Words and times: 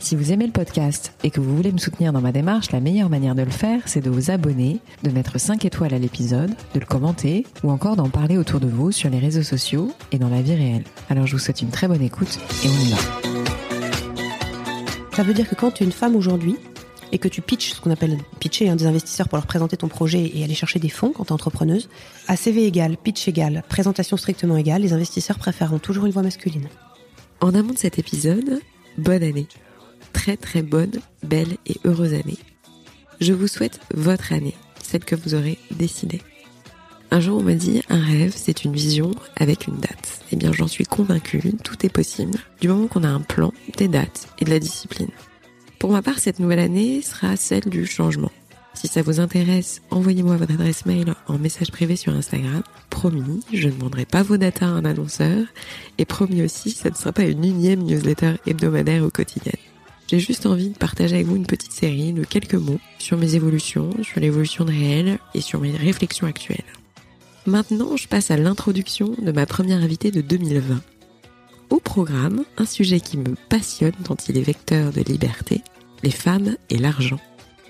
Si 0.00 0.14
vous 0.14 0.30
aimez 0.32 0.46
le 0.46 0.52
podcast 0.52 1.12
et 1.24 1.30
que 1.30 1.40
vous 1.40 1.56
voulez 1.56 1.72
me 1.72 1.78
soutenir 1.78 2.12
dans 2.12 2.20
ma 2.20 2.30
démarche, 2.30 2.70
la 2.70 2.78
meilleure 2.78 3.10
manière 3.10 3.34
de 3.34 3.42
le 3.42 3.50
faire, 3.50 3.82
c'est 3.86 4.00
de 4.00 4.08
vous 4.08 4.30
abonner, 4.30 4.78
de 5.02 5.10
mettre 5.10 5.40
5 5.40 5.64
étoiles 5.64 5.92
à 5.92 5.98
l'épisode, 5.98 6.52
de 6.72 6.80
le 6.80 6.86
commenter 6.86 7.44
ou 7.64 7.70
encore 7.70 7.96
d'en 7.96 8.08
parler 8.08 8.38
autour 8.38 8.60
de 8.60 8.68
vous 8.68 8.92
sur 8.92 9.10
les 9.10 9.18
réseaux 9.18 9.42
sociaux 9.42 9.92
et 10.12 10.18
dans 10.18 10.28
la 10.28 10.40
vie 10.40 10.54
réelle. 10.54 10.84
Alors 11.10 11.26
je 11.26 11.32
vous 11.32 11.40
souhaite 11.40 11.62
une 11.62 11.70
très 11.70 11.88
bonne 11.88 12.00
écoute 12.00 12.38
et 12.64 12.68
on 12.68 12.80
y 12.80 12.90
va. 12.90 12.96
Ça 15.16 15.24
veut 15.24 15.34
dire 15.34 15.48
que 15.48 15.56
quand 15.56 15.72
tu 15.72 15.82
es 15.82 15.86
une 15.86 15.92
femme 15.92 16.14
aujourd'hui 16.14 16.56
et 17.10 17.18
que 17.18 17.26
tu 17.26 17.42
pitches, 17.42 17.72
ce 17.72 17.80
qu'on 17.80 17.90
appelle 17.90 18.18
pitcher 18.38 18.68
hein, 18.68 18.76
des 18.76 18.86
investisseurs 18.86 19.28
pour 19.28 19.36
leur 19.36 19.46
présenter 19.46 19.76
ton 19.76 19.88
projet 19.88 20.30
et 20.32 20.44
aller 20.44 20.54
chercher 20.54 20.78
des 20.78 20.90
fonds 20.90 21.12
quand 21.12 21.24
tu 21.24 21.30
es 21.30 21.32
entrepreneuse, 21.32 21.88
à 22.28 22.36
CV 22.36 22.66
égal, 22.66 22.96
pitch 22.96 23.26
égal, 23.26 23.64
présentation 23.68 24.16
strictement 24.16 24.56
égale, 24.56 24.82
les 24.82 24.92
investisseurs 24.92 25.38
préféreront 25.38 25.80
toujours 25.80 26.06
une 26.06 26.12
voix 26.12 26.22
masculine. 26.22 26.68
En 27.40 27.52
amont 27.54 27.72
de 27.72 27.78
cet 27.78 27.98
épisode, 27.98 28.60
bonne 28.96 29.24
année 29.24 29.48
très 30.18 30.36
très 30.36 30.62
bonne, 30.62 30.98
belle 31.22 31.56
et 31.66 31.76
heureuse 31.84 32.12
année. 32.12 32.38
Je 33.20 33.32
vous 33.32 33.46
souhaite 33.46 33.78
votre 33.94 34.32
année, 34.32 34.56
celle 34.82 35.04
que 35.04 35.14
vous 35.14 35.36
aurez 35.36 35.58
décidée. 35.70 36.20
Un 37.12 37.20
jour 37.20 37.38
on 37.38 37.44
m'a 37.44 37.54
dit 37.54 37.82
un 37.88 38.04
rêve 38.04 38.32
c'est 38.34 38.64
une 38.64 38.72
vision 38.72 39.12
avec 39.36 39.68
une 39.68 39.76
date. 39.76 40.20
Eh 40.32 40.36
bien 40.36 40.52
j'en 40.52 40.66
suis 40.66 40.84
convaincue, 40.84 41.40
tout 41.62 41.86
est 41.86 41.92
possible 41.92 42.36
du 42.60 42.66
moment 42.66 42.88
qu'on 42.88 43.04
a 43.04 43.08
un 43.08 43.20
plan, 43.20 43.52
des 43.76 43.86
dates 43.86 44.26
et 44.40 44.44
de 44.44 44.50
la 44.50 44.58
discipline. 44.58 45.10
Pour 45.78 45.92
ma 45.92 46.02
part 46.02 46.18
cette 46.18 46.40
nouvelle 46.40 46.58
année 46.58 47.00
sera 47.00 47.36
celle 47.36 47.66
du 47.66 47.86
changement. 47.86 48.32
Si 48.74 48.88
ça 48.88 49.02
vous 49.02 49.20
intéresse, 49.20 49.82
envoyez-moi 49.92 50.36
votre 50.36 50.54
adresse 50.54 50.84
mail 50.84 51.14
en 51.28 51.38
message 51.38 51.70
privé 51.70 51.94
sur 51.94 52.12
Instagram. 52.12 52.62
Promis, 52.90 53.44
je 53.52 53.68
ne 53.68 53.74
demanderai 53.74 54.04
pas 54.04 54.24
vos 54.24 54.36
datas 54.36 54.66
à 54.66 54.70
un 54.70 54.84
annonceur. 54.84 55.46
Et 55.98 56.04
promis 56.04 56.42
aussi, 56.42 56.70
ça 56.70 56.90
ne 56.90 56.94
sera 56.94 57.12
pas 57.12 57.24
une 57.24 57.44
unième 57.44 57.82
newsletter 57.82 58.34
hebdomadaire 58.46 59.04
ou 59.04 59.10
quotidienne. 59.10 59.67
J'ai 60.08 60.20
juste 60.20 60.46
envie 60.46 60.70
de 60.70 60.78
partager 60.78 61.16
avec 61.16 61.26
vous 61.26 61.36
une 61.36 61.46
petite 61.46 61.72
série 61.72 62.14
de 62.14 62.24
quelques 62.24 62.54
mots 62.54 62.80
sur 62.98 63.18
mes 63.18 63.34
évolutions, 63.34 63.90
sur 64.02 64.20
l'évolution 64.20 64.64
de 64.64 64.70
réel 64.70 65.18
et 65.34 65.42
sur 65.42 65.60
mes 65.60 65.76
réflexions 65.76 66.26
actuelles. 66.26 66.64
Maintenant, 67.44 67.94
je 67.96 68.08
passe 68.08 68.30
à 68.30 68.38
l'introduction 68.38 69.14
de 69.20 69.32
ma 69.32 69.44
première 69.44 69.82
invitée 69.82 70.10
de 70.10 70.22
2020. 70.22 70.80
Au 71.68 71.78
programme, 71.78 72.44
un 72.56 72.64
sujet 72.64 73.00
qui 73.00 73.18
me 73.18 73.34
passionne 73.50 73.92
tant 74.02 74.16
il 74.30 74.38
est 74.38 74.42
vecteur 74.42 74.92
de 74.92 75.02
liberté, 75.02 75.62
les 76.02 76.10
femmes 76.10 76.56
et 76.70 76.78
l'argent. 76.78 77.20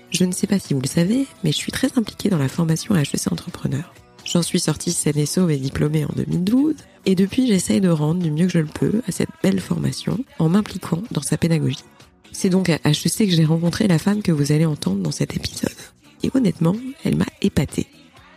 Je 0.09 0.23
ne 0.23 0.31
sais 0.31 0.47
pas 0.47 0.59
si 0.59 0.73
vous 0.73 0.81
le 0.81 0.87
savez, 0.87 1.27
mais 1.43 1.51
je 1.51 1.57
suis 1.57 1.73
très 1.73 1.97
impliquée 1.97 2.29
dans 2.29 2.37
la 2.37 2.47
formation 2.47 2.95
HEC 2.95 3.31
Entrepreneur. 3.31 3.93
J'en 4.23 4.43
suis 4.43 4.61
sortie 4.61 4.93
saine 4.93 5.17
et 5.17 5.25
sauve 5.25 5.51
et 5.51 5.57
diplômée 5.57 6.05
en 6.05 6.13
2012, 6.15 6.75
et 7.05 7.15
depuis 7.15 7.47
j'essaye 7.47 7.81
de 7.81 7.89
rendre 7.89 8.21
du 8.21 8.31
mieux 8.31 8.45
que 8.45 8.53
je 8.53 8.59
le 8.59 8.65
peux 8.65 9.01
à 9.09 9.11
cette 9.11 9.29
belle 9.43 9.59
formation 9.59 10.23
en 10.39 10.47
m'impliquant 10.47 11.03
dans 11.11 11.21
sa 11.21 11.37
pédagogie. 11.37 11.83
C'est 12.41 12.49
donc 12.49 12.69
à 12.69 12.79
HEC 12.85 13.27
que 13.27 13.35
j'ai 13.35 13.43
rencontré 13.43 13.89
la 13.89 13.99
femme 13.99 14.21
que 14.21 14.31
vous 14.31 14.53
allez 14.53 14.65
entendre 14.65 15.03
dans 15.03 15.11
cet 15.11 15.35
épisode. 15.35 15.75
Et 16.23 16.31
honnêtement, 16.33 16.77
elle 17.03 17.17
m'a 17.17 17.25
épatée. 17.41 17.87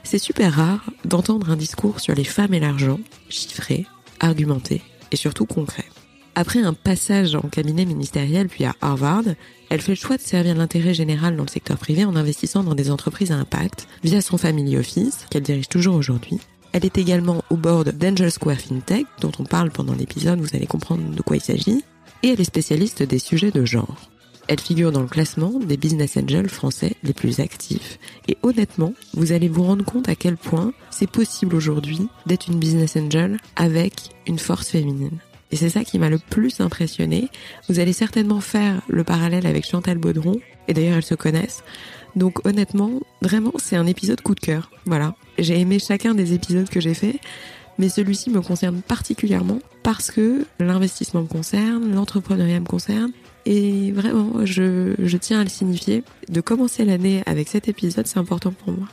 C'est 0.02 0.18
super 0.18 0.54
rare 0.54 0.84
d'entendre 1.04 1.50
un 1.50 1.56
discours 1.56 2.00
sur 2.00 2.12
les 2.16 2.24
femmes 2.24 2.52
et 2.52 2.58
l'argent, 2.58 2.98
chiffré, 3.28 3.86
argumenté 4.18 4.82
et 5.12 5.16
surtout 5.16 5.46
concret. 5.46 5.84
Après 6.34 6.58
un 6.58 6.72
passage 6.72 7.36
en 7.36 7.42
cabinet 7.42 7.84
ministériel 7.84 8.48
puis 8.48 8.64
à 8.64 8.74
Harvard, 8.80 9.22
elle 9.70 9.80
fait 9.80 9.92
le 9.92 9.96
choix 9.96 10.16
de 10.16 10.22
servir 10.22 10.56
l'intérêt 10.56 10.94
général 10.94 11.36
dans 11.36 11.44
le 11.44 11.48
secteur 11.48 11.78
privé 11.78 12.04
en 12.04 12.16
investissant 12.16 12.64
dans 12.64 12.74
des 12.74 12.90
entreprises 12.90 13.30
à 13.30 13.36
impact 13.36 13.86
via 14.02 14.20
son 14.20 14.36
family 14.36 14.76
office 14.76 15.26
qu'elle 15.30 15.44
dirige 15.44 15.68
toujours 15.68 15.94
aujourd'hui. 15.94 16.40
Elle 16.72 16.84
est 16.84 16.98
également 16.98 17.44
au 17.50 17.56
board 17.56 17.96
d'Angel 17.96 18.32
Square 18.32 18.58
FinTech 18.58 19.06
dont 19.20 19.30
on 19.38 19.44
parle 19.44 19.70
pendant 19.70 19.94
l'épisode, 19.94 20.40
vous 20.40 20.56
allez 20.56 20.66
comprendre 20.66 21.08
de 21.08 21.22
quoi 21.22 21.36
il 21.36 21.42
s'agit 21.42 21.84
et 22.22 22.28
elle 22.30 22.40
est 22.40 22.44
spécialiste 22.44 23.02
des 23.02 23.18
sujets 23.18 23.50
de 23.50 23.64
genre. 23.64 24.10
Elle 24.48 24.60
figure 24.60 24.90
dans 24.92 25.02
le 25.02 25.08
classement 25.08 25.52
des 25.60 25.76
business 25.76 26.16
angels 26.16 26.48
français 26.48 26.94
les 27.04 27.12
plus 27.12 27.40
actifs. 27.40 27.98
Et 28.28 28.36
honnêtement, 28.42 28.92
vous 29.14 29.32
allez 29.32 29.48
vous 29.48 29.62
rendre 29.62 29.84
compte 29.84 30.08
à 30.08 30.16
quel 30.16 30.36
point 30.36 30.72
c'est 30.90 31.10
possible 31.10 31.54
aujourd'hui 31.54 32.08
d'être 32.26 32.48
une 32.48 32.58
business 32.58 32.96
angel 32.96 33.38
avec 33.56 34.10
une 34.26 34.38
force 34.38 34.68
féminine. 34.68 35.18
Et 35.52 35.56
c'est 35.56 35.68
ça 35.68 35.84
qui 35.84 35.98
m'a 35.98 36.08
le 36.08 36.18
plus 36.18 36.60
impressionné. 36.60 37.28
Vous 37.68 37.78
allez 37.78 37.92
certainement 37.92 38.40
faire 38.40 38.80
le 38.88 39.04
parallèle 39.04 39.46
avec 39.46 39.66
Chantal 39.66 39.98
Baudron. 39.98 40.40
Et 40.66 40.74
d'ailleurs, 40.74 40.96
elles 40.96 41.02
se 41.02 41.14
connaissent. 41.14 41.62
Donc 42.16 42.44
honnêtement, 42.46 43.00
vraiment, 43.20 43.52
c'est 43.56 43.76
un 43.76 43.86
épisode 43.86 44.22
coup 44.22 44.34
de 44.34 44.40
cœur. 44.40 44.70
Voilà. 44.86 45.14
J'ai 45.38 45.60
aimé 45.60 45.78
chacun 45.78 46.14
des 46.14 46.32
épisodes 46.32 46.68
que 46.68 46.80
j'ai 46.80 46.94
fait 46.94 47.20
mais 47.82 47.88
celui-ci 47.88 48.30
me 48.30 48.40
concerne 48.40 48.80
particulièrement 48.80 49.58
parce 49.82 50.12
que 50.12 50.46
l'investissement 50.60 51.22
me 51.22 51.26
concerne, 51.26 51.92
l'entrepreneuriat 51.92 52.60
me 52.60 52.64
concerne, 52.64 53.10
et 53.44 53.90
vraiment, 53.90 54.46
je, 54.46 55.16
tiens 55.16 55.40
à 55.40 55.42
le 55.42 55.48
signifier. 55.48 56.04
De 56.28 56.40
commencer 56.40 56.84
l'année 56.84 57.24
avec 57.26 57.48
cet 57.48 57.66
épisode, 57.66 58.06
c'est 58.06 58.20
important 58.20 58.52
pour 58.52 58.72
moi. 58.72 58.86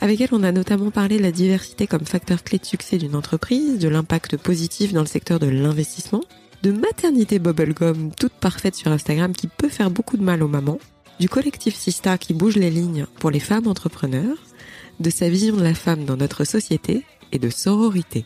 Avec 0.00 0.20
elle, 0.20 0.28
on 0.30 0.44
a 0.44 0.52
notamment 0.52 0.92
parlé 0.92 1.18
de 1.18 1.22
la 1.24 1.32
diversité 1.32 1.88
comme 1.88 2.04
facteur 2.04 2.44
clé 2.44 2.58
de 2.58 2.64
succès 2.64 2.96
d'une 2.96 3.16
entreprise, 3.16 3.80
de 3.80 3.88
l'impact 3.88 4.36
positif 4.36 4.92
dans 4.92 5.00
le 5.00 5.08
secteur 5.08 5.40
de 5.40 5.48
l'investissement, 5.48 6.22
de 6.62 6.70
maternité 6.70 7.40
bubblegum 7.40 8.12
toute 8.12 8.34
parfaite 8.34 8.76
sur 8.76 8.92
Instagram 8.92 9.32
qui 9.32 9.48
peut 9.48 9.68
faire 9.68 9.90
beaucoup 9.90 10.16
de 10.16 10.22
mal 10.22 10.44
aux 10.44 10.48
mamans, 10.48 10.78
du 11.18 11.28
collectif 11.28 11.74
Sista 11.74 12.18
qui 12.18 12.34
bouge 12.34 12.54
les 12.54 12.70
lignes 12.70 13.06
pour 13.18 13.32
les 13.32 13.40
femmes 13.40 13.66
entrepreneurs, 13.66 14.38
de 15.00 15.10
sa 15.10 15.28
vision 15.28 15.56
de 15.56 15.64
la 15.64 15.74
femme 15.74 16.04
dans 16.04 16.16
notre 16.16 16.44
société 16.44 17.04
et 17.32 17.38
de 17.38 17.50
sororité. 17.50 18.24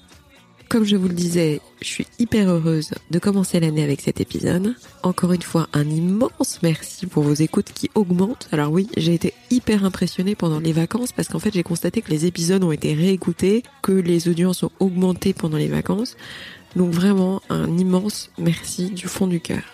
Comme 0.72 0.84
je 0.84 0.96
vous 0.96 1.08
le 1.08 1.12
disais, 1.12 1.60
je 1.82 1.86
suis 1.86 2.06
hyper 2.18 2.48
heureuse 2.48 2.92
de 3.10 3.18
commencer 3.18 3.60
l'année 3.60 3.82
avec 3.82 4.00
cet 4.00 4.22
épisode. 4.22 4.74
Encore 5.02 5.34
une 5.34 5.42
fois, 5.42 5.68
un 5.74 5.84
immense 5.84 6.60
merci 6.62 7.04
pour 7.04 7.24
vos 7.24 7.34
écoutes 7.34 7.72
qui 7.74 7.90
augmentent. 7.94 8.48
Alors 8.52 8.72
oui, 8.72 8.88
j'ai 8.96 9.12
été 9.12 9.34
hyper 9.50 9.84
impressionnée 9.84 10.34
pendant 10.34 10.60
les 10.60 10.72
vacances 10.72 11.12
parce 11.12 11.28
qu'en 11.28 11.40
fait 11.40 11.52
j'ai 11.52 11.62
constaté 11.62 12.00
que 12.00 12.10
les 12.10 12.24
épisodes 12.24 12.64
ont 12.64 12.72
été 12.72 12.94
réécoutés, 12.94 13.64
que 13.82 13.92
les 13.92 14.28
audiences 14.28 14.62
ont 14.62 14.72
augmenté 14.80 15.34
pendant 15.34 15.58
les 15.58 15.69
vacances. 15.69 16.16
Donc 16.74 16.90
vraiment 16.90 17.42
un 17.50 17.76
immense 17.76 18.30
merci 18.38 18.88
du 18.88 19.08
fond 19.08 19.26
du 19.26 19.40
cœur. 19.40 19.64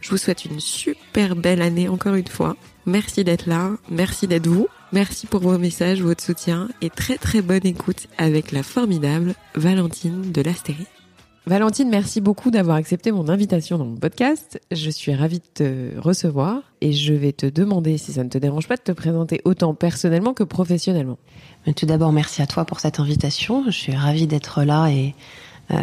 Je 0.00 0.10
vous 0.10 0.16
souhaite 0.16 0.46
une 0.46 0.58
super 0.58 1.36
belle 1.36 1.62
année 1.62 1.88
encore 1.88 2.16
une 2.16 2.26
fois. 2.26 2.56
Merci 2.86 3.22
d'être 3.22 3.46
là, 3.46 3.70
merci 3.88 4.26
d'être 4.26 4.48
vous. 4.48 4.66
Merci 4.92 5.28
pour 5.28 5.40
vos 5.40 5.56
messages, 5.56 6.02
votre 6.02 6.22
soutien 6.22 6.68
et 6.82 6.90
très 6.90 7.16
très 7.16 7.42
bonne 7.42 7.64
écoute 7.64 8.08
avec 8.18 8.50
la 8.50 8.64
formidable 8.64 9.34
Valentine 9.54 10.32
de 10.32 10.42
l'Astérie. 10.42 10.88
Valentine, 11.46 11.88
merci 11.88 12.20
beaucoup 12.20 12.50
d'avoir 12.50 12.76
accepté 12.76 13.12
mon 13.12 13.28
invitation 13.28 13.78
dans 13.78 13.84
mon 13.84 13.96
podcast. 13.96 14.60
Je 14.72 14.90
suis 14.90 15.14
ravie 15.14 15.38
de 15.38 15.44
te 15.54 16.00
recevoir 16.00 16.62
et 16.80 16.92
je 16.92 17.14
vais 17.14 17.32
te 17.32 17.46
demander, 17.46 17.98
si 17.98 18.14
ça 18.14 18.24
ne 18.24 18.28
te 18.28 18.38
dérange 18.38 18.66
pas, 18.66 18.76
de 18.76 18.82
te 18.82 18.90
présenter 18.90 19.40
autant 19.44 19.74
personnellement 19.74 20.34
que 20.34 20.42
professionnellement. 20.42 21.18
Tout 21.76 21.86
d'abord, 21.86 22.12
merci 22.12 22.42
à 22.42 22.48
toi 22.48 22.64
pour 22.64 22.80
cette 22.80 22.98
invitation. 22.98 23.64
Je 23.66 23.70
suis 23.70 23.94
ravie 23.94 24.26
d'être 24.26 24.64
là 24.64 24.88
et 24.88 25.14
euh, 25.72 25.76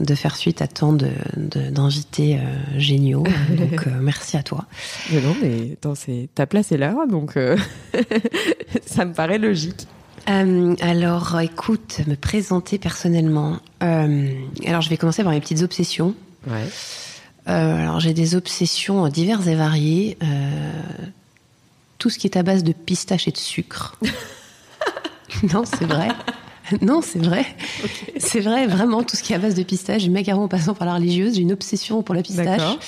de 0.00 0.14
faire 0.14 0.36
suite 0.36 0.62
à 0.62 0.66
tant 0.66 0.92
d'invités 0.92 2.36
de, 2.36 2.40
euh, 2.40 2.78
géniaux. 2.78 3.24
Donc, 3.50 3.86
euh, 3.86 3.90
merci 4.00 4.36
à 4.36 4.42
toi. 4.42 4.64
Mais 5.12 5.20
non, 5.20 5.36
mais 5.42 5.72
attends, 5.72 5.94
ta 6.34 6.46
place 6.46 6.72
est 6.72 6.76
là, 6.78 6.94
donc 7.08 7.38
ça 8.86 9.04
me 9.04 9.12
paraît 9.12 9.38
logique. 9.38 9.86
alors, 10.26 11.40
écoute, 11.40 12.00
me 12.06 12.14
présenter 12.14 12.78
personnellement. 12.78 13.58
alors, 13.80 14.80
je 14.80 14.88
vais 14.88 14.96
commencer 14.96 15.22
par 15.22 15.32
mes 15.32 15.40
petites 15.40 15.62
obsessions. 15.62 16.14
Ouais. 16.46 16.66
alors, 17.46 18.00
j'ai 18.00 18.14
des 18.14 18.34
obsessions 18.34 19.08
diverses 19.08 19.46
et 19.46 19.54
variées. 19.54 20.16
tout 21.98 22.08
ce 22.08 22.18
qui 22.18 22.26
est 22.26 22.36
à 22.36 22.42
base 22.42 22.64
de 22.64 22.72
pistache 22.72 23.28
et 23.28 23.32
de 23.32 23.38
sucre. 23.38 23.98
non, 25.52 25.64
c'est 25.64 25.86
vrai. 25.86 26.08
non, 26.82 27.00
c'est 27.02 27.18
vrai. 27.18 27.44
C'est 28.18 28.40
vrai, 28.40 28.66
vraiment, 28.66 29.02
tout 29.02 29.16
ce 29.16 29.22
qui 29.22 29.32
est 29.32 29.36
à 29.36 29.38
base 29.38 29.54
de 29.54 29.62
pistache, 29.62 30.02
du 30.02 30.10
macaron 30.10 30.44
en 30.44 30.48
passant 30.48 30.74
par 30.74 30.86
la 30.86 30.94
religieuse, 30.94 31.34
j'ai 31.34 31.42
une 31.42 31.52
obsession 31.52 32.02
pour 32.02 32.14
la 32.14 32.22
pistache. 32.22 32.78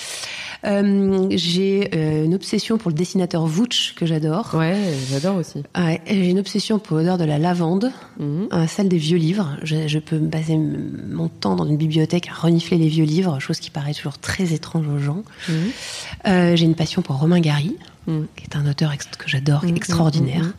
Euh, 0.64 1.26
j'ai 1.30 1.90
euh, 1.94 2.24
une 2.24 2.34
obsession 2.34 2.78
pour 2.78 2.90
le 2.90 2.96
dessinateur 2.96 3.46
Vouch 3.46 3.94
que 3.94 4.06
j'adore. 4.06 4.50
Ouais, 4.54 4.76
j'adore 5.10 5.36
aussi. 5.36 5.62
j'ai 6.06 6.30
une 6.30 6.38
obsession 6.38 6.78
pour 6.78 6.96
l'odeur 6.96 7.18
de 7.18 7.24
la 7.24 7.38
lavande, 7.38 7.92
mhm. 8.18 8.48
celle 8.66 8.88
des 8.88 8.98
vieux 8.98 9.18
livres. 9.18 9.56
Je, 9.62 9.98
peux 9.98 10.18
passer 10.18 10.56
mon 10.56 11.28
temps 11.28 11.56
dans 11.56 11.66
une 11.66 11.76
bibliothèque 11.76 12.28
à 12.28 12.34
renifler 12.34 12.78
les 12.78 12.88
vieux 12.88 13.04
livres, 13.04 13.38
chose 13.40 13.60
qui 13.60 13.70
paraît 13.70 13.94
toujours 13.94 14.18
très 14.18 14.52
étrange 14.52 14.86
aux 14.88 14.98
gens. 14.98 15.22
Mhm. 15.48 15.54
Euh, 16.26 16.56
j'ai 16.56 16.64
une 16.64 16.74
passion 16.74 17.02
pour 17.02 17.18
Romain 17.18 17.40
Gary. 17.40 17.76
mm. 18.06 18.24
qui 18.36 18.44
est 18.44 18.56
un 18.56 18.66
auteur 18.68 18.96
que 18.96 19.28
j'adore, 19.28 19.64
mm, 19.64 19.76
extraordinaire. 19.76 20.52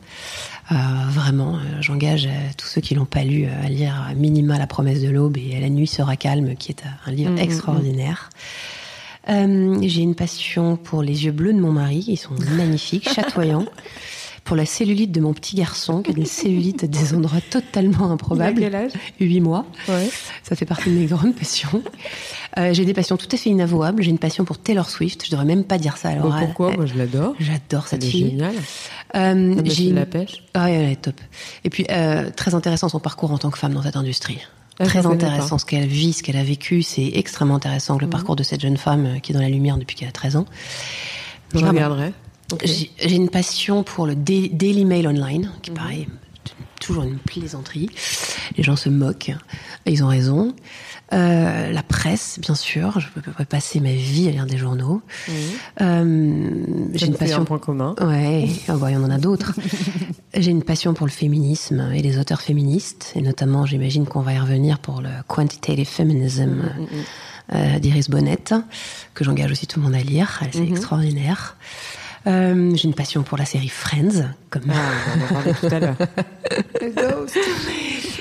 Euh, 0.72 0.76
vraiment, 1.10 1.60
j'engage 1.80 2.28
tous 2.58 2.68
ceux 2.68 2.82
qui 2.82 2.94
l'ont 2.94 3.06
pas 3.06 3.24
lu 3.24 3.46
à 3.46 3.70
lire 3.70 4.12
Minima, 4.16 4.58
La 4.58 4.68
promesse 4.68 5.02
de 5.02 5.10
l'aube 5.10 5.38
et 5.38 5.60
La 5.60 5.70
nuit 5.70 5.88
sera 5.88 6.16
calme, 6.16 6.56
qui 6.56 6.72
est 6.72 6.84
un 7.06 7.12
livre 7.12 7.40
extraordinaire. 7.40 8.30
J'ai 9.28 10.02
une 10.02 10.16
passion 10.16 10.78
pour 10.78 11.04
les 11.04 11.26
yeux 11.26 11.32
bleus 11.32 11.54
de 11.54 11.60
mon 11.60 11.72
mari, 11.72 12.04
ils 12.08 12.18
sont 12.18 12.36
magnifiques, 12.56 13.10
chatoyants 13.10 13.66
pour 14.48 14.56
la 14.56 14.66
cellulite 14.66 15.12
de 15.12 15.20
mon 15.20 15.34
petit 15.34 15.58
garçon, 15.58 16.02
qui 16.02 16.12
a 16.12 16.14
une 16.16 16.26
cellulite 16.26 16.86
à 16.86 16.88
des 16.88 17.14
endroits 17.14 17.42
totalement 17.50 18.10
improbables. 18.10 18.62
Il 18.62 18.66
a 18.66 18.70
quel 18.70 18.76
âge? 18.76 18.92
8 19.20 19.42
mois. 19.42 19.66
Ouais. 19.90 20.10
Ça 20.42 20.56
fait 20.56 20.66
partie 20.66 20.90
de 20.90 20.98
mes 20.98 21.06
grandes 21.06 21.36
passions. 21.36 21.84
Euh, 22.58 22.74
j'ai 22.74 22.86
des 22.86 22.94
passions 22.94 23.18
tout 23.18 23.28
à 23.30 23.36
fait 23.36 23.50
inavouables. 23.50 24.02
J'ai 24.02 24.10
une 24.10 24.18
passion 24.18 24.46
pour 24.46 24.58
Taylor 24.58 24.90
Swift. 24.90 25.26
Je 25.26 25.32
devrais 25.32 25.46
même 25.46 25.66
pas 25.66 25.78
dire 25.78 25.98
ça. 25.98 26.10
Alors, 26.10 26.34
pourquoi? 26.40 26.72
Moi, 26.72 26.86
je 26.86 26.96
l'adore. 26.96 27.36
J'adore 27.40 27.88
cette 27.90 28.06
fille. 28.06 28.30
Génial. 28.30 28.56
Euh, 29.16 29.62
j'ai 29.66 29.90
une... 29.90 29.96
la 29.96 30.06
pêche. 30.06 30.44
Ah, 30.54 30.72
elle 30.72 30.92
est 30.92 31.02
top. 31.02 31.20
Et 31.66 31.70
puis, 31.70 31.86
euh, 31.92 32.30
très 32.34 32.56
intéressant 32.56 32.88
son 32.88 33.02
parcours 33.02 33.34
en 33.34 33.38
tant 33.38 33.52
que 33.52 33.58
femme 33.58 33.74
dans 33.74 33.84
cette 33.84 33.98
industrie. 33.98 34.40
Ah, 34.80 34.86
très 34.86 35.06
intéressant 35.06 35.58
ce 35.58 35.66
qu'elle 35.66 35.88
vit, 35.88 36.14
ce 36.14 36.24
qu'elle 36.24 36.38
a 36.38 36.44
vécu. 36.44 36.84
C'est 36.84 37.12
extrêmement 37.16 37.56
intéressant 37.56 37.98
le 37.98 38.06
mhm. 38.06 38.12
parcours 38.12 38.38
de 38.38 38.44
cette 38.44 38.62
jeune 38.62 38.78
femme 38.78 39.20
qui 39.22 39.34
est 39.34 39.36
dans 39.36 39.42
la 39.42 39.50
lumière 39.50 39.78
depuis 39.78 39.98
qu'elle 39.98 40.08
a 40.10 40.14
13 40.14 40.38
ans. 40.38 40.46
Je 41.54 41.66
regarderai. 41.66 42.14
J'ai 42.64 43.16
une 43.16 43.30
passion 43.30 43.84
pour 43.84 44.08
le 44.08 44.16
Daily 44.16 44.86
Mail 44.86 45.08
Online, 45.08 45.52
qui 45.62 45.72
mhm. 45.72 45.78
paraît 45.78 46.08
toujours 46.80 47.04
une 47.04 47.18
plaisanterie. 47.18 47.90
Les 48.56 48.64
gens 48.64 48.76
se 48.76 48.90
moquent, 48.90 49.34
ils 49.86 50.04
ont 50.04 50.08
raison. 50.08 50.54
Euh, 51.14 51.72
la 51.72 51.84
presse, 51.84 52.40
bien 52.40 52.56
sûr. 52.56 53.00
Je 53.00 53.08
peux 53.10 53.46
passer 53.46 53.80
ma 53.80 53.94
vie 53.94 54.28
à 54.28 54.32
lire 54.32 54.46
des 54.46 54.58
journaux. 54.58 55.02
Euh, 55.82 56.66
j'ai 56.94 57.08
une 57.08 57.16
passion. 57.16 57.42
Un 57.42 57.46
point 57.46 57.60
commun. 57.60 57.96
Ouais, 58.02 58.50
oh, 58.70 58.74
bah, 58.74 58.92
il 58.92 58.94
y 58.94 58.98
en 58.98 59.10
a 59.10 59.18
d'autres. 59.18 59.54
j'ai 60.34 60.52
une 60.52 60.64
passion 60.64 60.94
pour 60.94 61.06
le 61.06 61.12
féminisme 61.12 61.92
et 61.94 62.02
les 62.02 62.20
auteurs 62.20 62.42
féministes, 62.42 63.14
et 63.16 63.22
notamment, 63.22 63.66
j'imagine 63.66 64.06
qu'on 64.06 64.22
va 64.22 64.34
y 64.34 64.40
revenir 64.40 64.80
pour 64.80 65.02
le 65.02 65.10
quantitative 65.28 65.88
feminism. 65.88 66.50
Mhm, 66.50 66.88
euh, 67.54 67.80
d'Iris 67.80 68.10
Bonnet, 68.10 68.44
que 69.14 69.24
j'engage 69.24 69.54
aussi 69.54 69.68
tout 69.68 69.80
le 69.80 69.86
monde 69.86 69.96
à 69.96 70.04
lire. 70.04 70.42
C'est 70.52 70.68
extraordinaire. 70.68 71.56
Euh, 72.28 72.76
j'ai 72.76 72.88
une 72.88 72.94
passion 72.94 73.24
pour 73.24 73.38
la 73.38 73.46
série 73.46 73.70
Friends, 73.70 74.34
comme 74.50 74.64
ah, 74.70 75.44
on 75.46 75.50
en 75.50 75.54
tout 75.54 75.74
à 75.74 75.80
l'heure. 75.80 75.96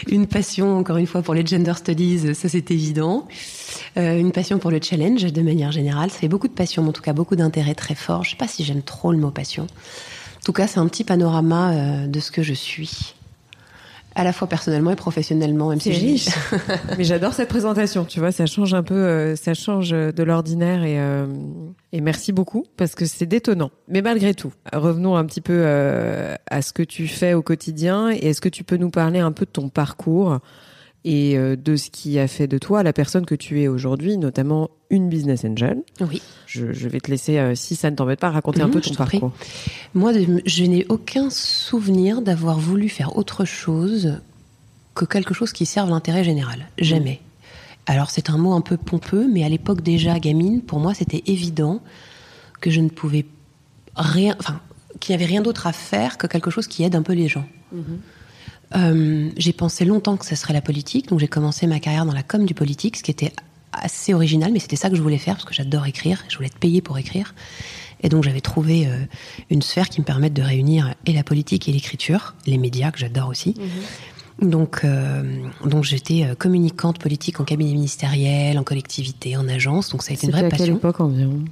une 0.06 0.26
passion, 0.26 0.78
encore 0.78 0.98
une 0.98 1.06
fois, 1.06 1.22
pour 1.22 1.34
les 1.34 1.44
gender 1.44 1.74
studies, 1.74 2.34
ça 2.34 2.48
c'est 2.48 2.70
évident. 2.70 3.26
Euh, 3.96 4.18
une 4.18 4.30
passion 4.30 4.58
pour 4.58 4.70
le 4.70 4.80
challenge, 4.80 5.24
de 5.24 5.42
manière 5.42 5.72
générale. 5.72 6.10
Ça 6.10 6.18
fait 6.18 6.28
beaucoup 6.28 6.48
de 6.48 6.52
passion, 6.52 6.82
mais 6.82 6.90
en 6.90 6.92
tout 6.92 7.02
cas 7.02 7.12
beaucoup 7.12 7.34
d'intérêt 7.34 7.74
très 7.74 7.96
fort. 7.96 8.22
Je 8.22 8.30
sais 8.30 8.36
pas 8.36 8.48
si 8.48 8.64
j'aime 8.64 8.82
trop 8.82 9.10
le 9.10 9.18
mot 9.18 9.30
passion. 9.30 9.64
En 9.64 10.44
tout 10.44 10.52
cas, 10.52 10.68
c'est 10.68 10.78
un 10.78 10.86
petit 10.86 11.02
panorama 11.02 11.72
euh, 11.72 12.06
de 12.06 12.20
ce 12.20 12.30
que 12.30 12.42
je 12.42 12.54
suis 12.54 13.15
à 14.16 14.24
la 14.24 14.32
fois 14.32 14.48
personnellement 14.48 14.90
et 14.90 14.96
professionnellement, 14.96 15.68
même 15.68 15.80
si 15.80 15.90
riche. 15.90 16.28
Mais 16.98 17.04
j'adore 17.04 17.34
cette 17.34 17.50
présentation. 17.50 18.06
Tu 18.06 18.18
vois, 18.18 18.32
ça 18.32 18.46
change 18.46 18.72
un 18.72 18.82
peu, 18.82 18.94
euh, 18.94 19.36
ça 19.36 19.52
change 19.52 19.90
de 19.90 20.22
l'ordinaire 20.22 20.84
et, 20.84 20.98
euh, 20.98 21.26
et 21.92 22.00
merci 22.00 22.32
beaucoup 22.32 22.64
parce 22.78 22.94
que 22.94 23.04
c'est 23.04 23.26
détonnant. 23.26 23.70
Mais 23.88 24.00
malgré 24.00 24.32
tout, 24.32 24.54
revenons 24.72 25.16
un 25.16 25.26
petit 25.26 25.42
peu 25.42 25.52
euh, 25.54 26.34
à 26.50 26.62
ce 26.62 26.72
que 26.72 26.82
tu 26.82 27.08
fais 27.08 27.34
au 27.34 27.42
quotidien 27.42 28.10
et 28.10 28.28
est-ce 28.28 28.40
que 28.40 28.48
tu 28.48 28.64
peux 28.64 28.78
nous 28.78 28.90
parler 28.90 29.18
un 29.18 29.32
peu 29.32 29.44
de 29.44 29.50
ton 29.50 29.68
parcours? 29.68 30.38
Et 31.08 31.38
de 31.38 31.76
ce 31.76 31.88
qui 31.88 32.18
a 32.18 32.26
fait 32.26 32.48
de 32.48 32.58
toi 32.58 32.82
la 32.82 32.92
personne 32.92 33.24
que 33.24 33.36
tu 33.36 33.62
es 33.62 33.68
aujourd'hui, 33.68 34.18
notamment 34.18 34.70
une 34.90 35.08
business 35.08 35.44
angel. 35.44 35.82
Oui. 36.00 36.20
Je, 36.46 36.88
vais 36.88 36.98
te 36.98 37.10
laisser, 37.10 37.54
si 37.54 37.76
ça 37.76 37.90
ne 37.90 37.96
t'embête 37.96 38.18
pas, 38.18 38.30
raconter 38.30 38.60
un 38.60 38.68
peu 38.68 38.80
ton 38.80 38.94
parcours. 38.94 39.32
Moi, 39.94 40.12
je 40.44 40.64
n'ai 40.64 40.84
aucun 40.88 41.30
souvenir 41.30 42.22
d'avoir 42.22 42.58
voulu 42.58 42.88
faire 42.88 43.16
autre 43.16 43.44
chose 43.44 44.18
que 44.96 45.04
quelque 45.04 45.32
chose 45.32 45.52
qui 45.52 45.64
serve 45.64 45.90
l'intérêt 45.90 46.24
général. 46.24 46.66
Jamais. 46.78 47.20
Alors 47.86 48.10
c'est 48.10 48.30
un 48.30 48.38
mot 48.38 48.54
un 48.54 48.60
peu 48.60 48.76
pompeux, 48.76 49.28
mais 49.32 49.44
à 49.44 49.48
l'époque 49.48 49.80
déjà 49.80 50.18
gamine, 50.18 50.60
pour 50.60 50.80
moi 50.80 50.92
c'était 50.92 51.22
évident 51.26 51.80
que 52.60 52.70
je 52.70 52.80
ne 52.80 52.88
pouvais 52.88 53.26
rien, 53.94 54.34
enfin 54.40 54.60
qu'il 54.98 55.14
n'y 55.14 55.22
avait 55.22 55.30
rien 55.30 55.42
d'autre 55.42 55.68
à 55.68 55.72
faire 55.72 56.18
que 56.18 56.26
quelque 56.26 56.50
chose 56.50 56.66
qui 56.66 56.82
aide 56.82 56.96
un 56.96 57.02
peu 57.02 57.12
les 57.12 57.28
gens. 57.28 57.46
Mhm. 57.70 58.00
Euh, 58.74 59.30
j'ai 59.36 59.52
pensé 59.52 59.84
longtemps 59.84 60.16
que 60.16 60.26
ce 60.26 60.34
serait 60.34 60.52
la 60.52 60.60
politique, 60.60 61.08
donc 61.08 61.20
j'ai 61.20 61.28
commencé 61.28 61.66
ma 61.66 61.78
carrière 61.78 62.04
dans 62.04 62.12
la 62.12 62.22
com 62.22 62.44
du 62.44 62.54
politique, 62.54 62.96
ce 62.96 63.02
qui 63.02 63.10
était 63.10 63.32
assez 63.72 64.14
original, 64.14 64.52
mais 64.52 64.58
c'était 64.58 64.76
ça 64.76 64.90
que 64.90 64.96
je 64.96 65.02
voulais 65.02 65.18
faire 65.18 65.34
parce 65.34 65.44
que 65.44 65.54
j'adore 65.54 65.86
écrire, 65.86 66.24
je 66.28 66.36
voulais 66.36 66.48
être 66.48 66.58
payée 66.58 66.80
pour 66.80 66.98
écrire. 66.98 67.34
Et 68.02 68.08
donc 68.08 68.24
j'avais 68.24 68.40
trouvé 68.40 68.86
euh, 68.86 68.98
une 69.50 69.62
sphère 69.62 69.88
qui 69.88 70.00
me 70.00 70.04
permette 70.04 70.32
de 70.32 70.42
réunir 70.42 70.94
et 71.06 71.12
la 71.12 71.22
politique 71.22 71.68
et 71.68 71.72
l'écriture, 71.72 72.34
les 72.46 72.58
médias 72.58 72.90
que 72.90 72.98
j'adore 72.98 73.28
aussi. 73.28 73.54
Mhm. 73.58 74.50
Donc, 74.50 74.80
euh, 74.84 75.22
donc 75.64 75.84
j'étais 75.84 76.28
communicante 76.38 76.98
politique 76.98 77.40
en 77.40 77.44
cabinet 77.44 77.72
ministériel, 77.72 78.58
en 78.58 78.64
collectivité, 78.64 79.34
en 79.36 79.48
agence. 79.48 79.88
Donc 79.90 80.02
ça 80.02 80.10
a 80.10 80.14
été 80.14 80.26
une 80.26 80.32
vraie 80.32 80.48
passion. 80.48 80.64
à 80.64 80.66
quelle 80.66 80.76
époque 80.76 81.00
environ? 81.00 81.44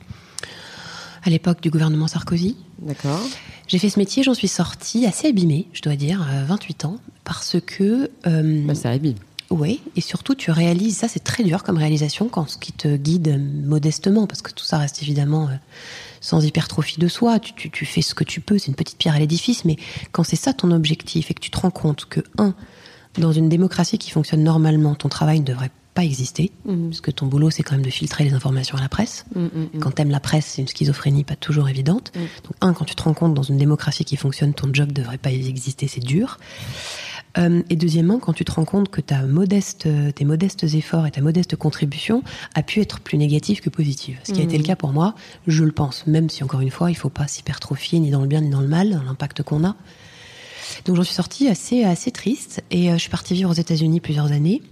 À 1.23 1.31
l'époque 1.31 1.63
du 1.63 1.71
gouvernement 1.71 2.09
Sarkozy. 2.09 2.57
D'accord. 2.81 3.21
J'ai 3.67 3.79
fait 3.79 3.89
ce 3.89 3.99
métier, 3.99 4.23
j'en 4.23 4.35
suis 4.35 4.49
sortie 4.49 5.07
assez 5.07 5.29
abîmée, 5.29 5.69
je 5.73 5.83
dois 5.83 5.97
dire, 5.97 6.23
à 6.23 6.45
28 6.45 6.85
ans, 6.85 6.97
parce 7.25 7.57
que. 7.65 8.11
bah, 8.25 8.75
ça 8.75 8.91
abîme. 8.91 9.17
Oui, 9.51 9.83
et 9.95 10.01
surtout 10.01 10.35
tu 10.35 10.51
réalises, 10.51 10.97
ça 10.97 11.09
c'est 11.09 11.23
très 11.23 11.45
dur 11.45 11.63
comme 11.63 11.77
réalisation 11.77 12.29
quand 12.29 12.49
ce 12.49 12.57
qui 12.57 12.73
te 12.73 12.97
guide 12.97 13.41
modestement, 13.65 14.27
parce 14.27 14.43
que 14.43 14.51
tout 14.51 14.65
ça 14.65 14.79
reste 14.79 15.03
évidemment 15.03 15.49
sans 16.21 16.43
hypertrophie 16.45 16.99
de 16.99 17.07
soi, 17.07 17.39
tu, 17.39 17.71
tu, 17.71 17.85
fais 17.85 18.01
ce 18.01 18.15
que 18.15 18.25
tu 18.25 18.41
peux, 18.41 18.59
c'est 18.59 18.69
une 18.69 18.75
petite 18.75 18.97
pierre 18.97 19.15
à 19.15 19.19
l'édifice, 19.19 19.67
mais 19.67 19.77
quand 20.13 20.25
c'est 20.25 20.37
ça 20.37 20.55
ton 20.55 20.71
objectif 20.71 21.31
et 21.31 21.35
que 21.35 21.41
tu 21.41 21.51
te 21.51 21.59
rends 21.59 21.71
compte 21.71 22.07
que, 22.07 22.21
un, 22.39 22.55
dans 23.19 23.33
une 23.33 23.51
démocratie 23.51 23.99
qui 23.99 24.11
fonctionne 24.11 24.43
normalement, 24.43 24.95
ton 24.95 25.11
travail 25.11 25.41
ne 25.41 25.45
devrait 25.45 25.71
pas 25.95 26.05
exister, 26.05 26.51
mmh. 26.65 26.89
parce 26.89 27.01
que 27.01 27.11
ton 27.11 27.27
boulot, 27.27 27.51
c'est 27.51 27.63
quand 27.63 27.77
même 27.77 27.85
de 27.85 27.91
filtrer 27.91 28.25
les 28.25 28.35
informations 28.35 28.77
à 28.77 28.81
la 28.81 28.89
presse. 28.89 29.25
Mmh, 29.35 29.45
mmh, 29.45 29.79
quand 29.81 29.93
t'aimes 29.93 30.11
la 30.11 30.21
presse, 30.21 30.47
c'est 30.47 30.63
une 30.63 30.69
schizophrénie 30.69 31.23
pas 31.23 31.37
toujours 31.37 31.69
évidente. 31.69 32.13
Donc, 32.15 32.55
un, 32.61 32.73
quand 32.75 32.85
tu 32.85 32.97
te 32.97 33.03
rends 33.03 33.15
compte 33.15 33.33
dans 33.33 33.43
une 33.43 33.59
démocratie 33.59 34.05
qui 34.05 34.17
fonctionne, 34.17 34.55
ton 34.55 34.69
job 34.73 34.89
ne 34.89 34.95
devrait 34.95 35.19
pas 35.19 35.31
exister, 35.31 35.87
c'est 35.87 36.03
dur. 36.03 36.39
Euh, 37.39 37.63
et 37.71 37.77
deuxièmement, 37.77 38.19
quand 38.19 38.33
tu 38.33 38.45
te 38.45 38.53
rends 38.53 38.65
compte 38.65 38.91
que 38.91 39.01
ta 39.01 39.23
modeste, 39.23 39.89
tes 40.15 40.25
modestes 40.25 40.65
efforts 40.65 41.07
et 41.07 41.11
ta 41.11 41.21
modeste 41.21 41.57
contribution 41.57 42.23
a 42.55 42.63
pu 42.63 42.81
être 42.81 43.01
plus 43.01 43.19
négative 43.19 43.61
que 43.61 43.71
positive. 43.71 44.19
Ce 44.25 44.33
qui 44.33 44.41
a 44.41 44.45
été 44.45 44.59
le 44.59 44.65
cas 44.65 44.77
pour 44.77 44.93
moi, 44.93 45.15
je 45.47 45.65
le 45.65 45.73
pense, 45.73 46.07
même 46.07 46.29
si 46.29 46.45
encore 46.45 46.61
une 46.61 46.71
fois, 46.71 46.91
il 46.91 46.97
faut 46.97 47.09
pas 47.09 47.27
s'hypertrophier 47.27 47.99
ni 47.99 48.11
dans 48.11 48.21
le 48.21 48.29
bien 48.29 48.41
ni 48.41 48.51
dans 48.51 48.61
le 48.61 48.69
mal, 48.69 49.01
l'impact 49.07 49.43
qu'on 49.43 49.65
a. 49.65 49.77
Donc 50.85 50.97
j'en 50.97 51.03
suis 51.03 51.15
sortie 51.15 51.49
assez, 51.49 51.85
assez 51.85 52.11
triste 52.11 52.63
et 52.71 52.91
euh, 52.91 52.95
je 52.95 52.99
suis 52.99 53.11
partie 53.11 53.35
vivre 53.35 53.51
aux 53.51 53.55
États-Unis 53.55 54.01
plusieurs 54.01 54.33
années. 54.33 54.63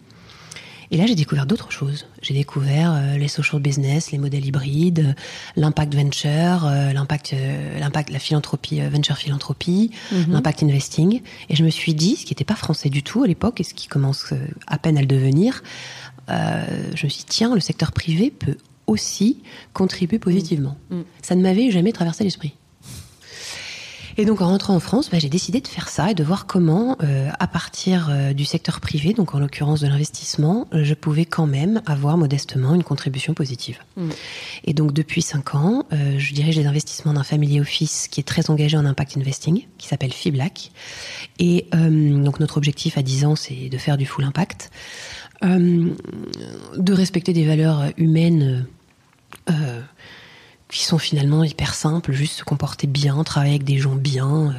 Et 0.93 0.99
là, 0.99 1.07
j'ai 1.07 1.15
découvert 1.15 1.47
d'autres 1.47 1.73
choses. 1.73 2.07
J'ai 2.21 2.35
découvert 2.35 2.93
euh, 2.93 3.17
les 3.17 3.27
social 3.27 3.63
business, 3.63 4.13
les 4.13 4.19
modèles 4.19 4.45
hybrides, 4.45 4.99
euh, 4.99 5.13
l'impact 5.57 5.95
venture, 5.95 6.67
euh, 6.67 6.93
l'impact, 6.93 7.35
l'impact, 7.81 8.11
la 8.11 8.19
philanthropie, 8.19 8.79
venture 8.83 9.17
philanthropie, 9.17 9.91
mhm. 10.13 10.35
l'impact 10.35 10.63
investing. 10.63 11.23
Et 11.49 11.57
je 11.57 11.65
me 11.65 11.71
suis 11.71 11.95
dit, 11.95 12.17
ce 12.17 12.27
qui 12.27 12.33
n'était 12.33 12.45
pas 12.45 12.57
français 12.57 12.91
du 12.91 13.03
tout 13.03 13.23
à 13.25 13.27
l'époque 13.27 13.59
et 13.59 13.65
ce 13.65 13.73
qui 13.73 13.89
commence 13.89 14.35
à 14.67 14.79
peine 14.79 14.99
à 14.99 15.01
le 15.01 15.07
devenir, 15.07 15.63
je 16.29 17.05
me 17.05 17.09
suis 17.09 17.21
dit, 17.21 17.27
tiens, 17.27 17.55
le 17.55 17.61
secteur 17.61 17.93
privé 17.93 18.31
peut 18.31 18.57
aussi 18.87 19.43
contribuer 19.73 20.19
positivement. 20.19 20.77
Mhm. 20.91 21.05
Ça 21.23 21.35
ne 21.35 21.43
m'avait 21.43 21.71
jamais 21.71 21.93
traversé 21.93 22.23
l'esprit. 22.23 22.53
Et 24.17 24.25
donc 24.25 24.41
en 24.41 24.49
rentrant 24.49 24.75
en 24.75 24.81
France, 24.81 25.11
bah, 25.11 25.19
j'ai 25.19 25.29
décidé 25.29 25.61
de 25.61 25.69
faire 25.69 25.89
ça 25.89 26.11
et 26.11 26.15
de 26.15 26.25
voir 26.25 26.47
comment, 26.47 26.97
euh, 27.03 27.31
à 27.39 27.47
partir 27.47 28.09
euh, 28.11 28.33
du 28.33 28.45
secteur 28.45 28.81
privé, 28.81 29.13
donc 29.13 29.35
en 29.35 29.39
l'occurrence 29.39 29.81
de 29.81 29.87
l'investissement, 29.87 30.69
euh, 30.75 30.85
je 30.85 30.95
pouvais 30.95 31.25
quand 31.25 31.47
même 31.47 31.83
avoir 31.87 32.17
modestement 32.17 32.75
une 32.75 32.85
contribution 32.85 33.35
positive. 33.35 33.79
Mm. 33.97 34.11
Et 34.65 34.75
donc 34.75 34.93
depuis 34.93 35.23
cinq 35.23 35.55
ans, 35.55 35.85
je 35.91 36.35
dirige 36.35 36.57
les 36.57 36.67
investissements 36.67 37.13
d'un 37.13 37.23
family 37.23 37.61
office 37.61 38.09
qui 38.09 38.21
est 38.21 38.25
très 38.25 38.51
engagé 38.51 38.77
en 38.77 38.85
impact 38.85 39.17
investing, 39.17 39.67
qui 39.79 39.89
s'appelle 39.89 40.13
FIBLAC. 40.13 40.71
Et 41.39 41.67
donc 41.73 42.41
notre 42.41 42.57
objectif 42.57 42.97
à 42.99 43.03
10 43.03 43.25
ans, 43.25 43.37
c'est 43.37 43.69
de 43.69 43.79
faire 43.79 43.97
du 43.97 44.07
full 44.07 44.25
impact, 44.25 44.71
de 45.43 46.93
respecter 46.93 47.33
des 47.33 47.45
valeurs 47.45 47.87
humaines 47.97 48.67
qui 50.73 50.85
sont 50.85 50.99
finalement 50.99 51.45
hyper 51.45 51.75
simples, 51.75 52.13
juste 52.13 52.39
se 52.39 52.45
comporter 52.45 52.87
bien, 52.87 53.23
travailler 53.25 53.53
avec 53.53 53.65
des 53.65 53.77
gens 53.77 53.95
bien, 53.95 54.55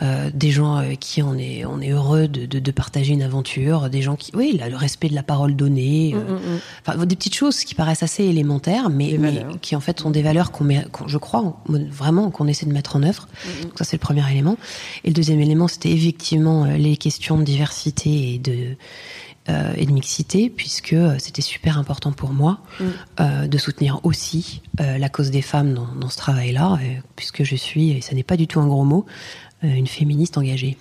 euh, 0.00 0.02
euh 0.02 0.30
des 0.32 0.50
gens 0.50 0.76
avec 0.76 0.98
qui 0.98 1.22
on 1.22 1.36
est, 1.36 1.66
on 1.66 1.80
est 1.80 1.90
heureux 1.90 2.26
de, 2.26 2.46
de, 2.46 2.58
de, 2.58 2.70
partager 2.70 3.12
une 3.12 3.22
aventure, 3.22 3.90
des 3.90 4.00
gens 4.00 4.16
qui, 4.16 4.32
oui, 4.34 4.58
le 4.58 4.76
respect 4.76 5.10
de 5.10 5.14
la 5.14 5.22
parole 5.22 5.54
donnée, 5.54 6.14
euh, 6.14 6.18
mm, 6.18 6.32
mm, 6.32 6.54
mm. 6.54 6.60
enfin 6.86 7.04
des 7.04 7.16
petites 7.16 7.34
choses 7.34 7.64
qui 7.64 7.74
paraissent 7.74 8.02
assez 8.02 8.24
élémentaires, 8.24 8.88
mais, 8.88 9.16
mais 9.18 9.44
qui 9.60 9.76
en 9.76 9.80
fait 9.80 10.00
sont 10.00 10.10
des 10.10 10.22
valeurs 10.22 10.52
qu'on 10.52 10.64
met, 10.64 10.86
je 11.06 11.18
crois 11.18 11.54
vraiment 11.68 12.30
qu'on 12.30 12.48
essaie 12.48 12.66
de 12.66 12.72
mettre 12.72 12.96
en 12.96 13.02
œuvre. 13.02 13.28
Donc 13.62 13.72
ça 13.76 13.84
c'est 13.84 13.96
le 13.96 14.00
premier 14.00 14.28
élément. 14.30 14.56
Et 15.04 15.08
le 15.08 15.14
deuxième 15.14 15.40
élément, 15.40 15.68
c'était 15.68 15.92
effectivement 15.92 16.64
euh, 16.64 16.76
les 16.76 16.96
questions 16.96 17.36
de 17.38 17.44
diversité 17.44 18.34
et 18.34 18.38
de 18.38 18.76
euh, 19.48 19.72
et 19.76 19.86
de 19.86 19.92
mixité, 19.92 20.50
puisque 20.50 20.94
c'était 21.18 21.42
super 21.42 21.78
important 21.78 22.12
pour 22.12 22.30
moi 22.30 22.60
euh, 23.20 23.48
de 23.48 23.58
soutenir 23.58 24.00
aussi 24.04 24.62
euh, 24.80 24.98
la 24.98 25.08
cause 25.08 25.30
des 25.30 25.42
femmes 25.42 25.74
dans, 25.74 25.88
dans 25.96 26.08
ce 26.08 26.16
travail-là, 26.16 26.78
euh, 26.80 27.00
puisque 27.16 27.42
je 27.42 27.56
suis, 27.56 27.90
et 27.90 28.00
ça 28.00 28.14
n'est 28.14 28.22
pas 28.22 28.36
du 28.36 28.46
tout 28.46 28.60
un 28.60 28.66
gros 28.66 28.84
mot, 28.84 29.04
euh, 29.64 29.68
une 29.68 29.86
féministe 29.88 30.38
engagée. 30.38 30.76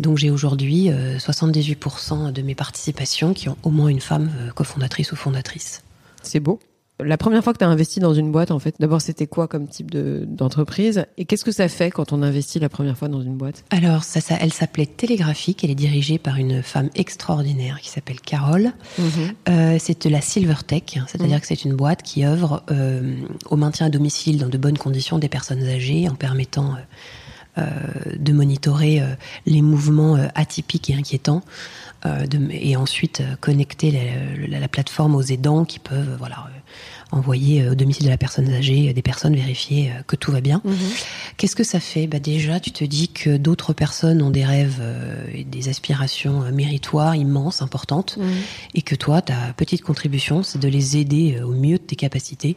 Donc 0.00 0.18
j'ai 0.18 0.30
aujourd'hui 0.30 0.90
euh, 0.90 1.16
78% 1.18 2.32
de 2.32 2.42
mes 2.42 2.54
participations 2.54 3.32
qui 3.32 3.48
ont 3.48 3.56
au 3.62 3.70
moins 3.70 3.88
une 3.88 4.00
femme 4.00 4.30
euh, 4.38 4.50
cofondatrice 4.50 5.12
ou 5.12 5.16
fondatrice. 5.16 5.82
C'est 6.22 6.40
beau. 6.40 6.60
La 7.04 7.18
première 7.18 7.44
fois 7.44 7.52
que 7.52 7.58
tu 7.58 7.64
as 7.64 7.68
investi 7.68 8.00
dans 8.00 8.14
une 8.14 8.32
boîte, 8.32 8.50
en 8.50 8.58
fait, 8.58 8.76
d'abord, 8.80 9.02
c'était 9.02 9.26
quoi 9.26 9.48
comme 9.48 9.68
type 9.68 9.90
de- 9.90 10.24
d'entreprise? 10.26 11.04
Et 11.18 11.26
qu'est-ce 11.26 11.44
que 11.44 11.52
ça 11.52 11.68
fait 11.68 11.90
quand 11.90 12.12
on 12.14 12.22
investit 12.22 12.58
la 12.58 12.70
première 12.70 12.96
fois 12.96 13.08
dans 13.08 13.20
une 13.20 13.36
boîte? 13.36 13.64
Alors, 13.68 14.02
ça, 14.02 14.22
ça, 14.22 14.36
elle 14.40 14.52
s'appelait 14.52 14.86
Télégraphique. 14.86 15.62
Elle 15.62 15.70
est 15.70 15.74
dirigée 15.74 16.16
par 16.16 16.36
une 16.36 16.62
femme 16.62 16.88
extraordinaire 16.94 17.80
qui 17.82 17.90
s'appelle 17.90 18.18
Carole. 18.22 18.72
Euh, 19.50 19.76
c'est 19.78 20.06
de 20.06 20.10
la 20.10 20.22
Silver 20.22 20.54
Tech, 20.66 20.82
hein, 20.96 21.04
c'est-à-dire 21.06 21.38
que 21.40 21.46
c'est 21.46 21.64
une 21.64 21.74
boîte 21.74 22.02
qui 22.02 22.24
œuvre 22.24 22.62
euh, 22.70 23.14
au 23.50 23.56
maintien 23.56 23.86
à 23.86 23.90
domicile 23.90 24.38
dans 24.38 24.48
de 24.48 24.56
bonnes 24.56 24.78
conditions 24.78 25.18
des 25.18 25.28
personnes 25.28 25.64
âgées 25.64 26.08
en 26.08 26.14
permettant 26.14 26.76
euh, 27.58 27.62
de 28.18 28.32
monitorer 28.32 29.02
les 29.44 29.60
mouvements 29.60 30.16
atypiques 30.34 30.88
et 30.90 30.94
inquiétants. 30.94 31.42
de- 32.04 32.38
et 32.52 32.76
ensuite 32.76 33.20
connecter 33.40 33.90
la, 33.90 34.46
la- 34.48 34.60
la 34.60 34.68
plateforme 34.68 35.14
aux 35.16 35.22
aidants 35.22 35.64
qui 35.64 35.78
peuvent 35.80 36.14
voilà, 36.18 36.46
envoyer 37.10 37.62
euh, 37.62 37.72
au 37.72 37.74
domicile 37.74 38.06
de 38.06 38.10
la 38.10 38.18
personne 38.18 38.48
âgée 38.52 38.88
euh, 38.88 38.92
des 38.92 39.02
personnes 39.02 39.34
vérifier 39.34 39.90
euh, 39.90 40.02
que 40.06 40.16
tout 40.16 40.32
va 40.32 40.40
bien. 40.40 40.62
Qu'est-ce 41.36 41.56
que 41.56 41.64
ça 41.64 41.80
fait? 41.80 42.06
Bah 42.06 42.18
Déjà, 42.18 42.60
tu 42.60 42.70
te 42.70 42.84
dis 42.84 43.08
que 43.08 43.36
d'autres 43.36 43.72
personnes 43.72 44.22
ont 44.22 44.30
des 44.30 44.44
rêves 44.44 44.82
et 45.32 45.44
des 45.44 45.68
aspirations 45.68 46.50
méritoires, 46.52 47.14
immenses, 47.14 47.62
importantes, 47.62 48.18
et 48.74 48.82
que 48.82 48.94
toi, 48.94 49.22
ta 49.22 49.52
petite 49.56 49.82
contribution, 49.82 50.42
c'est 50.42 50.58
de 50.58 50.68
les 50.68 50.96
aider 50.96 51.40
au 51.40 51.52
mieux 51.52 51.78
de 51.78 51.82
tes 51.82 51.96
capacités. 51.96 52.56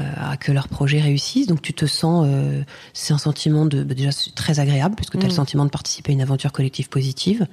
euh, 0.00 0.02
à 0.16 0.36
que 0.36 0.52
leur 0.52 0.68
projet 0.68 1.00
réussisse. 1.00 1.48
Donc 1.48 1.62
tu 1.62 1.74
te 1.74 1.84
sens, 1.84 2.24
euh, 2.28 2.62
c'est 2.92 3.12
un 3.12 3.18
sentiment 3.18 3.66
de 3.66 3.82
bah, 3.82 3.94
déjà 3.94 4.12
c'est 4.12 4.32
très 4.36 4.60
agréable 4.60 4.94
puisque 4.94 5.18
tu 5.18 5.24
as 5.24 5.28
le 5.28 5.34
sentiment 5.34 5.64
de 5.64 5.70
participer 5.70 6.12
à 6.12 6.14
une 6.14 6.20
aventure 6.22 6.52
collective 6.52 6.88
positive. 6.88 7.48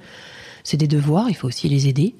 C'est 0.62 0.76
des 0.76 0.86
devoirs, 0.86 1.26
il 1.30 1.34
faut 1.34 1.48
aussi 1.48 1.68
les 1.68 1.88
aider. 1.88 2.14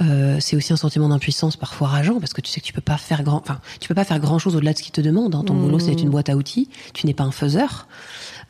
Euh, 0.00 0.36
c'est 0.38 0.54
aussi 0.54 0.72
un 0.72 0.76
sentiment 0.76 1.08
d'impuissance 1.08 1.56
parfois 1.56 1.88
rageant 1.88 2.20
parce 2.20 2.32
que 2.32 2.40
tu 2.40 2.52
sais 2.52 2.60
que 2.60 2.66
tu 2.66 2.72
peux 2.72 2.80
pas 2.80 2.96
faire 2.98 3.24
grand, 3.24 3.38
enfin 3.38 3.58
tu 3.80 3.88
peux 3.88 3.96
pas 3.96 4.04
faire 4.04 4.20
grand 4.20 4.38
chose 4.38 4.54
au-delà 4.54 4.72
de 4.72 4.78
ce 4.78 4.84
qu'ils 4.84 4.92
te 4.92 5.00
demandent. 5.00 5.34
hein. 5.34 5.42
Ton 5.44 5.54
boulot 5.54 5.80
c'est 5.80 6.00
une 6.00 6.10
boîte 6.10 6.28
à 6.28 6.36
outils, 6.36 6.68
tu 6.94 7.06
n'es 7.06 7.14
pas 7.14 7.24
un 7.24 7.32
faiseur. 7.32 7.88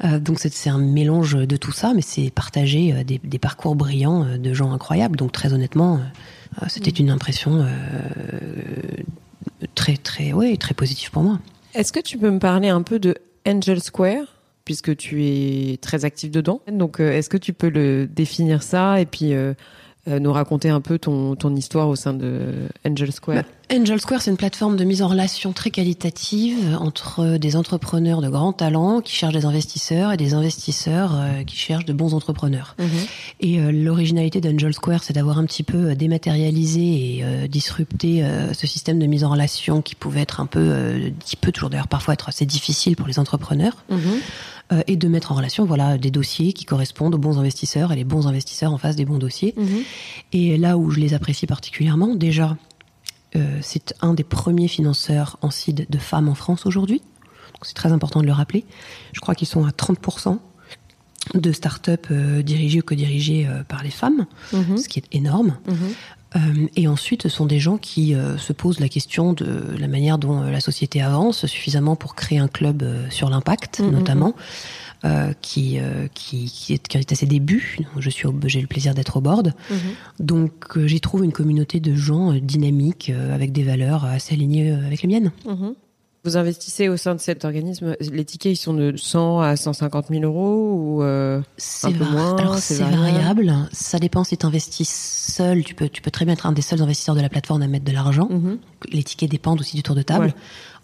Euh, 0.04 0.18
donc 0.18 0.40
c'est 0.40 0.68
un 0.68 0.76
mélange 0.78 1.34
de 1.34 1.56
tout 1.56 1.72
ça, 1.72 1.94
mais 1.94 2.02
c'est 2.02 2.30
partager 2.30 2.92
euh, 2.92 3.02
des, 3.02 3.18
des 3.24 3.38
parcours 3.38 3.76
brillants 3.76 4.36
de 4.36 4.52
gens 4.52 4.72
incroyables. 4.72 5.16
Donc 5.16 5.32
très 5.32 5.54
honnêtement, 5.54 6.00
c'était 6.66 6.90
une 6.90 7.08
impression 7.08 7.66
très 9.74 9.96
très 9.96 10.32
ouais 10.34 10.56
très 10.58 10.74
positive 10.74 11.10
pour 11.10 11.22
moi. 11.22 11.38
Est-ce 11.74 11.92
que 11.92 12.00
tu 12.00 12.18
peux 12.18 12.30
me 12.30 12.38
parler 12.40 12.68
un 12.68 12.82
peu 12.82 12.98
de 12.98 13.14
Angel 13.46 13.80
Square 13.80 14.26
puisque 14.64 14.94
tu 14.96 15.24
es 15.24 15.78
très 15.80 16.04
actif 16.04 16.30
dedans? 16.30 16.60
Donc, 16.70 17.00
est-ce 17.00 17.30
que 17.30 17.38
tu 17.38 17.54
peux 17.54 17.70
le 17.70 18.06
définir 18.06 18.62
ça? 18.62 19.00
Et 19.00 19.06
puis 19.06 19.32
nous 20.08 20.32
raconter 20.32 20.70
un 20.70 20.80
peu 20.80 20.98
ton, 20.98 21.34
ton 21.36 21.54
histoire 21.54 21.88
au 21.88 21.96
sein 21.96 22.14
de 22.14 22.68
Angel 22.86 23.12
Square 23.12 23.42
Bah, 23.42 23.76
Angel 23.76 24.00
Square, 24.00 24.22
c'est 24.22 24.30
une 24.30 24.38
plateforme 24.38 24.76
de 24.76 24.84
mise 24.84 25.02
en 25.02 25.08
relation 25.08 25.52
très 25.52 25.70
qualitative 25.70 26.76
entre 26.80 27.36
des 27.36 27.54
entrepreneurs 27.54 28.22
de 28.22 28.28
grand 28.30 28.52
talent 28.54 29.02
qui 29.02 29.14
cherchent 29.14 29.34
des 29.34 29.44
investisseurs 29.44 30.12
et 30.12 30.16
des 30.16 30.32
investisseurs 30.32 31.12
euh, 31.14 31.42
qui 31.44 31.56
cherchent 31.56 31.84
de 31.84 31.92
bons 31.92 32.14
entrepreneurs. 32.14 32.74
Mhm. 32.78 32.88
Et 33.40 33.60
euh, 33.60 33.70
l'originalité 33.70 34.40
d'Angel 34.40 34.72
Square, 34.72 35.02
c'est 35.04 35.12
d'avoir 35.12 35.38
un 35.38 35.44
petit 35.44 35.62
peu 35.64 35.90
euh, 35.90 35.94
dématérialisé 35.94 36.80
et 36.80 37.20
euh, 37.24 37.46
disrupté 37.46 38.24
euh, 38.24 38.52
ce 38.54 38.66
système 38.66 38.98
de 38.98 39.06
mise 39.06 39.24
en 39.24 39.30
relation 39.30 39.82
qui 39.82 39.94
pouvait 39.94 40.20
être 40.22 40.40
un 40.40 40.46
peu, 40.46 40.60
euh, 40.62 41.10
qui 41.24 41.36
peut 41.36 41.52
toujours 41.52 41.68
d'ailleurs 41.70 41.88
parfois 41.88 42.14
être 42.14 42.28
assez 42.30 42.46
difficile 42.46 42.96
pour 42.96 43.06
les 43.06 43.18
entrepreneurs, 43.18 43.84
Mhm. 43.90 43.98
Euh, 44.72 44.82
et 44.86 44.96
de 44.96 45.08
mettre 45.08 45.32
en 45.32 45.34
relation 45.34 45.64
voilà 45.64 45.98
des 45.98 46.10
dossiers 46.10 46.52
qui 46.52 46.64
correspondent 46.64 47.14
aux 47.14 47.18
bons 47.18 47.38
investisseurs 47.38 47.92
et 47.92 47.96
les 47.96 48.04
bons 48.04 48.26
investisseurs 48.26 48.72
en 48.72 48.78
face 48.78 48.96
des 48.96 49.04
bons 49.04 49.18
dossiers. 49.18 49.54
Mhm. 49.56 49.82
Et 50.32 50.56
là 50.58 50.76
où 50.78 50.90
je 50.90 51.00
les 51.00 51.14
apprécie 51.14 51.46
particulièrement, 51.46 52.14
déjà, 52.14 52.56
euh, 53.36 53.58
c'est 53.62 53.94
un 54.00 54.14
des 54.14 54.24
premiers 54.24 54.68
financeurs 54.68 55.38
en 55.42 55.50
seed 55.50 55.86
de 55.88 55.98
femmes 55.98 56.28
en 56.28 56.34
France 56.34 56.66
aujourd'hui. 56.66 57.02
C'est 57.62 57.74
très 57.74 57.92
important 57.92 58.20
de 58.20 58.26
le 58.26 58.32
rappeler. 58.32 58.64
Je 59.12 59.20
crois 59.20 59.34
qu'ils 59.34 59.48
sont 59.48 59.64
à 59.66 59.70
30% 59.70 60.38
de 61.34 61.52
start-up 61.52 62.06
euh, 62.10 62.42
dirigées 62.42 62.78
ou 62.78 62.82
co-dirigées 62.82 63.46
euh, 63.46 63.62
par 63.64 63.82
les 63.82 63.90
femmes, 63.90 64.26
Mhm. 64.52 64.78
ce 64.78 64.88
qui 64.88 64.98
est 65.00 65.04
énorme. 65.12 65.56
Mhm. 65.66 65.76
Euh, 66.36 66.66
et 66.76 66.88
ensuite, 66.88 67.22
ce 67.22 67.28
sont 67.28 67.46
des 67.46 67.58
gens 67.58 67.78
qui 67.78 68.14
euh, 68.14 68.36
se 68.36 68.52
posent 68.52 68.80
la 68.80 68.88
question 68.88 69.32
de 69.32 69.64
la 69.78 69.88
manière 69.88 70.18
dont 70.18 70.42
euh, 70.42 70.50
la 70.50 70.60
société 70.60 71.00
avance 71.00 71.46
suffisamment 71.46 71.96
pour 71.96 72.14
créer 72.14 72.38
un 72.38 72.48
club 72.48 72.84
sur 73.10 73.30
l'impact, 73.30 73.80
Mhm, 73.80 73.90
notamment, 73.90 74.34
euh, 75.04 75.32
qui, 75.40 75.78
qui, 76.14 76.50
qui, 76.50 76.74
est, 76.74 76.86
qui 76.86 76.98
est 76.98 77.12
à 77.12 77.14
ses 77.14 77.26
débuts. 77.26 77.78
Je 77.98 78.10
suis, 78.10 78.28
j'ai 78.46 78.60
le 78.60 78.66
plaisir 78.66 78.94
d'être 78.94 79.16
au 79.16 79.20
board. 79.20 79.54
Donc, 80.18 80.78
j'y 80.86 81.00
trouve 81.00 81.24
une 81.24 81.32
communauté 81.32 81.80
de 81.80 81.94
gens 81.94 82.32
dynamiques, 82.34 83.10
avec 83.32 83.52
des 83.52 83.62
valeurs 83.62 84.04
assez 84.04 84.34
alignées 84.34 84.72
avec 84.72 85.02
les 85.02 85.08
miennes. 85.08 85.32
Vous 86.24 86.36
investissez 86.36 86.88
au 86.88 86.96
sein 86.96 87.14
de 87.14 87.20
cet 87.20 87.44
organisme. 87.44 87.96
Les 88.00 88.24
tickets, 88.24 88.52
ils 88.52 88.56
sont 88.56 88.74
de 88.74 88.94
100 88.96 89.40
à 89.40 89.56
150 89.56 90.06
000 90.10 90.24
euros 90.24 90.72
ou 90.74 91.02
euh, 91.02 91.40
C'est 91.56 91.86
Un 91.88 91.92
peu 91.92 92.04
moins, 92.04 92.36
Alors 92.36 92.58
c'est 92.58 92.74
variable. 92.78 93.46
variable. 93.46 93.68
Ça 93.72 93.98
dépend 93.98 94.24
si 94.24 94.36
tu 94.36 94.44
investis 94.44 94.88
seul. 95.32 95.62
Tu 95.64 95.74
peux, 95.74 95.88
tu 95.88 96.02
peux 96.02 96.10
très 96.10 96.24
bien 96.24 96.34
être 96.34 96.46
un 96.46 96.52
des 96.52 96.60
seuls 96.62 96.82
investisseurs 96.82 97.14
de 97.14 97.20
la 97.20 97.28
plateforme 97.28 97.62
à 97.62 97.68
mettre 97.68 97.84
de 97.84 97.92
l'argent. 97.92 98.28
Mhm. 98.30 98.58
Les 98.90 99.04
tickets 99.04 99.30
dépendent 99.30 99.60
aussi 99.60 99.76
du 99.76 99.82
tour 99.82 99.94
de 99.94 100.02
table. 100.02 100.26
Ouais. 100.26 100.34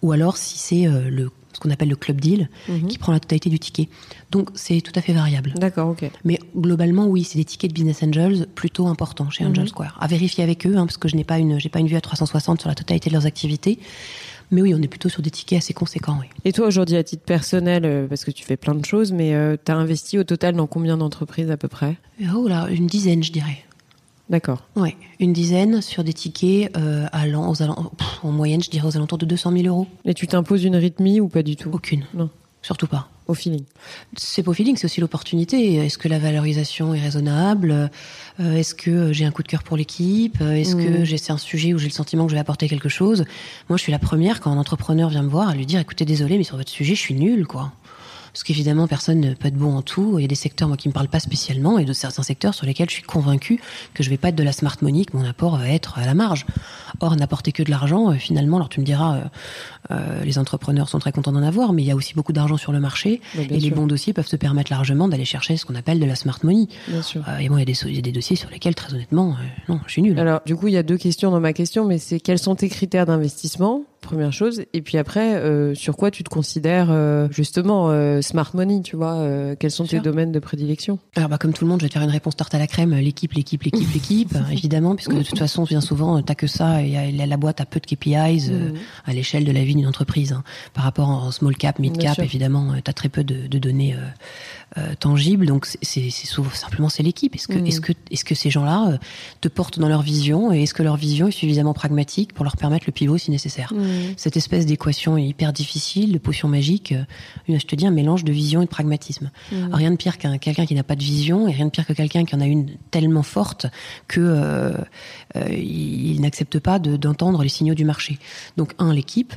Ou 0.03 0.13
alors 0.13 0.37
si 0.37 0.59
c'est 0.59 0.87
euh, 0.87 1.11
le 1.11 1.31
ce 1.53 1.61
qu'on 1.61 1.71
appelle 1.71 1.89
le 1.89 1.95
club 1.95 2.21
deal 2.21 2.49
Mhm. 2.69 2.89
qui 2.89 2.99
prend 2.99 3.13
la 3.13 3.21
totalité 3.21 3.49
du 3.49 3.61
ticket. 3.61 3.89
Donc 4.33 4.49
c'est 4.55 4.81
tout 4.81 4.91
à 4.97 5.01
fait 5.01 5.13
variable. 5.13 5.55
D'accord, 5.57 5.91
ok. 5.91 6.11
Mais 6.25 6.41
globalement, 6.57 7.07
oui, 7.07 7.23
c'est 7.23 7.39
des 7.39 7.45
tickets 7.45 7.71
de 7.71 7.75
business 7.75 8.03
angels 8.03 8.49
plutôt 8.57 8.89
importants 8.89 9.31
chez 9.31 9.45
Angel 9.45 9.63
Mhm. 9.63 9.69
Square. 9.69 9.97
À 10.01 10.09
vérifier 10.09 10.43
avec 10.43 10.67
eux, 10.67 10.77
hein, 10.77 10.85
parce 10.87 10.97
que 10.97 11.07
je 11.09 11.15
n'ai 11.15 11.23
pas 11.23 11.39
une, 11.39 11.61
j'ai 11.61 11.69
pas 11.69 11.79
une 11.79 11.87
vue 11.87 11.95
à 11.95 12.01
360 12.01 12.61
sur 12.61 12.69
la 12.69 12.75
totalité 12.75 13.09
de 13.09 13.15
leurs 13.15 13.27
activités. 13.27 13.79
Mais 14.51 14.63
oui, 14.63 14.75
on 14.75 14.83
est 14.83 14.89
plutôt 14.89 15.09
sur 15.09 15.23
des 15.23 15.31
tickets 15.31 15.59
assez 15.59 15.75
conséquents. 15.75 16.19
Oui. 16.21 16.27
Et 16.45 16.53
toi, 16.53 16.67
aujourd'hui, 16.67 16.97
à 16.97 17.05
titre 17.05 17.25
personnel, 17.25 17.85
euh, 17.85 18.07
parce 18.07 18.25
que 18.25 18.31
tu 18.31 18.45
fais 18.45 18.57
plein 18.57 18.75
de 18.75 18.85
choses, 18.85 19.13
mais 19.13 19.35
tu 19.65 19.73
as 19.73 19.77
investi 19.77 20.19
au 20.19 20.25
total 20.25 20.55
dans 20.55 20.67
combien 20.67 20.97
d'entreprises 20.97 21.51
à 21.51 21.57
peu 21.57 21.69
près? 21.69 21.97
Oh 22.35 22.47
là, 22.49 22.69
une 22.71 22.87
dizaine, 22.87 23.23
je 23.23 23.33
dirais. 23.33 23.65
D'accord. 24.31 24.63
Ouais, 24.75 24.97
une 25.21 25.33
dizaine 25.33 25.83
sur 25.83 26.03
des 26.03 26.15
tickets 26.15 26.75
euh, 26.77 27.07
allant 27.13 27.51
aux 27.51 27.55
pff, 27.55 28.25
en 28.25 28.33
moyenne, 28.33 28.63
je 28.63 28.71
dirais 28.71 28.89
aux 28.89 28.97
alentours 28.97 29.19
de 29.19 29.27
200 29.27 29.53
000 29.53 29.67
euros. 29.67 29.87
Et 30.05 30.15
tu 30.15 30.27
t'imposes 30.27 30.65
une 30.65 30.77
rythmie 30.77 31.21
ou 31.21 31.29
pas 31.29 31.43
du 31.43 31.57
tout? 31.57 31.71
Aucune. 31.73 32.05
Non. 32.15 32.31
Surtout 32.63 32.87
pas. 32.87 33.09
Au 33.27 33.33
feeling. 33.33 33.65
C'est 34.17 34.43
pas 34.43 34.51
au 34.51 34.55
feeling, 34.55 34.77
c'est 34.77 34.85
aussi 34.85 35.01
l'opportunité. 35.01 35.77
Est-ce 35.77 35.97
que 35.97 36.09
la 36.09 36.19
valorisation 36.19 36.93
est 36.95 37.01
raisonnable 37.01 37.91
Euh, 38.41 38.57
Est-ce 38.57 38.75
que 38.75 39.13
j'ai 39.15 39.25
un 39.25 39.31
coup 39.31 39.43
de 39.43 39.49
cœur 39.49 39.63
pour 39.63 39.77
l'équipe 39.79 40.37
Euh, 40.43 40.53
Est-ce 40.57 40.77
que 40.77 40.99
Mhm. 40.99 41.05
j'ai- 41.05 41.17
c'est 41.19 41.33
un 41.33 41.39
sujet 41.39 41.73
où 41.73 41.79
j'ai 41.79 41.87
le 41.89 41.93
sentiment 41.93 42.25
que 42.27 42.31
je 42.31 42.35
vais 42.37 42.41
apporter 42.41 42.69
quelque 42.69 42.89
chose? 42.91 43.25
Moi, 43.71 43.79
je 43.79 43.83
suis 43.83 43.93
la 43.93 43.99
première 43.99 44.41
quand 44.41 44.51
un 44.53 44.59
entrepreneur 44.59 45.09
vient 45.09 45.23
me 45.23 45.29
voir 45.31 45.49
à 45.49 45.55
lui 45.55 45.65
dire 45.65 45.81
"Écoutez, 45.81 46.05
désolé, 46.05 46.37
mais 46.37 46.45
sur 46.45 46.57
votre 46.59 46.71
sujet, 46.71 46.95
je 46.95 47.01
suis 47.01 47.15
nulle, 47.15 47.47
quoi." 47.47 47.73
Parce 48.35 48.43
qu'évidemment, 48.43 48.89
personne 48.89 49.21
ne 49.21 49.33
peut 49.33 49.47
être 49.47 49.55
bon 49.55 49.77
en 49.77 49.83
tout. 49.83 50.19
Il 50.19 50.23
y 50.23 50.25
a 50.25 50.29
des 50.29 50.35
secteurs, 50.35 50.67
moi, 50.67 50.77
qui 50.77 50.89
me 50.89 50.93
parlent 50.93 51.07
pas 51.09 51.21
spécialement, 51.21 51.79
et 51.79 51.85
de 51.85 51.93
certains 51.93 52.25
secteurs 52.25 52.53
sur 52.53 52.67
lesquels 52.67 52.91
je 52.91 52.95
suis 52.95 53.03
convaincue 53.05 53.61
que 53.95 54.03
je 54.03 54.11
vais 54.11 54.17
pas 54.17 54.31
être 54.31 54.35
de 54.35 54.43
la 54.43 54.51
smart 54.51 54.77
money, 54.83 55.05
que 55.05 55.17
mon 55.17 55.25
apport 55.25 55.57
va 55.57 55.69
être 55.69 55.99
à 56.01 56.05
la 56.05 56.15
marge. 56.15 56.45
Or, 56.99 57.15
n'apporter 57.15 57.53
que 57.53 57.63
de 57.63 57.71
l'argent, 57.71 58.11
euh, 58.11 58.15
finalement, 58.15 58.57
alors 58.57 58.69
tu 58.69 58.81
me 58.81 58.85
diras, 58.85 59.17
euh, 59.17 59.21
euh, 59.93 60.25
les 60.25 60.39
entrepreneurs 60.39 60.89
sont 60.89 60.99
très 60.99 61.13
contents 61.13 61.31
d'en 61.31 61.45
avoir, 61.45 61.73
mais 61.73 61.83
il 61.83 61.87
y 61.87 61.93
a 61.93 61.95
aussi 61.97 62.15
beaucoup 62.15 62.33
d'argent 62.33 62.57
sur 62.57 62.73
le 62.73 62.81
marché, 62.81 63.21
et 63.39 63.47
les 63.61 63.71
bons 63.71 63.87
dossiers 63.87 64.13
peuvent 64.13 64.27
se 64.27 64.35
permettre 64.37 64.73
largement 64.73 65.07
d'aller 65.07 65.25
chercher 65.25 65.57
ce 65.57 65.65
qu'on 65.65 65.77
appelle 65.77 66.01
de 66.01 66.07
la 66.07 66.17
smart 66.17 66.39
money. 66.43 66.67
Bien 66.89 67.03
sûr. 67.03 67.23
Euh, 67.29 67.39
et 67.39 67.49
moi, 67.49 67.59
il 67.59 67.61
y, 67.61 67.63
a 67.63 67.67
des, 67.67 67.75
so- 67.75 67.87
il 67.87 67.95
y 67.95 67.99
a 67.99 68.03
des 68.03 68.11
dossiers 68.13 68.35
sur 68.35 68.51
lesquels, 68.51 68.75
très 68.75 68.93
honnêtement, 68.95 69.37
euh, 69.39 69.73
non, 69.73 69.79
je 69.87 69.93
suis 69.93 70.03
nulle. 70.03 70.19
Alors, 70.19 70.41
du 70.45 70.57
coup, 70.57 70.67
il 70.67 70.75
y 70.75 70.77
a 70.77 70.83
deux 70.83 70.97
questions 70.99 71.31
dans 71.31 71.39
ma 71.41 71.53
question, 71.53 71.85
mais 71.87 71.99
c'est 71.99 72.19
quels 72.19 72.41
sont 72.41 72.57
tes 72.57 72.69
critères 72.69 73.07
d'investissement, 73.07 73.83
première 74.05 74.33
chose, 74.33 74.63
et 74.73 74.83
puis 74.83 74.99
après, 74.99 75.35
euh, 75.35 75.75
sur 75.75 75.97
quoi 75.97 76.11
tu 76.11 76.23
te 76.23 76.29
considères 76.29 76.89
euh, 76.91 77.27
justement 77.31 77.91
euh, 77.91 78.21
smart 78.23 78.51
money, 78.55 78.83
tu 78.83 78.97
vois 78.97 79.27
Quels 79.59 79.71
sont 79.71 79.85
tes 79.85 80.01
domaines 80.01 80.33
de 80.33 80.39
prédilection? 80.39 80.99
Alors, 81.17 81.29
bah, 81.29 81.39
comme 81.39 81.53
tout 81.53 81.65
le 81.65 81.71
monde, 81.71 81.81
je 81.81 81.85
vais 81.87 81.89
te 81.89 81.95
faire 81.95 82.03
une 82.03 82.11
réponse 82.11 82.37
tarte 82.37 82.55
à 82.55 82.59
la 82.59 82.67
crème. 82.67 82.95
L'équipe, 82.95 83.33
l'équipe, 83.33 83.63
l'équipe, 83.63 83.89
l'équipe, 83.95 84.37
évidemment, 84.53 84.95
puisque 84.95 85.15
de 85.17 85.23
toute 85.23 85.39
façon, 85.39 85.65
bien 85.65 85.81
souvent, 85.81 86.21
t'as 86.23 86.35
que 86.35 86.47
ça, 86.47 86.83
et 86.83 87.13
la, 87.13 87.27
la 87.27 87.37
boîte 87.37 87.61
a 87.61 87.67
peu 87.67 87.81
de 87.81 87.87
KPIs 87.87 88.51
Mhm. 88.51 88.75
à 89.07 89.13
l'échelle 89.13 89.45
de 89.45 89.53
la 89.53 89.65
vie 89.65 89.75
d'une 89.75 89.87
entreprise. 89.87 90.33
hein. 90.33 90.43
Par 90.75 90.85
rapport 90.85 91.09
en 91.09 91.31
small 91.31 91.57
cap, 91.57 91.79
mid 91.79 91.97
cap, 91.99 92.19
évidemment, 92.21 92.73
tu 92.85 92.91
as 92.91 92.93
très 92.95 93.09
peu 93.09 93.25
de, 93.25 93.47
de 93.47 93.59
données 93.59 93.97
euh, 94.79 94.95
tangibles. 94.99 95.47
Donc, 95.47 95.67
c'est- 95.67 96.11
simplement 96.11 96.89
c'est 96.89 97.03
l'équipe. 97.03 97.35
Est-ce 97.35 97.49
que, 97.49 97.59
Mhm. 97.59 97.67
est-ce 97.67 97.81
que, 97.81 97.93
est-ce 98.11 98.25
que 98.25 98.35
ces 98.35 98.51
gens-là 98.51 98.91
euh, 98.93 98.99
te 99.41 99.49
portent 99.49 99.79
dans 99.79 99.89
leur 99.89 100.03
vision 100.03 100.53
et 100.53 100.63
est-ce 100.65 100.75
que 100.75 100.83
leur 100.83 100.97
vision 100.97 101.29
est 101.29 101.33
suffisamment 101.33 101.75
pragmatique 101.75 102.33
pour 102.33 102.45
leur 102.45 102.57
permettre 102.57 102.85
le 102.87 102.93
pivot 102.93 103.17
si 103.19 103.31
nécessaire 103.31 103.73
Mhm. 103.75 104.15
cette 104.17 104.37
espèce 104.37 104.67
d'équation 104.67 105.17
hyper 105.17 105.53
difficile, 105.53 106.13
de 106.13 106.19
potion 106.19 106.49
magique. 106.49 106.93
euh, 106.93 107.05
Je 107.49 107.67
te 107.67 107.77
dis 107.77 107.87
un 107.87 107.91
mélange 107.91 108.25
de 108.25 108.33
vision 108.33 108.63
et 108.63 108.65
de 108.65 108.71
pragmatisme. 108.71 109.31
Rien 109.73 109.91
de 109.91 109.97
pire 109.97 110.19
qu'un 110.19 110.39
quelqu'un 110.39 110.67
qui 110.67 110.75
n'a 110.75 110.83
pas 110.83 110.97
de 110.97 111.03
vision 111.05 111.47
et 111.49 111.53
rien 111.53 111.67
de 111.67 111.71
pire 111.71 111.87
que 111.87 111.93
quelqu'un 111.93 112.25
qui 112.25 112.35
en 112.35 112.41
a 112.41 112.47
une 112.47 112.71
tellement 112.91 113.23
forte 113.23 113.67
que 114.09 114.21
euh, 114.21 114.73
euh, 115.37 115.49
il, 115.51 116.13
il 116.15 116.21
n'accepte 116.21 116.59
pas 116.59 116.79
de- 116.79 116.97
d'entendre 116.97 117.43
les 117.43 117.49
signaux 117.49 117.75
du 117.75 117.85
marché. 117.85 118.19
Donc 118.57 118.73
un, 118.79 118.93
l'équipe. 118.93 119.35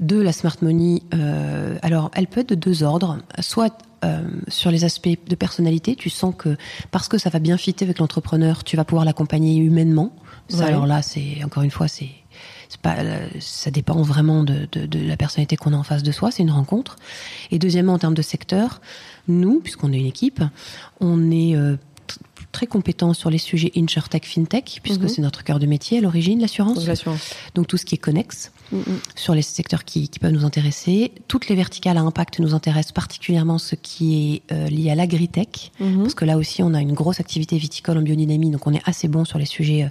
Deux, 0.00 0.22
la 0.22 0.32
smart 0.32 0.56
money. 0.62 1.02
euh, 1.14 1.78
alors, 1.82 2.10
elle 2.14 2.26
peut 2.26 2.40
être 2.40 2.48
de 2.50 2.54
deux 2.54 2.82
ordres. 2.82 3.18
Soit 3.40 3.76
euh, 4.04 4.22
sur 4.48 4.70
les 4.70 4.84
aspects 4.84 5.08
de 5.26 5.34
personnalité, 5.34 5.96
tu 5.96 6.10
sens 6.10 6.34
que 6.36 6.56
parce 6.90 7.08
que 7.08 7.18
ça 7.18 7.30
va 7.30 7.38
bien 7.38 7.56
fitter 7.56 7.84
avec 7.84 7.98
l'entrepreneur, 7.98 8.64
tu 8.64 8.76
vas 8.76 8.84
pouvoir 8.84 9.04
l'accompagner 9.04 9.56
humainement. 9.56 10.14
Ça, 10.48 10.58
Ouais. 10.58 10.64
alors 10.64 10.86
là, 10.86 11.02
c'est 11.02 11.42
encore 11.44 11.62
une 11.62 11.70
fois, 11.70 11.88
c'est 11.88 12.10
pas, 12.82 12.96
euh, 12.98 13.28
ça 13.40 13.70
dépend 13.70 14.00
vraiment 14.02 14.44
de, 14.44 14.68
de, 14.72 14.86
de 14.86 14.98
la 15.06 15.16
personnalité 15.16 15.56
qu'on 15.56 15.72
a 15.72 15.76
en 15.76 15.82
face 15.82 16.02
de 16.02 16.12
soi. 16.12 16.30
C'est 16.30 16.42
une 16.42 16.50
rencontre. 16.50 16.96
Et 17.50 17.58
deuxièmement, 17.58 17.94
en 17.94 17.98
termes 17.98 18.14
de 18.14 18.22
secteur, 18.22 18.80
nous, 19.26 19.60
puisqu'on 19.60 19.92
est 19.92 19.98
une 19.98 20.06
équipe, 20.06 20.42
on 21.00 21.30
est 21.30 21.56
euh, 21.56 21.76
très 22.52 22.66
compétents 22.66 23.14
sur 23.14 23.30
les 23.30 23.38
sujets 23.38 23.72
insurtech, 23.76 24.24
fintech, 24.26 24.80
puisque 24.82 25.02
Mhm. 25.02 25.08
c'est 25.08 25.22
notre 25.22 25.44
cœur 25.44 25.58
de 25.58 25.66
métier 25.66 25.98
à 25.98 26.00
l'origine, 26.00 26.40
l'assurance. 26.40 26.76
Donc 26.78 26.86
l'assurance. 26.86 27.34
Donc 27.54 27.66
tout 27.66 27.76
ce 27.76 27.84
qui 27.84 27.96
est 27.96 27.98
connexe 27.98 28.52
Mm, 28.70 28.76
mm. 28.78 28.82
sur 29.14 29.34
les 29.34 29.42
secteurs 29.42 29.84
qui, 29.84 30.08
qui 30.08 30.18
peuvent 30.18 30.32
nous 30.32 30.44
intéresser. 30.44 31.12
Toutes 31.26 31.48
les 31.48 31.54
verticales 31.56 31.96
à 31.96 32.02
impact 32.02 32.38
nous 32.40 32.54
intéressent 32.54 32.92
particulièrement 32.92 33.56
ce 33.58 33.74
qui 33.74 34.42
est 34.50 34.52
euh, 34.52 34.68
lié 34.68 34.90
à 34.90 34.94
l'agritech, 34.94 35.72
Mhm. 35.80 36.02
parce 36.02 36.14
que 36.14 36.24
là 36.26 36.36
aussi 36.36 36.62
on 36.62 36.74
a 36.74 36.80
une 36.80 36.92
grosse 36.92 37.18
activité 37.20 37.56
viticole 37.58 37.96
en 37.98 38.02
biodynamie, 38.02 38.50
donc 38.50 38.66
on 38.66 38.74
est 38.74 38.82
assez 38.84 39.08
bon 39.08 39.24
sur 39.24 39.38
les 39.38 39.46
sujets 39.46 39.84
euh, 39.84 39.88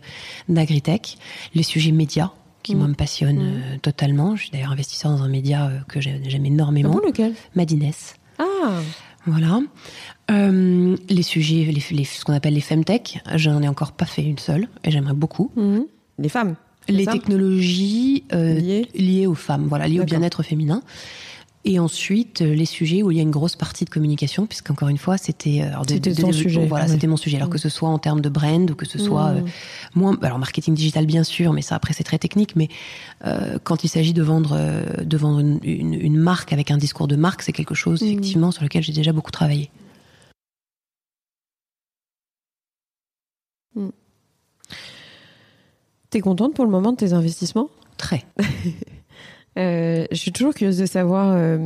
d'agritech. 0.54 1.18
Les 1.56 1.64
sujets 1.64 1.92
médias, 1.92 2.32
qui 2.64 2.76
moi 2.76 2.88
me 2.88 2.94
passionnent 2.96 3.40
euh, 3.42 3.78
totalement. 3.82 4.36
Je 4.36 4.44
suis 4.44 4.52
d'ailleurs 4.52 4.72
investisseur 4.72 5.12
dans 5.12 5.24
un 5.24 5.30
média 5.30 5.72
que 5.88 6.00
j'ai- 6.02 6.22
j'aime 6.28 6.46
énormément, 6.46 6.92
Ah 6.94 7.00
bon, 7.02 7.08
lequel? 7.08 7.34
Madines. 7.56 7.92
Ah 8.40 8.44
Voilà. 9.26 9.60
Euh, 10.32 10.96
les 11.10 11.24
sujets, 11.24 11.66
les, 11.72 11.84
les- 11.96 12.04
ce 12.06 12.24
qu'on 12.26 12.34
appelle 12.34 12.54
les 12.54 12.62
femtech, 12.62 13.22
j'en 13.36 13.62
ai 13.62 13.68
encore 13.68 13.94
pas 13.94 14.06
fait 14.06 14.24
une 14.24 14.38
seule, 14.38 14.68
et 14.84 14.92
j'aimerais 14.92 15.14
beaucoup. 15.14 15.52
Mhm. 15.56 15.86
Les 16.20 16.30
femmes? 16.30 16.56
Les 16.90 17.06
technologies 17.14 18.24
euh, 18.34 18.54
Liées 18.56 18.88
liées 18.96 19.28
aux 19.28 19.36
femmes, 19.36 19.66
voilà, 19.68 19.88
liées 19.88 20.00
au 20.00 20.04
bien-être 20.06 20.44
féminin. 20.44 20.82
Et 21.66 21.80
ensuite, 21.80 22.42
euh, 22.44 22.54
les 22.56 22.66
sujets 22.66 23.04
où 23.04 23.12
il 23.12 23.18
y 23.18 23.20
a 23.20 23.24
une 23.24 23.32
grosse 23.32 23.58
partie 23.58 23.84
de 23.84 23.90
communication, 23.90 24.46
puisqu'encore 24.46 24.88
une 24.88 24.98
fois, 24.98 25.18
c'était 25.18 25.64
euh, 25.64 25.76
C'était 25.96 26.12
Voilà, 26.66 26.86
c'était 26.94 27.08
mon 27.08 27.18
sujet. 27.18 27.36
Alors 27.38 27.50
que 27.50 27.58
ce 27.58 27.68
soit 27.68 27.90
en 27.90 28.00
termes 28.00 28.22
de 28.22 28.30
brand 28.30 28.72
ou 28.72 28.76
que 28.76 28.86
ce 28.86 28.98
soit 29.00 29.28
euh, 29.32 29.42
moins, 29.94 30.18
alors 30.22 30.40
marketing 30.40 30.76
digital 30.76 31.06
bien 31.06 31.26
sûr, 31.26 31.52
mais 31.52 31.62
ça 31.62 31.76
après 31.76 31.94
c'est 31.94 32.06
très 32.06 32.20
technique. 32.20 32.56
Mais 32.56 32.70
euh, 33.26 33.58
quand 33.66 33.84
il 33.84 33.90
s'agit 33.90 34.14
de 34.14 34.24
vendre, 34.24 34.56
euh, 34.58 35.04
de 35.04 35.18
vendre 35.18 35.40
une, 35.40 35.60
une- 35.64 35.94
une 35.94 36.16
marque 36.18 36.54
avec 36.54 36.72
un 36.72 36.78
discours 36.78 37.08
de 37.10 37.18
marque, 37.18 37.42
c'est 37.42 37.52
quelque 37.54 37.76
chose 37.76 38.02
Mhm. 38.02 38.08
effectivement 38.12 38.52
sur 38.52 38.64
lequel 38.64 38.84
j'ai 38.84 38.94
déjà 38.94 39.12
beaucoup 39.12 39.32
travaillé. 39.32 39.70
Contente 46.22 46.54
pour 46.54 46.66
le 46.66 46.72
moment 46.72 46.92
de 46.92 46.98
tes 46.98 47.14
investissements? 47.14 47.70
Très. 47.98 48.26
Euh, 49.58 50.06
je 50.12 50.18
suis 50.18 50.32
toujours 50.32 50.54
curieuse 50.54 50.78
de 50.78 50.86
savoir, 50.86 51.34
euh, 51.36 51.58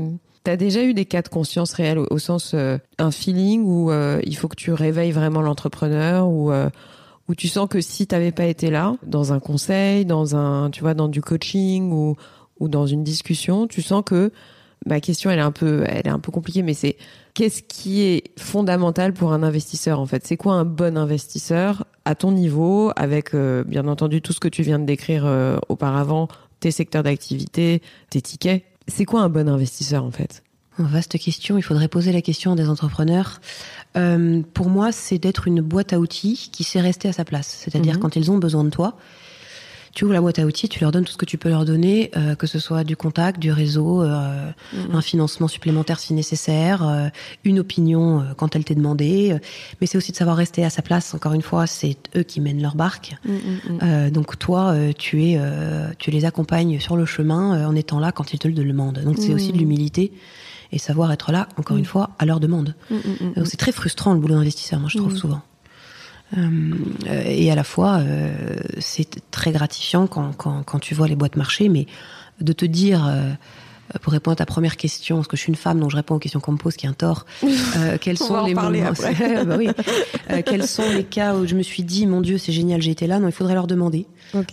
t'as 0.46 0.56
déjà 0.56 0.82
eu 0.82 0.94
des 0.94 1.04
cas 1.04 1.22
de 1.22 1.28
conscience 1.28 1.74
réels 1.74 1.98
au, 2.00 2.08
au 2.10 2.20
sens 2.20 2.54
euh, 2.54 2.78
un 2.98 3.12
feeling 3.12 3.64
où 3.66 3.92
euh, 3.92 4.22
il 4.24 4.38
faut 4.38 4.48
que 4.48 4.56
tu 4.56 4.72
réveilles 4.72 5.12
vraiment 5.12 5.42
l'entrepreneur 5.42 6.30
ou 6.30 6.54
où 7.28 7.36
tu 7.36 7.50
sens 7.50 7.68
que 7.68 7.82
si 7.82 8.08
t'avais 8.08 8.32
pas 8.32 8.46
été 8.46 8.70
là 8.70 8.96
dans 9.06 9.34
un 9.34 9.42
conseil, 9.42 10.06
dans 10.06 10.38
un, 10.38 10.70
tu 10.70 10.80
vois, 10.80 10.94
dans 10.94 11.10
du 11.10 11.20
coaching 11.20 11.92
ou 11.92 12.16
ou 12.62 12.70
dans 12.70 12.88
une 12.88 13.04
discussion, 13.04 13.68
tu 13.68 13.82
sens 13.82 14.04
que 14.06 14.32
ma 14.86 15.02
question 15.02 15.30
elle 15.30 15.40
est 15.40 15.42
un 15.42 15.52
peu, 15.52 15.84
elle 15.86 16.08
est 16.08 16.10
un 16.10 16.20
peu 16.20 16.32
compliquée, 16.32 16.64
mais 16.64 16.74
c'est 16.74 16.96
qu'est-ce 17.34 17.62
qui 17.64 18.02
est 18.02 18.24
fondamental 18.40 19.14
pour 19.14 19.34
un 19.34 19.44
investisseur 19.44 20.00
en 20.00 20.06
fait? 20.06 20.26
C'est 20.26 20.38
quoi 20.38 20.54
un 20.54 20.66
bon 20.66 20.98
investisseur 20.98 21.86
à 22.06 22.16
ton 22.16 22.32
niveau, 22.32 22.92
avec 22.96 23.34
euh, 23.34 23.64
bien 23.64 23.88
entendu 23.88 24.22
tout 24.22 24.34
ce 24.34 24.40
que 24.40 24.48
tu 24.48 24.64
viens 24.64 24.80
de 24.80 24.86
décrire 24.86 25.26
euh, 25.26 25.58
auparavant, 25.70 26.28
tes 26.60 26.72
secteurs 26.72 27.04
d'activité, 27.04 27.82
tes 28.10 28.22
tickets? 28.22 28.64
C'est 28.88 29.06
quoi 29.06 29.22
un 29.22 29.30
bon 29.30 29.48
investisseur 29.48 30.04
en 30.04 30.12
fait? 30.12 30.44
Vaste 30.78 31.20
question. 31.20 31.58
Il 31.58 31.62
faudrait 31.62 31.90
poser 31.90 32.12
la 32.12 32.22
question 32.22 32.54
à 32.54 32.56
des 32.56 32.68
entrepreneurs. 32.70 33.42
Euh, 33.98 34.42
pour 34.54 34.70
moi, 34.70 34.92
c'est 34.92 35.20
d'être 35.20 35.48
une 35.48 35.62
boîte 35.62 35.94
à 35.94 36.00
outils 36.00 36.50
qui 36.52 36.64
sait 36.64 36.82
rester 36.82 37.08
à 37.10 37.14
sa 37.14 37.26
place. 37.26 37.48
C'est-à-dire 37.64 37.96
Mhm. 37.96 38.00
quand 38.00 38.16
ils 38.16 38.32
ont 38.32 38.38
besoin 38.38 38.64
de 38.64 38.70
toi, 38.70 38.96
tu 39.94 40.06
ouvres 40.06 40.14
la 40.14 40.22
boîte 40.22 40.40
à 40.40 40.46
outils, 40.46 40.70
tu 40.70 40.80
leur 40.80 40.92
donnes 40.92 41.04
tout 41.04 41.12
ce 41.12 41.18
que 41.18 41.26
tu 41.26 41.38
peux 41.38 41.50
leur 41.50 41.66
donner, 41.66 42.12
euh, 42.16 42.36
que 42.36 42.48
ce 42.48 42.60
soit 42.60 42.84
du 42.84 42.96
contact, 42.96 43.40
du 43.40 43.52
réseau, 43.52 44.02
euh, 44.04 44.52
un 44.92 45.02
financement 45.02 45.48
supplémentaire 45.48 46.00
si 46.00 46.14
nécessaire, 46.14 46.88
euh, 46.88 47.10
une 47.44 47.60
opinion 47.60 48.26
quand 48.38 48.56
elle 48.56 48.64
t'est 48.64 48.76
demandée. 48.76 49.36
mais 49.80 49.88
c'est 49.88 49.98
aussi 49.98 50.12
de 50.12 50.18
savoir 50.18 50.38
rester 50.38 50.64
à 50.64 50.70
sa 50.70 50.82
place. 50.82 51.14
Encore 51.14 51.34
une 51.34 51.42
fois, 51.42 51.68
c'est 51.68 51.98
eux 52.16 52.24
qui 52.24 52.42
mènent 52.42 52.62
leur 52.62 52.76
barque. 52.76 53.16
Euh, 53.84 54.10
donc 54.10 54.40
toi, 54.40 54.76
tu 54.98 55.24
es, 55.26 55.40
tu 55.98 56.12
les 56.12 56.26
accompagnes 56.26 56.80
sur 56.80 56.96
le 56.96 57.06
chemin 57.06 57.68
en 57.68 57.76
étant 57.76 58.00
là 58.00 58.12
quand 58.12 58.34
ils 58.34 58.40
te 58.40 58.48
le 58.48 58.54
demandent. 58.54 59.00
Donc 59.04 59.18
c'est 59.20 59.34
aussi 59.34 59.52
de 59.52 59.58
l'humilité 59.58 60.12
et 60.72 60.78
savoir 60.78 61.12
être 61.12 61.32
là, 61.32 61.50
encore 61.58 61.78
une 61.78 61.86
fois, 61.86 62.12
à 62.18 62.26
leur 62.26 62.40
demande. 62.40 62.76
Donc 63.36 63.48
c'est 63.48 63.58
très 63.58 63.72
frustrant 63.72 64.14
le 64.14 64.20
boulot 64.20 64.36
d'investisseur, 64.36 64.80
moi 64.80 64.90
je 64.90 64.98
trouve 64.98 65.16
souvent. 65.16 65.42
Euh, 66.38 66.74
et 67.26 67.52
à 67.52 67.56
la 67.56 67.64
fois, 67.64 68.00
euh, 68.00 68.56
c'est 68.80 69.20
très 69.32 69.52
gratifiant 69.52 70.08
quand, 70.08 70.32
quand, 70.38 70.64
quand 70.64 70.80
tu 70.80 70.96
vois 70.96 71.08
les 71.08 71.16
boîtes 71.16 71.36
marcher, 71.36 71.70
mais 71.70 71.88
de 72.40 72.54
te 72.54 72.66
dire, 72.66 73.06
euh, 73.06 73.32
pour 74.02 74.14
répondre 74.14 74.34
à 74.34 74.38
ta 74.38 74.46
première 74.46 74.78
question, 74.78 75.18
parce 75.18 75.28
que 75.28 75.38
je 75.38 75.42
suis 75.42 75.50
une 75.50 75.56
femme, 75.56 75.80
donc 75.80 75.92
je 75.92 75.96
réponds 75.96 76.16
aux 76.16 76.20
questions 76.20 76.40
qu'on 76.40 76.54
me 76.54 76.58
pose, 76.58 76.76
qui 76.76 76.86
est 76.86 76.90
un 76.90 76.94
tort, 76.94 77.26
euh, 77.44 77.98
quels 78.00 78.18
On 78.22 78.26
sont 78.26 78.34
va 78.34 78.48
les 78.48 78.54
moments-. 78.54 78.92
Bah 79.46 79.56
oui. 79.58 79.70
Euh, 80.30 80.42
quels 80.46 80.68
sont 80.68 80.90
les 80.90 81.04
cas 81.04 81.36
où 81.36 81.46
je 81.46 81.56
me 81.56 81.64
suis 81.64 81.84
dit, 81.84 82.08
mon 82.08 82.22
Dieu, 82.22 82.38
c'est 82.38 82.52
génial, 82.52 82.82
j'ai 82.82 82.92
été 82.92 83.08
là 83.08 83.20
Non, 83.20 83.28
il 83.28 83.34
faudrait 83.34 83.54
leur 83.54 83.68
demander. 83.68 84.08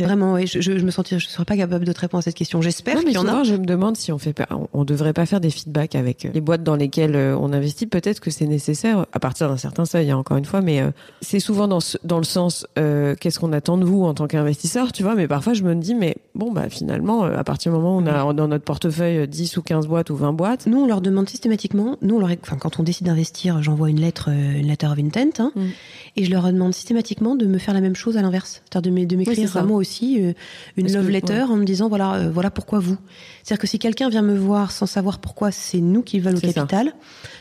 Vraiment, 0.05 0.35
oui, 0.35 0.47
je, 0.47 0.61
je, 0.61 0.79
je 0.79 0.85
me 0.85 0.91
sentirais, 0.91 1.21
je 1.21 1.27
serais 1.29 1.45
pas 1.45 1.57
capable 1.57 1.85
de 1.85 1.93
te 1.93 2.01
répondre 2.01 2.19
à 2.21 2.23
cette 2.23 2.35
question. 2.35 2.61
J'espère 2.61 2.95
Non, 2.97 3.01
mais 3.05 3.13
qu'il 3.13 3.15
y 3.15 3.19
en 3.19 3.29
a. 3.29 3.43
je 3.45 3.55
me 3.55 3.65
demande 3.65 3.97
si 3.97 4.13
on 4.13 4.19
fait 4.19 4.33
pas, 4.33 4.47
on- 4.51 4.69
on 4.73 4.85
devrait 4.85 5.13
pas 5.13 5.27
faire 5.27 5.41
des 5.41 5.51
feedbacks 5.51 5.95
avec 5.95 6.25
euh, 6.25 6.31
les 6.35 6.41
boîtes 6.41 6.63
dans 6.63 6.77
lesquelles 6.77 7.15
euh, 7.17 7.37
on 7.39 7.53
investit. 7.53 7.87
Peut-être 7.87 8.21
que 8.21 8.31
c'est 8.31 8.47
nécessaire 8.47 9.07
à 9.13 9.21
partir 9.21 9.49
d'un 9.49 9.57
certain 9.57 9.85
seuil, 9.85 10.11
hein, 10.11 10.17
encore 10.17 10.37
une 10.37 10.45
fois, 10.45 10.61
mais 10.61 10.81
euh, 10.81 10.91
c'est 11.21 11.41
souvent 11.41 11.69
dans, 11.69 11.81
ce- 11.81 11.99
dans 12.05 12.19
le 12.19 12.25
sens 12.25 12.67
euh, 12.79 13.15
qu'est-ce 13.19 13.39
qu'on 13.39 13.53
attend 13.53 13.79
de 13.79 13.85
vous 13.85 14.05
en 14.05 14.15
tant 14.15 14.27
qu'investisseur, 14.27 14.93
tu 14.93 15.03
vois. 15.03 15.15
Mais 15.15 15.29
parfois, 15.29 15.55
je 15.55 15.63
me 15.63 15.75
dis, 15.75 15.95
mais 15.95 16.17
bon, 16.35 16.53
bah 16.53 16.69
finalement, 16.69 17.23
à 17.25 17.45
partir 17.45 17.73
du 17.73 17.79
moment 17.79 17.97
où 17.97 18.01
on 18.01 18.07
a 18.07 18.33
dans 18.35 18.49
notre 18.49 18.65
portefeuille 18.65 19.19
euh, 19.19 19.27
10 19.27 19.57
ou 19.57 19.63
15 19.63 19.87
boîtes 19.87 20.11
ou 20.11 20.17
20 20.17 20.33
boîtes, 20.33 20.67
Nous, 20.67 20.79
on 20.79 20.87
leur 20.87 21.01
demande 21.01 21.29
systématiquement, 21.29 21.97
nous, 22.03 22.17
on 22.17 22.19
leur, 22.21 22.31
enfin, 22.43 22.57
quand 22.57 22.79
on 22.81 22.83
décide 22.83 23.07
d'investir, 23.07 23.63
j'envoie 23.63 23.91
une 23.91 24.01
lettre, 24.01 24.29
une 24.29 24.67
letter 24.67 24.87
of 24.87 24.99
intent, 24.99 25.31
hein, 25.43 25.53
Mm. 25.55 25.61
et 26.17 26.25
je 26.25 26.31
leur 26.31 26.45
demande 26.53 26.75
systématiquement 26.75 27.35
de 27.37 27.47
me 27.47 27.59
faire 27.59 27.75
la 27.75 27.81
même 27.81 27.97
chose 27.97 28.17
à 28.17 28.23
l'inverse. 28.23 28.63
C'est-à-dire 28.71 28.93
de 28.93 29.17
m'écrire 29.17 29.35
moi 29.69 29.77
aussi 29.77 30.17
euh, 30.21 30.33
une 30.77 30.85
Parce 30.85 30.95
que- 30.95 30.99
love 30.99 31.11
letter 31.11 31.33
ouais. 31.35 31.43
en 31.43 31.57
me 31.57 31.65
disant, 31.65 31.89
voilà, 31.89 32.15
euh, 32.15 32.31
voilà 32.31 32.51
pourquoi 32.51 32.81
vous. 32.81 32.97
C'est-à-dire 33.45 33.61
que 33.61 33.67
si 33.69 33.79
quelqu'un 33.79 34.09
vient 34.09 34.23
me 34.23 34.37
voir 34.37 34.73
sans 34.73 34.87
savoir 34.87 35.19
pourquoi 35.21 35.53
c'est 35.53 35.79
nous 35.81 36.03
qui 36.03 36.19
veulent 36.21 36.37
au 36.37 36.41
ça. 36.41 36.53
capital, 36.53 36.93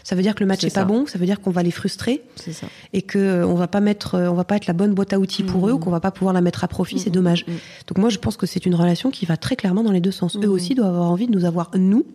ça. 0.03 0.15
veut 0.15 0.21
dire 0.21 0.35
que 0.35 0.41
le 0.41 0.45
match 0.45 0.61
C'est 0.61 0.67
est 0.67 0.75
pas 0.75 0.85
bon, 0.85 1.05
ça 1.07 1.17
veut 1.17 1.25
dire 1.25 1.41
qu'on 1.41 1.51
va 1.51 1.63
les 1.63 1.71
frustrer 1.71 2.21
ça. 2.35 2.67
et 2.93 3.01
que 3.01 3.17
euh, 3.17 3.47
on 3.47 3.55
va 3.55 3.67
pas 3.67 3.79
mettre, 3.79 4.17
on 4.19 4.33
va 4.33 4.43
pas 4.43 4.55
être 4.57 4.67
la 4.67 4.73
bonne 4.73 4.93
boîte 4.93 5.13
à 5.13 5.19
outils 5.19 5.43
pour 5.43 5.67
eux 5.67 5.71
ou 5.73 5.79
qu'on 5.79 5.89
va 5.91 5.99
pas 5.99 6.11
pouvoir 6.11 6.33
la 6.33 6.41
mettre 6.41 6.63
à 6.63 6.67
profit, 6.67 6.99
c'est 6.99 7.09
dommage. 7.09 7.45
Mm. 7.47 7.51
Donc 7.87 7.97
moi, 7.97 8.09
je 8.09 8.17
pense 8.19 8.37
que 8.37 8.45
c'est 8.45 8.65
une 8.65 8.75
relation 8.75 9.09
qui 9.09 9.25
va 9.25 9.37
très 9.37 9.55
clairement 9.55 9.83
dans 9.83 9.91
les 9.91 10.01
deux 10.01 10.11
sens. 10.11 10.37
Eux 10.43 10.49
aussi 10.49 10.75
doivent 10.75 10.93
avoir 10.93 11.09
envie 11.09 11.27
de 11.27 11.31
nous 11.33 11.45
avoir, 11.45 11.71
nous, 11.75 12.05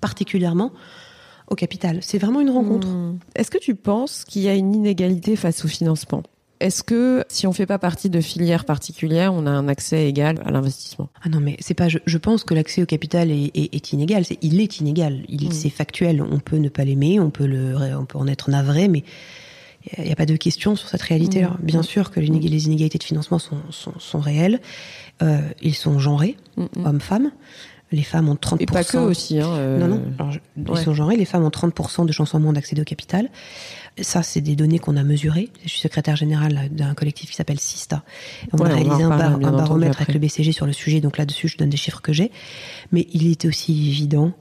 particulièrement, 0.00 0.72
au 1.48 1.54
capital. 1.54 1.98
C'est 2.02 2.18
vraiment 2.18 2.40
une 2.40 2.50
rencontre. 2.50 2.88
Est-ce 3.34 3.50
que 3.50 3.58
tu 3.58 3.74
penses 3.74 4.24
qu'il 4.24 4.42
y 4.42 4.48
a 4.48 4.54
une 4.54 4.74
inégalité 4.74 5.36
face 5.36 5.64
au 5.64 5.68
financement? 5.68 6.22
Est-ce 6.62 6.82
que 6.82 7.24
si 7.28 7.46
on 7.46 7.52
fait 7.52 7.66
pas 7.66 7.78
partie 7.78 8.08
de 8.10 8.20
filières 8.20 8.64
particulières, 8.64 9.34
on 9.34 9.46
a 9.46 9.50
un 9.50 9.68
accès 9.68 10.08
égal 10.08 10.40
à 10.44 10.50
l'investissement? 10.50 11.08
Ah 11.22 11.28
non, 11.28 11.40
mais 11.40 11.56
c'est 11.60 11.74
pas. 11.74 11.88
Je, 11.88 11.98
je 12.06 12.18
pense 12.18 12.44
que 12.44 12.54
l'accès 12.54 12.82
au 12.82 12.86
capital 12.86 13.30
est, 13.30 13.50
est- 13.54 13.74
est 13.74 13.92
inégal. 13.92 14.24
Il 14.42 14.60
est 14.60 14.78
inégal. 14.80 15.22
Il, 15.28 15.46
Mhm. 15.46 15.52
C'est 15.52 15.70
factuel. 15.70 16.22
On 16.22 16.38
peut 16.38 16.56
ne 16.58 16.68
pas 16.68 16.84
l'aimer, 16.84 17.18
on 17.20 17.30
peut 17.30 17.46
le, 17.46 17.74
on 17.98 18.04
peut 18.04 18.18
en 18.18 18.26
être 18.28 18.48
navré, 18.50 18.88
mais 18.88 19.02
il 19.98 20.04
n'y 20.04 20.12
a 20.12 20.16
pas 20.16 20.26
de 20.26 20.36
question 20.36 20.76
sur 20.76 20.88
cette 20.88 21.02
réalité-là. 21.02 21.56
Mhm. 21.58 21.66
Bien 21.66 21.82
sûr 21.82 22.10
que 22.12 22.20
les 22.20 22.28
inég- 22.28 22.48
les 22.48 22.66
inégalités 22.66 22.98
de 22.98 23.04
financement 23.04 23.40
sont, 23.40 23.56
sont, 23.70 23.94
sont 23.98 24.20
réelles. 24.20 24.60
Euh, 25.22 25.40
ils 25.60 25.74
sont 25.74 25.98
genrés, 25.98 26.36
hommes-femmes. 26.84 27.32
Les 27.90 28.04
femmes 28.04 28.28
ont 28.30 28.36
30%. 28.36 28.56
Et 28.62 28.66
pas 28.66 28.84
que 28.84 28.96
aussi. 28.96 29.38
Hein, 29.38 29.48
euh, 29.52 29.78
Non, 29.78 29.88
non. 29.88 30.02
Alors, 30.18 30.32
je- 30.32 30.38
ils 30.56 30.78
sont 30.78 30.94
genrés. 30.94 31.16
Les 31.16 31.26
femmes 31.26 31.44
ont 31.44 31.50
30% 31.50 32.06
de 32.06 32.12
chances 32.12 32.34
en 32.34 32.40
moins 32.40 32.54
d'accéder 32.54 32.80
au 32.80 32.84
capital. 32.86 33.28
Ça, 34.00 34.22
c'est 34.22 34.40
des 34.40 34.56
données 34.56 34.78
qu'on 34.78 34.96
a 34.96 35.02
mesurées. 35.02 35.50
Je 35.64 35.68
suis 35.68 35.80
secrétaire 35.80 36.16
générale 36.16 36.70
d'un 36.70 36.94
collectif 36.94 37.28
qui 37.30 37.36
s'appelle 37.36 37.60
Sista. 37.60 38.02
On 38.52 38.56
Ouais, 38.58 38.70
a 38.70 38.74
réalisé 38.74 39.02
un, 39.02 39.08
bar- 39.10 39.38
baromètre 39.38 40.00
avec 40.00 40.14
le 40.14 40.18
BCG 40.18 40.52
sur 40.52 40.64
le 40.64 40.72
sujet. 40.72 41.00
Donc 41.00 41.18
là-dessus, 41.18 41.48
je 41.48 41.58
donne 41.58 41.68
des 41.68 41.76
chiffres 41.76 42.00
que 42.00 42.12
j'ai. 42.12 42.30
Mais 42.90 43.06
il 43.12 43.30
est 43.30 43.44
aussi 43.44 43.88
évident 43.90 44.32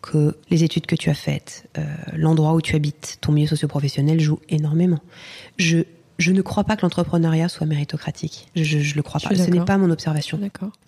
que 0.00 0.36
les 0.48 0.62
études 0.62 0.86
que 0.86 0.94
tu 0.94 1.10
as 1.10 1.14
faites, 1.14 1.68
euh, 1.76 1.82
l'endroit 2.14 2.54
où 2.54 2.60
tu 2.60 2.76
habites, 2.76 3.18
ton 3.20 3.32
milieu 3.32 3.48
socio-professionnel 3.48 4.20
joue 4.20 4.38
énormément. 4.48 5.00
Je 5.58 5.78
Je 6.20 6.32
ne 6.32 6.42
crois 6.42 6.64
pas 6.64 6.76
que 6.76 6.82
l'entrepreneuriat 6.82 7.48
soit 7.48 7.66
méritocratique. 7.66 8.48
Je, 8.54 8.76
ne 8.76 8.94
le 8.94 9.02
crois 9.02 9.20
pas. 9.20 9.34
Ce 9.34 9.50
n'est 9.50 9.64
pas 9.64 9.78
mon 9.78 9.90
observation. 9.90 10.38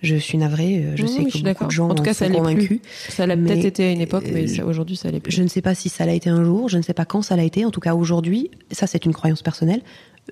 Je 0.03 0.17
suis 0.17 0.37
navrée. 0.37 0.85
Euh, 0.85 0.93
je 0.95 1.07
sais 1.07 1.25
que 1.25 1.43
beaucoup 1.43 1.65
de 1.65 1.71
gens 1.71 1.89
en 1.89 1.95
tout 1.95 2.03
cas, 2.03 2.13
ça 2.13 2.29
convaincus. 2.29 2.81
Ça 3.09 3.27
l'a 3.27 3.37
peut-être 3.37 3.65
été 3.65 3.85
à 3.85 3.91
une 3.91 4.03
époque, 4.03 4.25
mais 4.31 4.61
aujourd'hui, 4.63 4.97
ça 4.97 5.11
l'est 5.11 5.21
plus. 5.21 5.33
Je 5.33 5.43
ne 5.43 5.49
sais 5.49 5.63
pas 5.63 5.75
si 5.75 5.89
ça 5.89 6.05
l'a 6.05 6.13
été 6.13 6.29
un 6.29 6.45
jour. 6.45 6.69
Je 6.69 6.77
ne 6.77 6.83
sais 6.83 6.93
pas 6.93 7.07
quand 7.07 7.23
ça 7.23 7.35
l'a 7.35 7.45
été. 7.45 7.65
En 7.65 7.71
tout 7.71 7.81
cas, 7.81 7.95
aujourd'hui, 7.95 8.51
ça, 8.71 8.87
c'est 8.87 9.07
une 9.07 9.15
croyance 9.15 9.43
personnelle. 9.43 9.81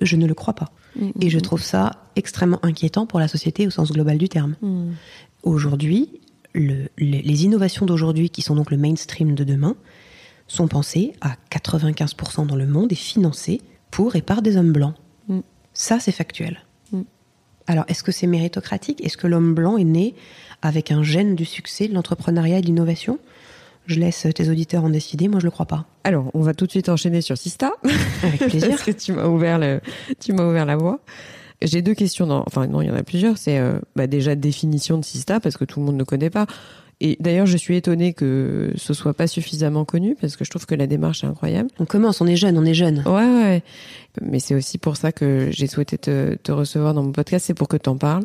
Je 0.01 0.15
ne 0.15 0.27
le 0.27 0.35
crois 0.35 0.53
pas. 0.53 0.71
Mm, 0.95 1.09
Et 1.19 1.29
je 1.29 1.35
mm, 1.35 1.39
mm. 1.39 1.41
trouve 1.41 1.63
ça 1.63 1.91
extrêmement 2.15 2.59
inquiétant 2.63 3.07
pour 3.07 3.19
la 3.19 3.27
société 3.27 3.65
au 3.65 3.71
sens 3.71 3.91
global 3.91 4.19
du 4.19 4.29
terme. 4.29 4.55
Aujourd'hui, 5.41 6.09
le, 6.53 6.89
les 6.97 7.43
innovations 7.43 7.87
d'aujourd'hui, 7.87 8.29
qui 8.29 8.43
sont 8.43 8.55
donc 8.55 8.69
le 8.69 8.77
mainstream 8.77 9.33
de 9.33 9.43
demain, 9.43 9.75
sont 10.47 10.67
pensées 10.67 11.13
à 11.21 11.35
95% 11.49 12.45
dans 12.45 12.55
le 12.55 12.67
monde 12.67 12.91
et 12.91 12.95
financées 12.95 13.61
pour 13.91 14.15
et 14.15 14.21
par 14.21 14.41
des 14.41 14.57
hommes 14.57 14.71
blancs. 14.71 14.95
Mm. 15.27 15.39
Ça, 15.73 15.99
c'est 15.99 16.11
factuel. 16.11 16.63
Mm. 16.91 17.01
Alors, 17.67 17.85
est-ce 17.87 18.03
que 18.03 18.11
c'est 18.11 18.27
méritocratique? 18.27 19.03
Est-ce 19.03 19.17
que 19.17 19.27
l'homme 19.27 19.53
blanc 19.53 19.77
est 19.77 19.83
né 19.83 20.15
avec 20.61 20.91
un 20.91 21.03
gène 21.03 21.35
du 21.35 21.45
succès, 21.45 21.87
de 21.87 21.93
l'entrepreneuriat 21.93 22.59
et 22.59 22.61
de 22.61 22.67
l'innovation? 22.67 23.19
Je 23.87 23.99
laisse 23.99 24.27
tes 24.35 24.49
auditeurs 24.49 24.83
en 24.83 24.89
décider, 24.89 25.27
moi 25.27 25.39
je 25.39 25.45
le 25.45 25.51
crois 25.51 25.65
pas. 25.65 25.85
Alors, 26.03 26.29
on 26.33 26.41
va 26.41 26.53
tout 26.53 26.65
de 26.65 26.71
suite 26.71 26.87
enchaîner 26.87 27.21
sur 27.21 27.37
Sista. 27.37 27.71
Avec 28.23 28.39
plaisir. 28.49 28.69
Parce 28.69 28.83
que 28.83 28.91
tu 28.91 29.11
m'as 29.11 29.25
ouvert, 29.25 29.57
le, 29.59 29.81
tu 30.19 30.33
m'as 30.33 30.47
ouvert 30.47 30.65
la 30.65 30.77
voie. 30.77 30.99
J'ai 31.61 31.81
deux 31.81 31.93
questions, 31.93 32.25
dans, 32.25 32.43
enfin 32.47 32.67
non, 32.67 32.81
il 32.81 32.87
y 32.87 32.91
en 32.91 32.95
a 32.95 33.03
plusieurs. 33.03 33.37
C'est 33.37 33.59
euh, 33.59 33.79
bah, 33.95 34.07
déjà 34.07 34.35
définition 34.35 34.97
de 34.97 35.05
Sista, 35.05 35.39
parce 35.39 35.57
que 35.57 35.65
tout 35.65 35.79
le 35.79 35.85
monde 35.85 35.95
ne 35.95 36.03
connaît 36.03 36.29
pas. 36.29 36.47
Et 37.03 37.17
d'ailleurs, 37.19 37.47
je 37.47 37.57
suis 37.57 37.75
étonnée 37.75 38.13
que 38.13 38.71
ce 38.75 38.93
soit 38.93 39.15
pas 39.15 39.25
suffisamment 39.25 39.85
connu 39.85 40.15
parce 40.21 40.35
que 40.35 40.45
je 40.45 40.51
trouve 40.51 40.67
que 40.67 40.75
la 40.75 40.85
démarche 40.85 41.23
est 41.23 41.27
incroyable. 41.27 41.69
On 41.79 41.85
commence, 41.85 42.21
on 42.21 42.27
est 42.27 42.35
jeune, 42.35 42.59
on 42.59 42.63
est 42.63 42.75
jeune. 42.75 43.01
Ouais, 43.07 43.25
ouais. 43.25 43.63
Mais 44.21 44.39
c'est 44.39 44.53
aussi 44.53 44.77
pour 44.77 44.97
ça 44.97 45.11
que 45.11 45.49
j'ai 45.51 45.65
souhaité 45.65 45.97
te, 45.97 46.35
te, 46.35 46.51
recevoir 46.51 46.93
dans 46.93 47.01
mon 47.01 47.11
podcast, 47.11 47.45
c'est 47.47 47.55
pour 47.55 47.67
que 47.67 47.77
tu 47.77 47.89
en 47.89 47.97
parles. 47.97 48.23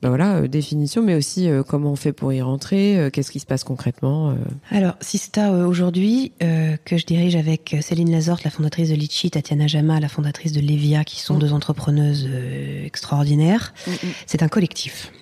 Ben 0.00 0.08
voilà, 0.08 0.36
euh, 0.36 0.48
définition, 0.48 1.02
mais 1.02 1.14
aussi 1.14 1.50
euh, 1.50 1.62
comment 1.62 1.92
on 1.92 1.96
fait 1.96 2.14
pour 2.14 2.32
y 2.32 2.40
rentrer, 2.40 2.98
euh, 2.98 3.10
qu'est-ce 3.10 3.30
qui 3.30 3.40
se 3.40 3.46
passe 3.46 3.62
concrètement. 3.62 4.34
Alors, 4.70 4.94
Sista 5.00 5.52
aujourd'hui, 5.52 6.32
que 6.40 6.96
je 6.96 7.04
dirige 7.04 7.36
avec 7.36 7.76
Céline 7.82 8.10
Lazorte, 8.10 8.44
la 8.44 8.50
fondatrice 8.50 8.88
de 8.88 8.94
Litchi, 8.94 9.30
Tatiana 9.30 9.66
Jama, 9.66 10.00
la 10.00 10.08
fondatrice 10.08 10.52
de 10.52 10.60
Levia, 10.60 11.04
qui 11.04 11.20
sont 11.20 11.34
mm. 11.34 11.38
deux 11.40 11.52
entrepreneuses 11.52 12.26
extraordinaires, 12.84 13.74
mm, 13.86 13.90
mm. 13.90 13.96
c'est 14.26 14.42
un 14.42 14.48
collectif. 14.48 15.12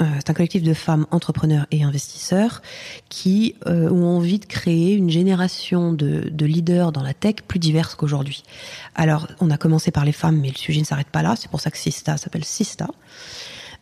Euh, 0.00 0.04
c'est 0.16 0.30
un 0.30 0.34
collectif 0.34 0.62
de 0.62 0.74
femmes 0.74 1.06
entrepreneurs 1.10 1.66
et 1.70 1.84
investisseurs 1.84 2.62
qui 3.08 3.54
euh, 3.66 3.90
ont 3.90 4.16
envie 4.16 4.38
de 4.38 4.44
créer 4.44 4.94
une 4.94 5.10
génération 5.10 5.92
de, 5.92 6.28
de 6.30 6.46
leaders 6.46 6.92
dans 6.92 7.02
la 7.02 7.14
tech 7.14 7.36
plus 7.46 7.58
diverse 7.58 7.94
qu'aujourd'hui. 7.94 8.42
Alors, 8.94 9.28
on 9.40 9.50
a 9.50 9.56
commencé 9.56 9.90
par 9.90 10.04
les 10.04 10.12
femmes, 10.12 10.40
mais 10.40 10.48
le 10.48 10.56
sujet 10.56 10.80
ne 10.80 10.84
s'arrête 10.84 11.08
pas 11.08 11.22
là. 11.22 11.36
C'est 11.36 11.50
pour 11.50 11.60
ça 11.60 11.70
que 11.70 11.78
Sista 11.78 12.16
s'appelle 12.16 12.44
Sista. 12.44 12.88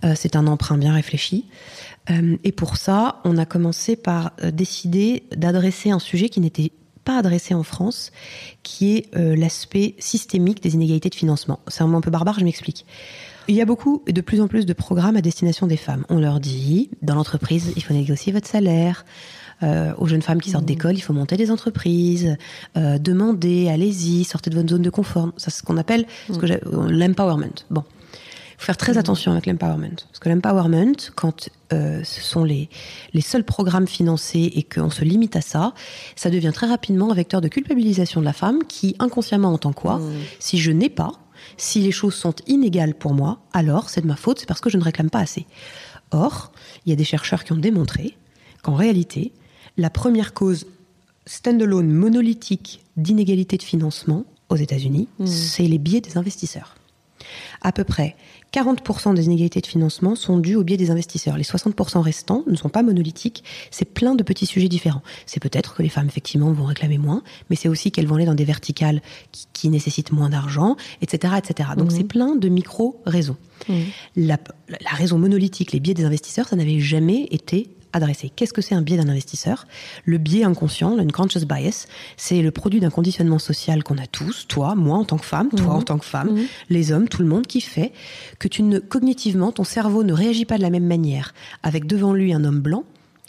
Euh, 0.05 0.15
c'est 0.17 0.37
un 0.37 0.47
emprunt 0.47 0.79
bien 0.79 0.93
réfléchi. 0.93 1.47
et 2.43 2.51
pour 2.51 2.77
ça, 2.77 3.21
on 3.25 3.39
a 3.39 3.47
commencé 3.47 3.95
par 3.95 4.33
décider 4.53 5.23
d'adresser 5.37 5.93
un 5.93 6.01
sujet 6.01 6.29
qui 6.29 6.41
n'était 6.41 6.73
pas 7.05 7.19
adressé 7.19 7.55
en 7.55 7.63
France, 7.63 8.11
qui 8.65 8.97
est 8.97 9.15
l'aspect 9.15 9.95
systémique 10.01 10.61
des 10.61 10.75
inégalités 10.75 11.11
de 11.11 11.15
financement. 11.15 11.61
C'est 11.69 11.83
un 11.85 11.87
mot 11.87 11.99
un 11.99 12.01
peu 12.01 12.11
barbare, 12.11 12.41
je 12.41 12.45
m'explique. 12.45 12.85
Il 13.53 13.57
y 13.57 13.61
a 13.61 13.67
beaucoup 13.67 14.03
et 14.07 14.15
de 14.15 14.23
plus 14.23 14.41
en 14.41 14.49
plus 14.49 14.65
de 14.65 14.73
programmes 14.73 15.15
à 15.15 15.21
destination 15.21 15.67
des 15.67 15.77
femmes. 15.77 16.07
On 16.09 16.19
leur 16.19 16.41
dit, 16.41 16.89
dans 17.03 17.15
l'entreprise, 17.15 17.75
il 17.77 17.83
faut 17.83 17.93
négocier 17.93 18.33
votre 18.33 18.49
salaire. 18.49 19.05
Euh, 19.63 19.93
aux 19.99 20.07
jeunes 20.07 20.23
femmes 20.23 20.41
qui 20.41 20.49
sortent 20.49 20.65
mmh. 20.65 20.67
d'école, 20.67 20.95
il 20.95 21.03
faut 21.03 21.13
monter 21.13 21.37
des 21.37 21.51
entreprises, 21.51 22.39
euh, 22.79 22.99
demander, 22.99 23.69
allez-y, 23.69 24.25
sortez 24.25 24.49
de 24.49 24.57
votre 24.57 24.71
zone 24.71 24.81
de 24.81 24.89
confort. 24.89 25.33
C'est 25.37 25.51
ce 25.51 25.63
qu'on 25.63 25.77
appelle 25.77 26.07
ce 26.33 26.39
que 26.39 26.47
mmh. 26.47 26.93
l'empowerment. 26.93 27.63
Bon, 27.69 27.85
il 27.85 28.55
faut 28.57 28.65
faire 28.65 28.79
très 28.79 28.95
mmh. 28.95 28.99
attention 28.99 29.33
avec 29.33 29.45
l'empowerment. 29.45 29.97
Parce 30.09 30.19
que 30.19 30.31
l'empowerment, 30.31 30.97
quand 31.15 31.51
euh, 31.75 32.01
ce 32.05 32.23
sont 32.23 32.45
les, 32.45 32.71
les 33.13 33.21
seuls 33.21 33.45
programmes 33.45 33.87
financés 33.87 34.51
et 34.55 34.63
qu'on 34.63 34.89
se 34.89 35.05
limite 35.05 35.37
à 35.37 35.43
ça, 35.43 35.75
ça 36.17 36.31
devient 36.31 36.53
très 36.55 36.69
rapidement 36.69 37.11
un 37.13 37.15
vecteur 37.15 37.43
de 37.43 37.49
culpabilisation 37.49 38.21
de 38.21 38.25
la 38.25 38.33
femme 38.33 38.61
qui, 38.67 38.97
inconsciemment, 38.99 39.53
entend 39.53 39.75
quoi? 39.75 40.01
Si 40.39 40.57
je 40.57 40.73
n'ai 40.73 40.89
pas, 40.89 41.13
si 41.57 41.81
les 41.81 41.93
choses 41.93 42.15
sont 42.15 42.35
inégales 42.47 42.95
pour 42.95 43.15
moi, 43.15 43.41
alors 43.53 43.91
c'est 43.91 44.01
de 44.01 44.07
ma 44.07 44.17
faute, 44.17 44.41
c'est 44.41 44.47
parce 44.47 44.61
que 44.61 44.71
je 44.71 44.79
ne 44.79 44.85
réclame 44.85 45.11
pas 45.11 45.21
assez. 45.21 45.47
Or, 46.11 46.53
il 46.85 46.91
y 46.91 46.93
a 46.93 46.97
des 46.97 47.05
chercheurs 47.05 47.45
qui 47.45 47.53
ont 47.53 47.57
démontré 47.57 48.17
qu'en 48.63 48.75
réalité, 48.75 49.33
la 49.77 49.91
première 49.91 50.35
cause 50.35 50.67
standalone 51.27 51.91
monolithique 51.91 52.83
d'inégalité 52.97 53.57
de 53.57 53.63
financement 53.63 54.25
aux 54.49 54.57
États-Unis, 54.57 55.09
mmh. 55.19 55.27
c'est 55.27 55.67
les 55.67 55.79
biais 55.79 56.01
des 56.01 56.19
investisseurs. 56.19 56.75
À 57.61 57.73
peu 57.73 57.85
près 57.85 58.17
40% 58.53 59.15
des 59.15 59.27
inégalités 59.27 59.61
de 59.61 59.67
financement 59.67 60.15
sont 60.15 60.39
dues 60.39 60.57
au 60.57 60.63
biais 60.63 60.77
des 60.77 60.91
investisseurs. 60.91 61.37
Les 61.37 61.43
60% 61.43 62.01
restants 62.01 62.45
ne 62.47 62.57
sont 62.57 62.69
pas 62.69 62.83
monolithiques. 62.83 63.45
C'est 63.71 63.87
plein 63.87 64.15
de 64.15 64.23
petits 64.23 64.47
sujets 64.47 64.69
différents. 64.69 65.03
C'est 65.25 65.41
peut-être 65.41 65.75
que 65.75 65.83
les 65.83 65.89
femmes, 65.89 66.07
effectivement, 66.07 66.53
vont 66.53 66.65
réclamer 66.65 66.99
moins, 66.99 67.23
mais 67.49 67.57
c'est 67.57 67.69
aussi 67.69 67.91
qu'elles 67.91 68.07
vont 68.07 68.17
aller 68.17 68.27
dans 68.27 68.35
des 68.35 68.45
verticales 68.45 69.01
qui, 69.53 69.69
nécessitent 69.71 70.13
moins 70.13 70.29
d'argent, 70.29 70.77
etc., 71.01 71.35
etc. 71.39 71.71
Donc 71.79 71.89
mmh. 71.89 71.97
c'est 71.97 72.05
plein 72.05 72.37
de 72.37 72.49
micro-raisons. 72.49 73.37
Mmh. 73.69 73.75
La, 74.17 74.37
la 74.69 74.91
raison 74.91 75.19
monolithique, 75.19 75.73
les 75.73 75.81
biais 75.81 75.95
des 75.95 76.05
investisseurs, 76.05 76.49
ça 76.49 76.57
n'avait 76.57 76.81
jamais 76.81 77.27
été 77.31 77.71
adresser. 77.93 78.31
Qu'est-ce 78.35 78.53
que 78.53 78.63
c'est 78.63 78.75
un 78.75 78.83
biais 78.83 78.97
d'un 78.97 79.09
investisseur? 79.09 79.67
Le 80.05 80.19
biais 80.19 80.45
inconscient, 80.45 80.99
une 80.99 81.13
conscious 81.13 81.45
bias, 81.47 81.87
c'est 82.17 82.43
le 82.43 82.51
produit 82.51 82.81
d'un 82.81 82.91
conditionnement 82.91 83.39
social 83.39 83.83
qu'on 83.83 83.99
a 83.99 84.07
tous, 84.07 84.47
toi, 84.49 84.75
moi 84.75 84.97
en 84.97 85.05
tant 85.05 85.19
que 85.19 85.27
femme, 85.27 85.49
toi 85.51 85.67
mhm. 85.67 85.77
en 85.77 85.83
tant 85.83 85.99
que 85.99 86.05
femme, 86.05 86.33
mhm. 86.33 86.47
les 86.71 86.93
hommes, 86.93 87.09
tout 87.09 87.23
le 87.23 87.29
monde, 87.29 87.47
qui 87.47 87.61
fait 87.61 87.93
que 88.39 88.49
tu 88.49 88.63
ne, 88.63 88.79
cognitivement, 88.79 89.53
ton 89.53 89.65
cerveau 89.65 90.05
ne 90.05 90.13
réagit 90.13 90.45
pas 90.45 90.57
de 90.57 90.63
la 90.63 90.71
même 90.71 90.87
manière 90.87 91.35
avec 91.63 91.87
devant 91.87 92.13
lui 92.13 92.33
un 92.33 92.45
homme 92.45 92.61
blanc, 92.61 92.85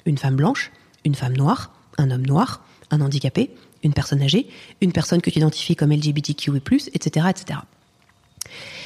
une 0.05 0.17
femme 0.17 0.35
blanche, 0.35 0.71
une 1.05 1.15
femme 1.15 1.35
noire, 1.35 1.71
un 1.97 2.11
homme 2.11 2.25
noir, 2.25 2.63
un 2.91 3.01
handicapé, 3.01 3.51
une 3.83 3.93
personne 3.93 4.21
âgée, 4.21 4.47
une 4.81 4.91
personne 4.91 5.21
que 5.21 5.29
tu 5.29 5.39
identifies 5.39 5.75
comme 5.75 5.91
LGBTQ+, 5.91 6.51
etc., 6.93 7.27
etc. 7.29 7.59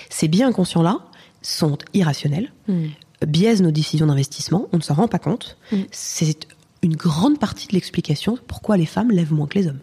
Ces 0.10 0.28
biais 0.28 0.46
inconscients-là 0.46 1.00
sont 1.42 1.78
irrationnels, 1.94 2.52
mhm 2.68 2.92
biaise 3.26 3.62
nos 3.62 3.72
décisions 3.72 4.08
d'investissement, 4.08 4.68
on 4.72 4.78
ne 4.78 4.82
s'en 4.82 4.94
rend 4.94 5.08
pas 5.08 5.20
compte. 5.20 5.58
Mm. 5.72 5.84
C'est 5.92 6.48
une 6.84 6.96
grande 6.96 7.40
partie 7.40 7.68
de 7.68 7.74
l'explication 7.74 8.38
pourquoi 8.48 8.78
les 8.78 8.86
femmes 8.86 9.12
lèvent 9.12 9.34
moins 9.34 9.48
que 9.48 9.58
les 9.58 9.68
hommes. 9.68 9.80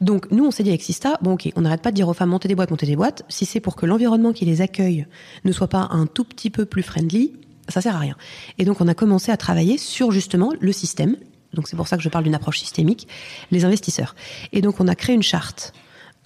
Donc 0.00 0.30
nous, 0.30 0.44
on 0.44 0.50
s'est 0.50 0.62
dit 0.62 0.70
avec 0.70 0.82
Sista, 0.82 1.18
bon 1.22 1.34
ok, 1.34 1.50
on 1.56 1.62
n'arrête 1.62 1.82
pas 1.82 1.90
de 1.90 1.96
dire 1.96 2.08
aux 2.08 2.14
femmes 2.14 2.30
montez 2.30 2.48
des 2.48 2.54
boîtes, 2.54 2.70
montez 2.70 2.86
des 2.86 2.96
boîtes. 2.96 3.24
Si 3.28 3.46
c'est 3.46 3.60
pour 3.60 3.76
que 3.76 3.86
l'environnement 3.86 4.32
qui 4.32 4.44
les 4.44 4.60
accueille 4.60 5.06
ne 5.44 5.52
soit 5.52 5.68
pas 5.68 5.88
un 5.90 6.06
tout 6.06 6.24
petit 6.24 6.50
peu 6.50 6.64
plus 6.64 6.82
friendly, 6.82 7.32
ça 7.68 7.80
sert 7.80 7.94
à 7.94 7.98
rien. 7.98 8.16
Et 8.58 8.64
donc 8.64 8.80
on 8.80 8.88
a 8.88 8.94
commencé 8.94 9.30
à 9.30 9.36
travailler 9.36 9.78
sur 9.78 10.10
justement 10.10 10.52
le 10.60 10.72
système. 10.72 11.16
Donc 11.54 11.68
c'est 11.68 11.76
pour 11.76 11.86
ça 11.86 11.96
que 11.96 12.02
je 12.02 12.08
parle 12.08 12.24
d'une 12.24 12.34
approche 12.34 12.58
systémique, 12.58 13.06
les 13.50 13.64
investisseurs. 13.64 14.14
Et 14.52 14.62
donc 14.62 14.80
on 14.80 14.88
a 14.88 14.94
créé 14.94 15.14
une 15.14 15.22
charte 15.22 15.72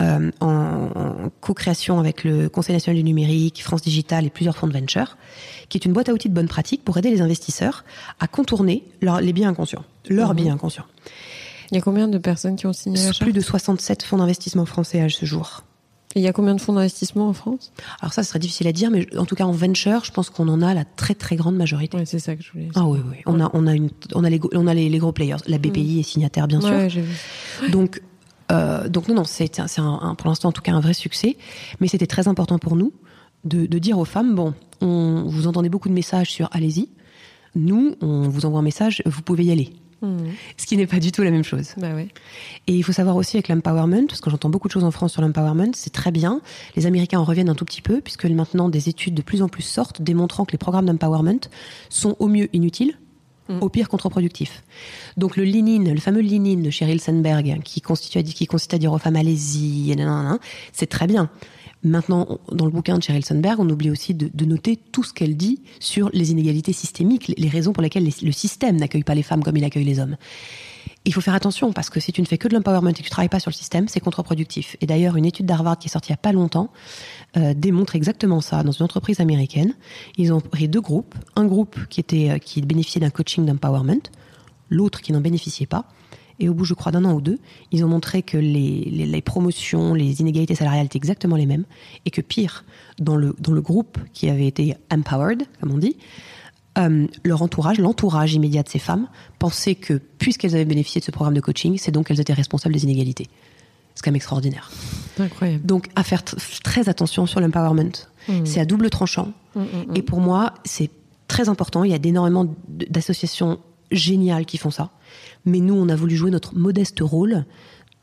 euh, 0.02 0.30
en, 0.40 1.30
co-création 1.40 1.98
avec 1.98 2.24
le 2.24 2.48
Conseil 2.48 2.74
national 2.74 2.96
du 2.96 3.04
numérique, 3.04 3.62
France 3.62 3.82
Digital 3.82 4.26
et 4.26 4.30
plusieurs 4.30 4.56
fonds 4.56 4.66
de 4.66 4.72
venture, 4.72 5.16
qui 5.68 5.78
est 5.78 5.84
une 5.84 5.92
boîte 5.92 6.08
à 6.08 6.12
outils 6.12 6.28
de 6.28 6.34
bonne 6.34 6.48
pratique 6.48 6.84
pour 6.84 6.98
aider 6.98 7.10
les 7.10 7.22
investisseurs 7.22 7.84
à 8.20 8.26
contourner 8.26 8.84
les 9.00 9.32
biens 9.32 9.48
inconscients, 9.48 9.84
leurs 10.08 10.30
mhm. 10.30 10.36
biens 10.36 10.54
inconscients. 10.54 10.86
Il 11.70 11.76
y 11.76 11.78
a 11.78 11.80
combien 11.80 12.08
de 12.08 12.18
personnes 12.18 12.56
qui 12.56 12.66
ont 12.66 12.72
signé 12.72 13.02
la 13.02 13.12
Plus 13.12 13.32
de 13.32 13.40
67 13.40 14.02
fonds 14.02 14.18
d'investissement 14.18 14.66
français 14.66 15.00
à 15.00 15.08
ce 15.08 15.24
jour. 15.24 15.64
Et 16.14 16.20
il 16.20 16.22
y 16.22 16.28
a 16.28 16.32
combien 16.32 16.54
de 16.54 16.60
fonds 16.60 16.72
d'investissement 16.72 17.28
en 17.28 17.32
France? 17.32 17.72
Alors 18.00 18.12
ça, 18.12 18.22
ce 18.22 18.30
serait 18.30 18.38
difficile 18.38 18.66
à 18.68 18.72
dire, 18.72 18.90
mais 18.90 19.06
en 19.18 19.26
tout 19.26 19.34
cas 19.34 19.44
en 19.44 19.52
venture, 19.52 20.04
je 20.04 20.12
pense 20.12 20.30
qu'on 20.30 20.48
en 20.48 20.62
a 20.62 20.72
la 20.72 20.84
très 20.84 21.14
très 21.14 21.36
grande 21.36 21.56
majorité. 21.56 21.96
Oui, 21.96 22.04
c'est 22.06 22.18
ça 22.18 22.36
que 22.36 22.42
je 22.42 22.52
voulais. 22.52 22.68
Ah 22.74 22.84
oui, 22.84 23.00
oui. 23.10 23.16
On 23.26 23.40
a 23.40 23.50
on 23.52 23.66
a 23.66 23.74
une 23.74 23.90
on 24.14 24.24
a 24.24 24.30
les 24.30 24.40
on 24.54 24.66
a 24.66 24.72
les, 24.72 24.98
gros 24.98 25.12
players. 25.12 25.36
La 25.46 25.58
BPI 25.58 25.94
mhm. 25.94 26.00
est 26.00 26.02
signataire 26.02 26.48
bien 26.48 26.60
sûr. 26.60 26.88
Vu. 26.88 27.70
Donc 27.70 28.00
euh, 28.52 28.88
donc 28.88 29.08
non, 29.08 29.14
non, 29.14 29.24
c'est 29.24 29.58
un, 29.58 30.14
pour 30.14 30.28
l'instant 30.28 30.48
en 30.48 30.52
tout 30.52 30.62
cas 30.62 30.72
un 30.72 30.80
vrai 30.80 30.94
succès, 30.94 31.36
mais 31.80 31.88
c'était 31.88 32.06
très 32.06 32.28
important 32.28 32.58
pour 32.58 32.76
nous 32.76 32.92
de, 33.44 33.66
dire 33.78 33.98
aux 33.98 34.04
femmes 34.04 34.34
bon, 34.34 34.54
on, 34.80 35.24
vous 35.26 35.46
entendez 35.46 35.68
beaucoup 35.68 35.88
de 35.88 35.94
messages 35.94 36.30
sur 36.30 36.48
allez-y, 36.52 36.88
nous 37.54 37.94
on 38.00 38.28
vous 38.28 38.46
envoie 38.46 38.60
un 38.60 38.64
message, 38.64 39.02
vous 39.06 39.22
pouvez 39.22 39.44
y 39.44 39.52
aller. 39.52 39.72
Mmh. 40.02 40.18
Ce 40.58 40.66
qui 40.66 40.76
n'est 40.76 40.86
pas 40.86 40.98
du 40.98 41.10
tout 41.10 41.22
la 41.22 41.30
même 41.30 41.42
chose. 41.42 41.72
Bah 41.78 41.88
Et 42.66 42.74
il 42.74 42.82
faut 42.82 42.92
savoir 42.92 43.16
aussi 43.16 43.36
avec 43.36 43.48
l'empowerment, 43.48 44.06
parce 44.06 44.20
que 44.20 44.28
j'entends 44.28 44.50
beaucoup 44.50 44.68
de 44.68 44.72
choses 44.72 44.84
en 44.84 44.90
France 44.90 45.12
sur 45.12 45.22
l'empowerment, 45.22 45.72
c'est 45.74 45.92
très 45.92 46.10
bien. 46.10 46.42
Les 46.76 46.86
Américains 46.86 47.18
en 47.18 47.24
reviennent 47.24 47.48
un 47.48 47.54
tout 47.54 47.64
petit 47.64 47.80
peu, 47.80 48.02
puisque 48.02 48.26
maintenant 48.26 48.68
des 48.68 48.90
études 48.90 49.14
de 49.14 49.22
plus 49.22 49.40
en 49.40 49.48
plus 49.48 49.62
sortent 49.62 50.02
démontrant 50.02 50.44
que 50.44 50.52
les 50.52 50.58
programmes 50.58 50.84
d'empowerment 50.84 51.40
sont 51.88 52.14
au 52.18 52.28
mieux 52.28 52.54
inutiles, 52.54 52.98
Mm. 53.48 53.58
au 53.60 53.68
pire 53.68 53.88
contre-productif. 53.88 54.64
Donc 55.16 55.36
le 55.36 55.44
lean 55.44 55.84
le 55.92 56.00
fameux 56.00 56.20
lean 56.20 56.60
de 56.60 56.70
Sheryl 56.70 57.00
Sandberg, 57.00 57.60
qui 57.62 57.80
constitue, 57.80 58.24
qui 58.24 58.46
consiste 58.46 58.74
à 58.74 58.78
dire 58.78 58.92
aux 58.92 58.98
femmes 58.98 59.14
allez-y, 59.14 59.94
c'est 60.72 60.88
très 60.88 61.06
bien. 61.06 61.30
Maintenant, 61.84 62.40
dans 62.50 62.64
le 62.64 62.72
bouquin 62.72 62.98
de 62.98 63.02
Sheryl 63.04 63.24
Sandberg, 63.24 63.60
on 63.60 63.68
oublie 63.70 63.90
aussi 63.90 64.14
de, 64.14 64.44
noter 64.44 64.76
tout 64.76 65.04
ce 65.04 65.12
qu'elle 65.12 65.36
dit 65.36 65.60
sur 65.78 66.10
les 66.12 66.32
inégalités 66.32 66.72
systémiques, 66.72 67.32
les 67.36 67.48
raisons 67.48 67.72
pour 67.72 67.82
lesquelles 67.82 68.08
le 68.22 68.32
système 68.32 68.76
n'accueille 68.76 69.04
pas 69.04 69.14
les 69.14 69.22
femmes 69.22 69.44
comme 69.44 69.56
il 69.56 69.64
accueille 69.64 69.84
les 69.84 70.00
hommes. 70.00 70.16
Il 71.06 71.14
faut 71.14 71.20
faire 71.20 71.34
attention 71.34 71.72
parce 71.72 71.88
que 71.88 72.00
si 72.00 72.12
tu 72.12 72.20
ne 72.20 72.26
fais 72.26 72.36
que 72.36 72.48
de 72.48 72.54
l'empowerment 72.54 72.90
et 72.90 72.92
que 72.92 73.02
tu 73.02 73.10
travailles 73.10 73.28
pas 73.28 73.38
sur 73.38 73.50
le 73.50 73.54
système, 73.54 73.86
c'est 73.86 74.00
contre-productif. 74.00 74.76
Et 74.80 74.86
d'ailleurs, 74.86 75.16
une 75.16 75.24
étude 75.24 75.46
d'Harvard 75.46 75.78
qui 75.78 75.86
est 75.86 75.90
sortie 75.90 76.08
il 76.08 76.12
y 76.12 76.14
a 76.14 76.18
pas 76.18 76.32
longtemps 76.32 76.70
euh, 77.36 77.54
démontre 77.54 77.94
exactement 77.94 78.40
ça. 78.40 78.64
Dans 78.64 78.72
une 78.72 78.82
entreprise 78.82 79.20
américaine, 79.20 79.74
ils 80.16 80.32
ont 80.32 80.40
pris 80.40 80.66
deux 80.68 80.80
groupes, 80.80 81.14
un 81.36 81.44
groupe 81.44 81.78
qui 81.88 82.00
était 82.00 82.30
euh, 82.30 82.38
qui 82.38 82.60
bénéficiait 82.60 83.00
d'un 83.00 83.10
coaching 83.10 83.46
d'empowerment, 83.46 84.02
l'autre 84.68 85.00
qui 85.00 85.12
n'en 85.12 85.20
bénéficiait 85.20 85.66
pas. 85.66 85.84
Et 86.40 86.48
au 86.48 86.54
bout, 86.54 86.64
je 86.64 86.74
crois, 86.74 86.90
d'un 86.90 87.04
an 87.04 87.14
ou 87.14 87.20
deux, 87.20 87.38
ils 87.70 87.84
ont 87.84 87.88
montré 87.88 88.22
que 88.22 88.36
les, 88.36 88.84
les, 88.90 89.06
les, 89.06 89.22
promotions, 89.22 89.94
les 89.94 90.20
inégalités 90.20 90.56
salariales 90.56 90.86
étaient 90.86 90.98
exactement 90.98 91.36
les 91.36 91.46
mêmes. 91.46 91.64
Et 92.04 92.10
que 92.10 92.20
pire, 92.20 92.64
dans 92.98 93.16
le, 93.16 93.34
dans 93.38 93.52
le 93.52 93.62
groupe 93.62 93.98
qui 94.12 94.28
avait 94.28 94.46
été 94.46 94.74
empowered, 94.92 95.44
comme 95.60 95.70
on 95.70 95.78
dit, 95.78 95.96
euh, 96.78 97.06
leur 97.24 97.42
entourage, 97.42 97.78
l'entourage 97.78 98.34
immédiat 98.34 98.62
de 98.62 98.68
ces 98.68 98.78
femmes, 98.78 99.08
pensait 99.38 99.74
que 99.74 99.94
puisqu'elles 100.18 100.54
avaient 100.54 100.64
bénéficié 100.64 101.00
de 101.00 101.04
ce 101.04 101.10
programme 101.10 101.34
de 101.34 101.40
coaching, 101.40 101.78
c'est 101.78 101.90
donc 101.90 102.06
qu'elles 102.06 102.20
étaient 102.20 102.32
responsables 102.32 102.74
des 102.74 102.84
inégalités. 102.84 103.28
C'est 103.94 104.04
quand 104.04 104.10
même 104.10 104.16
extraordinaire. 104.16 104.70
Incroyable. 105.18 105.64
Donc, 105.64 105.88
à 105.96 106.02
faire 106.02 106.22
très 106.22 106.88
attention 106.88 107.24
sur 107.26 107.40
l'empowerment. 107.40 107.92
Mmh. 108.28 108.44
C'est 108.44 108.60
à 108.60 108.66
double 108.66 108.90
tranchant. 108.90 109.32
Mmh, 109.54 109.60
mmh, 109.60 109.96
et 109.96 110.02
pour 110.02 110.20
moi, 110.20 110.52
c'est 110.64 110.90
très 111.28 111.48
important. 111.48 111.82
Il 111.82 111.90
y 111.90 111.94
a 111.94 111.98
énormément 112.02 112.46
d'associations 112.68 113.58
géniales 113.90 114.44
qui 114.44 114.58
font 114.58 114.70
ça. 114.70 114.90
Mais 115.46 115.60
nous, 115.60 115.74
on 115.74 115.88
a 115.88 115.96
voulu 115.96 116.14
jouer 116.16 116.30
notre 116.30 116.54
modeste 116.54 116.98
rôle 117.00 117.46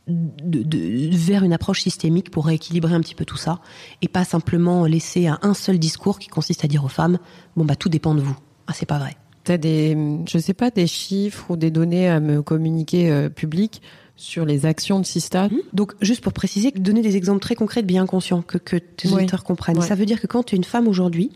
de, 0.07 0.63
de, 0.63 1.15
vers 1.15 1.43
une 1.43 1.53
approche 1.53 1.81
systémique 1.81 2.29
pour 2.29 2.47
rééquilibrer 2.47 2.93
un 2.93 3.01
petit 3.01 3.15
peu 3.15 3.25
tout 3.25 3.37
ça 3.37 3.59
et 4.01 4.07
pas 4.07 4.25
simplement 4.25 4.85
laisser 4.85 5.27
à 5.27 5.39
un 5.43 5.53
seul 5.53 5.79
discours 5.79 6.19
qui 6.19 6.27
consiste 6.27 6.65
à 6.65 6.67
dire 6.67 6.83
aux 6.83 6.89
femmes 6.89 7.19
bon 7.55 7.63
bah 7.63 7.77
tout 7.77 7.87
dépend 7.87 8.13
de 8.13 8.21
vous. 8.21 8.35
Ah 8.67 8.73
c'est 8.73 8.85
pas 8.85 8.99
vrai. 8.99 9.15
T'as 9.43 9.57
des 9.57 9.97
je 10.27 10.37
sais 10.37 10.53
pas 10.53 10.69
des 10.69 10.87
chiffres 10.87 11.51
ou 11.51 11.55
des 11.57 11.71
données 11.71 12.07
à 12.07 12.19
me 12.19 12.41
communiquer 12.41 13.11
euh, 13.11 13.29
public 13.29 13.81
sur 14.15 14.45
les 14.45 14.65
actions 14.65 14.99
de 14.99 15.05
Sista? 15.05 15.47
Mmh. 15.47 15.57
Donc 15.73 15.93
juste 16.01 16.21
pour 16.21 16.33
préciser, 16.33 16.71
donner 16.71 17.01
des 17.01 17.17
exemples 17.17 17.41
très 17.41 17.55
concrets 17.55 17.81
de 17.81 17.87
bien 17.87 18.05
conscients 18.05 18.41
que 18.41 18.57
que 18.57 18.77
tes 18.77 19.09
oui. 19.09 19.15
auditeurs 19.15 19.43
comprennent. 19.43 19.79
Ouais. 19.79 19.87
Ça 19.87 19.95
veut 19.95 20.05
dire 20.05 20.21
que 20.21 20.27
quand 20.27 20.43
tu 20.43 20.55
es 20.55 20.57
une 20.57 20.63
femme 20.63 20.87
aujourd'hui 20.87 21.31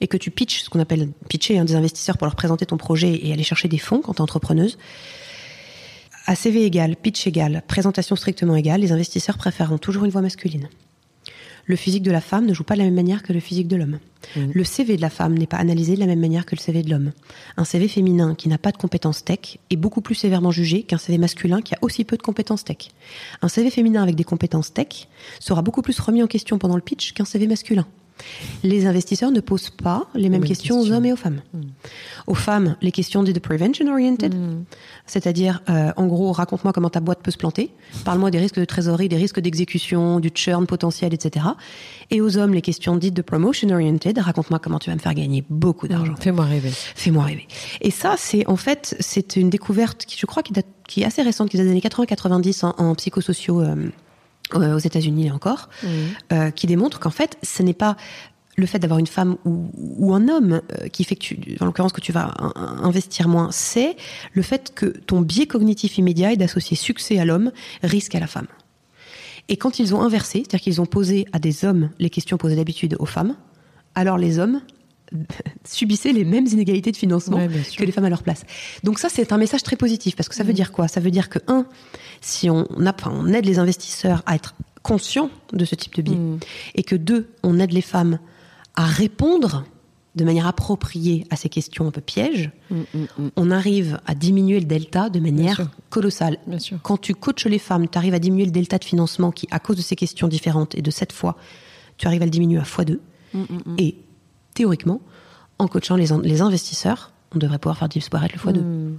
et 0.00 0.08
que 0.08 0.16
tu 0.16 0.30
pitches 0.30 0.62
ce 0.62 0.70
qu'on 0.70 0.80
appelle 0.80 1.08
pitcher 1.28 1.58
hein, 1.58 1.64
des 1.64 1.74
investisseurs 1.74 2.16
pour 2.16 2.26
leur 2.26 2.36
présenter 2.36 2.64
ton 2.64 2.78
projet 2.78 3.20
et 3.26 3.32
aller 3.32 3.42
chercher 3.42 3.68
des 3.68 3.78
fonds 3.78 4.00
quand 4.00 4.14
tu 4.14 4.18
es 4.18 4.22
entrepreneuse 4.22 4.78
à 6.26 6.34
CV 6.36 6.64
égal, 6.64 6.96
pitch 6.96 7.26
égal, 7.26 7.62
présentation 7.66 8.14
strictement 8.14 8.54
égale, 8.54 8.80
les 8.82 8.92
investisseurs 8.92 9.36
préféreront 9.36 9.78
toujours 9.78 10.04
une 10.04 10.10
voix 10.10 10.20
masculine. 10.22 10.68
Le 11.70 11.76
physique 11.76 12.02
de 12.02 12.10
la 12.10 12.20
femme 12.20 12.46
ne 12.46 12.52
joue 12.52 12.64
pas 12.64 12.74
de 12.74 12.80
la 12.80 12.86
même 12.86 12.96
manière 12.96 13.22
que 13.22 13.32
le 13.32 13.38
physique 13.38 13.68
de 13.68 13.76
l'homme. 13.76 14.00
Mmh. 14.34 14.40
Le 14.52 14.64
CV 14.64 14.96
de 14.96 15.00
la 15.00 15.08
femme 15.08 15.38
n'est 15.38 15.46
pas 15.46 15.58
analysé 15.58 15.94
de 15.94 16.00
la 16.00 16.06
même 16.06 16.18
manière 16.18 16.44
que 16.44 16.56
le 16.56 16.60
CV 16.60 16.82
de 16.82 16.90
l'homme. 16.90 17.12
Un 17.56 17.64
CV 17.64 17.86
féminin 17.86 18.34
qui 18.34 18.48
n'a 18.48 18.58
pas 18.58 18.72
de 18.72 18.76
compétences 18.76 19.24
tech 19.24 19.58
est 19.70 19.76
beaucoup 19.76 20.00
plus 20.00 20.16
sévèrement 20.16 20.50
jugé 20.50 20.82
qu'un 20.82 20.98
CV 20.98 21.16
masculin 21.16 21.62
qui 21.62 21.76
a 21.76 21.78
aussi 21.80 22.04
peu 22.04 22.16
de 22.16 22.22
compétences 22.22 22.64
tech. 22.64 22.88
Un 23.40 23.46
CV 23.46 23.70
féminin 23.70 24.02
avec 24.02 24.16
des 24.16 24.24
compétences 24.24 24.72
tech 24.72 25.06
sera 25.38 25.62
beaucoup 25.62 25.80
plus 25.80 25.96
remis 26.00 26.24
en 26.24 26.26
question 26.26 26.58
pendant 26.58 26.74
le 26.74 26.82
pitch 26.82 27.12
qu'un 27.12 27.24
CV 27.24 27.46
masculin. 27.46 27.86
Les 28.62 28.86
investisseurs 28.86 29.30
ne 29.30 29.40
posent 29.40 29.70
pas 29.70 30.08
les 30.14 30.28
mêmes, 30.28 30.44
questions, 30.44 30.76
questions, 30.76 30.94
aux 30.94 30.96
hommes 30.96 31.04
et 31.06 31.12
aux 31.12 31.16
femmes. 31.16 31.40
Mmh. 31.52 31.60
Aux 32.26 32.34
femmes, 32.34 32.76
les 32.82 32.92
questions 32.92 33.22
dites 33.22 33.34
de 33.34 33.40
prevention 33.40 33.86
oriented, 33.90 34.34
mmh. 34.34 34.64
c'est-à-dire, 35.06 35.62
euh, 35.68 35.92
en 35.96 36.06
gros, 36.06 36.32
raconte-moi 36.32 36.72
comment 36.72 36.90
ta 36.90 37.00
boîte 37.00 37.22
peut 37.22 37.30
se 37.30 37.38
planter, 37.38 37.70
parle-moi 38.04 38.30
des 38.30 38.38
risques 38.38 38.58
de 38.58 38.64
trésorerie, 38.64 39.08
des 39.08 39.16
risques 39.16 39.40
d'exécution, 39.40 40.20
du 40.20 40.30
churn 40.34 40.66
potentiel, 40.66 41.14
etc. 41.14 41.46
Et 42.10 42.20
aux 42.20 42.36
hommes, 42.36 42.54
les 42.54 42.62
questions 42.62 42.96
dites 42.96 43.14
de 43.14 43.22
promotion 43.22 43.70
oriented, 43.70 44.18
raconte-moi 44.18 44.58
comment 44.58 44.78
tu 44.78 44.90
vas 44.90 44.96
me 44.96 45.00
faire 45.00 45.14
gagner 45.14 45.44
beaucoup 45.48 45.88
d'argent. 45.88 46.12
Mmh. 46.12 46.20
Fais-moi 46.20 46.44
rêver. 46.44 46.70
Fais-moi 46.72 47.24
rêver. 47.24 47.46
Et 47.80 47.90
ça, 47.90 48.14
c'est 48.18 48.46
en 48.46 48.56
fait, 48.56 48.96
c'est 49.00 49.36
une 49.36 49.50
découverte 49.50 50.04
qui, 50.04 50.18
je 50.18 50.26
crois, 50.26 50.42
qui, 50.42 50.52
date, 50.52 50.66
qui 50.88 51.02
est 51.02 51.04
assez 51.04 51.22
récente, 51.22 51.50
qui 51.50 51.56
est 51.56 51.62
des 51.62 51.70
années 51.70 51.80
80-90 51.80 52.64
en, 52.66 52.74
en 52.78 52.94
psychosociaux. 52.94 53.60
Euh, 53.62 53.90
aux 54.54 54.78
États-Unis 54.78 55.30
encore, 55.30 55.68
mmh. 55.82 55.88
euh, 56.32 56.50
qui 56.50 56.66
démontre 56.66 57.00
qu'en 57.00 57.10
fait, 57.10 57.38
ce 57.42 57.62
n'est 57.62 57.74
pas 57.74 57.96
le 58.56 58.66
fait 58.66 58.78
d'avoir 58.78 58.98
une 58.98 59.06
femme 59.06 59.36
ou, 59.44 59.70
ou, 59.76 60.14
un 60.14 60.28
homme 60.28 60.60
euh, 60.72 60.88
qui 60.88 61.04
fait 61.04 61.16
que 61.16 61.20
tu, 61.20 61.56
en 61.60 61.66
l'occurrence 61.66 61.92
que 61.92 62.00
tu 62.00 62.12
vas 62.12 62.34
investir 62.82 63.28
moins, 63.28 63.50
c'est 63.50 63.96
le 64.32 64.42
fait 64.42 64.74
que 64.74 64.86
ton 64.86 65.20
biais 65.20 65.46
cognitif 65.46 65.98
immédiat 65.98 66.32
est 66.32 66.36
d'associer 66.36 66.76
succès 66.76 67.18
à 67.18 67.24
l'homme, 67.24 67.52
risque 67.82 68.14
à 68.14 68.20
la 68.20 68.26
femme. 68.26 68.48
Et 69.48 69.56
quand 69.56 69.78
ils 69.78 69.94
ont 69.94 70.02
inversé, 70.02 70.40
c'est-à-dire 70.40 70.60
qu'ils 70.60 70.80
ont 70.80 70.86
posé 70.86 71.26
à 71.32 71.38
des 71.38 71.64
hommes 71.64 71.90
les 71.98 72.10
questions 72.10 72.36
posées 72.36 72.56
d'habitude 72.56 72.96
aux 72.98 73.06
femmes, 73.06 73.36
alors 73.94 74.18
les 74.18 74.38
hommes 74.38 74.60
subissaient 75.64 76.12
les 76.12 76.24
mêmes 76.24 76.46
inégalités 76.46 76.92
de 76.92 76.96
financement 76.96 77.38
ouais, 77.38 77.48
que 77.76 77.84
les 77.84 77.92
femmes 77.92 78.04
à 78.04 78.10
leur 78.10 78.22
place. 78.22 78.44
Donc 78.84 78.98
ça, 78.98 79.08
c'est 79.08 79.32
un 79.32 79.38
message 79.38 79.62
très 79.62 79.76
positif 79.76 80.16
parce 80.16 80.28
que 80.28 80.34
ça 80.34 80.44
veut 80.44 80.52
dire 80.52 80.72
quoi? 80.72 80.88
Ça 80.88 81.00
veut 81.00 81.10
dire 81.10 81.28
que 81.28 81.38
un, 81.48 81.66
si 82.20 82.50
on, 82.50 82.64
a, 82.86 82.94
enfin, 82.94 83.12
on 83.14 83.28
aide 83.32 83.46
les 83.46 83.58
investisseurs 83.58 84.22
à 84.26 84.34
être 84.34 84.54
conscients 84.82 85.30
de 85.52 85.64
ce 85.64 85.74
type 85.74 85.94
de 85.94 86.02
biais 86.02 86.16
mmh. 86.16 86.38
et 86.76 86.82
que 86.82 86.96
deux, 86.96 87.30
on 87.42 87.58
aide 87.58 87.72
les 87.72 87.82
femmes 87.82 88.18
à 88.74 88.86
répondre 88.86 89.64
de 90.16 90.24
manière 90.24 90.46
appropriée 90.46 91.24
à 91.30 91.36
ces 91.36 91.48
questions 91.48 91.86
un 91.86 91.90
peu 91.90 92.00
pièges, 92.00 92.50
mmh, 92.70 92.80
mmh, 92.94 93.28
on 93.36 93.50
arrive 93.50 94.00
à 94.06 94.14
diminuer 94.14 94.58
le 94.58 94.66
delta 94.66 95.08
de 95.08 95.20
manière 95.20 95.70
colossale. 95.88 96.38
Bien 96.46 96.58
sûr. 96.58 96.78
Quand 96.82 96.96
tu 96.96 97.14
coaches 97.14 97.46
les 97.46 97.60
femmes, 97.60 97.88
tu 97.88 97.96
arrives 97.96 98.14
à 98.14 98.18
diminuer 98.18 98.46
le 98.46 98.50
delta 98.50 98.78
de 98.78 98.84
financement 98.84 99.30
qui, 99.30 99.46
à 99.52 99.60
cause 99.60 99.76
de 99.76 99.82
ces 99.82 99.94
questions 99.94 100.26
différentes 100.26 100.74
et 100.74 100.82
de 100.82 100.90
cette 100.90 101.12
fois, 101.12 101.36
tu 101.96 102.08
arrives 102.08 102.22
à 102.22 102.24
le 102.24 102.30
diminuer 102.30 102.58
à 102.58 102.64
x2. 102.64 102.98
Et 103.78 103.96
théoriquement, 104.60 105.00
en 105.58 105.68
coachant 105.68 105.96
les, 105.96 106.08
les, 106.22 106.42
investisseurs, 106.42 107.12
on 107.34 107.38
devrait 107.38 107.58
pouvoir 107.58 107.78
faire 107.78 107.88
disparaître 107.88 108.34
le 108.34 108.52
x2. 108.52 108.60
Mmh. 108.60 108.98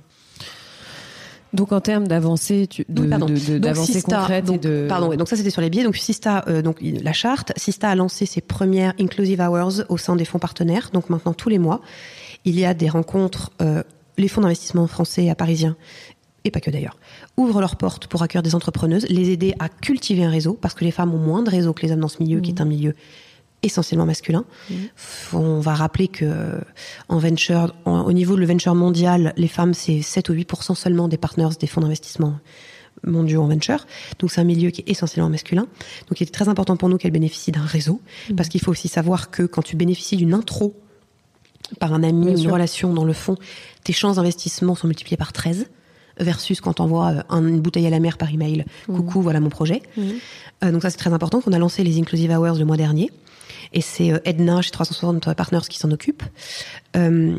Donc 1.54 1.72
en 1.72 1.82
termes 1.82 2.08
d'avancée, 2.08 2.68
de, 2.90 3.04
oui, 3.04 3.60
d'avancée 3.60 4.02
concrète 4.02 4.46
donc, 4.46 4.62
de... 4.62 4.88
pardon, 4.90 5.10
oui, 5.10 5.18
donc 5.18 5.28
ça 5.28 5.36
c'était 5.36 5.52
sur 5.52 5.62
les 5.62 5.70
biais. 5.70 5.84
Donc 5.84 5.98
Sista, 5.98 6.44
euh, 6.48 6.64
donc 6.64 6.78
la 6.82 7.14
charte, 7.14 7.52
Sista 7.58 7.90
a 7.90 7.96
lancé 7.96 8.26
ses 8.26 8.42
premières 8.42 8.94
inclusive 9.00 9.40
hours 9.40 9.84
au 9.90 9.98
sein 9.98 10.16
des 10.16 10.26
fonds 10.26 10.40
partenaires. 10.40 10.90
Donc 10.94 11.12
maintenant 11.12 11.34
tous 11.34 11.50
les 11.50 11.60
mois, 11.60 11.82
il 12.44 12.60
y 12.60 12.66
a 12.66 12.74
des 12.74 12.90
rencontres. 12.90 13.52
Euh, 13.62 13.84
les 14.18 14.28
fonds 14.28 14.42
d'investissement 14.42 14.88
français 14.88 15.26
et 15.26 15.36
parisiens 15.36 15.76
et 16.44 16.50
pas 16.50 16.60
que 16.60 16.72
d'ailleurs, 16.72 16.98
ouvrent 17.38 17.62
leurs 17.62 17.76
portes 17.76 18.08
pour 18.08 18.24
accueillir 18.24 18.42
des 18.42 18.56
entrepreneuses, 18.56 19.06
les 19.10 19.30
aider 19.30 19.54
à 19.60 19.70
cultiver 19.70 20.24
un 20.24 20.32
réseau, 20.32 20.58
parce 20.60 20.74
que 20.74 20.84
les 20.84 20.90
femmes 20.90 21.14
ont 21.14 21.20
moins 21.20 21.44
de 21.44 21.52
réseau 21.52 21.72
que 21.74 21.84
les 21.86 21.92
hommes 21.92 22.00
dans 22.00 22.08
ce 22.08 22.22
milieu, 22.24 22.40
mmh. 22.40 22.42
qui 22.42 22.50
est 22.50 22.62
un 22.62 22.66
milieu 22.66 22.96
essentiellement 23.64 24.06
masculin. 24.06 24.46
Mmh. 24.70 24.76
On 25.34 25.60
va 25.60 25.74
rappeler 25.74 26.08
que 26.08 26.60
en 27.10 27.18
venture, 27.18 27.76
en, 27.86 28.02
au 28.02 28.12
niveau 28.12 28.36
de 28.36 28.42
le 28.42 28.48
venture 28.48 28.76
mondial, 28.76 29.34
les 29.38 29.48
femmes 29.48 29.74
c'est 29.74 30.02
7 30.02 30.30
ou 30.30 30.34
8% 30.34 30.76
seulement 30.76 31.08
des 31.08 31.18
partners 31.18 31.50
des 31.60 31.68
fonds 31.68 31.82
d'investissement 31.82 32.40
mondiaux 33.06 33.42
en 33.42 33.48
venture. 33.48 33.86
Donc 34.20 34.32
c'est 34.32 34.42
un 34.42 34.46
milieu 34.46 34.70
qui 34.70 34.82
est 34.82 34.90
essentiellement 34.90 35.30
masculin. 35.30 35.68
Donc 36.08 36.20
il 36.22 36.24
est 36.24 36.32
très 36.32 36.50
important 36.50 36.78
pour 36.78 36.90
nous 36.90 36.98
qu'elle 36.98 37.12
bénéficie 37.12 37.52
d'un 37.52 37.66
réseau 37.66 38.02
mmh. 38.30 38.36
parce 38.36 38.50
qu'il 38.50 38.62
faut 38.62 38.72
aussi 38.72 38.88
savoir 38.88 39.32
que 39.32 39.44
quand 39.44 39.62
tu 39.62 39.76
bénéficies 39.76 40.18
d'une 40.18 40.34
intro 40.34 40.76
par 41.80 41.94
un 41.94 42.04
ami, 42.04 42.26
Bien 42.26 42.32
une 42.32 42.38
sûr. 42.38 42.52
relation 42.52 42.94
dans 42.94 43.06
le 43.06 43.14
fond, 43.14 43.38
tes 43.84 43.94
chances 43.94 44.18
d'investissement 44.18 44.76
sont 44.76 44.88
multipliées 44.88 45.18
par 45.18 45.32
13 45.32 45.68
versus 46.20 46.60
quand 46.62 46.80
on 46.80 46.84
envoie 46.84 47.24
une 47.30 47.62
bouteille 47.62 47.88
à 47.88 47.90
la 47.90 48.00
mer 48.00 48.18
par 48.18 48.32
email. 48.32 48.66
Mmh. 48.88 48.96
Coucou, 48.96 49.22
voilà 49.22 49.40
mon 49.40 49.50
projet. 49.50 49.82
Mmh. 49.96 50.02
Euh, 50.64 50.72
donc 50.72 50.82
ça 50.82 50.90
c'est 50.90 50.98
très 50.98 51.14
important 51.14 51.42
qu'on 51.42 51.54
a 51.54 51.60
lancé 51.60 51.84
les 51.84 52.00
Inclusive 52.00 52.32
Hours 52.32 52.58
le 52.58 52.66
mois 52.66 52.78
dernier 52.78 53.10
et 53.74 53.82
c'est 53.82 54.12
Edna 54.26 54.62
chez 54.62 54.72
360 54.72 55.34
Partners 55.34 55.68
qui 55.70 55.80
s'en 55.80 55.92
occupe. 55.92 56.24
Euh, 56.98 57.38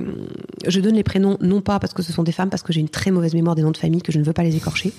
je 0.67 0.81
donne 0.81 0.95
les 0.95 1.03
prénoms 1.03 1.37
non 1.41 1.61
pas 1.61 1.79
parce 1.79 1.93
que 1.93 2.03
ce 2.03 2.13
sont 2.13 2.23
des 2.23 2.33
femmes, 2.33 2.51
parce 2.51 2.63
que 2.63 2.73
j'ai 2.73 2.81
une 2.81 2.89
très 2.89 3.11
mauvaise 3.11 3.35
mémoire 3.35 3.55
des 3.55 3.63
noms 3.63 3.71
de 3.71 3.77
famille 3.77 4.03
que 4.03 4.13
je 4.13 4.19
ne 4.19 4.25
veux 4.25 4.33
pas 4.33 4.43
les 4.43 4.57
écorcher. 4.57 4.93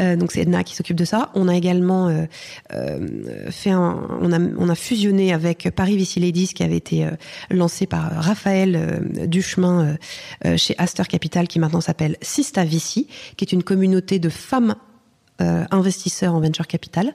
Euh, 0.00 0.16
donc 0.16 0.32
c'est 0.32 0.40
Edna 0.40 0.64
qui 0.64 0.74
s'occupe 0.74 0.96
de 0.96 1.04
ça. 1.04 1.30
On 1.34 1.48
a 1.48 1.54
également 1.54 2.08
euh, 2.08 2.24
euh, 2.72 3.50
fait 3.50 3.70
un, 3.70 4.18
on 4.20 4.32
a, 4.32 4.38
on 4.38 4.68
a 4.68 4.74
fusionné 4.74 5.32
avec 5.32 5.70
Paris 5.74 5.96
Vici 5.96 6.20
Ladies 6.20 6.48
qui 6.48 6.62
avait 6.62 6.76
été 6.76 7.04
euh, 7.04 7.10
lancé 7.50 7.86
par 7.86 8.10
Raphaël 8.12 9.00
Duchemin 9.26 9.96
chez 10.56 10.74
Astor 10.78 11.06
Capital 11.08 11.48
qui 11.48 11.58
maintenant 11.58 11.80
s'appelle 11.80 12.16
Sista 12.22 12.64
Vici, 12.64 13.08
qui 13.36 13.44
est 13.44 13.52
une 13.52 13.62
communauté 13.62 14.18
de 14.18 14.28
femmes 14.28 14.74
investisseurs 15.38 16.34
en 16.34 16.40
venture 16.40 16.66
capital. 16.66 17.14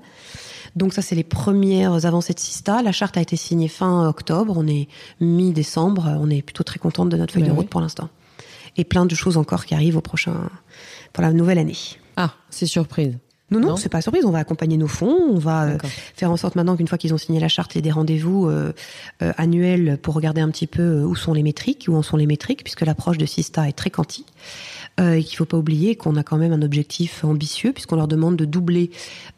Donc 0.76 0.94
ça, 0.94 1.02
c'est 1.02 1.16
les 1.16 1.24
premières 1.24 2.06
avancées 2.06 2.34
de 2.34 2.40
Sista. 2.40 2.82
La 2.82 2.92
charte 2.92 3.18
a 3.18 3.22
été 3.22 3.36
signée 3.36 3.68
fin 3.68 4.08
octobre. 4.08 4.56
On 4.58 4.68
est 4.68 4.88
mi-décembre. 5.20 6.18
On 6.20 6.30
est 6.30 6.42
plutôt 6.42 6.64
très 6.64 6.80
contente 6.80 7.10
de 7.10 7.18
notre 7.18 7.34
feuille 7.34 7.44
Ben 7.44 7.50
de 7.50 7.56
route 7.56 7.70
pour 7.70 7.82
l'instant. 7.82 8.10
Et 8.78 8.86
plein 8.86 9.06
de 9.06 9.16
choses 9.16 9.38
encore 9.38 9.66
qui 9.66 9.76
arrivent 9.76 9.98
au 9.98 10.02
prochain, 10.02 10.50
pour 11.12 11.24
la 11.24 11.34
nouvelle 11.34 11.58
année. 11.58 11.78
Ah, 12.16 12.32
c'est 12.50 12.66
surprise. 12.66 13.18
Non, 13.52 13.60
non, 13.60 13.68
non 13.70 13.76
c'est 13.76 13.90
pas 13.90 14.02
surprise. 14.02 14.24
On 14.26 14.32
va 14.32 14.40
accompagner 14.40 14.78
nos 14.78 14.88
fonds. 14.88 15.18
On 15.30 15.38
va 15.38 15.64
euh, 15.64 15.78
faire 16.16 16.32
en 16.32 16.38
sorte 16.38 16.56
maintenant 16.56 16.78
qu'une 16.78 16.88
fois 16.88 16.98
qu'ils 16.98 17.14
ont 17.14 17.18
signé 17.18 17.40
la 17.40 17.50
charte, 17.50 17.76
il 17.76 17.78
y 17.78 17.80
ait 17.80 17.82
des 17.82 17.92
rendez-vous 17.92 18.48
euh, 18.48 18.72
euh, 19.22 19.34
annuels 19.38 20.00
pour 20.02 20.14
regarder 20.14 20.40
un 20.40 20.50
petit 20.50 20.68
peu 20.68 21.04
où 21.04 21.16
sont 21.16 21.34
les 21.34 21.44
métriques, 21.44 21.86
où 21.90 21.96
en 21.96 22.02
sont 22.02 22.16
les 22.16 22.28
métriques, 22.28 22.64
puisque 22.64 22.82
l'approche 22.82 23.18
de 23.18 23.26
Sista 23.26 23.68
est 23.68 23.74
très 23.74 23.90
quanti. 23.90 24.26
Euh, 25.02 25.14
et 25.16 25.24
qu'il 25.24 25.38
faut 25.38 25.46
pas 25.46 25.58
oublier 25.58 25.96
qu'on 25.96 26.16
a 26.16 26.24
quand 26.24 26.38
même 26.38 26.54
un 26.54 26.62
objectif 26.62 27.24
ambitieux 27.24 27.74
puisqu'on 27.74 27.96
leur 27.96 28.08
demande 28.08 28.36
de 28.38 28.46
doubler 28.46 28.92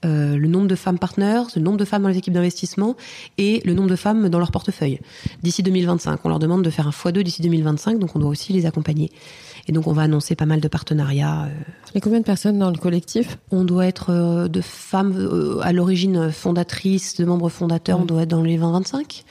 euh, 0.06 0.38
le 0.38 0.48
nombre 0.48 0.68
de 0.68 0.76
femmes 0.76 1.00
partners, 1.00 1.44
le 1.56 1.62
nombre 1.62 1.78
de 1.78 1.86
femmes 1.86 2.04
dans 2.04 2.10
les 2.10 2.18
équipes 2.18 2.34
d'investissement 2.34 2.96
et 3.38 3.62
le 3.66 3.74
nombre 3.74 3.90
de 3.90 3.96
femmes 3.96 4.30
dans 4.30 4.40
leur 4.40 4.52
portefeuille 4.52 5.00
d'ici 5.42 5.64
2025. 5.64 6.20
On 6.24 6.30
leur 6.30 6.40
demande 6.40 6.64
de 6.64 6.70
faire 6.70 6.88
un 6.88 6.92
x2 6.92 7.24
d'ici 7.24 7.42
2025, 7.42 8.00
donc 8.00 8.16
on 8.16 8.20
doit 8.20 8.30
aussi 8.30 8.54
les 8.54 8.66
accompagner. 8.66 9.12
Et 9.68 9.72
donc 9.72 9.88
on 9.88 9.94
va 9.94 10.02
annoncer 10.04 10.36
pas 10.36 10.46
mal 10.46 10.60
de 10.60 10.68
partenariats. 10.68 11.46
euh. 11.46 11.50
Et 11.96 12.02
combien 12.02 12.20
de 12.20 12.26
personnes 12.26 12.60
dans 12.60 12.70
le 12.70 12.78
collectif? 12.78 13.38
On 13.52 13.64
doit 13.64 13.86
être 13.86 14.10
euh, 14.10 14.48
de 14.48 14.62
femmes 14.62 15.14
euh, 15.18 15.60
à 15.62 15.72
l'origine 15.72 16.32
fondatrices, 16.32 17.16
de 17.16 17.26
membres 17.26 17.50
fondateurs, 17.50 18.00
on 18.02 18.06
doit 18.06 18.24
être 18.24 18.30
dans 18.30 18.44
les 18.44 18.58
20-25. 18.58 19.24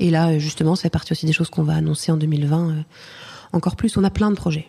Et 0.00 0.10
là, 0.10 0.28
euh, 0.30 0.38
justement, 0.38 0.74
ça 0.74 0.82
fait 0.82 0.90
partie 0.90 1.12
aussi 1.12 1.26
des 1.26 1.32
choses 1.32 1.48
qu'on 1.48 1.62
va 1.62 1.74
annoncer 1.74 2.12
en 2.12 2.16
2020. 2.16 2.70
euh, 2.70 2.72
encore 3.52 3.76
plus, 3.76 3.96
on 3.96 4.04
a 4.04 4.10
plein 4.10 4.30
de 4.30 4.36
projets. 4.36 4.68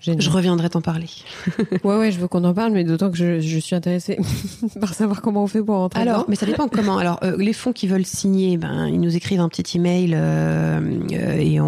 Génial. 0.00 0.22
Je 0.22 0.30
reviendrai 0.30 0.68
t'en 0.70 0.80
parler. 0.80 1.08
Ouais, 1.84 1.96
ouais, 1.96 2.12
je 2.12 2.18
veux 2.20 2.28
qu'on 2.28 2.44
en 2.44 2.54
parle, 2.54 2.72
mais 2.72 2.84
d'autant 2.84 3.10
que 3.10 3.16
je, 3.16 3.40
je 3.40 3.58
suis 3.58 3.74
intéressée 3.74 4.16
par 4.80 4.94
savoir 4.94 5.20
comment 5.22 5.42
on 5.42 5.46
fait 5.48 5.62
pour 5.62 5.76
rentrer 5.76 6.00
Alors, 6.00 6.18
dedans. 6.18 6.26
mais 6.28 6.36
ça 6.36 6.46
dépend 6.46 6.68
comment. 6.72 6.98
Alors, 6.98 7.18
euh, 7.24 7.36
les 7.38 7.52
fonds 7.52 7.72
qui 7.72 7.88
veulent 7.88 8.06
signer, 8.06 8.56
ben, 8.58 8.86
ils 8.86 9.00
nous 9.00 9.16
écrivent 9.16 9.40
un 9.40 9.48
petit 9.48 9.76
email 9.76 10.12
euh, 10.14 10.80
euh, 11.12 11.36
et 11.38 11.60
on, 11.60 11.66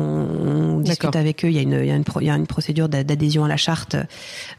on 0.77 0.81
discute 0.81 1.17
avec 1.17 1.45
eux. 1.45 1.49
Il 1.49 1.55
y 1.55 1.59
a 1.59 1.63
une, 1.63 1.73
il 1.83 1.87
y 1.87 1.91
a 1.91 1.97
une, 1.97 2.05
pro- 2.05 2.21
il 2.21 2.27
y 2.27 2.31
a 2.31 2.37
une 2.37 2.47
procédure 2.47 2.89
d'a- 2.89 3.03
d'adhésion 3.05 3.45
à 3.45 3.49
la 3.49 3.57
charte 3.57 3.95
euh, 3.97 4.05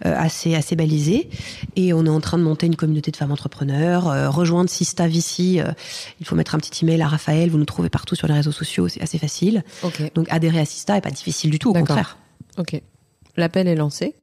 assez, 0.03 0.53
assez 0.55 0.75
balisée. 0.75 1.29
Et 1.77 1.93
on 1.93 2.05
est 2.05 2.10
en 2.10 2.19
train 2.21 2.38
de 2.38 2.43
monter 2.43 2.65
une 2.67 2.75
communauté 2.75 3.12
de 3.12 3.17
femmes 3.17 3.31
entrepreneurs. 3.31 4.05
Rejoindre 4.34 4.69
Sista 4.69 5.07
Vici, 5.07 5.60
il 6.19 6.25
faut 6.25 6.36
mettre 6.36 6.55
un 6.55 6.60
petit 6.60 6.84
email 6.86 7.01
à 7.01 7.07
Raphaël. 7.07 7.49
Vous 7.49 7.57
nous 7.57 7.65
trouvez 7.65 7.89
partout 7.89 8.15
sur 8.15 8.27
les 8.27 8.34
réseaux 8.34 8.51
sociaux, 8.51 8.88
c'est 8.89 9.01
assez 9.01 9.17
facile. 9.17 9.63
Ok, 9.84 10.12
Donc, 10.13 10.27
adhérer 10.29 10.60
à 10.60 10.65
Sista 10.65 10.97
est 10.97 11.01
pas 11.01 11.10
difficile 11.12 11.49
du 11.51 11.60
tout, 11.60 11.69
au 11.69 11.73
contraire. 11.73 12.17
ok. 12.57 12.81
L'appel 13.41 13.67
est 13.67 13.75
lancé. 13.75 14.13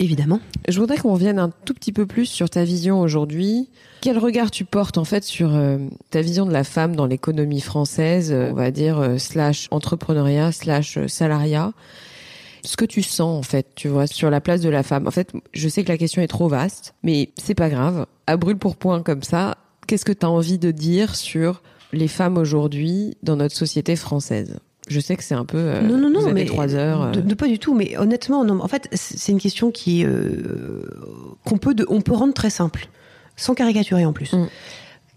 Évidemment. 0.00 0.40
Je 0.66 0.80
voudrais 0.80 0.96
qu'on 0.96 1.12
revienne 1.12 1.38
un 1.38 1.50
tout 1.50 1.72
petit 1.72 1.92
peu 1.92 2.04
plus 2.04 2.26
sur 2.26 2.50
ta 2.50 2.64
vision 2.64 3.00
aujourd'hui. 3.00 3.70
Quel 4.00 4.18
regard 4.18 4.50
tu 4.50 4.64
portes 4.64 4.98
en 4.98 5.04
fait 5.04 5.22
sur 5.22 5.54
euh, 5.54 5.78
ta 6.10 6.20
vision 6.20 6.46
de 6.46 6.52
la 6.52 6.64
femme 6.64 6.96
dans 6.96 7.06
l'économie 7.06 7.60
française, 7.60 8.32
euh, 8.32 8.50
on 8.50 8.54
va 8.54 8.72
dire 8.72 8.98
euh, 8.98 9.18
slash 9.18 9.68
entrepreneuriat 9.70 10.50
slash 10.50 10.98
salariat? 11.06 11.72
Ce 12.64 12.76
que 12.76 12.84
tu 12.84 13.02
sens 13.04 13.38
en 13.38 13.44
fait, 13.48 13.68
tu 13.76 13.86
vois, 13.86 14.08
sur 14.08 14.30
la 14.30 14.40
place 14.40 14.62
de 14.62 14.68
la 14.68 14.82
femme. 14.82 15.06
En 15.06 15.12
fait, 15.12 15.32
je 15.52 15.68
sais 15.68 15.84
que 15.84 15.92
la 15.92 15.98
question 15.98 16.22
est 16.22 16.26
trop 16.26 16.48
vaste, 16.48 16.94
mais 17.04 17.30
c'est 17.36 17.54
pas 17.54 17.70
grave. 17.70 18.06
À 18.26 18.36
brûle 18.36 18.58
pour 18.58 18.74
point 18.74 19.00
comme 19.00 19.22
ça, 19.22 19.58
qu'est-ce 19.86 20.04
que 20.04 20.10
tu 20.10 20.26
as 20.26 20.30
envie 20.30 20.58
de 20.58 20.72
dire 20.72 21.14
sur 21.14 21.62
les 21.92 22.08
femmes 22.08 22.36
aujourd'hui 22.36 23.16
dans 23.22 23.36
notre 23.36 23.54
société 23.54 23.94
française? 23.94 24.58
Je 24.88 25.00
sais 25.00 25.16
que 25.16 25.22
c'est 25.22 25.34
un 25.34 25.44
peu 25.46 25.56
euh, 25.58 25.80
non, 25.80 25.96
non, 25.96 26.10
non, 26.10 26.20
vous 26.20 26.26
avez 26.26 26.34
mais 26.34 26.44
trois 26.44 26.74
heures. 26.74 27.02
euh, 27.02 27.10
de, 27.12 27.20
de 27.22 27.34
pas 27.34 27.48
du 27.48 27.58
tout. 27.58 27.74
Mais 27.74 27.96
honnêtement, 27.96 28.44
non. 28.44 28.60
En 28.62 28.68
fait, 28.68 28.88
c'est 28.92 29.32
une 29.32 29.40
question 29.40 29.70
qui 29.70 30.04
euh, 30.04 30.82
qu'on 31.44 31.56
peut, 31.58 31.74
de- 31.74 31.86
on 31.88 32.00
peut 32.02 32.12
rendre 32.12 32.34
très 32.34 32.50
simple, 32.50 32.88
sans 33.36 33.54
caricaturer 33.54 34.04
en 34.04 34.12
plus. 34.12 34.32
Mm. 34.34 34.46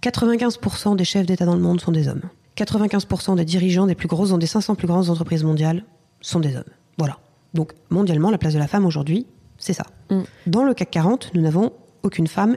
95% 0.01 0.95
des 0.95 1.03
chefs 1.06 1.25
d'État 1.25 1.45
dans 1.45 1.56
le 1.56 1.62
monde 1.62 1.82
sont 1.82 1.91
des 1.91 2.08
hommes. 2.08 2.21
95% 2.56 3.36
des 3.36 3.45
dirigeants 3.45 3.86
des 3.88 3.95
plus 3.95 4.08
grosses, 4.08 4.32
des 4.32 4.47
500 4.47 4.75
plus 4.75 4.88
grandes 4.88 5.10
entreprises 5.10 5.43
mondiales 5.43 5.84
sont 6.21 6.39
des 6.39 6.56
hommes. 6.56 6.63
Voilà. 6.97 7.17
Donc 7.53 7.73
mondialement, 7.89 8.30
la 8.32 8.38
place 8.38 8.53
de 8.53 8.60
la 8.60 8.67
femme 8.67 8.86
aujourd'hui, 8.86 9.25
c'est 9.58 9.73
ça. 9.73 9.86
Mm. 10.10 10.21
Dans 10.47 10.63
le 10.63 10.73
CAC 10.73 10.91
40, 10.91 11.32
nous 11.34 11.41
n'avons 11.41 11.71
aucune 12.03 12.27
femme 12.27 12.56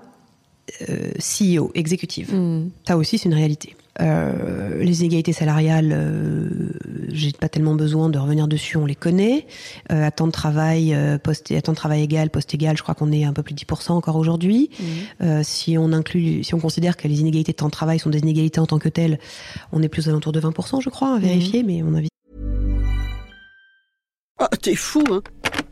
euh, 0.88 1.11
CEO, 1.18 1.73
exécutive. 1.75 2.33
hmm. 2.33 2.70
Ça 2.87 2.96
aussi, 2.96 3.18
c'est 3.18 3.29
une 3.29 3.35
réalité. 3.35 3.75
Euh, 4.01 4.83
les 4.83 5.01
inégalités 5.01 5.33
salariales, 5.33 5.93
euh, 5.93 6.49
j'ai 7.09 7.33
pas 7.33 7.49
tellement 7.49 7.75
besoin 7.75 8.09
de 8.09 8.19
revenir 8.19 8.49
dessus, 8.49 8.77
on 8.77 8.87
les 8.87 8.95
connaît. 8.95 9.47
Euh, 9.93 10.05
à 10.07 10.11
temps 10.11 10.27
de 10.27 10.33
travail, 10.33 10.95
euh, 10.95 11.19
poste, 11.19 11.51
à 11.53 11.61
temps 11.61 11.73
de 11.73 11.77
travail 11.77 12.03
égal, 12.03 12.31
poste 12.31 12.55
égal, 12.55 12.77
je 12.77 12.83
crois 12.83 12.95
qu'on 12.95 13.13
est 13.13 13.25
un 13.25 13.33
peu 13.33 13.43
plus 13.43 13.55
de 13.55 13.61
10% 13.61 13.93
encore 13.93 14.17
aujourd'hui. 14.17 14.71
Euh, 15.23 15.43
si 15.45 15.77
on 15.79 15.93
inclut, 15.93 16.43
si 16.45 16.55
on 16.55 16.61
considère 16.61 16.97
que 16.97 17.09
les 17.09 17.21
inégalités 17.21 17.53
de 17.53 17.57
temps 17.57 17.67
de 17.67 17.73
travail 17.73 17.99
sont 17.99 18.11
des 18.11 18.21
inégalités 18.21 18.61
en 18.61 18.67
tant 18.67 18.79
que 18.79 18.89
telles, 18.89 19.19
on 19.73 19.83
est 19.83 19.89
plus 19.89 20.07
aux 20.07 20.11
alentours 20.11 20.33
de 20.33 20.41
20%, 20.41 20.81
je 20.81 20.89
crois, 20.89 21.15
à 21.15 21.19
vérifier, 21.19 21.63
mais 21.63 21.83
on 21.83 21.95
a 21.95 22.01
Ah, 24.39 24.49
t'es 24.63 24.75
fou, 24.75 25.05
hein 25.11 25.21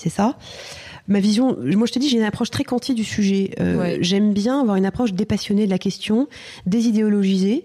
C'est 0.00 0.08
ça. 0.08 0.34
Ma 1.10 1.20
vision, 1.20 1.56
moi 1.60 1.86
je 1.86 1.92
te 1.92 1.98
dis, 1.98 2.08
j'ai 2.08 2.16
une 2.16 2.22
approche 2.22 2.50
très 2.50 2.64
quanti 2.64 2.94
du 2.94 3.04
sujet. 3.04 3.50
Euh, 3.60 3.76
Ouais. 3.80 3.98
J'aime 4.00 4.32
bien 4.32 4.60
avoir 4.60 4.76
une 4.76 4.86
approche 4.86 5.12
dépassionnée 5.12 5.64
de 5.66 5.70
la 5.70 5.78
question, 5.78 6.28
désidéologisée 6.66 7.64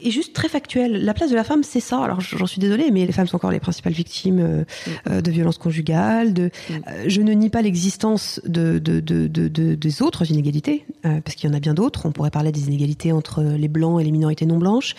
et 0.00 0.10
juste 0.10 0.32
très 0.34 0.48
factuelle. 0.48 1.04
La 1.04 1.14
place 1.14 1.30
de 1.30 1.34
la 1.36 1.44
femme, 1.44 1.62
c'est 1.62 1.80
ça. 1.80 1.98
Alors 2.04 2.20
j'en 2.20 2.46
suis 2.46 2.60
désolée, 2.60 2.90
mais 2.92 3.04
les 3.06 3.12
femmes 3.12 3.26
sont 3.26 3.36
encore 3.36 3.50
les 3.50 3.60
principales 3.60 3.92
victimes 3.94 4.38
euh, 4.40 4.64
euh, 5.10 5.20
de 5.22 5.30
violences 5.30 5.58
conjugales. 5.58 6.34
De, 6.34 6.50
euh, 6.70 6.78
je 7.06 7.20
ne 7.22 7.32
nie 7.32 7.48
pas 7.50 7.62
l'existence 7.62 8.40
de, 8.46 8.78
de, 8.78 9.00
de, 9.00 9.26
de, 9.26 9.48
de- 9.48 9.74
des 9.74 10.02
autres 10.02 10.30
inégalités, 10.30 10.84
parce 11.02 11.34
qu'il 11.34 11.48
y 11.48 11.52
en 11.52 11.56
a 11.56 11.60
bien 11.60 11.74
d'autres. 11.74 12.06
On 12.06 12.12
pourrait 12.12 12.30
parler 12.30 12.52
des 12.52 12.66
inégalités 12.66 13.10
entre 13.12 13.42
les 13.42 13.68
blancs 13.68 14.00
et 14.00 14.04
les 14.04 14.12
minorités 14.12 14.44
non 14.46 14.58
blanches, 14.58 14.94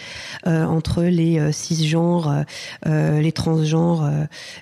entre 0.46 1.04
les 1.04 1.52
cisgenres, 1.52 2.44
les 2.86 3.32
transgenres. 3.32 4.10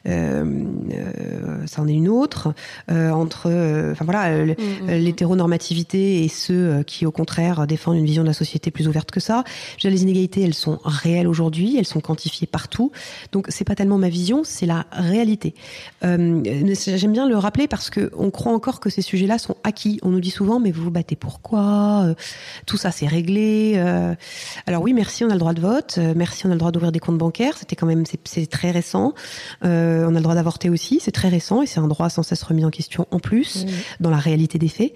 ça 0.06 1.82
en 1.82 1.88
est 1.88 1.94
une 1.94 2.10
autre. 2.10 2.54
Euh, 2.90 3.10
entre, 3.22 3.44
euh, 3.48 3.92
enfin 3.94 4.06
voilà, 4.06 4.26
euh, 4.30 4.46
le- 4.46 4.56
euh, 4.90 4.98
l'hétéronormativité 4.98 6.24
et 6.24 6.28
ceux 6.28 6.84
qui, 6.84 7.06
au 7.06 7.12
contraire, 7.12 7.68
défendent 7.68 7.98
une 7.98 8.06
vision 8.06 8.24
de 8.24 8.28
la 8.28 8.34
société 8.34 8.72
plus 8.72 8.88
ouverte 8.88 9.12
que 9.12 9.20
ça. 9.20 9.44
Je 9.78 9.82
dire, 9.88 9.92
les 9.92 10.04
inégalités, 10.04 10.42
elles 10.44 10.54
sont 10.54 10.80
réelles 10.84 11.28
aujourd'hui, 11.28 11.78
elles 11.78 11.86
sont 11.88 12.02
quantifiées 12.02 12.48
partout. 12.48 12.92
Donc, 13.32 13.46
c'est 13.50 13.64
pas 13.66 13.76
tellement 13.76 13.98
ma 13.98 14.10
vision, 14.10 14.42
c'est 14.44 14.66
la 14.66 14.86
réalité. 14.92 15.54
J'aime 16.02 17.12
bien 17.12 17.28
le 17.28 17.38
rappeler 17.38 17.68
parce 17.68 17.90
que 17.90 18.12
on 18.18 18.32
croit 18.32 18.54
encore 18.54 18.80
que 18.80 18.90
ces 18.90 19.02
sujets-là 19.02 19.38
sont 19.38 19.56
acquis. 19.64 20.00
On 20.04 20.10
nous 20.10 20.20
dit 20.20 20.32
souvent, 20.32 20.60
mais 20.60 20.72
vous 20.72 20.84
vous 20.84 20.92
battez 20.92 21.16
pourquoi 21.16 22.14
Tout 22.66 22.78
ça, 22.78 22.92
c'est 22.92 23.08
réglé. 23.08 23.78
Alors 24.68 24.82
oui, 24.82 24.94
merci, 24.94 25.24
on 25.24 25.30
a 25.30 25.34
le 25.34 25.40
droit 25.40 25.54
de 25.54 25.62
vote. 25.62 26.00
Merci, 26.16 26.46
on 26.46 26.50
a 26.50 26.54
le 26.54 26.60
droit 26.60 26.72
d'ouvrir 26.72 26.92
des 26.92 27.00
comptes 27.00 27.18
bancaires. 27.18 27.58
C'était 27.58 27.76
quand 27.76 27.86
même, 27.88 28.06
c'est- 28.06 28.20
c'est 28.26 28.46
très 28.48 28.72
récent. 28.72 29.14
Euh, 29.64 30.06
on 30.08 30.12
a 30.16 30.18
le 30.18 30.22
droit 30.22 30.36
d'avorter 30.36 30.70
aussi, 30.70 31.00
c'est 31.02 31.12
très 31.12 31.30
récent 31.30 31.62
et 31.62 31.66
c'est 31.68 31.80
un 31.80 31.88
droit 31.88 32.10
sans 32.10 32.24
cesse 32.24 32.44
remis 32.44 32.66
en 32.66 32.70
question 32.70 33.01
en 33.12 33.20
plus 33.20 33.66
dans 34.00 34.10
la 34.10 34.18
réalité 34.18 34.58
des 34.60 34.68
faits. 34.68 34.94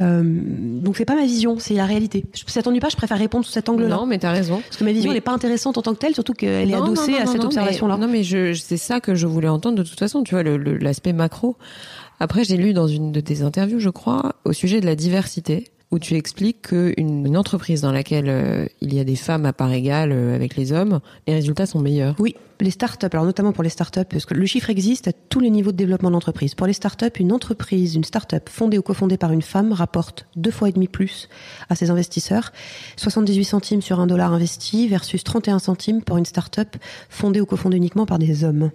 Euh, 0.00 0.22
donc 0.24 0.96
c'est 0.96 1.04
pas 1.04 1.14
ma 1.16 1.24
vision, 1.24 1.58
c'est 1.58 1.74
la 1.74 1.86
réalité. 1.86 2.24
Je- 2.34 2.42
Ça 2.46 2.62
t'ennuie 2.62 2.80
pas, 2.80 2.88
je 2.88 2.96
préfère 2.96 3.18
répondre 3.18 3.44
sous 3.44 3.52
cet 3.52 3.68
angle-là. 3.68 3.96
Non, 3.96 4.06
mais 4.06 4.18
t'as 4.18 4.32
raison. 4.32 4.60
Parce 4.60 4.76
que 4.76 4.84
ma 4.84 4.92
vision, 4.92 5.08
Mais- 5.10 5.14
elle 5.14 5.18
est 5.18 5.22
pas 5.22 5.32
intéressante 5.32 5.78
en 5.78 5.82
tant 5.82 5.94
que 5.94 5.98
telle, 5.98 6.14
surtout 6.14 6.32
qu'elle 6.34 6.70
est 6.70 6.76
Non, 6.76 6.84
adossée 6.84 7.12
non, 7.12 7.18
non, 7.18 7.24
à 7.24 7.26
cette 7.26 7.44
observation-là. 7.44 7.96
Non, 7.96 8.08
mais 8.08 8.22
je- 8.22 8.54
c'est 8.54 8.76
ça 8.76 9.00
que 9.00 9.14
je 9.14 9.26
voulais 9.26 9.48
entendre 9.48 9.76
de 9.78 9.82
toute 9.82 9.98
façon, 9.98 10.22
tu 10.22 10.34
vois, 10.34 10.42
le- 10.42 10.56
le- 10.56 10.76
l'aspect 10.78 11.12
macro. 11.12 11.56
Après, 12.18 12.44
j'ai 12.44 12.56
lu 12.56 12.72
dans 12.74 12.86
une 12.86 13.12
de 13.12 13.20
tes 13.20 13.42
interviews, 13.42 13.78
je 13.78 13.88
crois, 13.88 14.34
au 14.44 14.52
sujet 14.52 14.80
de 14.80 14.86
la 14.86 14.94
diversité, 14.94 15.64
où 15.90 15.98
tu 15.98 16.14
expliques 16.14 16.68
qu'une 16.68 17.26
une 17.26 17.36
entreprise 17.36 17.80
dans 17.80 17.92
laquelle 17.92 18.28
euh, 18.28 18.66
il 18.80 18.94
y 18.94 19.00
a 19.00 19.04
des 19.04 19.16
femmes 19.16 19.44
à 19.44 19.52
part 19.52 19.72
égale 19.72 20.12
euh, 20.12 20.34
avec 20.34 20.56
les 20.56 20.72
hommes, 20.72 21.00
les 21.26 21.34
résultats 21.34 21.66
sont 21.66 21.80
meilleurs. 21.80 22.14
Oui, 22.18 22.36
les 22.60 22.70
startups, 22.70 23.08
alors 23.12 23.24
notamment 23.24 23.52
pour 23.52 23.64
les 23.64 23.70
startups, 23.70 24.04
parce 24.08 24.24
que 24.24 24.34
le 24.34 24.46
chiffre 24.46 24.70
existe 24.70 25.08
à 25.08 25.12
tous 25.12 25.40
les 25.40 25.50
niveaux 25.50 25.72
de 25.72 25.76
développement 25.76 26.10
d'entreprise. 26.10 26.54
Pour 26.54 26.66
les 26.66 26.72
startups, 26.72 27.18
une 27.18 27.32
entreprise, 27.32 27.96
une 27.96 28.04
startup 28.04 28.48
fondée 28.48 28.78
ou 28.78 28.82
cofondée 28.82 29.16
par 29.16 29.32
une 29.32 29.42
femme 29.42 29.72
rapporte 29.72 30.26
deux 30.36 30.52
fois 30.52 30.68
et 30.68 30.72
demi 30.72 30.86
plus 30.86 31.28
à 31.68 31.74
ses 31.74 31.90
investisseurs, 31.90 32.52
78 32.96 33.44
centimes 33.44 33.82
sur 33.82 33.98
un 33.98 34.06
dollar 34.06 34.32
investi 34.32 34.86
versus 34.86 35.24
31 35.24 35.58
centimes 35.58 36.02
pour 36.02 36.18
une 36.18 36.24
startup 36.24 36.76
fondée 37.08 37.40
ou 37.40 37.46
cofondée 37.46 37.78
uniquement 37.78 38.06
par 38.06 38.18
des 38.18 38.44
hommes. 38.44 38.70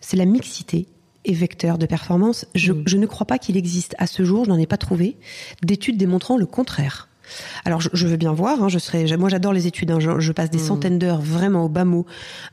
C'est 0.00 0.16
la 0.16 0.26
mixité 0.26 0.86
est 1.26 1.34
vecteur 1.34 1.78
de 1.78 1.86
performance. 1.86 2.46
Je, 2.54 2.72
je 2.86 2.96
ne 2.96 3.06
crois 3.06 3.26
pas 3.26 3.38
qu'il 3.38 3.56
existe 3.56 3.94
à 3.98 4.06
ce 4.06 4.24
jour, 4.24 4.44
je 4.44 4.50
n'en 4.50 4.58
ai 4.58 4.66
pas 4.66 4.76
trouvé, 4.76 5.16
d'études 5.62 5.96
démontrant 5.96 6.36
le 6.36 6.46
contraire. 6.46 7.08
Alors 7.64 7.80
je, 7.80 7.88
je 7.92 8.06
veux 8.06 8.16
bien 8.16 8.32
voir, 8.32 8.62
hein, 8.62 8.68
je 8.68 9.16
moi 9.16 9.28
j'adore 9.28 9.52
les 9.52 9.66
études, 9.66 9.90
hein, 9.90 10.00
je, 10.00 10.20
je 10.20 10.32
passe 10.32 10.50
des 10.50 10.58
centaines 10.58 10.98
d'heures 10.98 11.20
vraiment 11.20 11.64
au 11.64 11.68
bas 11.68 11.84
mot 11.84 12.06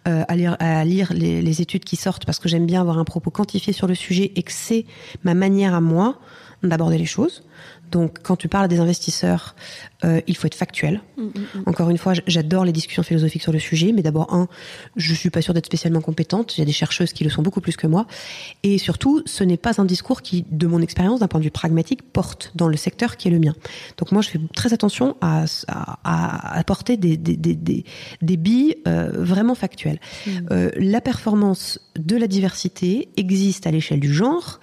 euh, 0.07 0.23
à 0.27 0.35
lire, 0.35 0.57
à 0.59 0.83
lire 0.83 1.13
les, 1.13 1.41
les 1.41 1.61
études 1.61 1.83
qui 1.83 1.95
sortent 1.95 2.25
parce 2.25 2.39
que 2.39 2.49
j'aime 2.49 2.65
bien 2.65 2.81
avoir 2.81 2.97
un 2.97 3.03
propos 3.03 3.29
quantifié 3.29 3.73
sur 3.73 3.87
le 3.87 3.95
sujet 3.95 4.31
et 4.35 4.43
que 4.43 4.51
c'est 4.51 4.85
ma 5.23 5.33
manière 5.35 5.75
à 5.75 5.81
moi 5.81 6.19
d'aborder 6.63 6.97
les 6.97 7.05
choses. 7.05 7.43
Donc, 7.91 8.19
quand 8.23 8.35
tu 8.35 8.47
parles 8.47 8.65
à 8.65 8.67
des 8.67 8.79
investisseurs, 8.79 9.55
euh, 10.03 10.19
il 10.25 10.35
faut 10.35 10.47
être 10.47 10.55
factuel. 10.55 11.01
Mm, 11.17 11.27
Encore 11.67 11.91
une 11.91 11.99
fois, 11.99 12.13
j'adore 12.25 12.65
les 12.65 12.71
discussions 12.71 13.03
philosophiques 13.03 13.43
sur 13.43 13.51
le 13.51 13.59
sujet, 13.59 13.91
mais 13.91 14.01
d'abord, 14.01 14.33
un, 14.33 14.47
je 14.95 15.13
suis 15.13 15.29
pas 15.29 15.41
sûre 15.43 15.53
d'être 15.53 15.67
spécialement 15.67 16.01
compétente. 16.01 16.57
Il 16.57 16.61
y 16.61 16.63
a 16.63 16.65
des 16.65 16.71
chercheuses 16.71 17.13
qui 17.13 17.23
le 17.23 17.29
sont 17.29 17.43
beaucoup 17.43 17.61
plus 17.61 17.77
que 17.77 17.85
moi. 17.85 18.07
Et 18.63 18.79
surtout, 18.79 19.21
ce 19.25 19.43
n'est 19.43 19.57
pas 19.57 19.79
un 19.79 19.85
discours 19.85 20.23
qui, 20.23 20.43
de 20.49 20.65
mon 20.65 20.81
expérience, 20.81 21.19
d'un 21.19 21.27
point 21.27 21.39
de 21.39 21.45
vue 21.45 21.51
pragmatique, 21.51 22.01
porte 22.01 22.51
dans 22.55 22.67
le 22.67 22.77
secteur 22.77 23.15
qui 23.15 23.27
est 23.27 23.31
le 23.31 23.39
mien. 23.39 23.53
Donc 23.97 24.11
moi, 24.11 24.23
je 24.23 24.29
fais 24.29 24.39
très 24.55 24.73
attention 24.73 25.15
à, 25.21 25.45
à, 25.67 25.99
à 26.03 26.57
apporter 26.57 26.97
des, 26.97 27.15
des, 27.15 27.37
des, 27.37 27.55
des, 27.55 27.85
des 28.21 28.37
billes 28.37 28.77
euh, 28.87 29.11
vraiment 29.13 29.55
factuelles. 29.55 29.99
Euh, 30.51 30.71
la 30.77 31.01
performance 31.01 31.79
de 31.95 32.17
la 32.17 32.27
diversité 32.27 33.09
existe 33.17 33.67
à 33.67 33.71
l'échelle 33.71 33.99
du 33.99 34.11
genre, 34.11 34.59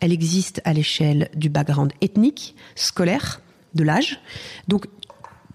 elle 0.00 0.12
existe 0.12 0.60
à 0.64 0.74
l'échelle 0.74 1.30
du 1.34 1.43
background 1.48 1.92
ethnique, 2.00 2.54
scolaire, 2.74 3.40
de 3.74 3.82
l'âge. 3.84 4.20
Donc, 4.68 4.86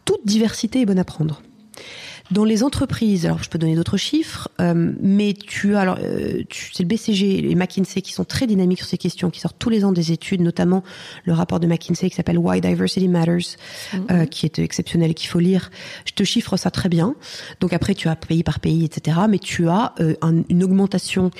toute 0.06 0.26
diversité 0.26 0.82
est 0.82 0.86
bonne 0.86 1.00
à 1.00 1.04
prendre. 1.06 1.42
Dans 2.32 2.44
les 2.44 2.62
entreprises, 2.62 3.26
alors 3.26 3.42
je 3.42 3.50
peux 3.50 3.58
donner 3.58 3.76
d'autres 3.76 3.98
chiffres, 3.98 4.50
euh, 4.62 4.94
mais 5.02 5.34
tu 5.34 5.76
as 5.76 5.80
alors 5.80 5.98
euh, 6.00 6.44
c'est 6.52 6.84
le 6.84 6.88
BCG 6.88 7.50
et 7.50 7.56
McKinsey 7.56 8.04
qui 8.04 8.14
sont 8.14 8.24
très 8.24 8.46
dynamiques 8.46 8.78
sur 8.80 8.88
ces 8.88 9.00
questions, 9.00 9.32
qui 9.32 9.40
sortent 9.40 9.58
tous 9.58 9.72
les 9.72 9.84
ans 9.84 9.92
des 9.92 10.12
études, 10.12 10.42
notamment 10.42 10.84
le 11.24 11.34
rapport 11.34 11.60
de 11.60 11.66
McKinsey 11.66 12.08
qui 12.08 12.16
s'appelle 12.16 12.38
Why 12.38 12.62
Diversity 12.62 13.08
Matters, 13.08 13.56
euh, 14.12 14.26
qui 14.28 14.46
est 14.46 14.60
exceptionnel 14.60 15.10
et 15.10 15.14
qu'il 15.16 15.28
faut 15.28 15.40
lire. 15.40 15.72
Je 16.06 16.12
te 16.14 16.24
chiffre 16.24 16.56
ça 16.56 16.70
très 16.70 16.88
bien. 16.88 17.16
Donc 17.62 17.74
après 17.74 17.96
tu 17.96 18.08
as 18.10 18.16
pays 18.16 18.44
par 18.44 18.60
pays, 18.60 18.86
etc. 18.86 19.18
Mais 19.28 19.40
tu 19.40 19.68
as 19.68 19.96
euh, 20.00 20.14
un- 20.22 20.44
une 20.50 20.64
augmentation 20.64 21.32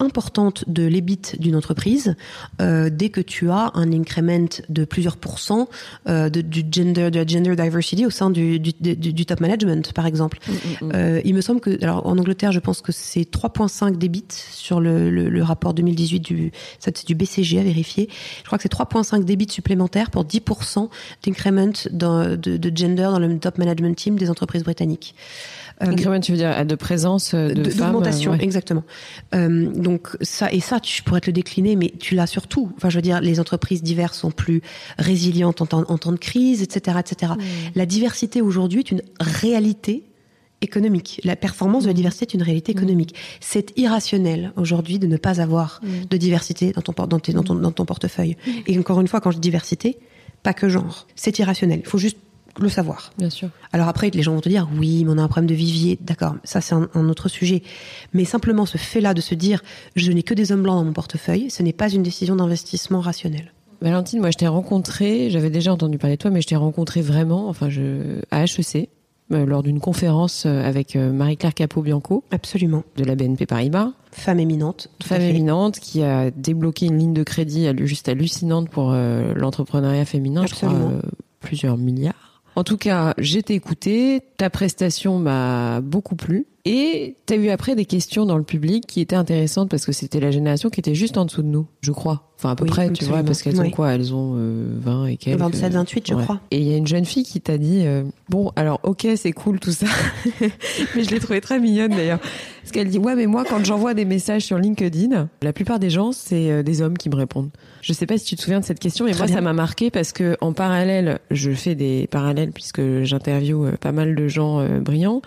importante 0.00 0.64
de 0.66 0.84
l'EBIT 0.84 1.38
d'une 1.38 1.56
entreprise 1.56 2.16
euh, 2.60 2.90
dès 2.90 3.10
que 3.10 3.20
tu 3.20 3.50
as 3.50 3.70
un 3.74 3.92
increment 3.92 4.48
de 4.68 4.84
plusieurs 4.84 5.16
pourcents 5.16 5.68
euh, 6.08 6.28
de, 6.28 6.40
du 6.40 6.64
gender, 6.70 7.10
de 7.10 7.18
la 7.18 7.26
gender 7.26 7.54
diversity 7.56 8.04
au 8.06 8.10
sein 8.10 8.30
du, 8.30 8.58
du, 8.58 8.72
du, 8.72 8.96
du 8.96 9.26
top 9.26 9.40
management, 9.40 9.92
par 9.92 10.06
exemple. 10.06 10.38
Euh, 10.82 11.20
il 11.24 11.34
me 11.34 11.40
semble 11.40 11.60
que, 11.60 11.82
alors 11.82 12.06
en 12.06 12.18
Angleterre, 12.18 12.52
je 12.52 12.60
pense 12.60 12.80
que 12.80 12.92
c'est 12.92 13.30
3,5 13.30 13.96
d'EBIT 13.96 14.26
sur 14.30 14.80
le, 14.80 15.10
le, 15.10 15.28
le 15.28 15.42
rapport 15.42 15.74
2018 15.74 16.20
du, 16.20 16.52
ça 16.78 16.90
c'est 16.94 17.06
du 17.06 17.14
BCG 17.14 17.60
à 17.60 17.62
vérifier. 17.62 18.08
Je 18.40 18.46
crois 18.46 18.58
que 18.58 18.62
c'est 18.62 18.72
3,5 18.72 19.24
d'EBIT 19.24 19.50
supplémentaires 19.50 20.10
pour 20.10 20.24
10% 20.24 20.88
d'increment 21.24 21.72
de, 21.90 22.36
de 22.36 22.76
gender 22.76 23.02
dans 23.02 23.18
le 23.18 23.38
top 23.38 23.58
management 23.58 23.96
team 23.96 24.16
des 24.16 24.30
entreprises 24.30 24.64
britanniques. 24.64 25.14
Euh, 25.82 25.86
Increment, 25.86 26.20
tu 26.20 26.30
veux 26.32 26.38
dire 26.38 26.64
de 26.64 26.74
présence 26.76 27.34
euh, 27.34 27.48
de, 27.48 27.62
de- 27.62 27.70
femmes 27.70 27.92
d'augmentation, 27.92 28.32
euh, 28.32 28.36
ouais. 28.36 28.44
exactement. 28.44 28.84
Euh, 29.34 29.66
donc 29.72 30.16
ça 30.20 30.52
et 30.52 30.60
ça, 30.60 30.78
tu 30.78 31.02
pourrais 31.02 31.20
te 31.20 31.26
le 31.26 31.32
décliner, 31.32 31.74
mais 31.74 31.92
tu 31.98 32.14
l'as 32.14 32.28
surtout. 32.28 32.70
Enfin, 32.76 32.90
je 32.90 32.96
veux 32.96 33.02
dire, 33.02 33.20
les 33.20 33.40
entreprises 33.40 33.82
diverses 33.82 34.18
sont 34.18 34.30
plus 34.30 34.62
résilientes 34.98 35.60
en 35.62 35.66
temps, 35.66 35.84
en 35.88 35.98
temps 35.98 36.12
de 36.12 36.16
crise, 36.18 36.62
etc., 36.62 36.98
etc. 37.00 37.32
La 37.74 37.86
diversité 37.86 38.40
aujourd'hui 38.40 38.80
est 38.80 38.90
une 38.92 39.02
réalité 39.20 40.04
économique. 40.60 41.20
La 41.24 41.36
performance 41.36 41.82
de 41.82 41.88
la 41.88 41.92
diversité 41.94 42.24
est 42.24 42.34
une 42.34 42.42
réalité 42.42 42.72
économique. 42.72 43.14
C'est 43.40 43.76
irrationnel 43.76 44.52
aujourd'hui 44.56 44.98
de 44.98 45.06
ne 45.06 45.16
pas 45.16 45.40
avoir 45.40 45.80
de 46.08 46.16
diversité 46.16 46.72
dans 46.72 46.80
ton, 46.82 46.92
por- 46.92 47.08
dans, 47.08 47.18
tes- 47.18 47.32
dans 47.32 47.42
ton, 47.42 47.54
dans 47.56 47.72
ton 47.72 47.84
portefeuille. 47.84 48.36
Et 48.66 48.78
encore 48.78 49.00
une 49.00 49.08
fois, 49.08 49.20
quand 49.20 49.30
je 49.32 49.36
dis 49.38 49.40
diversité, 49.48 49.98
pas 50.42 50.54
que 50.54 50.68
genre. 50.68 51.06
C'est 51.16 51.38
irrationnel. 51.38 51.80
Il 51.82 51.86
faut 51.88 51.98
juste 51.98 52.16
le 52.60 52.68
savoir. 52.68 53.12
Bien 53.18 53.30
sûr. 53.30 53.48
Alors 53.72 53.88
après, 53.88 54.10
les 54.10 54.22
gens 54.22 54.34
vont 54.34 54.40
te 54.40 54.48
dire, 54.48 54.68
oui, 54.78 55.04
mais 55.04 55.12
on 55.12 55.18
a 55.18 55.22
un 55.22 55.28
problème 55.28 55.48
de 55.48 55.54
vivier. 55.54 55.98
D'accord, 56.00 56.36
ça 56.44 56.60
c'est 56.60 56.74
un, 56.74 56.88
un 56.94 57.08
autre 57.08 57.28
sujet. 57.28 57.62
Mais 58.12 58.24
simplement 58.24 58.66
ce 58.66 58.78
fait-là 58.78 59.14
de 59.14 59.20
se 59.20 59.34
dire, 59.34 59.62
je 59.96 60.12
n'ai 60.12 60.22
que 60.22 60.34
des 60.34 60.52
hommes 60.52 60.62
blancs 60.62 60.76
dans 60.76 60.84
mon 60.84 60.92
portefeuille, 60.92 61.50
ce 61.50 61.62
n'est 61.62 61.72
pas 61.72 61.90
une 61.90 62.02
décision 62.02 62.36
d'investissement 62.36 63.00
rationnelle. 63.00 63.52
Valentine, 63.80 64.20
moi 64.20 64.30
je 64.30 64.38
t'ai 64.38 64.46
rencontré, 64.46 65.28
j'avais 65.30 65.50
déjà 65.50 65.72
entendu 65.72 65.98
parler 65.98 66.16
de 66.16 66.22
toi, 66.22 66.30
mais 66.30 66.40
je 66.40 66.46
t'ai 66.46 66.56
rencontré 66.56 67.02
vraiment, 67.02 67.48
enfin 67.48 67.68
je, 67.68 68.20
à 68.30 68.44
HEC, 68.44 68.88
euh, 69.32 69.44
lors 69.46 69.62
d'une 69.62 69.80
conférence 69.80 70.44
euh, 70.46 70.62
avec 70.62 70.96
euh, 70.96 71.12
Marie-Claire 71.12 71.54
Capot-Bianco 71.54 72.24
Absolument. 72.30 72.84
de 72.96 73.04
la 73.04 73.14
BNP 73.14 73.46
Paribas, 73.46 73.90
Femme 74.12 74.38
éminente. 74.38 74.88
femme 75.02 75.22
éminente 75.22 75.80
qui 75.80 76.02
a 76.02 76.30
débloqué 76.30 76.86
une 76.86 76.98
ligne 76.98 77.12
de 77.14 77.24
crédit 77.24 77.66
juste 77.84 78.08
hallucinante 78.08 78.70
pour 78.70 78.92
l'entrepreneuriat 78.92 80.04
féminin, 80.04 80.46
je 80.46 80.54
crois 80.54 80.72
euh, 80.72 81.00
plusieurs 81.40 81.76
milliards. 81.76 82.33
En 82.56 82.62
tout 82.62 82.76
cas, 82.76 83.14
j'ai 83.18 83.42
t'ai 83.42 83.54
écouté, 83.54 84.22
ta 84.36 84.48
prestation 84.50 85.18
m'a 85.18 85.80
beaucoup 85.80 86.14
plu. 86.14 86.46
Et 86.66 87.16
t'as 87.26 87.36
eu 87.36 87.50
après 87.50 87.74
des 87.76 87.84
questions 87.84 88.24
dans 88.24 88.38
le 88.38 88.42
public 88.42 88.86
qui 88.86 89.02
étaient 89.02 89.16
intéressantes 89.16 89.68
parce 89.68 89.84
que 89.84 89.92
c'était 89.92 90.18
la 90.18 90.30
génération 90.30 90.70
qui 90.70 90.80
était 90.80 90.94
juste 90.94 91.18
en 91.18 91.26
dessous 91.26 91.42
de 91.42 91.48
nous, 91.48 91.66
je 91.82 91.92
crois. 91.92 92.30
Enfin, 92.38 92.52
à 92.52 92.56
peu 92.56 92.64
Oui, 92.64 92.70
près, 92.70 92.90
tu 92.90 93.04
vois, 93.04 93.22
parce 93.22 93.42
qu'elles 93.42 93.60
ont 93.60 93.70
quoi? 93.70 93.92
Elles 93.92 94.14
ont 94.14 94.32
euh, 94.36 94.66
20 94.80 95.06
et 95.06 95.16
quelques. 95.18 95.38
27, 95.38 95.72
28, 95.74 96.08
je 96.08 96.14
Ouais. 96.14 96.22
crois. 96.22 96.40
Et 96.50 96.56
il 96.58 96.64
y 96.66 96.72
a 96.72 96.76
une 96.78 96.86
jeune 96.86 97.04
fille 97.04 97.22
qui 97.22 97.40
t'a 97.42 97.58
dit 97.58 97.82
euh, 97.84 98.02
Bon, 98.30 98.50
alors, 98.56 98.80
ok, 98.82 99.06
c'est 99.16 99.32
cool 99.32 99.60
tout 99.60 99.72
ça. 99.72 99.86
mais 100.96 101.04
je 101.04 101.10
l'ai 101.10 101.20
trouvée 101.20 101.42
très 101.42 101.60
mignonne 101.60 101.90
d'ailleurs. 101.94 102.18
Parce 102.62 102.72
qu'elle 102.72 102.88
dit 102.88 102.98
Ouais, 102.98 103.14
mais 103.14 103.26
moi, 103.26 103.44
quand 103.48 103.62
j'envoie 103.62 103.92
des 103.92 104.06
messages 104.06 104.42
sur 104.42 104.56
LinkedIn, 104.58 105.28
la 105.42 105.52
plupart 105.52 105.78
des 105.78 105.90
gens, 105.90 106.12
c'est 106.12 106.50
euh, 106.50 106.62
des 106.62 106.80
hommes 106.80 106.96
qui 106.96 107.10
me 107.10 107.16
répondent. 107.16 107.50
Je 107.82 107.92
sais 107.92 108.06
pas 108.06 108.16
si 108.16 108.24
tu 108.24 108.36
te 108.36 108.42
souviens 108.42 108.60
de 108.60 108.64
cette 108.64 108.80
question, 108.80 109.04
mais 109.04 109.10
Très 109.12 109.18
moi, 109.20 109.26
bien. 109.26 109.36
ça 109.36 109.40
m'a 109.42 109.52
marqué 109.52 109.90
parce 109.90 110.12
que 110.12 110.36
en 110.40 110.54
parallèle, 110.54 111.18
je 111.30 111.50
fais 111.50 111.74
des 111.74 112.06
parallèles 112.10 112.52
puisque 112.52 113.02
j'interviewe 113.02 113.66
euh, 113.66 113.76
pas 113.78 113.92
mal 113.92 114.14
de 114.16 114.28
gens 114.28 114.60
euh, 114.60 114.80
brillants. 114.80 115.20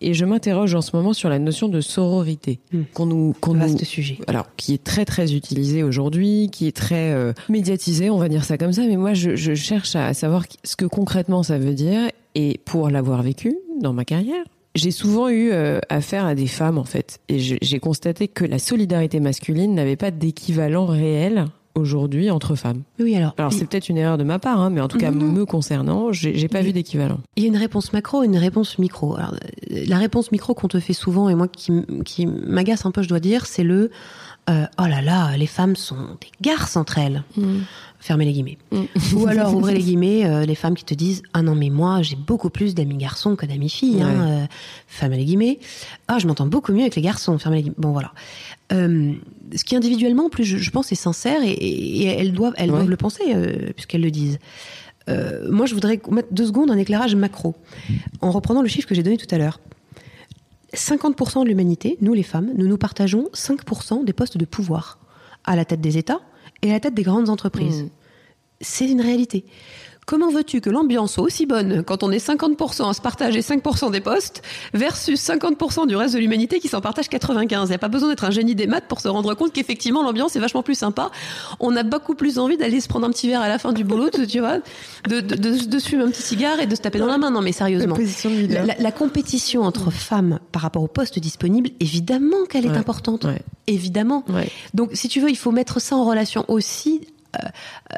Et 0.00 0.14
je 0.14 0.24
m'interroge 0.24 0.74
en 0.74 0.80
ce 0.80 0.94
moment 0.94 1.12
sur 1.12 1.28
la 1.28 1.38
notion 1.38 1.68
de 1.68 1.80
sororité 1.80 2.60
Hmm. 2.72 2.82
qu'on 2.94 3.06
nous, 3.06 3.34
qu'on 3.40 3.54
nous, 3.54 3.78
sujet. 3.78 4.18
alors 4.26 4.46
qui 4.56 4.74
est 4.74 4.82
très 4.82 5.04
très 5.04 5.34
utilisé 5.34 5.82
aujourd'hui, 5.82 6.50
qui 6.52 6.66
est 6.66 6.76
très 6.76 7.12
euh, 7.12 7.32
médiatisé, 7.48 8.10
on 8.10 8.18
va 8.18 8.28
dire 8.28 8.44
ça 8.44 8.58
comme 8.58 8.72
ça. 8.72 8.82
Mais 8.86 8.96
moi, 8.96 9.14
je, 9.14 9.36
je 9.36 9.54
cherche 9.54 9.96
à 9.96 10.12
savoir 10.14 10.44
ce 10.64 10.76
que 10.76 10.84
concrètement 10.84 11.42
ça 11.42 11.58
veut 11.58 11.74
dire. 11.74 12.00
Et 12.34 12.60
pour 12.64 12.90
l'avoir 12.90 13.22
vécu 13.22 13.56
dans 13.80 13.92
ma 13.92 14.04
carrière, 14.04 14.44
j'ai 14.74 14.90
souvent 14.90 15.28
eu 15.28 15.50
euh, 15.50 15.80
affaire 15.88 16.24
à 16.26 16.34
des 16.34 16.46
femmes 16.46 16.78
en 16.78 16.84
fait, 16.84 17.18
et 17.28 17.38
j'ai 17.38 17.80
constaté 17.80 18.28
que 18.28 18.44
la 18.44 18.58
solidarité 18.60 19.18
masculine 19.18 19.74
n'avait 19.74 19.96
pas 19.96 20.10
d'équivalent 20.12 20.86
réel 20.86 21.46
aujourd'hui 21.78 22.30
entre 22.30 22.54
femmes. 22.54 22.82
Oui, 22.98 23.16
alors. 23.16 23.34
Alors 23.38 23.52
c'est 23.52 23.66
peut-être 23.66 23.88
une 23.88 23.96
erreur 23.96 24.18
de 24.18 24.24
ma 24.24 24.38
part, 24.38 24.60
hein, 24.60 24.70
mais 24.70 24.80
en 24.80 24.88
tout 24.88 24.98
cas 24.98 25.10
Non, 25.10 25.26
non. 25.26 25.32
me 25.32 25.46
concernant, 25.46 26.12
j'ai 26.12 26.48
pas 26.48 26.62
vu 26.62 26.72
d'équivalent. 26.72 27.20
Il 27.36 27.42
y 27.42 27.46
a 27.46 27.48
une 27.48 27.56
réponse 27.56 27.92
macro 27.92 28.22
et 28.22 28.26
une 28.26 28.36
réponse 28.36 28.78
micro. 28.78 29.16
Alors, 29.16 29.34
la 29.70 29.98
réponse 29.98 30.32
micro 30.32 30.54
qu'on 30.54 30.68
te 30.68 30.80
fait 30.80 30.92
souvent, 30.92 31.28
et 31.28 31.34
moi 31.34 31.48
qui, 31.48 31.72
qui 32.04 32.26
m'agace 32.26 32.86
un 32.86 32.90
peu, 32.90 33.02
je 33.02 33.08
dois 33.08 33.20
dire, 33.20 33.46
c'est 33.46 33.64
le 33.64 33.90
euh, 34.48 34.64
oh 34.80 34.86
là 34.86 35.02
là, 35.02 35.36
les 35.36 35.46
femmes 35.46 35.76
sont 35.76 36.16
des 36.20 36.30
garces 36.40 36.76
entre 36.76 36.98
elles. 36.98 37.22
Fermez 38.00 38.24
les 38.26 38.32
guillemets. 38.32 38.58
Ou 39.16 39.26
alors, 39.26 39.54
ouvrez 39.56 39.74
les 39.74 39.80
guillemets, 39.82 40.24
euh, 40.24 40.46
les 40.46 40.54
femmes 40.54 40.74
qui 40.74 40.84
te 40.84 40.94
disent 40.94 41.22
Ah 41.32 41.42
non, 41.42 41.54
mais 41.56 41.68
moi, 41.68 42.00
j'ai 42.02 42.14
beaucoup 42.14 42.48
plus 42.48 42.74
d'amis 42.74 42.96
garçons 42.96 43.34
que 43.34 43.44
d'amis 43.44 43.68
filles. 43.68 44.00
Hein, 44.02 44.08
Ouais. 44.24 44.42
euh, 44.42 44.46
fermez 44.86 45.16
les 45.16 45.24
guillemets. 45.24 45.58
Ah, 46.06 46.18
je 46.20 46.26
m'entends 46.28 46.46
beaucoup 46.46 46.72
mieux 46.72 46.82
avec 46.82 46.94
les 46.94 47.02
garçons. 47.02 47.36
Fermez 47.38 47.56
les 47.58 47.62
guillemets. 47.64 47.76
Bon, 47.78 47.90
voilà. 47.90 48.12
Euh, 48.72 49.12
ce 49.54 49.64
qui 49.64 49.74
individuellement, 49.74 50.26
en 50.26 50.28
plus, 50.30 50.44
je, 50.44 50.58
je 50.58 50.70
pense, 50.70 50.92
est 50.92 50.96
sincère 50.96 51.40
et, 51.44 52.04
elles 52.04 52.32
doivent, 52.32 52.54
elles 52.56 52.70
Ouais. 52.70 52.76
doivent 52.76 52.90
le 52.90 52.96
penser 52.96 53.22
puisqu'elles 53.74 54.02
le 54.02 54.10
disent. 54.10 54.38
Moi, 55.50 55.64
je 55.66 55.74
voudrais 55.74 56.00
mettre 56.10 56.28
deux 56.32 56.46
secondes 56.46 56.70
un 56.70 56.76
éclairage 56.76 57.14
macro 57.16 57.56
en 58.20 58.30
reprenant 58.30 58.60
le 58.62 58.68
chiffre 58.68 58.86
que 58.86 58.94
j'ai 58.94 59.02
donné 59.02 59.16
tout 59.16 59.32
à 59.34 59.38
l'heure. 59.38 59.58
50% 60.74 61.44
de 61.44 61.48
l'humanité, 61.48 61.96
nous 62.02 62.12
les 62.12 62.22
femmes, 62.22 62.50
nous 62.56 62.66
nous 62.68 62.76
partageons 62.76 63.28
5% 63.32 64.04
des 64.04 64.12
postes 64.12 64.36
de 64.36 64.44
pouvoir 64.44 64.98
à 65.44 65.56
la 65.56 65.64
tête 65.64 65.80
des 65.80 65.96
États 65.96 66.20
et 66.62 66.70
à 66.70 66.74
la 66.74 66.80
tête 66.80 66.94
des 66.94 67.02
grandes 67.02 67.28
entreprises. 67.28 67.84
Mm. 67.84 67.90
C'est 68.60 68.88
une 68.88 69.00
réalité. 69.00 69.44
Comment 70.10 70.30
veux-tu 70.30 70.62
que 70.62 70.70
l'ambiance 70.70 71.12
soit 71.12 71.22
aussi 71.24 71.44
bonne 71.44 71.82
quand 71.84 72.02
on 72.02 72.10
est 72.10 72.26
50% 72.26 72.88
à 72.88 72.94
se 72.94 73.00
partager 73.02 73.40
5% 73.40 73.90
des 73.90 74.00
postes 74.00 74.40
versus 74.72 75.20
50% 75.20 75.86
du 75.86 75.96
reste 75.96 76.14
de 76.14 76.18
l'humanité 76.18 76.60
qui 76.60 76.68
s'en 76.68 76.80
partage 76.80 77.10
95 77.10 77.68
Il 77.68 77.72
n'y 77.72 77.74
a 77.74 77.78
pas 77.78 77.88
besoin 77.88 78.08
d'être 78.08 78.24
un 78.24 78.30
génie 78.30 78.54
des 78.54 78.66
maths 78.66 78.86
pour 78.88 79.00
se 79.02 79.08
rendre 79.08 79.34
compte 79.34 79.52
qu'effectivement 79.52 80.02
l'ambiance 80.02 80.34
est 80.34 80.40
vachement 80.40 80.62
plus 80.62 80.76
sympa. 80.76 81.10
On 81.60 81.76
a 81.76 81.82
beaucoup 81.82 82.14
plus 82.14 82.38
envie 82.38 82.56
d'aller 82.56 82.80
se 82.80 82.88
prendre 82.88 83.06
un 83.06 83.10
petit 83.10 83.28
verre 83.28 83.42
à 83.42 83.48
la 83.48 83.58
fin 83.58 83.74
du 83.74 83.84
boulot, 83.84 84.08
tu 84.26 84.38
vois, 84.40 84.60
de, 85.06 85.20
de, 85.20 85.34
de, 85.34 85.64
de 85.66 85.78
fumer 85.78 86.04
un 86.04 86.10
petit 86.10 86.22
cigare 86.22 86.58
et 86.60 86.66
de 86.66 86.74
se 86.74 86.80
taper 86.80 86.98
dans 87.00 87.06
la 87.06 87.18
main. 87.18 87.30
Non 87.30 87.42
mais 87.42 87.52
sérieusement. 87.52 87.94
La, 88.48 88.64
la- 88.64 88.76
la 88.78 88.92
compétition 88.92 89.62
entre 89.64 89.90
femmes 89.90 90.38
par 90.52 90.62
rapport 90.62 90.82
aux 90.82 90.88
postes 90.88 91.18
disponibles, 91.18 91.68
évidemment 91.80 92.46
qu'elle 92.48 92.64
est 92.64 92.70
Ouais. 92.70 92.78
importante. 92.78 93.24
Ouais. 93.24 93.42
Évidemment. 93.66 94.24
Ouais. 94.30 94.48
Donc, 94.72 94.92
si 94.94 95.08
tu 95.08 95.20
veux, 95.20 95.28
il 95.28 95.36
faut 95.36 95.50
mettre 95.50 95.80
ça 95.82 95.96
en 95.96 96.04
relation 96.06 96.46
aussi, 96.48 97.02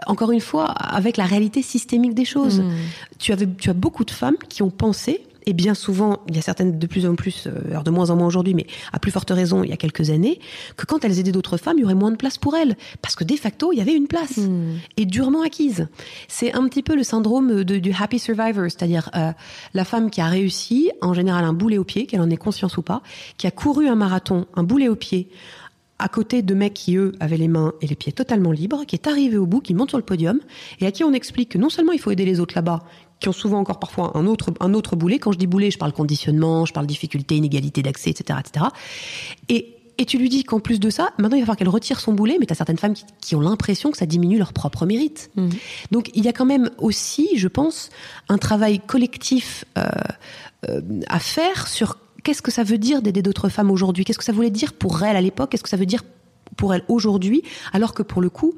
encore 0.07 0.33
une 0.33 0.41
fois, 0.41 0.66
avec 0.66 1.16
la 1.16 1.24
réalité 1.24 1.62
systémique 1.62 2.14
des 2.14 2.24
choses. 2.24 2.61
Mm. 2.61 2.70
Tu, 3.18 3.33
avais, 3.33 3.49
tu 3.59 3.70
as 3.70 3.74
beaucoup 3.74 4.05
de 4.05 4.11
femmes 4.11 4.37
qui 4.49 4.62
ont 4.62 4.70
pensé, 4.70 5.24
et 5.47 5.53
bien 5.53 5.74
souvent, 5.74 6.18
il 6.28 6.37
y 6.37 6.39
a 6.39 6.43
certaines 6.43 6.78
de 6.78 6.87
plus 6.87 7.07
en 7.07 7.14
plus, 7.14 7.47
euh, 7.47 7.70
alors 7.70 7.83
de 7.83 7.91
moins 7.91 8.11
en 8.11 8.16
moins 8.16 8.26
aujourd'hui, 8.26 8.55
mais 8.55 8.66
à 8.93 8.99
plus 8.99 9.11
forte 9.11 9.31
raison, 9.31 9.64
il 9.64 9.70
y 9.70 9.72
a 9.72 9.76
quelques 9.76 10.11
années, 10.11 10.39
que 10.76 10.85
quand 10.85 11.05
elles 11.05 11.18
aidaient 11.18 11.33
d'autres 11.33 11.57
femmes, 11.57 11.78
il 11.78 11.81
y 11.81 11.85
aurait 11.85 11.95
moins 11.95 12.11
de 12.11 12.16
place 12.16 12.37
pour 12.39 12.55
elles. 12.57 12.76
Parce 13.01 13.16
que 13.16 13.24
de 13.24 13.35
facto, 13.37 13.72
il 13.72 13.78
y 13.78 13.81
avait 13.81 13.95
une 13.95 14.07
place. 14.07 14.37
Mm. 14.37 14.78
Et 14.99 15.07
durement 15.07 15.43
acquise. 15.43 15.89
C'est 16.28 16.53
un 16.53 16.68
petit 16.68 16.83
peu 16.83 16.95
le 16.95 17.03
syndrome 17.03 17.64
de- 17.64 17.78
du 17.78 17.95
happy 17.99 18.18
survivor, 18.18 18.64
c'est-à-dire 18.64 19.11
euh, 19.16 19.33
la 19.74 19.85
femme 19.85 20.11
qui 20.11 20.20
a 20.20 20.26
réussi, 20.26 20.91
en 21.01 21.14
général 21.14 21.45
un 21.45 21.55
boulet 21.55 21.78
au 21.78 21.85
pied, 21.85 22.07
qu'elle 22.07 22.20
en 22.20 22.31
ait 22.31 22.37
conscience 22.37 22.76
ou 22.76 22.83
pas, 22.83 23.03
qui 23.39 23.47
a 23.47 23.51
couru 23.51 23.89
un 23.89 23.97
marathon, 23.97 24.47
un 24.55 24.62
boulet 24.62 24.89
au 24.89 24.97
pied, 24.97 25.28
à 26.01 26.09
côté 26.09 26.42
de 26.42 26.55
mecs 26.55 26.74
qui, 26.74 26.96
eux, 26.96 27.12
avaient 27.20 27.36
les 27.36 27.48
mains 27.48 27.72
et 27.80 27.86
les 27.86 27.94
pieds 27.94 28.12
totalement 28.12 28.53
libres, 28.53 28.84
qui 28.86 28.96
est 28.96 29.07
arrivé 29.07 29.36
au 29.36 29.46
bout, 29.46 29.61
qui 29.61 29.74
monte 29.74 29.90
sur 29.90 29.98
le 29.98 30.05
podium, 30.05 30.40
et 30.80 30.86
à 30.86 30.92
qui 30.92 31.05
on 31.05 31.12
explique 31.12 31.51
que 31.51 31.59
non 31.59 31.68
seulement 31.68 31.92
il 31.92 32.01
faut 32.01 32.11
aider 32.11 32.24
les 32.24 32.40
autres 32.40 32.55
là-bas, 32.55 32.80
qui 33.20 33.28
ont 33.28 33.32
souvent 33.32 33.59
encore 33.59 33.78
parfois 33.78 34.16
un 34.16 34.26
autre, 34.26 34.53
un 34.61 34.72
autre 34.74 34.96
boulet. 34.96 35.18
Quand 35.18 35.32
je 35.32 35.38
dis 35.38 35.46
boulet, 35.46 35.70
je 35.70 35.78
parle 35.78 35.92
conditionnement, 35.92 36.64
je 36.64 36.72
parle 36.72 36.86
difficulté, 36.86 37.36
inégalité 37.36 37.82
d'accès, 37.82 38.11
etc., 38.11 38.38
etc. 38.40 38.66
Et, 39.48 39.76
et 39.98 40.07
tu 40.07 40.16
lui 40.16 40.30
dis 40.30 40.44
qu'en 40.44 40.61
plus 40.61 40.80
de 40.80 40.88
ça, 40.88 41.11
maintenant 41.18 41.36
il 41.36 41.40
va 41.40 41.44
falloir 41.44 41.59
qu'elle 41.59 41.68
retire 41.68 42.01
son 42.01 42.14
boulet, 42.14 42.38
mais 42.40 42.46
tu 42.46 42.53
as 42.53 42.57
certaines 42.57 42.78
femmes 42.78 42.94
qui, 42.94 43.05
qui 43.20 43.36
ont 43.36 43.40
l'impression 43.40 43.90
que 43.90 43.98
ça 43.98 44.07
diminue 44.07 44.38
leur 44.38 44.55
propre 44.55 44.86
mérite. 44.86 45.30
Donc 45.90 46.11
il 46.14 46.24
y 46.24 46.28
a 46.28 46.32
quand 46.32 46.46
même 46.46 46.70
aussi, 46.78 47.36
je 47.36 47.48
pense, 47.48 47.90
un 48.30 48.38
travail 48.38 48.80
collectif 48.80 49.66
euh, 49.76 49.84
euh, 50.68 50.80
à 51.09 51.18
faire 51.18 51.68
sur 51.68 51.98
qu'est-ce 52.22 52.42
que 52.42 52.50
ça 52.50 52.62
veut 52.64 52.78
dire 52.78 53.02
d'aider 53.02 53.22
d'autres 53.22 53.48
femmes 53.48 53.70
aujourd'hui? 53.70 54.04
Qu'est-ce 54.04 54.18
que 54.18 54.24
ça 54.24 54.32
voulait 54.32 54.50
dire 54.50 54.72
pour 54.72 55.02
elles 55.02 55.16
à 55.16 55.20
l'époque? 55.20 55.50
Qu'est-ce 55.50 55.62
que 55.62 55.68
ça 55.68 55.76
veut 55.76 55.86
dire 55.86 56.02
pour 56.56 56.74
elles 56.74 56.82
aujourd'hui? 56.88 57.42
Alors 57.72 57.94
que 57.94 58.02
pour 58.02 58.20
le 58.20 58.28
coup, 58.28 58.54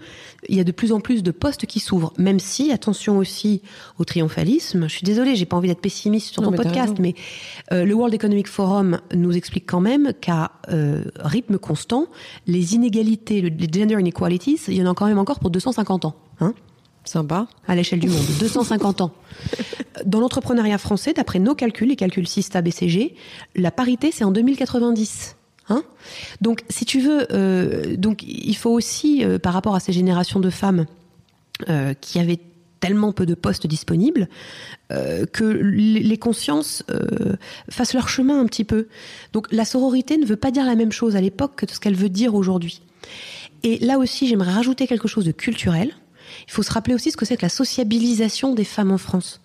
il 0.49 0.57
y 0.57 0.61
a 0.61 0.65
de 0.65 0.73
plus 0.73 0.93
en 0.93 1.01
plus 1.01 1.23
de 1.23 1.31
postes 1.31 1.67
qui 1.67 1.79
s'ouvrent. 1.79 2.13
Même 2.19 2.41
si, 2.41 2.73
attention 2.73 3.19
aussi 3.19 3.61
au 3.99 4.05
triomphalisme. 4.05 4.89
Je 4.89 4.93
suis 4.95 5.05
désolée, 5.05 5.37
j'ai 5.37 5.45
pas 5.47 5.57
envie 5.57 5.69
d'être 5.69 5.81
pessimiste 5.83 6.33
sur 6.33 6.43
Non, 6.43 6.49
ton 6.49 6.53
mais 6.53 6.63
podcast, 6.65 6.95
mais 6.99 7.15
euh, 7.73 7.85
le 7.85 7.95
World 7.95 8.15
Economic 8.15 8.49
Forum 8.49 8.99
nous 9.15 9.37
explique 9.37 9.67
quand 9.67 9.81
même 9.81 10.13
qu'à 10.21 10.53
euh, 10.71 11.05
rythme 11.21 11.59
constant, 11.59 12.07
les 12.47 12.75
inégalités, 12.75 13.41
le- 13.43 13.51
les 13.51 13.69
gender 13.71 14.01
inequalities, 14.01 14.59
il 14.69 14.75
y 14.75 14.83
en 14.83 14.91
a 14.91 14.95
quand 14.95 15.07
même 15.07 15.19
encore 15.19 15.39
pour 15.39 15.51
250 15.51 16.05
ans. 16.07 16.17
Hein 16.41 16.55
Sympa. 17.05 17.49
à 17.67 17.75
l'échelle 17.75 17.99
du 18.01 18.09
monde, 18.09 18.25
250 18.39 19.01
ans. 19.01 19.13
Dans 20.07 20.21
l'entrepreneuriat 20.21 20.79
français, 20.79 21.13
d'après 21.13 21.39
nos 21.39 21.55
calculs, 21.55 21.89
les 21.89 21.97
calculs 21.97 22.29
Sista 22.29 22.63
BCG, 22.63 23.15
la 23.57 23.71
parité 23.71 24.11
c'est 24.13 24.25
en 24.25 24.31
2090. 24.31 25.37
Hein 25.69 25.85
donc, 26.41 26.63
si 26.69 26.85
tu 26.85 27.01
veux, 27.01 27.27
euh, 27.33 27.97
donc 27.97 28.23
il 28.23 28.57
faut 28.57 28.71
aussi, 28.71 29.25
euh, 29.25 29.39
par 29.39 29.53
rapport 29.53 29.75
à 29.75 29.81
ces 29.81 29.93
générations 29.93 30.41
de 30.41 30.51
femmes 30.51 30.87
euh, 31.69 31.95
qui 31.95 32.19
avaient 32.19 32.41
tellement 32.81 33.13
peu 33.13 33.27
de 33.27 33.35
postes 33.35 33.69
disponibles, 33.69 34.29
que 34.91 35.45
les 35.45 36.19
consciences 36.19 36.83
fassent 37.71 37.95
leur 37.95 38.09
chemin 38.09 38.41
un 38.41 38.47
petit 38.47 38.65
peu. 38.65 38.89
Donc, 39.33 39.47
la 39.53 39.65
sororité 39.65 40.19
ne 40.19 40.27
veut 40.27 40.37
pas 40.37 40.51
dire 40.51 40.67
la 40.67 40.75
même 40.75 40.91
chose 40.91 41.15
à 41.15 41.21
l'époque 41.21 41.55
que 41.55 41.73
ce 41.73 41.79
qu'elle 41.79 41.95
veut 41.95 42.09
dire 42.09 42.35
aujourd'hui. 42.35 42.83
Et 43.63 43.79
là 43.79 43.99
aussi, 43.99 44.27
j'aimerais 44.27 44.51
rajouter 44.51 44.89
quelque 44.89 45.07
chose 45.07 45.25
de 45.25 45.31
culturel. 45.31 45.93
Il 46.47 46.53
faut 46.53 46.63
se 46.63 46.73
rappeler 46.73 46.95
aussi 46.95 47.11
ce 47.11 47.17
que 47.17 47.25
c'est 47.25 47.37
que 47.37 47.43
la 47.43 47.49
sociabilisation 47.49 48.55
des 48.55 48.65
femmes 48.65 48.93
en 48.93 48.99
France. 48.99 49.41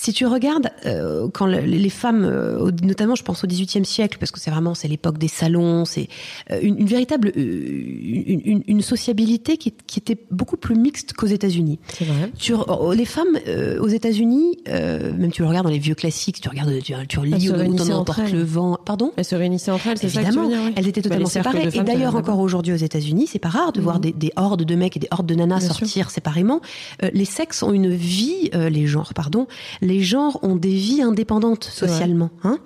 Si 0.00 0.12
tu 0.12 0.26
regardes, 0.26 0.70
euh, 0.86 1.28
quand 1.34 1.46
le- 1.46 1.58
les 1.60 1.90
femmes, 1.90 2.24
euh, 2.24 2.70
notamment 2.84 3.16
je 3.16 3.24
pense 3.24 3.42
au 3.42 3.48
XVIIIe 3.48 3.84
siècle, 3.84 4.16
parce 4.20 4.30
que 4.30 4.38
c'est 4.38 4.50
vraiment 4.52 4.74
c'est 4.76 4.86
l'époque 4.86 5.18
des 5.18 5.26
salons, 5.26 5.84
c'est 5.84 6.06
euh, 6.52 6.60
une, 6.62 6.78
une 6.78 6.86
véritable 6.86 7.32
euh, 7.36 7.40
une, 7.42 8.40
une- 8.44 8.62
une 8.68 8.80
sociabilité 8.80 9.56
qui, 9.56 9.74
qui 9.88 9.98
était 9.98 10.16
beaucoup 10.30 10.56
plus 10.56 10.76
mixte 10.76 11.14
qu'aux 11.14 11.26
États-Unis. 11.26 11.80
C'est 11.92 12.04
vrai. 12.04 12.30
Tu 12.38 12.54
re- 12.54 12.64
oh, 12.80 12.92
les 12.92 13.04
femmes 13.04 13.26
euh, 13.48 13.80
aux 13.80 13.88
États-Unis, 13.88 14.58
euh, 14.68 15.12
même 15.16 15.32
tu 15.32 15.42
le 15.42 15.48
regardes 15.48 15.66
dans 15.66 15.72
les 15.72 15.78
vieux 15.80 15.96
classiques, 15.96 16.40
tu 16.40 16.48
regardes, 16.48 16.70
tu, 16.80 16.92
tu 17.08 17.16
se 17.16 17.52
où 17.92 17.92
emporte 17.92 18.30
le 18.32 18.42
vent. 18.44 18.78
Pardon? 18.84 19.12
Elles 19.16 19.24
se 19.24 19.34
réunissaient 19.34 19.72
entre 19.72 19.88
elles, 19.88 19.98
c'est 19.98 20.08
ça 20.08 20.22
Évidemment, 20.22 20.46
oui 20.48 20.72
elles 20.76 20.86
étaient 20.86 21.00
Bah, 21.00 21.08
totalement 21.08 21.26
de 21.26 21.30
séparées. 21.32 21.68
Et 21.74 21.80
d'ailleurs, 21.82 22.14
encore 22.14 22.38
aujourd'hui 22.38 22.72
aux 22.72 22.76
États-Unis, 22.76 23.26
c'est 23.28 23.38
pas 23.40 23.48
rare 23.48 23.72
de 23.72 23.80
voir 23.80 23.98
des, 23.98 24.12
des 24.12 24.30
hordes 24.36 24.62
de 24.62 24.74
mecs 24.76 24.96
et 24.96 25.00
des 25.00 25.08
hordes 25.10 25.26
de 25.26 25.34
nanas 25.34 25.58
Bien 25.58 25.66
sûr. 25.68 25.76
sortir 25.76 26.10
séparément. 26.10 26.60
Euh, 27.02 27.10
les 27.12 27.24
sexes 27.24 27.62
ont 27.64 27.72
une 27.72 27.90
vie, 27.92 28.50
euh, 28.54 28.68
les 28.68 28.86
genres, 28.86 29.12
pardon, 29.14 29.46
les 29.88 30.02
genres 30.02 30.38
ont 30.42 30.54
des 30.54 30.74
vies 30.74 31.02
indépendantes 31.02 31.64
socialement. 31.64 32.30
Hein 32.44 32.58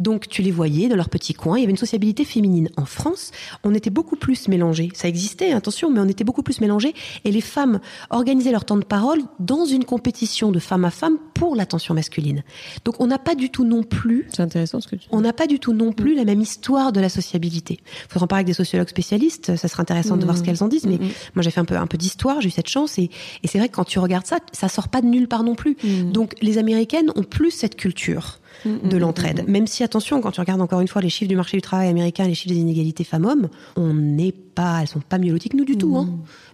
Donc 0.00 0.28
tu 0.28 0.42
les 0.42 0.50
voyais 0.50 0.88
dans 0.88 0.96
leur 0.96 1.10
petit 1.10 1.34
coin. 1.34 1.58
Il 1.58 1.60
y 1.60 1.64
avait 1.64 1.70
une 1.70 1.76
sociabilité 1.76 2.24
féminine. 2.24 2.70
En 2.76 2.86
France, 2.86 3.30
on 3.64 3.74
était 3.74 3.90
beaucoup 3.90 4.16
plus 4.16 4.48
mélangés. 4.48 4.88
Ça 4.94 5.06
existait, 5.06 5.52
attention, 5.52 5.90
mais 5.90 6.00
on 6.00 6.08
était 6.08 6.24
beaucoup 6.24 6.42
plus 6.42 6.60
mélangés. 6.60 6.94
Et 7.24 7.30
les 7.30 7.42
femmes 7.42 7.80
organisaient 8.08 8.50
leur 8.50 8.64
temps 8.64 8.78
de 8.78 8.84
parole 8.84 9.20
dans 9.38 9.66
une 9.66 9.84
compétition 9.84 10.50
de 10.50 10.58
femme 10.58 10.84
à 10.84 10.90
femme 10.90 11.18
pour 11.34 11.54
l'attention 11.54 11.94
masculine. 11.94 12.42
Donc 12.84 12.94
on 12.98 13.06
n'a 13.06 13.18
pas 13.18 13.34
du 13.34 13.50
tout 13.50 13.64
non 13.64 13.82
plus 13.82 14.26
C'est 14.34 14.42
intéressant 14.42 14.80
ce 14.80 14.88
que 14.88 14.96
tu 14.96 15.02
dis. 15.02 15.08
on 15.12 15.20
n'a 15.20 15.32
pas 15.32 15.46
du 15.46 15.58
tout 15.58 15.72
non 15.74 15.92
plus 15.92 16.14
la 16.14 16.24
même 16.24 16.40
histoire 16.40 16.92
de 16.92 17.00
la 17.00 17.08
sociabilité. 17.08 17.80
Il 17.82 18.12
faudra 18.12 18.24
en 18.24 18.26
parler 18.26 18.40
avec 18.40 18.46
des 18.46 18.54
sociologues 18.54 18.88
spécialistes, 18.88 19.56
ça 19.56 19.68
serait 19.68 19.82
intéressant 19.82 20.16
de 20.16 20.24
voir 20.24 20.36
ce 20.36 20.42
qu'elles 20.42 20.62
en 20.62 20.68
disent, 20.68 20.86
mais 20.86 20.98
moi 21.34 21.42
j'ai 21.42 21.50
fait 21.50 21.60
un 21.60 21.64
peu, 21.64 21.76
un 21.76 21.86
peu 21.86 21.98
d'histoire, 21.98 22.40
j'ai 22.40 22.48
eu 22.48 22.50
cette 22.50 22.68
chance, 22.68 22.98
et, 22.98 23.10
et 23.42 23.48
c'est 23.48 23.58
vrai 23.58 23.68
que 23.68 23.74
quand 23.74 23.84
tu 23.84 23.98
regardes 23.98 24.26
ça, 24.26 24.38
ça 24.52 24.68
sort 24.68 24.88
pas 24.88 25.00
de 25.02 25.06
nulle 25.06 25.28
part 25.28 25.42
non 25.44 25.54
plus. 25.54 25.76
Donc 26.12 26.34
les 26.40 26.58
Américaines 26.72 27.10
ont 27.16 27.22
plus 27.22 27.50
cette 27.50 27.76
culture 27.76 28.38
de 28.66 28.96
l'entraide. 28.98 29.44
Même 29.48 29.66
si, 29.66 29.82
attention, 29.82 30.20
quand 30.20 30.32
tu 30.32 30.40
regardes 30.40 30.60
encore 30.60 30.80
une 30.82 30.88
fois 30.88 31.00
les 31.00 31.08
chiffres 31.08 31.30
du 31.30 31.36
marché 31.36 31.56
du 31.56 31.62
travail 31.62 31.88
américain, 31.88 32.26
les 32.26 32.34
chiffres 32.34 32.54
des 32.54 32.60
inégalités 32.60 33.04
femmes-hommes, 33.04 33.48
on 33.76 33.94
n'est 33.94 34.32
pas, 34.32 34.80
elles 34.82 34.88
sont 34.88 35.00
pas 35.00 35.16
mieux 35.18 35.32
loties 35.32 35.48
que 35.48 35.56
nous 35.56 35.64
du 35.64 35.78
tout, 35.78 35.96
hein. 35.96 36.10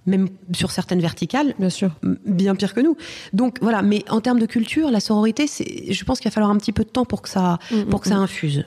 Même 0.06 0.28
sur 0.54 0.70
certaines 0.70 1.00
verticales, 1.00 1.54
Bien 1.58 1.68
sûr. 1.68 1.90
bien 2.24 2.54
pire 2.54 2.74
que 2.74 2.80
nous. 2.80 2.96
Donc 3.32 3.58
voilà, 3.60 3.82
mais 3.82 4.04
en 4.08 4.20
termes 4.20 4.38
de 4.38 4.46
culture, 4.46 4.92
la 4.92 5.00
sororité, 5.00 5.48
c'est, 5.48 5.92
je 5.92 6.04
pense 6.04 6.20
qu'il 6.20 6.28
va 6.28 6.32
falloir 6.32 6.52
un 6.52 6.58
petit 6.58 6.70
peu 6.72 6.84
de 6.84 6.88
temps 6.90 7.04
pour 7.04 7.22
que 7.22 7.28
ça, 7.28 7.58
pour 7.90 8.00
que 8.00 8.08
ça 8.08 8.16
infuse. 8.16 8.66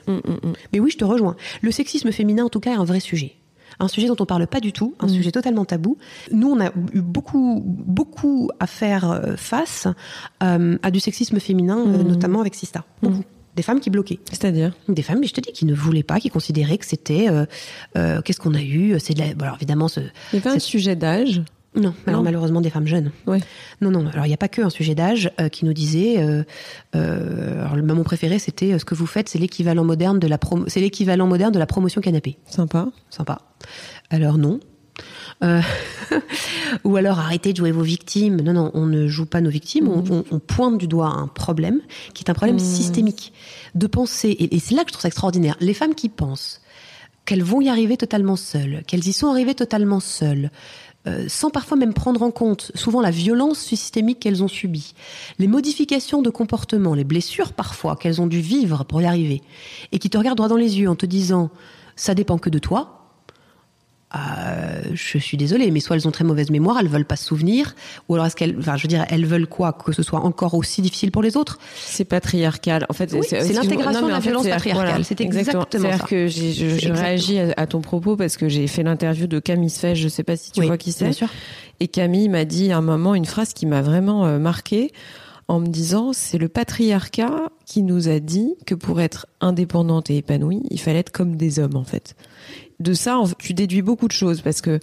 Mais 0.74 0.80
oui, 0.80 0.90
je 0.90 0.98
te 0.98 1.04
rejoins. 1.04 1.34
Le 1.62 1.70
sexisme 1.70 2.12
féminin, 2.12 2.44
en 2.44 2.50
tout 2.50 2.60
cas, 2.60 2.72
est 2.72 2.76
un 2.78 2.84
vrai 2.84 3.00
sujet. 3.00 3.36
Un 3.80 3.88
sujet 3.88 4.06
dont 4.08 4.16
on 4.20 4.26
parle 4.26 4.46
pas 4.46 4.60
du 4.60 4.72
tout, 4.72 4.94
un 5.00 5.08
sujet 5.08 5.32
totalement 5.32 5.64
tabou. 5.64 5.96
Nous, 6.30 6.48
on 6.48 6.60
a 6.60 6.70
eu 6.92 7.00
beaucoup, 7.00 7.62
beaucoup 7.64 8.50
à 8.60 8.66
faire 8.66 9.10
euh, 9.10 9.36
face 9.36 9.86
euh, 10.42 10.78
à 10.82 10.90
du 10.90 11.00
sexisme 11.00 11.40
féminin, 11.40 11.78
euh, 11.78 12.02
notamment 12.02 12.40
avec 12.40 12.54
Sista. 12.54 12.84
Beaucoup. 13.02 13.24
Des 13.56 13.62
femmes 13.62 13.80
qui 13.80 13.90
bloquaient. 13.90 14.20
C'est-à-dire 14.30 14.72
Des 14.88 15.02
femmes, 15.02 15.18
mais 15.20 15.26
je 15.26 15.34
te 15.34 15.40
dis, 15.40 15.50
qui 15.52 15.64
ne 15.64 15.74
voulaient 15.74 16.04
pas, 16.04 16.20
qui 16.20 16.28
considéraient 16.30 16.78
que 16.78 16.86
c'était. 16.86 17.28
euh, 17.28 18.22
qu'est-ce 18.22 18.38
qu'on 18.38 18.54
a 18.54 18.62
eu 18.62 18.94
C'est 19.00 19.14
de 19.14 19.18
la. 19.18 19.34
bon, 19.34 19.44
alors 19.44 19.56
évidemment, 19.56 19.88
ce, 19.88 20.00
Il 20.32 20.36
y 20.36 20.36
avait 20.38 20.50
un 20.50 20.58
sujet 20.60 20.94
d'âge. 20.94 21.42
Non, 21.76 21.94
alors 22.06 22.18
Non. 22.20 22.24
malheureusement 22.24 22.60
des 22.60 22.70
femmes 22.70 22.86
jeunes. 22.88 23.12
Ouais. 23.28 23.38
Non, 23.80 23.90
non. 23.92 24.06
Alors 24.12 24.24
il 24.26 24.28
n'y 24.28 24.34
a 24.34 24.38
pas 24.38 24.48
que 24.48 24.60
un 24.60 24.70
sujet 24.70 24.94
d'âge 24.96 25.30
euh, 25.40 25.48
qui 25.48 25.64
nous 25.64 25.72
disait. 25.72 26.16
Euh, 26.18 26.42
euh, 26.96 27.60
alors 27.60 27.76
le 27.76 27.82
mon 27.82 28.02
préféré, 28.02 28.38
c'était 28.40 28.76
ce 28.78 28.84
que 28.84 28.94
vous 28.96 29.06
faites, 29.06 29.28
c'est 29.28 29.38
l'équivalent 29.38 29.84
moderne 29.84 30.18
de 30.18 30.26
la 30.26 30.36
promo- 30.36 30.64
c'est 30.68 30.80
l'équivalent 30.80 31.26
moderne 31.28 31.52
de 31.52 31.58
la 31.60 31.66
promotion 31.66 32.00
canapé. 32.00 32.38
Sympa. 32.48 32.88
Sympa. 33.08 33.42
Alors 34.10 34.36
non. 34.36 34.58
Ou 36.84 36.96
alors 36.96 37.18
arrêtez 37.18 37.52
de 37.52 37.56
jouer 37.58 37.72
vos 37.72 37.82
victimes. 37.82 38.40
Non, 38.40 38.52
non, 38.52 38.70
on 38.74 38.86
ne 38.86 39.06
joue 39.08 39.26
pas 39.26 39.40
nos 39.40 39.50
victimes. 39.50 39.88
On, 39.88 40.04
on- 40.10 40.24
on 40.30 40.38
pointe 40.38 40.78
du 40.78 40.86
doigt 40.86 41.08
un 41.08 41.26
problème 41.28 41.80
qui 42.14 42.24
est 42.24 42.30
un 42.30 42.34
problème 42.34 42.58
systémique 42.58 43.32
de 43.74 43.86
penser. 43.86 44.28
Et, 44.30 44.54
et 44.56 44.58
c'est 44.58 44.74
là 44.74 44.82
que 44.82 44.88
je 44.88 44.92
trouve 44.94 45.02
ça 45.02 45.08
extraordinaire. 45.08 45.56
Les 45.60 45.74
femmes 45.74 45.94
qui 45.94 46.08
pensent 46.08 46.60
qu'elles 47.24 47.42
vont 47.42 47.60
y 47.60 47.68
arriver 47.68 47.96
totalement 47.96 48.36
seules, 48.36 48.82
qu'elles 48.86 49.06
y 49.06 49.12
sont 49.12 49.28
arrivées 49.28 49.54
totalement 49.54 50.00
seules, 50.00 50.50
euh, 51.06 51.24
sans 51.28 51.50
parfois 51.50 51.78
même 51.78 51.94
prendre 51.94 52.22
en 52.22 52.30
compte 52.30 52.72
souvent 52.74 53.00
la 53.00 53.10
violence 53.10 53.58
systémique 53.58 54.20
qu'elles 54.20 54.42
ont 54.42 54.48
subie, 54.48 54.94
les 55.38 55.48
modifications 55.48 56.20
de 56.20 56.30
comportement, 56.30 56.94
les 56.94 57.04
blessures 57.04 57.52
parfois 57.52 57.96
qu'elles 57.96 58.20
ont 58.20 58.26
dû 58.26 58.40
vivre 58.40 58.84
pour 58.84 59.00
y 59.00 59.06
arriver, 59.06 59.42
et 59.92 59.98
qui 59.98 60.10
te 60.10 60.18
regardent 60.18 60.36
droit 60.36 60.48
dans 60.48 60.56
les 60.56 60.78
yeux 60.78 60.90
en 60.90 60.96
te 60.96 61.06
disant 61.06 61.50
ça 61.96 62.14
dépend 62.14 62.38
que 62.38 62.50
de 62.50 62.58
toi. 62.58 62.99
Euh, 64.16 64.80
je 64.92 65.18
suis 65.18 65.36
désolée, 65.36 65.70
mais 65.70 65.78
soit 65.78 65.94
elles 65.94 66.08
ont 66.08 66.10
très 66.10 66.24
mauvaise 66.24 66.50
mémoire, 66.50 66.78
elles 66.80 66.88
veulent 66.88 67.04
pas 67.04 67.14
se 67.16 67.24
souvenir, 67.26 67.74
ou 68.08 68.14
alors 68.14 68.26
est-ce 68.26 68.34
qu'elles, 68.34 68.56
enfin, 68.58 68.76
je 68.76 68.82
veux 68.82 68.88
dire, 68.88 69.04
elles 69.08 69.24
veulent 69.24 69.46
quoi 69.46 69.72
que 69.72 69.92
ce 69.92 70.02
soit 70.02 70.20
encore 70.24 70.54
aussi 70.54 70.82
difficile 70.82 71.12
pour 71.12 71.22
les 71.22 71.36
autres? 71.36 71.58
C'est 71.76 72.04
patriarcal. 72.04 72.86
En 72.88 72.92
fait, 72.92 73.12
Oui, 73.12 73.20
c'est 73.22 73.52
l'intégration 73.52 74.06
de 74.06 74.10
la 74.12 74.18
violence 74.18 74.46
patriarcale. 74.48 74.88
voilà, 74.88 75.04
C'est 75.04 75.20
exactement 75.20 75.64
C'est-à-dire 75.70 75.98
ça. 75.98 76.06
que 76.06 76.26
j'ai- 76.26 76.52
je, 76.52 76.64
exactement 76.66 77.00
réagis 77.00 77.38
à, 77.38 77.54
à 77.56 77.66
ton 77.68 77.80
propos 77.80 78.16
parce 78.16 78.36
que 78.36 78.48
j'ai 78.48 78.66
fait 78.66 78.82
l'interview 78.82 79.28
de 79.28 79.38
Camille 79.38 79.70
Sfeige, 79.70 80.00
je 80.00 80.08
sais 80.08 80.24
pas 80.24 80.36
si 80.36 80.50
tu 80.50 80.60
Oui, 80.60 80.66
vois 80.66 80.76
qui 80.78 80.90
c'est. 80.92 81.04
bien 81.04 81.12
sûr. 81.12 81.28
Et 81.78 81.86
Camille 81.86 82.28
m'a 82.28 82.44
dit 82.44 82.72
à 82.72 82.78
un 82.78 82.82
moment 82.82 83.14
une 83.14 83.24
phrase 83.26 83.52
qui 83.52 83.64
m'a 83.66 83.80
vraiment 83.80 84.26
euh, 84.26 84.38
marquée 84.40 84.90
en 85.46 85.60
me 85.60 85.66
disant 85.66 86.12
c'est 86.12 86.38
le 86.38 86.48
patriarcat 86.48 87.48
qui 87.64 87.82
nous 87.82 88.08
a 88.08 88.18
dit 88.20 88.54
que 88.66 88.74
pour 88.74 89.00
être 89.00 89.26
indépendante 89.40 90.10
et 90.10 90.16
épanouie, 90.16 90.62
il 90.70 90.80
fallait 90.80 90.98
être 90.98 91.10
comme 91.12 91.36
des 91.36 91.58
hommes 91.58 91.76
en 91.76 91.84
fait. 91.84 92.14
De 92.80 92.92
ça, 92.94 93.22
tu 93.38 93.54
déduis 93.54 93.82
beaucoup 93.82 94.08
de 94.08 94.12
choses 94.12 94.40
parce 94.40 94.60
que 94.60 94.80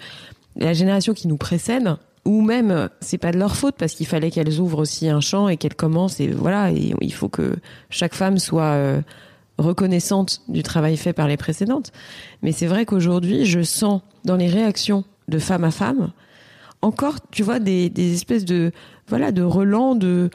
la 0.55 0.73
génération 0.73 1.13
qui 1.13 1.27
nous 1.27 1.37
précède 1.37 1.95
ou 2.25 2.41
même 2.41 2.89
c'est 2.99 3.17
pas 3.17 3.31
de 3.31 3.37
leur 3.37 3.55
faute 3.55 3.75
parce 3.77 3.93
qu'il 3.93 4.05
fallait 4.05 4.31
qu'elles 4.31 4.59
ouvrent 4.59 4.79
aussi 4.79 5.09
un 5.09 5.21
champ 5.21 5.47
et 5.49 5.57
qu'elles 5.57 5.75
commencent 5.75 6.19
et 6.19 6.27
voilà 6.27 6.71
et 6.71 6.93
il 6.99 7.13
faut 7.13 7.29
que 7.29 7.55
chaque 7.89 8.13
femme 8.13 8.37
soit 8.37 8.63
euh, 8.63 9.01
reconnaissante 9.57 10.41
du 10.47 10.63
travail 10.63 10.97
fait 10.97 11.13
par 11.13 11.27
les 11.27 11.37
précédentes. 11.37 11.91
Mais 12.43 12.51
c'est 12.51 12.67
vrai 12.67 12.85
qu'aujourd'hui, 12.85 13.45
je 13.45 13.61
sens 13.61 14.01
dans 14.25 14.35
les 14.35 14.47
réactions 14.47 15.03
de 15.27 15.39
femme 15.39 15.63
à 15.63 15.71
femme 15.71 16.11
encore, 16.81 17.15
tu 17.31 17.43
vois, 17.43 17.59
des, 17.59 17.91
espèces 18.13 18.45
de 18.45 18.71
voilà 19.07 19.31
de 19.31 19.41
relents 19.41 19.95
de 19.95 20.29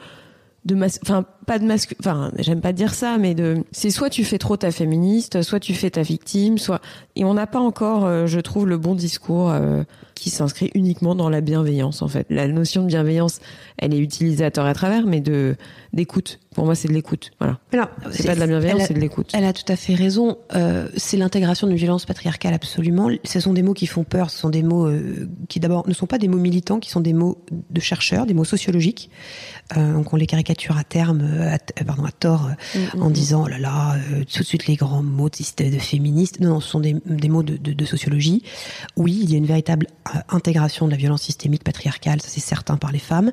de 0.65 0.75
enfin 1.01 1.25
pas 1.43 1.59
de 1.59 1.65
masque, 1.65 1.95
enfin, 1.99 2.31
j'aime 2.39 2.61
pas 2.61 2.73
dire 2.73 2.93
ça, 2.93 3.17
mais 3.17 3.35
de, 3.35 3.63
c'est 3.71 3.89
soit 3.89 4.09
tu 4.09 4.23
fais 4.23 4.37
trop 4.37 4.57
ta 4.57 4.71
féministe, 4.71 5.41
soit 5.41 5.59
tu 5.59 5.73
fais 5.73 5.89
ta 5.89 6.01
victime, 6.01 6.57
soit, 6.57 6.81
et 7.15 7.23
on 7.25 7.33
n'a 7.33 7.47
pas 7.47 7.59
encore, 7.59 8.05
euh, 8.05 8.25
je 8.27 8.39
trouve, 8.39 8.67
le 8.67 8.77
bon 8.77 8.95
discours 8.95 9.51
euh, 9.51 9.83
qui 10.15 10.29
s'inscrit 10.29 10.71
uniquement 10.73 11.15
dans 11.15 11.29
la 11.29 11.41
bienveillance, 11.41 12.01
en 12.01 12.07
fait. 12.07 12.25
La 12.29 12.47
notion 12.47 12.83
de 12.83 12.87
bienveillance, 12.87 13.39
elle 13.77 13.93
est 13.93 13.99
utilisée 13.99 14.45
à 14.45 14.51
tort 14.51 14.67
et 14.67 14.69
à 14.69 14.73
travers, 14.73 15.05
mais 15.05 15.21
de, 15.21 15.55
d'écoute. 15.93 16.39
Pour 16.53 16.65
moi, 16.65 16.75
c'est 16.75 16.87
de 16.87 16.93
l'écoute. 16.93 17.31
Voilà. 17.39 17.59
Alors, 17.71 17.89
C'est 18.11 18.25
pas 18.25 18.35
de 18.35 18.39
la 18.39 18.47
bienveillance, 18.47 18.83
c'est 18.87 18.93
de 18.93 18.99
l'écoute. 18.99 19.31
Elle 19.33 19.45
a 19.45 19.53
tout 19.53 19.69
à 19.71 19.75
fait 19.75 19.95
raison. 19.95 20.37
Euh, 20.55 20.87
c'est 20.95 21.17
l'intégration 21.17 21.67
d'une 21.67 21.77
violence 21.77 22.05
patriarcale, 22.05 22.53
absolument. 22.53 23.09
Ce 23.23 23.39
sont 23.39 23.53
des 23.53 23.63
mots 23.63 23.73
qui 23.73 23.87
font 23.87 24.03
peur. 24.03 24.29
Ce 24.29 24.37
sont 24.39 24.49
des 24.49 24.63
mots 24.63 24.87
euh, 24.87 25.27
qui, 25.49 25.59
d'abord, 25.59 25.87
ne 25.87 25.93
sont 25.93 26.05
pas 26.05 26.17
des 26.17 26.27
mots 26.27 26.37
militants, 26.37 26.79
qui 26.79 26.89
sont 26.89 27.01
des 27.01 27.13
mots 27.13 27.43
de 27.69 27.79
chercheurs, 27.79 28.25
des 28.25 28.33
mots 28.33 28.43
sociologiques. 28.43 29.09
Euh, 29.77 29.93
donc, 29.93 30.13
on 30.13 30.15
les 30.15 30.27
caricature 30.27 30.77
à 30.77 30.83
terme, 30.83 31.21
à, 31.41 31.53
euh, 31.55 31.83
pardon, 31.85 32.03
à 32.05 32.11
tort, 32.11 32.49
euh, 32.75 32.79
en 32.99 33.09
disant, 33.09 33.43
oh 33.45 33.47
là 33.47 33.59
là, 33.59 33.95
euh, 33.95 34.23
tout 34.31 34.39
de 34.39 34.47
suite 34.47 34.67
les 34.67 34.75
grands 34.75 35.03
mots 35.03 35.29
de, 35.29 35.79
féministes. 35.79 36.39
Non, 36.39 36.49
non, 36.49 36.59
ce 36.59 36.69
sont 36.69 36.79
des, 36.79 36.95
des 37.05 37.29
mots 37.29 37.43
de, 37.43 37.57
de- 37.57 37.73
de 37.73 37.85
sociologie. 37.85 38.43
Oui, 38.97 39.19
il 39.23 39.31
y 39.31 39.35
a 39.35 39.37
une 39.37 39.45
véritable 39.45 39.87
euh, 40.15 40.19
intégration 40.29 40.85
de 40.85 40.91
la 40.91 40.97
violence 40.97 41.21
systémique 41.21 41.63
patriarcale, 41.63 42.21
ça 42.21 42.27
c'est 42.29 42.39
certain 42.39 42.77
par 42.77 42.91
les 42.91 42.99
femmes. 42.99 43.31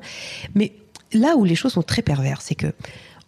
Mais 0.55 0.73
là 1.13 1.35
où 1.37 1.43
les 1.43 1.55
choses 1.55 1.73
sont 1.73 1.83
très 1.83 2.01
perverses, 2.01 2.45
c'est 2.47 2.55
que 2.55 2.73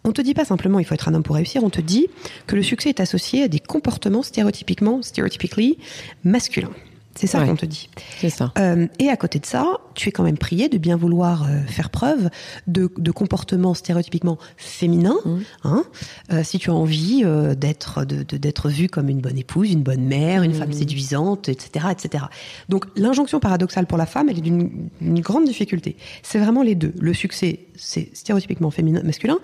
on 0.06 0.12
te 0.12 0.20
dit 0.20 0.34
pas 0.34 0.44
simplement 0.44 0.78
il 0.78 0.84
faut 0.84 0.94
être 0.94 1.08
un 1.08 1.14
homme 1.14 1.22
pour 1.22 1.36
réussir, 1.36 1.64
on 1.64 1.70
te 1.70 1.80
dit 1.80 2.08
que 2.46 2.56
le 2.56 2.62
succès 2.62 2.90
est 2.90 3.00
associé 3.00 3.44
à 3.44 3.48
des 3.48 3.58
comportements 3.60 4.22
stéréotypiquement, 4.22 5.00
stereotypically 5.02 5.78
masculins. 6.24 6.70
C'est 7.16 7.26
ça 7.26 7.38
Ouais. 7.40 7.46
qu'on 7.46 7.56
te 7.56 7.64
dit. 7.66 7.88
C'est 8.20 8.28
ça. 8.28 8.52
Euh, 8.58 8.86
et 8.98 9.08
à 9.08 9.16
côté 9.16 9.38
de 9.38 9.46
ça, 9.46 9.66
tu 9.94 10.08
es 10.08 10.12
quand 10.12 10.22
même 10.22 10.38
prié 10.38 10.68
de 10.68 10.78
bien 10.78 10.96
vouloir 10.96 11.44
euh, 11.44 11.60
faire 11.66 11.90
preuve 11.90 12.30
de, 12.66 12.90
de 12.96 13.10
comportements 13.10 13.74
stéréotypiquement 13.74 14.38
féminins, 14.56 15.14
Mmh. 15.24 15.38
hein, 15.64 15.84
euh, 16.32 16.42
si 16.42 16.58
tu 16.58 16.70
as 16.70 16.74
envie 16.74 17.22
euh, 17.24 17.54
d'être 17.54 18.04
de, 18.04 18.68
vue 18.68 18.88
comme 18.88 19.08
une 19.08 19.20
bonne 19.20 19.38
épouse, 19.38 19.70
une 19.70 19.82
bonne 19.82 20.04
mère, 20.04 20.42
une 20.42 20.52
Mmh. 20.52 20.54
femme 20.54 20.72
séduisante, 20.72 21.48
etc., 21.48 21.86
etc. 21.90 22.24
Donc 22.68 22.86
l'injonction 22.96 23.40
paradoxale 23.40 23.86
pour 23.86 23.98
la 23.98 24.06
femme, 24.06 24.28
elle 24.28 24.38
est 24.38 24.40
d'une 24.40 24.88
grande 25.20 25.44
difficulté. 25.44 25.96
C'est 26.22 26.38
vraiment 26.38 26.62
les 26.62 26.74
deux. 26.74 26.92
Le 26.98 27.12
succès, 27.14 27.60
c'est 27.76 28.10
stéréotypiquement 28.14 28.70
féminin, 28.70 29.02
masculin, 29.04 29.38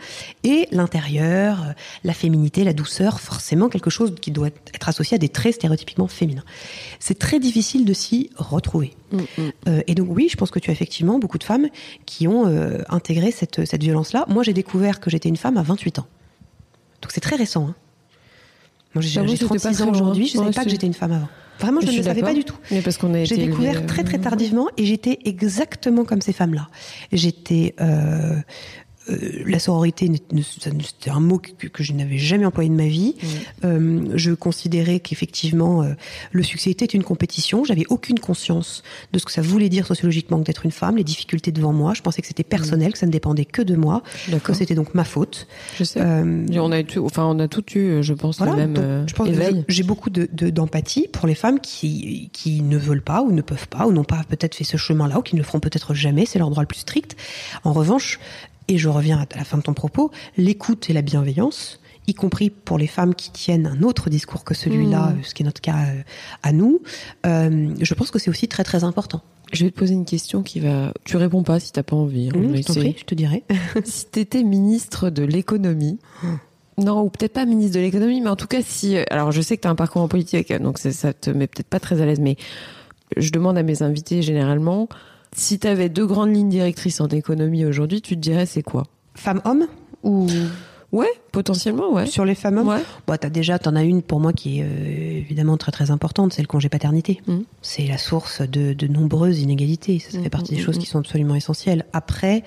et 0.44 0.68
l'intérieur, 0.70 1.74
la 2.04 2.12
féminité, 2.12 2.64
la 2.64 2.72
douceur, 2.72 3.20
forcément 3.20 3.68
quelque 3.68 3.90
chose 3.90 4.14
qui 4.20 4.30
doit 4.30 4.48
être 4.48 4.88
associé 4.88 5.16
à 5.16 5.18
des 5.18 5.28
traits 5.28 5.54
stéréotypiquement 5.54 6.08
féminins. 6.08 6.44
C'est 6.98 7.18
très 7.18 7.40
difficile 7.40 7.84
de 7.84 7.92
s'y 7.92 8.30
retrouver. 8.36 8.96
Euh, 9.68 9.82
et 9.86 9.94
donc 9.94 10.08
oui, 10.10 10.28
je 10.30 10.36
pense 10.36 10.50
que 10.50 10.58
tu 10.58 10.70
as 10.70 10.72
effectivement 10.72 11.18
beaucoup 11.18 11.38
de 11.38 11.44
femmes 11.44 11.68
qui 12.06 12.28
ont 12.28 12.46
euh, 12.46 12.78
intégré 12.88 13.30
cette, 13.30 13.64
cette 13.64 13.82
violence-là. 13.82 14.24
Moi, 14.28 14.42
j'ai 14.42 14.52
découvert 14.52 15.00
que 15.00 15.10
j'étais 15.10 15.28
une 15.28 15.36
femme 15.36 15.56
à 15.56 15.62
28 15.62 15.98
ans. 16.00 16.06
Donc 17.02 17.12
c'est 17.12 17.20
très 17.20 17.36
récent. 17.36 17.68
hein. 17.68 17.74
Moi, 18.94 19.02
j'ai 19.02 19.08
J'avoue, 19.08 19.28
j'ai 19.28 19.36
c'était 19.36 19.48
pas 19.48 19.58
36 19.60 19.74
très 19.74 19.82
ans 19.84 19.90
aujourd'hui, 19.90 20.26
je 20.26 20.36
ne 20.36 20.42
savais 20.42 20.54
pas 20.54 20.64
que 20.64 20.70
j'étais 20.70 20.86
une 20.86 20.94
femme 20.94 21.12
avant. 21.12 21.28
Vraiment, 21.60 21.80
je, 21.80 21.90
ne 21.90 21.96
le 21.96 22.02
savais 22.02 22.22
pas 22.22 22.32
du 22.34 22.44
tout. 22.44 22.56
Mais 22.70 22.80
parce 22.80 22.96
qu'on 22.96 23.12
a 23.14 23.22
J'ai 23.24 23.36
découvert 23.36 23.74
élevés, 23.74 23.86
très 23.86 24.02
très 24.02 24.18
euh, 24.18 24.22
tardivement 24.22 24.68
et 24.78 24.86
j'étais 24.86 25.18
exactement 25.26 26.04
comme 26.04 26.22
ces 26.22 26.32
femmes-là. 26.32 26.68
J'étais 27.12 27.74
euh, 27.80 28.36
euh, 29.10 29.16
la 29.46 29.58
sororité, 29.58 30.10
c'était 30.42 31.10
un 31.10 31.20
mot 31.20 31.38
que, 31.38 31.66
que 31.66 31.82
je 31.82 31.92
n'avais 31.92 32.18
jamais 32.18 32.44
employé 32.46 32.68
de 32.70 32.74
ma 32.74 32.86
vie. 32.86 33.16
Euh, 33.64 34.04
je 34.14 34.32
considérais 34.32 35.00
qu'effectivement 35.00 35.82
euh, 35.82 35.94
le 36.32 36.42
succès 36.42 36.70
était 36.70 36.84
une 36.86 37.02
compétition. 37.02 37.64
J'avais 37.64 37.84
aucune 37.88 38.18
conscience 38.20 38.82
de 39.12 39.18
ce 39.18 39.24
que 39.24 39.32
ça 39.32 39.42
voulait 39.42 39.68
dire 39.68 39.86
sociologiquement 39.86 40.38
que 40.38 40.44
d'être 40.44 40.64
une 40.64 40.70
femme, 40.70 40.96
les 40.96 41.04
difficultés 41.04 41.52
devant 41.52 41.72
moi. 41.72 41.94
Je 41.94 42.02
pensais 42.02 42.22
que 42.22 42.28
c'était 42.28 42.44
personnel, 42.44 42.92
que 42.92 42.98
ça 42.98 43.06
ne 43.06 43.12
dépendait 43.12 43.44
que 43.44 43.62
de 43.62 43.76
moi, 43.76 44.02
que 44.42 44.52
c'était 44.54 44.74
donc 44.74 44.94
ma 44.94 45.04
faute. 45.04 45.46
Je 45.78 45.84
sais. 45.84 46.00
On 46.02 46.72
a 46.72 46.82
tout- 46.82 47.04
enfin, 47.04 47.24
on 47.24 47.38
a 47.38 47.48
tout 47.48 47.64
eu, 47.76 48.02
je 48.02 48.14
pense, 48.14 48.38
voilà, 48.38 48.52
le 48.52 48.58
même 48.58 48.74
donc, 48.74 49.08
je 49.08 49.14
pense 49.14 49.28
j'ai 49.68 49.82
beaucoup 49.82 50.10
de- 50.10 50.28
de- 50.32 50.50
d'empathie 50.50 51.08
pour 51.08 51.26
les 51.26 51.34
femmes 51.34 51.58
qui, 51.60 52.30
qui 52.32 52.62
ne 52.62 52.76
veulent 52.78 53.02
pas 53.02 53.22
ou 53.22 53.32
ne 53.32 53.42
peuvent 53.42 53.68
pas 53.68 53.86
ou 53.86 53.92
n'ont 53.92 54.04
pas 54.04 54.20
peut-être 54.28 54.54
fait 54.54 54.64
ce 54.64 54.76
chemin-là 54.76 55.18
ou 55.18 55.22
qui 55.22 55.34
ne 55.34 55.40
le 55.40 55.44
feront 55.44 55.60
peut-être 55.60 55.94
jamais, 55.94 56.26
c'est 56.26 56.38
leur 56.38 56.50
droit 56.50 56.62
le 56.62 56.66
plus 56.66 56.80
strict. 56.80 57.16
En 57.64 57.72
revanche, 57.72 58.18
et 58.70 58.78
je 58.78 58.88
reviens 58.88 59.18
à 59.18 59.36
la 59.36 59.44
fin 59.44 59.58
de 59.58 59.62
ton 59.62 59.74
propos, 59.74 60.10
l'écoute 60.38 60.88
et 60.88 60.92
la 60.94 61.02
bienveillance, 61.02 61.80
y 62.06 62.14
compris 62.14 62.48
pour 62.50 62.78
les 62.78 62.86
femmes 62.86 63.14
qui 63.14 63.30
tiennent 63.30 63.66
un 63.66 63.82
autre 63.82 64.08
discours 64.10 64.44
que 64.44 64.54
celui-là, 64.54 65.10
Mm. 65.10 65.22
ce 65.24 65.34
qui 65.34 65.42
est 65.42 65.46
notre 65.46 65.60
cas 65.60 65.76
euh, 65.88 66.02
à 66.42 66.52
nous, 66.52 66.80
euh, 67.26 67.74
je 67.80 67.94
pense 67.94 68.10
que 68.10 68.18
c'est 68.18 68.30
aussi 68.30 68.48
très 68.48 68.64
très 68.64 68.84
important. 68.84 69.20
Je 69.52 69.64
vais 69.64 69.70
te 69.72 69.78
poser 69.78 69.94
une 69.94 70.04
question 70.04 70.42
qui 70.44 70.60
va. 70.60 70.92
Tu 71.04 71.16
réponds 71.16 71.42
pas 71.42 71.58
si 71.58 71.72
t'as 71.72 71.82
pas 71.82 71.96
envie. 71.96 72.28
hein, 72.32 72.38
Mmh, 72.38 72.46
mais 72.52 72.62
je 72.62 72.66
t'en 72.68 72.72
c'est- 72.74 72.80
prie, 72.80 72.94
je 72.98 73.04
te 73.04 73.14
dirai. 73.16 73.42
si 73.84 74.06
t'étais 74.06 74.44
ministre 74.44 75.10
de 75.10 75.24
l'économie, 75.24 75.98
non, 76.78 77.02
ou 77.02 77.10
peut-être 77.10 77.32
pas 77.34 77.44
ministre 77.44 77.74
de 77.76 77.80
l'économie, 77.82 78.20
mais 78.20 78.30
en 78.30 78.36
tout 78.36 78.46
cas, 78.46 78.62
si. 78.64 78.96
Alors, 79.10 79.32
je 79.32 79.40
sais 79.42 79.56
que 79.56 79.62
t'as 79.62 79.70
un 79.70 79.74
parcours 79.74 80.02
en 80.02 80.08
politique, 80.08 80.52
donc 80.62 80.78
c'est- 80.78 80.92
ça 80.92 81.12
te 81.12 81.30
met 81.30 81.46
peut-être 81.48 81.68
pas 81.68 81.80
très 81.80 82.00
à 82.00 82.06
l'aise, 82.06 82.20
mais 82.20 82.36
je 83.16 83.30
demande 83.32 83.58
à 83.58 83.62
mes 83.64 83.82
invités 83.82 84.22
généralement, 84.22 84.88
si 85.34 85.58
t'avais 85.58 85.88
deux 85.88 86.06
grandes 86.06 86.34
lignes 86.34 86.48
directrices 86.48 87.00
en 87.00 87.08
économie 87.08 87.64
aujourd'hui, 87.64 88.02
tu 88.02 88.14
te 88.14 88.20
dirais 88.20 88.46
c'est 88.46 88.62
quoi? 88.62 88.84
Femme-homme 89.14 89.66
ou? 90.02 90.26
Ouais, 90.92 91.10
potentiellement, 91.32 91.92
ouais. 91.92 92.06
sur 92.06 92.24
les 92.24 92.34
femmes-hommes 92.34 92.68
Ouais. 92.68 92.82
Bon, 93.06 93.16
t'as 93.18 93.30
déjà, 93.30 93.58
t'en 93.58 93.74
as 93.76 93.82
une 93.84 94.02
pour 94.02 94.20
moi 94.20 94.32
qui 94.32 94.60
est 94.60 94.62
euh, 94.64 95.18
évidemment 95.18 95.56
très 95.56 95.72
très 95.72 95.90
importante, 95.90 96.32
c'est 96.32 96.42
le 96.42 96.46
congé 96.48 96.68
paternité. 96.68 97.20
Mhm. 97.26 97.44
C'est 97.62 97.86
la 97.86 97.98
source 97.98 98.42
de, 98.42 98.72
de 98.72 98.86
nombreuses 98.86 99.40
inégalités. 99.40 99.98
Ça, 99.98 100.10
ça 100.10 100.18
Mhm, 100.18 100.24
fait 100.24 100.30
partie 100.30 100.52
des 100.54 100.58
mhm, 100.60 100.64
choses 100.66 100.78
qui 100.78 100.86
sont 100.86 100.98
absolument 100.98 101.34
essentielles. 101.34 101.84
Après, 101.92 102.42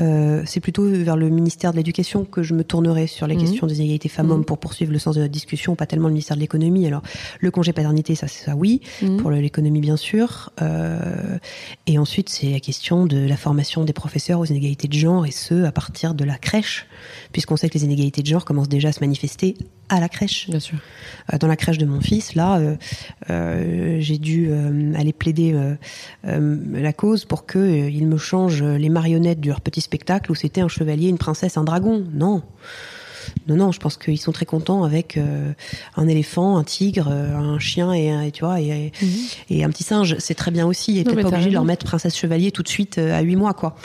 euh, 0.00 0.42
c'est 0.46 0.60
plutôt 0.60 0.84
vers 0.88 1.16
le 1.16 1.28
ministère 1.28 1.72
de 1.72 1.76
l'Éducation 1.76 2.24
que 2.24 2.42
je 2.42 2.54
me 2.54 2.64
tournerai 2.64 3.06
sur 3.06 3.26
les 3.26 3.36
questions 3.36 3.66
des 3.66 3.78
inégalités 3.78 4.08
femmes-hommes 4.08 4.44
pour 4.44 4.58
poursuivre 4.58 4.92
le 4.92 4.98
sens 4.98 5.14
de 5.16 5.20
notre 5.20 5.32
discussion, 5.32 5.74
pas 5.74 5.86
tellement 5.86 6.08
le 6.08 6.14
ministère 6.14 6.36
de 6.36 6.40
l'Économie. 6.40 6.86
Alors, 6.86 7.02
le 7.40 7.50
congé 7.50 7.72
paternité, 7.72 8.14
ça, 8.14 8.28
c'est 8.28 8.44
ça, 8.44 8.54
oui. 8.56 8.80
Pour 9.18 9.30
l'économie, 9.30 9.80
bien 9.80 9.96
sûr. 9.96 10.50
Euh, 10.62 11.38
et 11.86 11.98
ensuite, 11.98 12.28
c'est 12.28 12.50
la 12.50 12.60
question 12.60 13.06
de 13.06 13.18
la 13.18 13.36
formation 13.36 13.84
des 13.84 13.92
professeurs 13.92 14.40
aux 14.40 14.44
inégalités 14.44 14.88
de 14.88 14.92
genre, 14.94 15.26
et 15.26 15.30
ce, 15.30 15.64
à 15.64 15.72
partir 15.72 16.14
de 16.14 16.24
la 16.24 16.36
crèche, 16.36 16.86
puisqu'on 17.32 17.56
sait 17.56 17.68
que 17.68 17.74
les 17.74 17.84
inégalités 17.84 18.22
de 18.22 18.26
genre 18.28 18.44
commencent 18.44 18.68
déjà 18.68 18.88
à 18.88 18.92
se 18.92 19.00
manifester 19.00 19.56
à 19.88 20.00
la 20.00 20.08
crèche. 20.08 20.48
Bien 20.48 20.60
sûr. 20.60 20.78
Euh, 21.32 21.38
dans 21.38 21.46
la 21.46 21.56
crèche 21.56 21.78
de 21.78 21.86
mon 21.86 22.00
fils, 22.00 22.34
là, 22.34 22.58
euh, 22.58 22.76
euh, 23.30 23.96
j'ai 24.00 24.18
dû 24.18 24.52
aller 24.96 25.12
plaider 25.12 25.56
la 26.24 26.92
cause 26.92 27.24
pour 27.24 27.46
que 27.46 27.88
il 27.88 28.06
me 28.06 28.16
change 28.16 28.62
les 28.62 28.88
marionnettes 28.88 29.40
de 29.40 29.48
leur 29.48 29.60
petit 29.60 29.80
spectacle 29.80 30.30
où 30.30 30.34
c'était 30.34 30.60
un 30.60 30.68
chevalier, 30.68 31.08
une 31.08 31.18
princesse, 31.18 31.56
un 31.56 31.64
dragon. 31.64 32.04
Non. 32.12 32.42
Non, 33.46 33.56
non, 33.56 33.72
je 33.72 33.80
pense 33.80 33.96
qu'ils 33.96 34.18
sont 34.18 34.32
très 34.32 34.46
contents 34.46 34.84
avec 34.84 35.16
euh, 35.16 35.52
un 35.96 36.08
éléphant, 36.08 36.56
un 36.58 36.64
tigre, 36.64 37.08
euh, 37.10 37.34
un 37.36 37.58
chien 37.58 37.92
et, 37.92 38.10
un- 38.10 38.22
et 38.22 38.30
tu 38.30 38.44
vois 38.44 38.60
et, 38.60 38.92
et 39.50 39.64
un 39.64 39.70
petit 39.70 39.84
singe. 39.84 40.16
C'est 40.18 40.34
très 40.34 40.50
bien 40.50 40.66
aussi. 40.66 40.98
Et 40.98 41.04
peut-être 41.04 41.16
pas 41.22 41.28
obligé 41.28 41.48
de 41.50 41.54
leur 41.54 41.64
mettre 41.64 41.84
princesse 41.86 42.16
chevalier 42.16 42.50
tout 42.52 42.62
de 42.62 42.68
suite 42.68 42.98
euh, 42.98 43.18
à 43.18 43.22
huit 43.22 43.36
mois, 43.36 43.54
quoi. 43.54 43.76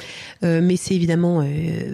Euh, 0.43 0.59
mais 0.63 0.75
c'est 0.75 0.95
évidemment 0.95 1.43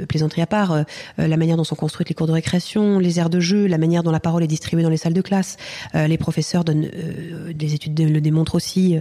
plaisanterie 0.08 0.42
à 0.42 0.48
part 0.48 0.84
la 1.18 1.38
manière 1.38 1.58
dont 1.58 1.64
sont 1.64 1.76
construites 1.76 2.10
les 2.10 2.16
cours 2.16 2.28
de 2.28 2.32
récréation, 2.32 3.00
les 3.00 3.20
aires 3.20 3.30
de 3.30 3.40
jeu, 3.40 3.68
la 3.68 3.78
manière 3.78 4.04
dont 4.04 4.12
la 4.12 4.20
parole 4.20 4.44
est 4.44 4.48
distribuée 4.48 4.84
dans 4.84 4.90
les 4.90 4.98
salles 4.98 5.14
de 5.14 5.22
classe. 5.22 5.58
Les 5.94 6.18
professeurs 6.18 6.64
donnent, 6.64 6.88
des 7.54 7.74
études 7.74 7.94
de- 7.94 8.06
le 8.06 8.22
démontrent 8.22 8.56
aussi, 8.56 8.98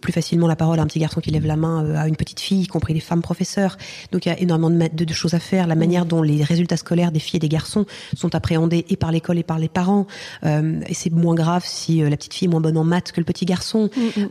plus 0.00 0.12
facilement 0.12 0.46
la 0.46 0.56
parole 0.56 0.78
à 0.78 0.82
un 0.82 0.86
petit 0.86 0.98
garçon 0.98 1.20
qui 1.20 1.30
lève 1.30 1.46
la 1.46 1.56
main 1.56 1.94
à 1.94 2.08
une 2.08 2.16
petite 2.16 2.40
fille, 2.40 2.62
y 2.62 2.66
compris 2.66 2.94
les 2.94 3.00
femmes 3.00 3.22
professeurs. 3.22 3.76
Donc 4.12 4.26
il 4.26 4.28
y 4.30 4.32
a 4.32 4.38
énormément 4.40 4.70
de, 4.70 4.88
de- 4.94 5.04
de 5.04 5.12
choses 5.12 5.34
à 5.34 5.40
faire. 5.40 5.66
La 5.66 5.74
manière 5.74 6.06
dont 6.06 6.22
les 6.22 6.42
résultats 6.42 6.76
scolaires 6.76 7.12
des 7.12 7.18
filles 7.20 7.36
et 7.36 7.40
des 7.40 7.48
garçons 7.58 7.84
sont 8.22 8.32
appréhendés 8.38 8.84
et 8.92 8.96
par 8.96 9.10
l'école 9.14 9.38
et 9.38 9.46
par 9.52 9.58
les 9.58 9.70
parents. 9.80 10.06
Euh, 10.44 10.80
et 10.90 10.94
c'est 11.00 11.12
moins 11.24 11.36
grave 11.42 11.64
si 11.66 11.92
euh, 12.02 12.10
la 12.12 12.16
petite 12.16 12.34
fille 12.34 12.46
est 12.48 12.54
moins 12.54 12.64
bonne 12.66 12.78
en 12.78 12.84
maths 12.84 13.10
que 13.14 13.20
le 13.20 13.28
petit 13.32 13.46
garçon. 13.54 13.82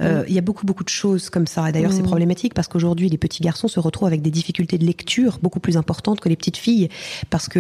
Euh, 0.02 0.24
Il 0.30 0.36
y 0.38 0.42
a 0.44 0.46
beaucoup 0.50 0.66
beaucoup 0.66 0.84
de 0.84 0.96
choses 1.04 1.30
comme 1.34 1.48
ça. 1.48 1.62
Et 1.70 1.72
d'ailleurs, 1.74 1.94
c'est 1.98 2.04
problématique 2.14 2.54
parce 2.54 2.68
qu'aujourd'hui, 2.68 3.08
les 3.10 3.18
petits 3.18 3.44
garçons 3.50 3.70
se 3.76 3.80
retrouvent 3.80 4.12
avec 4.14 4.22
des 4.22 4.32
difficultés 4.40 4.78
de 4.78 4.86
lecture 4.94 5.40
beaucoup 5.42 5.60
plus 5.60 5.76
importantes 5.78 6.20
que 6.20 6.30
les 6.30 6.36
petites 6.42 6.58
filles, 6.66 6.88
parce 7.30 7.48
que 7.54 7.60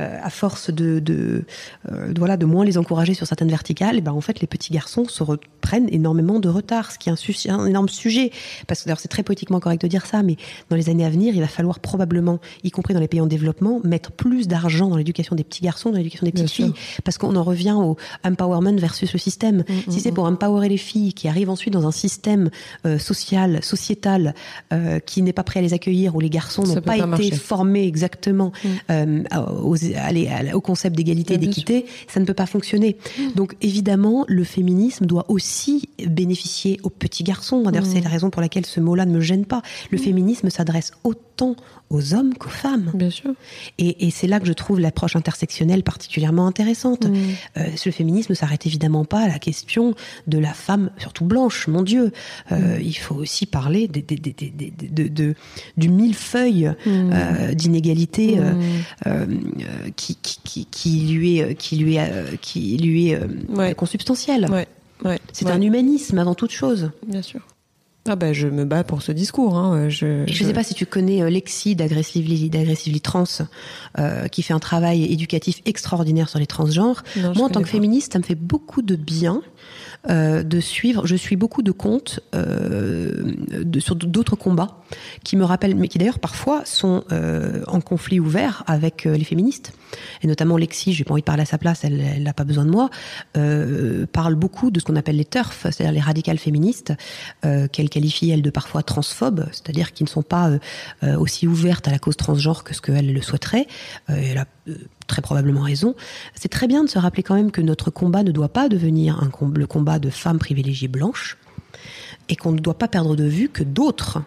euh, 0.00 0.28
à 0.28 0.30
force 0.30 0.70
de, 0.70 0.98
de, 1.00 1.44
de, 1.90 2.18
voilà 2.18 2.36
de 2.36 2.46
moins 2.46 2.64
les 2.64 2.76
encourager 2.82 3.14
sur 3.14 3.26
certaines 3.26 3.52
verticales, 3.58 3.96
et 3.98 4.02
ben 4.06 4.12
en 4.12 4.20
fait, 4.20 4.40
les 4.40 4.46
petits 4.54 4.72
garçons 4.72 5.06
se 5.16 5.22
reprennent 5.22 5.88
énormément 5.90 6.38
de 6.40 6.50
retard, 6.58 6.92
ce 6.92 6.98
qui 6.98 7.08
est 7.08 7.12
un, 7.12 7.16
su- 7.24 7.48
un 7.48 7.66
énorme 7.66 7.88
sujet. 7.88 8.30
Parce 8.66 8.80
que 8.80 8.86
d'ailleurs, 8.86 9.00
c'est 9.00 9.14
très 9.16 9.22
politiquement 9.22 9.60
correct 9.60 9.82
de 9.82 9.88
dire 9.88 10.06
ça, 10.06 10.22
mais 10.22 10.36
dans 10.70 10.76
les 10.76 10.88
années 10.90 11.06
à 11.06 11.10
venir, 11.10 11.34
il 11.34 11.40
va 11.40 11.48
falloir 11.48 11.78
probablement, 11.80 12.38
y 12.64 12.70
compris 12.70 12.94
dans 12.94 13.00
les 13.00 13.08
pays 13.08 13.22
en 13.22 13.26
développement, 13.26 13.80
mettre 13.84 14.10
plus 14.12 14.48
d'argent 14.48 14.88
dans 14.88 14.97
l'éducation 14.98 15.34
des 15.36 15.44
petits 15.44 15.62
garçons, 15.62 15.90
dans 15.90 15.96
l'éducation 15.96 16.24
des 16.26 16.32
Bien 16.32 16.44
petites 16.44 16.54
sûr. 16.56 16.66
filles, 16.66 16.74
parce 17.04 17.16
qu'on 17.18 17.34
en 17.36 17.42
revient 17.42 17.72
au 17.72 17.96
empowerment 18.24 18.76
versus 18.78 19.12
le 19.12 19.18
système. 19.18 19.64
si 19.88 20.00
c'est 20.00 20.12
pour 20.12 20.24
empowerer 20.24 20.68
les 20.68 20.76
filles 20.76 21.12
qui 21.14 21.28
arrivent 21.28 21.50
ensuite 21.50 21.72
dans 21.72 21.86
un 21.86 21.92
système 21.92 22.50
euh, 22.86 22.98
social, 22.98 23.62
sociétal, 23.62 24.34
euh, 24.72 24.98
qui 24.98 25.22
n'est 25.22 25.32
pas 25.32 25.44
prêt 25.44 25.60
à 25.60 25.62
les 25.62 25.72
accueillir, 25.74 26.14
où 26.16 26.20
les 26.20 26.30
garçons 26.30 26.62
n'ont 26.64 26.74
pas, 26.74 26.80
pas 26.80 26.96
été 26.96 27.06
marcher. 27.06 27.30
formés 27.32 27.86
exactement 27.86 28.52
euh, 28.90 29.22
aux, 29.62 29.76
allez, 29.96 30.28
à- 30.28 30.56
au 30.56 30.60
concept 30.60 30.96
d'égalité 30.96 31.34
et 31.34 31.38
d'équité, 31.38 31.86
ça 32.08 32.20
ne 32.20 32.24
peut 32.24 32.34
pas 32.34 32.46
fonctionner. 32.46 32.96
Donc 33.36 33.56
évidemment, 33.62 34.24
le 34.28 34.44
féminisme 34.44 35.06
doit 35.06 35.24
aussi 35.28 35.88
bénéficier 36.06 36.78
aux 36.82 36.90
petits 36.90 37.24
garçons. 37.24 37.62
D'ailleurs, 37.62 37.86
c'est 37.86 38.00
la 38.00 38.08
raison 38.08 38.30
pour 38.30 38.42
laquelle 38.42 38.66
ce 38.66 38.80
mot-là 38.80 39.06
ne 39.06 39.12
me 39.12 39.20
gêne 39.20 39.44
pas. 39.46 39.62
Le 39.90 39.98
féminisme 39.98 40.50
s'adresse 40.50 40.92
autant 41.04 41.54
aux 41.90 42.14
hommes 42.14 42.34
qu'aux 42.34 42.48
femmes. 42.50 42.90
Bien 42.94 43.10
sûr. 43.10 43.30
Et, 43.78 44.06
et 44.06 44.10
c'est 44.10 44.26
là 44.26 44.40
que 44.40 44.46
je 44.46 44.52
trouve 44.52 44.78
l'approche 44.78 45.16
intersectionnelle 45.16 45.82
particulièrement 45.82 46.46
intéressante. 46.46 47.06
Mm. 47.06 47.14
Euh, 47.56 47.62
le 47.86 47.90
féminisme 47.92 48.32
ne 48.32 48.36
s'arrête 48.36 48.66
évidemment 48.66 49.04
pas 49.06 49.20
à 49.20 49.28
la 49.28 49.38
question 49.38 49.94
de 50.26 50.38
la 50.38 50.52
femme, 50.52 50.90
surtout 50.98 51.24
blanche, 51.24 51.66
mon 51.68 51.82
Dieu. 51.82 52.12
Euh, 52.52 52.78
Il 52.82 52.96
faut 52.96 53.14
aussi 53.14 53.46
parler 53.46 53.88
des, 53.88 54.02
des, 54.02 54.16
des, 54.16 54.32
des- 54.32 54.50
des- 54.50 54.88
de, 54.88 55.08
de- 55.08 55.34
du 55.78 55.88
millefeuille 55.88 56.72
d'inégalités 57.54 58.38
euh, 58.38 58.52
euh, 59.06 59.26
euh, 59.26 59.90
qui, 59.96 60.16
qui, 60.16 60.38
qui, 60.44 60.66
qui 60.66 61.00
lui 61.12 61.38
est, 61.38 61.54
qui 61.54 61.76
lui 61.76 61.96
est, 61.96 62.38
qui 62.40 62.76
lui 62.76 63.08
est 63.10 63.20
Ouais. 63.48 63.74
consubstantiel. 63.74 64.46
Ouais. 64.50 64.66
Ouais. 65.04 65.18
C'est 65.32 65.48
un 65.48 65.60
humanisme 65.60 66.18
avant 66.18 66.34
toute 66.34 66.50
chose. 66.50 66.90
Bien 67.06 67.22
sûr. 67.22 67.40
Ah 68.08 68.16
bah 68.16 68.32
je 68.32 68.48
me 68.48 68.64
bats 68.64 68.84
pour 68.84 69.02
ce 69.02 69.12
discours. 69.12 69.56
Hein. 69.56 69.88
Je, 69.88 70.24
Je 70.26 70.42
ne 70.42 70.48
sais 70.48 70.54
pas 70.54 70.64
si 70.64 70.74
tu 70.74 70.86
connais 70.86 71.22
euh, 71.22 71.28
Lexi 71.28 71.76
d'Aggressively 71.76 72.48
d'Aggressively 72.48 73.00
Trans, 73.00 73.24
euh, 73.98 74.28
qui 74.28 74.42
fait 74.42 74.54
un 74.54 74.58
travail 74.58 75.04
éducatif 75.04 75.60
extraordinaire 75.66 76.28
sur 76.28 76.38
les 76.38 76.46
transgenres. 76.46 77.02
Non, 77.16 77.32
Moi, 77.36 77.46
en 77.46 77.48
tant 77.50 77.60
que 77.60 77.66
pas. 77.66 77.72
féministe, 77.72 78.14
ça 78.14 78.18
me 78.18 78.24
fait 78.24 78.34
beaucoup 78.34 78.80
de 78.80 78.96
bien 78.96 79.42
euh, 80.08 80.42
de 80.42 80.60
suivre. 80.60 81.06
Je 81.06 81.16
suis 81.16 81.36
beaucoup 81.36 81.62
de 81.62 81.72
comptes 81.72 82.20
euh, 82.34 83.34
de, 83.50 83.80
sur 83.80 83.94
d'autres 83.96 84.36
combats 84.36 84.80
qui 85.24 85.36
me 85.36 85.44
rappellent, 85.44 85.74
mais 85.74 85.88
qui 85.88 85.98
d'ailleurs 85.98 86.18
parfois 86.18 86.62
sont 86.64 87.04
euh, 87.12 87.62
en 87.66 87.80
conflit 87.80 88.20
ouvert 88.20 88.64
avec 88.66 89.06
euh, 89.06 89.16
les 89.16 89.24
féministes. 89.24 89.72
Et 90.22 90.26
notamment 90.26 90.56
Lexi, 90.56 90.92
j'ai 90.92 91.04
pas 91.04 91.12
envie 91.12 91.22
de 91.22 91.26
parler 91.26 91.42
à 91.42 91.46
sa 91.46 91.58
place, 91.58 91.84
elle 91.84 92.22
n'a 92.22 92.32
pas 92.32 92.44
besoin 92.44 92.64
de 92.64 92.70
moi, 92.70 92.90
euh, 93.36 94.06
parle 94.06 94.34
beaucoup 94.34 94.70
de 94.70 94.80
ce 94.80 94.84
qu'on 94.84 94.96
appelle 94.96 95.16
les 95.16 95.24
TERF, 95.24 95.62
c'est-à-dire 95.64 95.92
les 95.92 96.00
radicales 96.00 96.38
féministes, 96.38 96.92
qu'elle 97.42 97.88
qualifie, 97.88 98.30
elle, 98.30 98.42
de 98.42 98.50
parfois 98.50 98.82
transphobes, 98.82 99.46
c'est-à-dire 99.52 99.92
qui 99.92 100.04
ne 100.04 100.08
sont 100.08 100.22
pas 100.22 100.50
aussi 101.18 101.46
ouvertes 101.46 101.88
à 101.88 101.90
la 101.90 101.98
cause 101.98 102.16
transgenre 102.16 102.64
que 102.64 102.74
ce 102.74 102.80
qu'elle 102.80 103.12
le 103.12 103.22
souhaiterait. 103.22 103.66
Elle 104.08 104.38
a 104.38 104.46
très 105.06 105.22
probablement 105.22 105.62
raison. 105.62 105.94
C'est 106.34 106.48
très 106.48 106.66
bien 106.66 106.84
de 106.84 106.88
se 106.88 106.98
rappeler 106.98 107.22
quand 107.22 107.34
même 107.34 107.50
que 107.50 107.60
notre 107.60 107.90
combat 107.90 108.22
ne 108.22 108.30
doit 108.30 108.50
pas 108.50 108.68
devenir 108.68 109.28
le 109.54 109.66
combat 109.66 109.98
de 109.98 110.10
femmes 110.10 110.38
privilégiées 110.38 110.88
blanches 110.88 111.38
et 112.28 112.36
qu'on 112.36 112.52
ne 112.52 112.60
doit 112.60 112.78
pas 112.78 112.88
perdre 112.88 113.16
de 113.16 113.24
vue 113.24 113.48
que 113.48 113.62
d'autres 113.62 114.22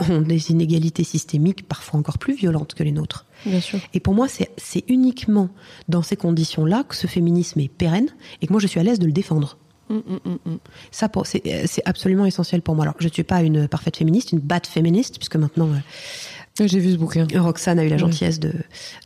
ont 0.00 0.20
des 0.20 0.50
inégalités 0.50 1.04
systémiques 1.04 1.66
parfois 1.68 2.00
encore 2.00 2.18
plus 2.18 2.34
violentes 2.34 2.74
que 2.74 2.82
les 2.82 2.92
nôtres. 2.92 3.26
Bien 3.46 3.60
sûr. 3.60 3.78
Et 3.92 4.00
pour 4.00 4.14
moi, 4.14 4.26
c'est 4.28 4.84
uniquement 4.88 5.50
dans 5.88 6.02
ces 6.02 6.16
conditions-là 6.16 6.84
que 6.84 6.94
ce 6.94 7.06
féminisme 7.06 7.60
est 7.60 7.68
pérenne 7.68 8.08
et 8.40 8.46
que 8.46 8.52
moi, 8.52 8.60
je 8.60 8.66
suis 8.66 8.80
à 8.80 8.82
l'aise 8.82 8.98
de 8.98 9.06
le 9.06 9.12
défendre. 9.12 9.58
Mm, 9.90 9.96
mm, 9.96 10.38
mm. 10.46 10.56
Ça, 10.90 11.10
c'est 11.24 11.42
euh, 11.46 11.64
c'est 11.66 11.82
absolument 11.84 12.24
essentiel 12.24 12.62
pour 12.62 12.74
moi. 12.74 12.84
Alors, 12.84 12.96
je 12.98 13.06
ne 13.06 13.12
suis 13.12 13.22
pas 13.22 13.42
une 13.42 13.68
parfaite 13.68 13.96
féministe, 13.96 14.32
une 14.32 14.38
bad 14.38 14.66
féministe, 14.66 15.18
puisque 15.18 15.36
maintenant, 15.36 15.68
euh, 15.68 16.66
J'ai 16.66 16.78
vu 16.78 16.92
ce 16.92 16.96
bouquin. 16.96 17.26
Roxane 17.34 17.78
a 17.78 17.84
eu 17.84 17.88
la 17.88 17.96
gentillesse 17.96 18.40
de, 18.40 18.52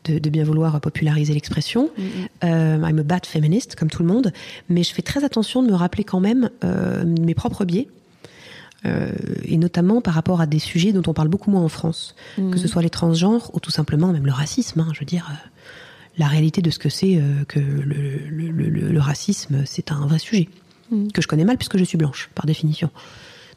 de, 0.05 0.19
de 0.19 0.31
bien 0.31 0.45
vouloir 0.45 0.81
populariser 0.81 1.35
l'expression. 1.35 1.91
Euh, 2.45 2.77
I'm 2.77 2.99
a 2.99 3.03
bad 3.03 3.27
feminist, 3.27 3.75
comme 3.75 3.91
tout 3.91 4.03
le 4.03 4.09
monde. 4.09 4.33
Mais 4.69 4.83
je 4.83 4.93
fais 4.93 5.03
très 5.03 5.25
attention 5.25 5.63
de 5.63 5.69
me 5.69 5.75
rappeler 5.75 6.05
quand 6.05 6.21
même 6.21 6.51
euh, 6.63 7.05
mes 7.05 7.35
propres 7.35 7.65
biais. 7.65 7.89
Euh, 8.87 9.11
et 9.45 9.57
notamment 9.57 10.01
par 10.01 10.15
rapport 10.15 10.41
à 10.41 10.47
des 10.47 10.61
sujets 10.61 10.93
dont 10.93 11.03
on 11.09 11.13
parle 11.13 11.27
beaucoup 11.29 11.51
moins 11.51 11.63
en 11.63 11.69
France, 11.69 12.15
que 12.37 12.57
ce 12.57 12.69
soit 12.69 12.81
les 12.83 12.91
transgenres 12.91 13.51
ou 13.55 13.59
tout 13.61 13.73
simplement 13.73 14.13
même 14.13 14.25
le 14.25 14.31
racisme. 14.33 14.79
hein. 14.81 14.89
je 14.95 15.01
veux 15.01 15.05
dire, 15.07 15.29
euh, 15.33 15.49
la 16.17 16.27
réalité 16.29 16.63
de 16.63 16.71
ce 16.71 16.79
que 16.79 16.89
c'est 16.89 17.17
euh, 17.17 17.45
que 17.49 17.59
le, 17.59 18.19
le, 18.29 18.51
le, 18.51 18.69
le- 18.69 18.93
le 18.93 19.01
racisme, 19.01 19.63
c'est 19.67 19.91
un 19.91 20.07
vrai 20.07 20.19
sujet 20.21 20.49
que 21.13 21.21
je 21.21 21.27
connais 21.29 21.45
mal 21.45 21.57
puisque 21.59 21.77
je 21.77 21.85
suis 21.85 21.99
blanche 21.99 22.31
par 22.35 22.47
définition. 22.47 22.89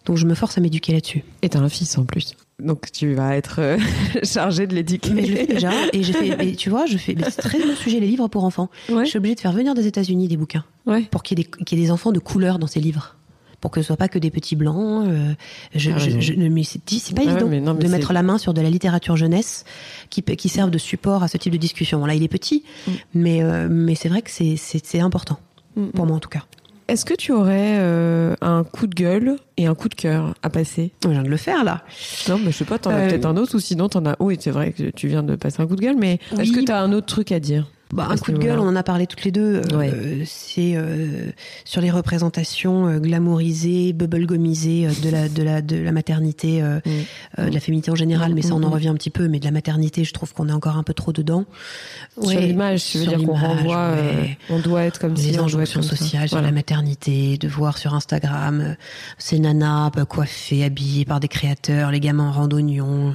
Donc 0.06 0.18
je 0.18 0.26
me 0.26 0.34
force 0.34 0.58
à 0.58 0.62
m'éduquer 0.62 0.92
là-dessus. 0.94 1.24
Et 1.44 1.50
t'as 1.50 1.60
un 1.60 1.70
fils 1.70 1.98
en 2.00 2.04
plus. 2.06 2.34
Donc 2.60 2.92
tu 2.92 3.14
vas 3.14 3.36
être 3.38 3.60
euh, 3.60 3.78
chargé 4.24 4.66
de 4.68 4.74
l'éduquer. 4.76 5.12
Mais 5.12 5.26
je 5.26 5.32
le 5.32 5.38
fais 5.38 5.46
déjà, 5.48 5.72
et 5.94 6.02
j'ai 6.04 6.14
fait, 6.14 6.46
et 6.48 6.56
tu 6.56 6.70
vois, 6.72 6.88
je 6.88 6.98
fais, 6.98 7.16
c'est 7.30 7.42
très 7.42 7.60
bon 7.60 7.76
sujet, 7.76 8.00
les 8.00 8.08
livres 8.08 8.28
pour 8.28 8.44
enfants. 8.44 8.70
Ouais. 8.90 9.06
Je 9.06 9.10
suis 9.12 9.18
obligée 9.18 9.36
de 9.36 9.40
faire 9.40 9.54
venir 9.54 9.76
des 9.76 9.86
États-Unis 9.88 10.28
des 10.28 10.36
bouquins 10.38 10.66
Ouais. 10.88 11.04
pour 11.04 11.22
y, 11.22 11.36
qu'il 11.36 11.78
y 11.78 11.82
ait 11.82 11.86
des 11.86 11.92
enfants 11.92 12.12
de 12.12 12.20
couleur 12.20 12.58
dans 12.60 12.66
ces 12.68 12.80
livres. 12.80 13.16
Pour 13.62 13.72
que 13.72 13.82
ce 13.82 13.88
soit 13.88 13.96
pas 13.98 14.08
que 14.10 14.20
des 14.20 14.32
petits 14.32 14.56
blancs. 14.56 15.06
euh, 15.08 15.34
je, 15.76 15.92
Ah, 15.92 15.98
je, 16.00 16.06
raison. 16.06 16.20
je- 16.20 16.34
mais 16.34 16.64
c'est 16.64 16.80
pas 17.16 17.22
Ah 17.26 17.30
évident 17.32 17.48
mais 17.48 17.62
non, 17.62 17.74
mais 17.76 17.84
de 17.86 17.88
mettre 17.90 18.12
la 18.12 18.24
main 18.24 18.38
sur 18.38 18.54
de 18.54 18.62
la 18.62 18.70
littérature 18.70 19.16
jeunesse 19.16 19.64
qui, 20.10 20.22
qui 20.24 20.50
serve 20.50 20.72
de 20.72 20.78
support 20.80 21.24
à 21.24 21.28
ce 21.28 21.38
type 21.38 21.54
de 21.54 21.58
discussion. 21.58 22.00
Bon, 22.00 22.06
là, 22.08 22.16
il 22.16 22.24
est 22.24 22.28
petit, 22.28 22.64
Mm. 22.88 22.92
mais, 23.14 23.44
euh, 23.44 23.68
mais 23.70 23.96
c'est 23.96 24.10
vrai 24.10 24.22
que 24.24 24.32
c'est- 24.32 25.00
important, 25.00 25.40
Mm, 25.78 25.88
pour 25.92 26.06
moi 26.06 26.18
en 26.18 26.20
tout 26.20 26.30
cas. 26.30 26.44
Est-ce 26.88 27.06
que 27.06 27.14
tu 27.14 27.32
aurais 27.32 27.78
euh, 27.80 28.36
un 28.42 28.64
coup 28.66 28.86
de 28.88 28.94
gueule 28.96 29.38
et 29.56 29.66
un 29.68 29.76
coup 29.76 29.88
de 29.88 29.96
cœur 29.96 30.34
à 30.44 30.50
passer? 30.50 30.92
Je 31.06 31.10
viens 31.10 31.24
de 31.24 31.30
le 31.30 31.38
faire 31.38 31.64
là. 31.64 31.84
Non, 32.28 32.38
mais 32.44 32.52
je 32.52 32.58
sais 32.58 32.66
pas, 32.66 32.80
t'en 32.80 32.90
as 32.90 33.08
peut-être 33.08 33.26
un 33.26 33.38
autre 33.38 33.56
ou 33.56 33.60
sinon 33.62 33.88
t'en 33.88 34.06
as. 34.06 34.18
Oui, 34.20 34.36
c'est 34.40 34.52
vrai 34.52 34.74
que 34.74 34.90
tu 34.90 35.08
viens 35.08 35.24
de 35.24 35.36
passer 35.38 35.62
un 35.62 35.68
coup 35.68 35.78
de 35.78 35.82
gueule, 35.82 35.96
mais 35.98 36.20
Oui. 36.34 36.42
est-ce 36.42 36.52
que 36.52 36.60
t'as 36.66 36.82
un 36.82 36.92
autre 36.92 37.06
truc 37.08 37.32
à 37.32 37.40
dire? 37.40 37.68
Bah, 37.94 38.08
un 38.10 38.18
coup 38.18 38.32
de 38.32 38.38
gueule, 38.38 38.60
on 38.60 38.68
en 38.68 38.76
a 38.76 38.84
parlé 38.84 39.06
toutes 39.08 39.24
les 39.24 39.32
deux. 39.32 39.62
euh, 39.72 39.78
Ouais. 39.78 40.24
c'est 40.26 40.74
euh, 40.76 41.32
sur 41.66 41.82
les 41.82 41.92
représentations 41.92 42.88
euh, 42.88 43.00
glamourisées, 43.00 43.94
bubblegumisées 43.94 44.88
euh, 44.88 44.92
de 45.04 45.10
la 45.10 45.28
de 45.30 45.44
la 45.44 45.62
de 45.62 45.76
la 45.78 45.92
maternité, 45.92 46.62
euh, 46.62 46.80
Mm. 46.86 46.90
euh, 47.40 47.50
de 47.50 47.54
la 47.54 47.60
féminité 47.60 47.92
en 47.92 47.96
général, 47.96 48.34
mais 48.34 48.42
ça 48.42 48.54
on 48.54 48.58
en 48.58 48.60
Mm, 48.60 48.70
mm. 48.70 48.74
revient 48.74 48.88
un 48.90 48.94
petit 48.96 49.10
peu. 49.10 49.28
Mais 49.28 49.40
de 49.40 49.46
la 49.46 49.52
maternité, 49.52 50.04
je 50.04 50.14
trouve 50.14 50.34
qu'on 50.34 50.48
est 50.50 50.54
encore 50.54 50.78
un 50.78 50.84
peu 50.84 50.94
trop 50.94 51.12
dedans. 51.12 51.46
Sur 52.22 52.30
Ouais, 52.30 52.42
l'image, 52.48 52.84
tu 52.86 52.98
veux 53.00 53.04
sur 53.06 53.18
dire 53.18 53.28
qu'on 53.28 53.36
renvoie. 53.36 53.78
euh, 53.78 54.22
ouais. 54.22 54.38
on 54.50 54.60
doit 54.60 54.84
être 54.84 55.00
comme 55.00 55.16
si 55.18 55.28
les 55.28 55.34
être 55.36 55.44
injonctions 55.44 55.82
sociales 55.82 56.28
sur 56.28 56.36
Voilà. 56.38 56.48
la 56.48 56.54
maternité, 56.54 57.38
de 57.38 57.48
voir 57.48 57.78
sur 57.78 57.94
Instagram 57.94 58.62
euh, 58.62 58.74
ces 59.18 59.40
nanas 59.40 59.92
coiffées, 60.08 60.64
habillées 60.64 61.06
par 61.06 61.20
des 61.20 61.28
créateurs, 61.28 61.92
les 61.92 62.00
gamins 62.00 62.30
en 62.30 62.32
randonnion, 62.32 63.14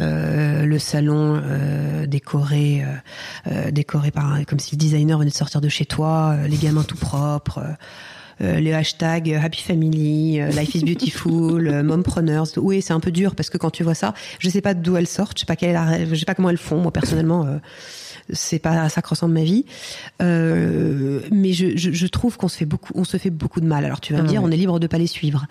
euh, 0.00 0.64
le 0.64 0.78
salon 0.78 1.40
euh, 1.42 2.06
décoré, 2.06 2.82
euh, 2.84 3.50
euh, 3.50 3.70
un- 4.16 4.44
comme 4.44 4.58
si 4.60 4.74
le 4.74 4.78
designer 4.78 5.18
venait 5.18 5.30
de 5.30 5.34
sortir 5.36 5.60
de 5.60 5.68
chez 5.68 5.84
toi, 5.86 6.34
euh, 6.36 6.48
les 6.48 6.56
gamins 6.56 6.82
tout 6.84 6.96
propres. 6.96 7.58
euh, 7.58 7.72
euh, 8.40 8.58
les 8.58 8.72
hashtags 8.72 9.30
euh, 9.30 9.38
Happy 9.40 9.62
Family, 9.62 10.40
Life 10.50 10.74
is 10.74 10.80
Beautiful, 10.84 11.68
euh, 11.68 11.82
Mompreneurs. 11.84 12.46
Oui, 12.56 12.82
c'est 12.82 12.92
un 12.92 12.98
peu 12.98 13.12
dur 13.12 13.36
parce 13.36 13.48
que 13.48 13.58
quand 13.58 13.70
tu 13.70 13.84
vois 13.84 13.94
ça, 13.94 14.12
je 14.40 14.48
sais 14.50 14.60
pas 14.60 14.74
d'où 14.74 14.96
elles 14.96 15.06
sortent, 15.06 15.38
je 15.38 15.42
sais 15.42 15.46
pas 15.46 15.54
quelle 15.54 15.78
je 16.10 16.14
sais 16.16 16.24
pas 16.24 16.34
comment 16.34 16.50
elles 16.50 16.56
font. 16.58 16.78
Moi 16.80 16.90
personnellement, 16.90 17.46
c'est 18.32 18.58
pas 18.58 18.82
à 18.82 18.88
ça 18.88 19.02
que 19.02 19.08
ressemble 19.08 19.34
ma 19.34 19.42
vie. 19.44 19.64
Euh, 20.22 21.20
mais 21.30 21.52
je, 21.52 21.76
je, 21.76 21.90
je 21.92 22.06
trouve 22.06 22.36
qu'on 22.36 22.48
se 22.48 22.56
fait 22.56 22.64
beaucoup, 22.64 22.92
on 22.94 23.04
se 23.04 23.16
fait 23.16 23.30
beaucoup 23.30 23.60
de 23.60 23.66
mal. 23.66 23.84
Alors 23.84 24.00
tu 24.00 24.12
vas 24.12 24.20
me 24.20 24.26
Ah 24.26 24.28
dire, 24.28 24.42
ouais. 24.42 24.48
on 24.48 24.52
est 24.52 24.56
libre 24.56 24.78
de 24.80 24.86
pas 24.86 24.98
les 24.98 25.06
suivre. 25.06 25.46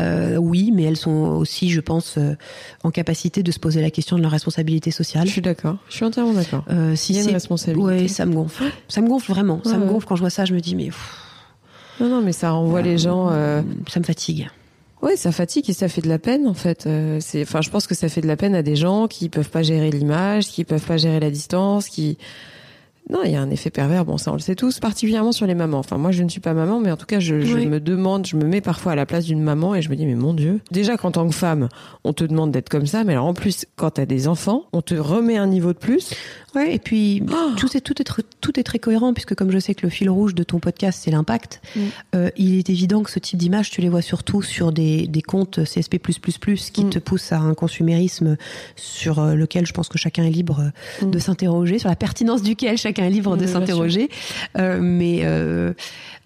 Euh, 0.00 0.36
oui, 0.36 0.70
mais 0.72 0.84
elles 0.84 0.96
sont 0.96 1.10
aussi, 1.10 1.70
je 1.70 1.80
pense, 1.80 2.16
euh, 2.18 2.34
en 2.82 2.90
capacité 2.90 3.42
de 3.42 3.52
se 3.52 3.58
poser 3.58 3.80
la 3.82 3.90
question 3.90 4.16
de 4.16 4.22
leur 4.22 4.30
responsabilité 4.30 4.90
sociale. 4.90 5.26
Je 5.26 5.32
suis 5.32 5.42
d'accord. 5.42 5.76
Je 5.88 5.96
suis 5.96 6.04
entièrement 6.04 6.32
d'accord. 6.32 6.64
Si 6.94 7.12
Il 7.12 7.16
y 7.16 7.18
a 7.18 7.22
une 7.22 7.28
c'est 7.28 7.32
responsabilité. 7.34 7.84
ouais, 7.86 8.08
ça 8.08 8.26
me 8.26 8.34
gonfle. 8.34 8.64
Ça 8.88 9.00
me 9.00 9.08
gonfle 9.08 9.30
vraiment. 9.32 9.60
Ça 9.64 9.76
me 9.78 9.86
gonfle 9.86 10.06
quand 10.06 10.16
je 10.16 10.20
vois 10.20 10.30
ça. 10.30 10.44
Je 10.44 10.54
me 10.54 10.60
dis 10.60 10.74
mais 10.74 10.86
pff, 10.86 11.18
Non, 12.00 12.08
non, 12.08 12.22
mais 12.22 12.32
ça 12.32 12.50
renvoie 12.52 12.82
les 12.82 12.98
gens. 12.98 13.28
euh, 13.30 13.62
ça 13.88 14.00
me 14.00 14.04
fatigue. 14.04 14.48
Ouais, 15.04 15.16
ça 15.16 15.32
fatigue 15.32 15.68
et 15.68 15.74
ça 15.74 15.86
fait 15.86 16.00
de 16.00 16.08
la 16.08 16.18
peine 16.18 16.48
en 16.48 16.54
fait. 16.54 16.86
Euh, 16.86 17.18
c'est, 17.20 17.42
enfin, 17.42 17.60
je 17.60 17.68
pense 17.68 17.86
que 17.86 17.94
ça 17.94 18.08
fait 18.08 18.22
de 18.22 18.26
la 18.26 18.38
peine 18.38 18.54
à 18.54 18.62
des 18.62 18.74
gens 18.74 19.06
qui 19.06 19.28
peuvent 19.28 19.50
pas 19.50 19.62
gérer 19.62 19.90
l'image, 19.90 20.46
qui 20.46 20.64
peuvent 20.64 20.86
pas 20.86 20.96
gérer 20.96 21.20
la 21.20 21.30
distance, 21.30 21.90
qui. 21.90 22.16
Non, 23.10 23.20
il 23.24 23.32
y 23.32 23.36
a 23.36 23.42
un 23.42 23.50
effet 23.50 23.68
pervers. 23.70 24.04
Bon, 24.06 24.16
ça 24.16 24.30
on 24.30 24.34
le 24.34 24.40
sait 24.40 24.54
tous, 24.54 24.80
particulièrement 24.80 25.32
sur 25.32 25.46
les 25.46 25.54
mamans. 25.54 25.78
Enfin, 25.78 25.98
moi, 25.98 26.10
je 26.10 26.22
ne 26.22 26.28
suis 26.30 26.40
pas 26.40 26.54
maman, 26.54 26.80
mais 26.80 26.90
en 26.90 26.96
tout 26.96 27.04
cas, 27.04 27.20
je, 27.20 27.40
je 27.42 27.54
Oui. 27.56 27.66
me 27.66 27.78
demande, 27.78 28.26
je 28.26 28.34
me 28.36 28.44
mets 28.46 28.62
parfois 28.62 28.92
à 28.92 28.94
la 28.94 29.04
place 29.04 29.26
d'une 29.26 29.42
maman 29.42 29.74
et 29.74 29.82
je 29.82 29.90
me 29.90 29.96
dis, 29.96 30.06
mais 30.06 30.14
mon 30.14 30.32
Dieu. 30.32 30.60
Déjà 30.70 30.96
qu'en 30.96 31.10
tant 31.10 31.28
que 31.28 31.34
femme, 31.34 31.68
on 32.04 32.14
te 32.14 32.24
demande 32.24 32.50
d'être 32.50 32.70
comme 32.70 32.86
ça, 32.86 33.04
mais 33.04 33.12
alors 33.12 33.26
en 33.26 33.34
plus, 33.34 33.66
quand 33.76 33.90
t'as 33.90 34.06
des 34.06 34.26
enfants, 34.26 34.64
on 34.72 34.80
te 34.80 34.94
remet 34.94 35.36
un 35.36 35.46
niveau 35.46 35.72
de 35.74 35.78
plus. 35.78 36.14
Ouais, 36.54 36.72
et 36.74 36.78
puis 36.78 37.20
Oh 37.30 37.50
tout, 37.56 37.76
est, 37.76 37.80
tout, 37.80 38.00
est, 38.00 38.08
tout 38.40 38.60
est 38.60 38.62
très 38.62 38.78
cohérent, 38.78 39.12
puisque 39.12 39.34
comme 39.34 39.50
je 39.50 39.58
sais 39.58 39.74
que 39.74 39.84
le 39.84 39.90
fil 39.90 40.08
rouge 40.08 40.34
de 40.36 40.44
ton 40.44 40.58
podcast, 40.60 41.00
c'est 41.04 41.10
l'impact, 41.10 41.60
Mm. 41.76 41.80
euh, 42.14 42.30
il 42.36 42.56
est 42.58 42.70
évident 42.70 43.02
que 43.02 43.10
ce 43.10 43.18
type 43.18 43.38
d'image, 43.38 43.70
tu 43.70 43.80
les 43.80 43.88
vois 43.88 44.02
surtout 44.02 44.40
sur 44.40 44.70
des, 44.72 45.08
des 45.08 45.20
comptes 45.22 45.64
CSP++, 45.64 45.98
qui 45.98 46.84
Mm. 46.84 46.90
te 46.90 46.98
poussent 47.00 47.32
à 47.32 47.38
un 47.40 47.54
consumérisme 47.54 48.36
sur 48.76 49.18
euh, 49.18 49.34
lequel 49.34 49.66
je 49.66 49.72
pense 49.72 49.88
que 49.88 49.98
chacun 49.98 50.24
est 50.24 50.30
libre 50.30 50.60
euh, 51.02 51.06
Mm. 51.06 51.10
de 51.10 51.18
s'interroger, 51.18 51.78
sur 51.80 51.88
la 51.88 51.96
pertinence 51.96 52.42
duquel 52.42 52.78
chacun 52.78 52.93
libre 52.98 53.32
Oui, 53.32 53.38
de 53.38 53.46
s'interroger. 53.46 54.08
Euh, 54.58 54.78
mais 54.80 55.20
euh, 55.24 55.72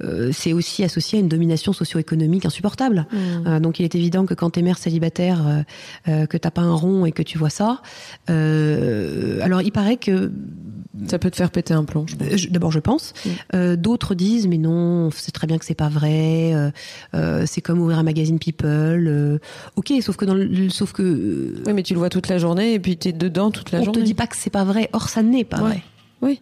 euh, 0.04 0.30
c'est 0.32 0.52
aussi 0.52 0.84
associé 0.84 1.18
à 1.18 1.20
une 1.20 1.28
domination 1.28 1.72
socio-économique 1.72 2.46
insupportable. 2.46 3.06
Euh, 3.14 3.58
donc 3.60 3.80
il 3.80 3.84
est 3.84 3.94
évident 3.94 4.26
que 4.26 4.34
quand 4.34 4.50
t'es 4.50 4.62
mère 4.62 4.78
célibataire, 4.78 5.64
que 6.06 6.36
t'as 6.36 6.50
pas 6.50 6.62
un 6.62 6.74
rond 6.74 7.04
et 7.06 7.12
que 7.12 7.22
tu 7.22 7.38
vois 7.38 7.50
ça, 7.50 7.80
alors 8.28 9.62
il 9.62 9.72
paraît 9.72 9.96
que 9.96 10.30
Ça 11.06 11.18
peut 11.18 11.30
te 11.30 11.36
faire 11.36 11.50
péter 11.50 11.74
un 11.74 11.84
plomb. 11.84 12.06
D'abord, 12.50 12.72
je 12.72 12.80
pense. 12.80 13.12
Mm. 13.52 13.76
D'autres 13.76 14.14
disent, 14.14 14.46
mais 14.48 14.58
non, 14.58 15.10
c'est 15.12 15.32
très 15.32 15.46
bien 15.46 15.58
que 15.58 15.64
c'est 15.64 15.74
pas 15.74 15.88
vrai. 15.88 16.54
c'est 17.46 17.60
comme 17.60 17.80
ouvrir 17.80 17.98
un 17.98 18.02
magazine 18.02 18.38
People. 18.38 19.40
ok, 19.76 19.92
sauf 20.00 20.16
que 20.16 20.24
dans 20.24 20.34
le, 20.34 20.68
sauf 20.70 20.92
que 20.92 21.54
Oui, 21.66 21.72
mais 21.72 21.82
tu 21.82 21.94
le 21.94 21.98
vois 21.98 22.08
toute 22.10 22.28
la 22.28 22.38
journée 22.38 22.74
et 22.74 22.78
puis 22.80 22.96
t'es 22.96 23.12
dedans 23.12 23.50
toute 23.50 23.70
la 23.72 23.80
on 23.80 23.84
journée. 23.84 24.00
te 24.00 24.04
dit 24.04 24.14
pas 24.14 24.26
que 24.26 24.36
c'est 24.36 24.50
pas 24.50 24.64
vrai. 24.64 24.88
Or, 24.92 25.08
ça 25.08 25.22
n'est 25.22 25.44
pas 25.44 25.58
Ouais. 25.58 25.62
vrai. 25.70 25.82
Oui. 26.22 26.40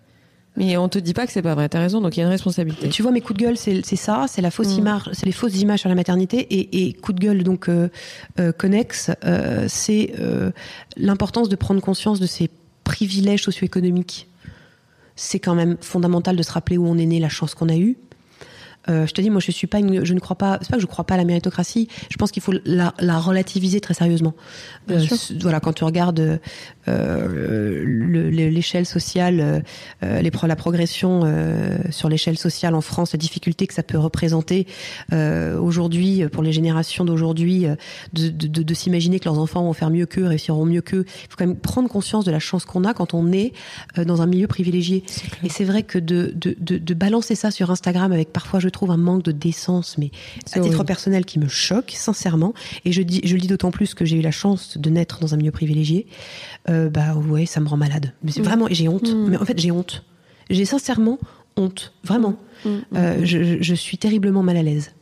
Mais 0.57 0.77
on 0.79 0.89
te 0.89 0.99
dit 0.99 1.13
pas 1.13 1.27
que 1.27 1.33
c'est 1.33 1.43
pas 1.43 1.55
vrai. 1.55 1.69
T'as 1.69 1.81
raison. 1.81 2.01
Donc 2.01 2.17
il 2.17 2.21
y 2.21 2.23
a 2.23 2.27
une 2.27 2.33
responsabilité. 2.33 2.89
Tu 2.89 3.03
vois, 3.03 3.13
mes 3.13 3.21
coups 3.21 3.39
de 3.39 3.45
gueule, 3.45 3.57
c'est 3.57 3.85
c'est 3.85 3.97
ça, 3.97 4.25
c'est 4.29 4.41
la 4.41 4.51
fausse 4.51 4.75
Mm. 4.75 4.79
image, 4.79 5.11
c'est 5.13 5.27
les 5.27 5.33
fausses 5.33 5.61
images 5.61 5.81
sur 5.81 5.89
la 5.89 5.95
maternité 5.95 6.39
et, 6.39 6.87
et 6.89 6.93
coup 6.95 7.13
de 7.13 7.21
gueule 7.21 7.43
donc 7.45 7.69
euh, 7.69 7.89
euh, 8.41 8.53
connexe, 8.53 9.11
euh, 9.25 9.67
c'est 9.69 10.15
euh, 10.19 10.51
l'importance 10.97 11.49
de 11.49 11.57
prendre 11.57 11.81
conscience 11.83 12.21
de 12.21 12.27
ces 12.27 12.49
privilèges 12.85 13.43
socio-économiques. 13.43 14.29
C'est 15.15 15.41
quand 15.41 15.55
même 15.55 15.77
fondamental 15.81 16.37
de 16.37 16.43
se 16.43 16.53
rappeler 16.53 16.77
où 16.79 16.87
on 16.87 16.97
est 16.99 17.07
né, 17.07 17.21
la 17.21 17.29
chance 17.29 17.55
qu'on 17.55 17.69
a 17.69 17.77
eue. 17.77 17.97
Euh, 18.89 19.07
je 19.07 19.13
te 19.13 19.21
dis, 19.21 19.31
moi, 19.31 19.41
je 19.41 19.51
suis 19.51 19.67
pas, 19.67 19.79
une, 19.79 20.05
je 20.05 20.15
ne 20.15 20.21
crois 20.21 20.37
pas. 20.37 20.59
C'est 20.63 20.71
pas 20.71 20.77
que 20.77 20.83
je 20.83 20.87
crois 20.87 21.05
pas 21.05 21.15
à 21.15 21.17
la 21.17 21.25
méritocratie. 21.25 21.89
Je 22.11 22.17
pense 22.17 22.31
qu'il 22.31 22.43
faut 22.43 22.53
la, 22.65 22.95
la 23.01 23.19
relativiser 23.19 23.81
très 23.81 23.95
sérieusement. 23.95 24.35
C- 24.89 25.35
Voilà, 25.43 25.61
quand 25.61 25.73
tu 25.73 25.85
regardes 25.85 26.39
euh, 26.89 27.85
le- 27.85 28.31
le- 28.31 28.49
l'échelle 28.49 28.87
sociale, 28.87 29.41
euh, 29.41 29.61
euh, 30.03 30.21
les 30.21 30.31
la 30.47 30.55
progression 30.57 31.23
euh, 31.25 31.79
sur 31.91 32.09
l'échelle 32.09 32.37
sociale 32.39 32.75
en 32.75 32.81
France, 32.81 33.13
la 33.15 33.19
difficulté 33.19 33.67
que 33.67 33.75
ça 33.75 33.83
peut 33.83 33.99
représenter 33.99 34.67
euh, 35.13 35.59
aujourd'hui 35.59 36.23
euh, 36.23 36.29
pour 36.29 36.43
les 36.43 36.53
générations 36.53 37.05
d'aujourd'hui, 37.05 37.67
euh, 37.67 37.75
de, 38.13 38.29
de, 38.29 38.47
de, 38.47 38.63
de 38.63 38.75
s'imaginer 38.75 39.19
que 39.19 39.25
leurs 39.25 39.39
enfants 39.39 39.63
vont 39.65 39.73
faire 39.73 39.91
mieux 39.91 40.07
qu'eux, 40.07 40.27
réussiront 40.27 40.67
mieux 40.67 40.83
qu'eux. 40.83 41.05
Il 41.07 41.31
faut 41.31 41.37
quand 41.37 41.47
même 41.47 41.57
prendre 41.57 41.89
conscience 41.89 42.25
de 42.25 42.31
la 42.31 42.39
chance 42.39 42.65
qu'on 42.65 42.85
a 42.85 42.93
quand 42.95 43.15
on 43.15 43.33
est 43.33 43.53
euh, 43.99 44.05
dans 44.05 44.23
un 44.23 44.27
milieu 44.27 44.47
privilégié. 44.47 45.03
Et 45.43 45.49
c'est 45.49 45.65
vrai 45.65 45.83
que 45.83 45.99
de, 45.99 46.33
de, 46.37 46.55
de, 46.61 46.77
de 46.79 46.95
balancer 46.95 47.35
ça 47.35 47.51
sur 47.51 47.71
Instagram 47.71 48.13
avec 48.13 48.33
parfois, 48.33 48.61
je 48.61 48.69
trouve, 48.77 48.91
un 48.93 48.97
manque 48.97 49.25
de 49.25 49.33
décence, 49.33 49.99
mais 49.99 50.11
à 50.53 50.61
titre 50.61 50.85
personnel 50.85 51.25
qui 51.25 51.39
me 51.39 51.49
choque, 51.49 51.93
sincèrement. 51.97 52.55
Et 52.85 52.93
je, 52.93 53.03
dis, 53.03 53.21
je 53.25 53.35
le 53.35 53.41
dis 53.41 53.49
d'autant 53.49 53.71
plus 53.73 53.95
que 53.95 54.05
j'ai 54.05 54.17
eu 54.17 54.21
la 54.23 54.31
chance 54.31 54.79
de 54.79 54.89
naître 54.91 55.19
dans 55.21 55.35
un 55.35 55.37
milieu 55.37 55.51
privilégié. 55.51 56.07
Euh, 56.71 56.89
bah 56.89 57.15
ouais, 57.15 57.47
ça 57.47 57.61
me 57.61 57.67
rend 57.69 57.77
malade. 57.77 58.13
Mais 58.23 58.31
c'est 58.31 58.43
vraiment, 58.43 58.67
j'ai 58.71 58.89
honte. 58.89 59.13
Mm. 59.13 59.27
Mais 59.31 59.37
en 59.37 59.45
fait, 59.45 59.59
j'ai 59.59 59.71
honte. 59.73 60.05
J'ai 60.51 60.65
sincèrement 60.65 61.19
honte. 61.57 61.93
Vraiment. 62.05 62.37
Euh, 62.67 63.19
je, 63.25 63.43
je- 63.43 63.63
je 63.63 63.75
suis 63.75 63.99
terriblement 63.99 64.43
mal 64.43 64.57
à 64.57 64.63
l'aise. 64.63 64.93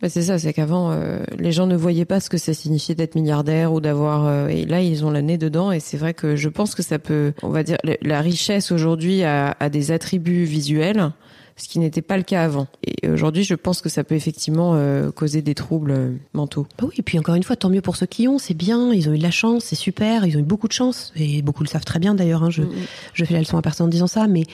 Bah, 0.00 0.08
c'est 0.08 0.22
ça, 0.22 0.38
c'est 0.38 0.52
qu'avant, 0.52 0.92
euh, 0.92 1.24
les 1.38 1.50
gens 1.50 1.66
ne 1.66 1.74
voyaient 1.76 2.04
pas 2.04 2.20
ce 2.20 2.30
que 2.30 2.38
ça 2.38 2.54
signifiait 2.54 2.94
d'être 2.94 3.16
milliardaire 3.16 3.72
ou 3.72 3.80
d'avoir. 3.80 4.26
euh, 4.26 4.46
et 4.46 4.64
là, 4.64 4.80
ils 4.80 5.04
ont 5.04 5.10
le 5.10 5.20
nez 5.20 5.38
dedans. 5.38 5.72
Et 5.72 5.80
c'est 5.80 5.96
vrai 5.96 6.14
que 6.14 6.36
je 6.36 6.48
pense 6.48 6.76
que 6.76 6.82
ça 6.84 7.00
peut, 7.00 7.32
on 7.42 7.48
va 7.48 7.64
dire, 7.64 7.78
la- 7.82 7.96
la 8.02 8.20
richesse 8.20 8.70
aujourd'hui 8.70 9.24
a, 9.24 9.56
a 9.58 9.68
des 9.68 9.90
attributs 9.90 10.44
visuels, 10.44 11.10
ce 11.58 11.68
qui 11.68 11.78
n'était 11.78 12.02
pas 12.02 12.16
le 12.16 12.22
cas 12.22 12.42
avant. 12.42 12.68
Et 12.82 13.08
aujourd'hui, 13.08 13.44
je 13.44 13.54
pense 13.54 13.82
que 13.82 13.88
ça 13.88 14.04
peut 14.04 14.14
effectivement 14.14 14.74
euh, 14.74 15.10
causer 15.10 15.42
des 15.42 15.54
troubles 15.54 15.90
euh, 15.90 16.12
mentaux. 16.32 16.66
Bah 16.78 16.86
oui, 16.88 16.94
et 16.98 17.02
puis 17.02 17.18
encore 17.18 17.34
une 17.34 17.42
fois, 17.42 17.56
tant 17.56 17.68
mieux 17.68 17.82
pour 17.82 17.96
ceux 17.96 18.06
qui 18.06 18.28
ont, 18.28 18.38
c'est 18.38 18.54
bien, 18.54 18.92
ils 18.92 19.08
ont 19.08 19.12
eu 19.12 19.18
de 19.18 19.22
la 19.22 19.30
chance, 19.30 19.64
c'est 19.64 19.76
super, 19.76 20.24
ils 20.24 20.36
ont 20.36 20.40
eu 20.40 20.44
beaucoup 20.44 20.68
de 20.68 20.72
chance, 20.72 21.12
et 21.16 21.42
beaucoup 21.42 21.62
le 21.62 21.68
savent 21.68 21.84
très 21.84 21.98
bien 21.98 22.14
d'ailleurs, 22.14 22.44
hein, 22.44 22.50
je, 22.50 22.62
je 23.12 23.24
fais 23.24 23.34
la 23.34 23.40
leçon 23.40 23.58
à 23.58 23.62
personne 23.62 23.86
en 23.86 23.90
disant 23.90 24.06
ça, 24.06 24.26
mais, 24.26 24.44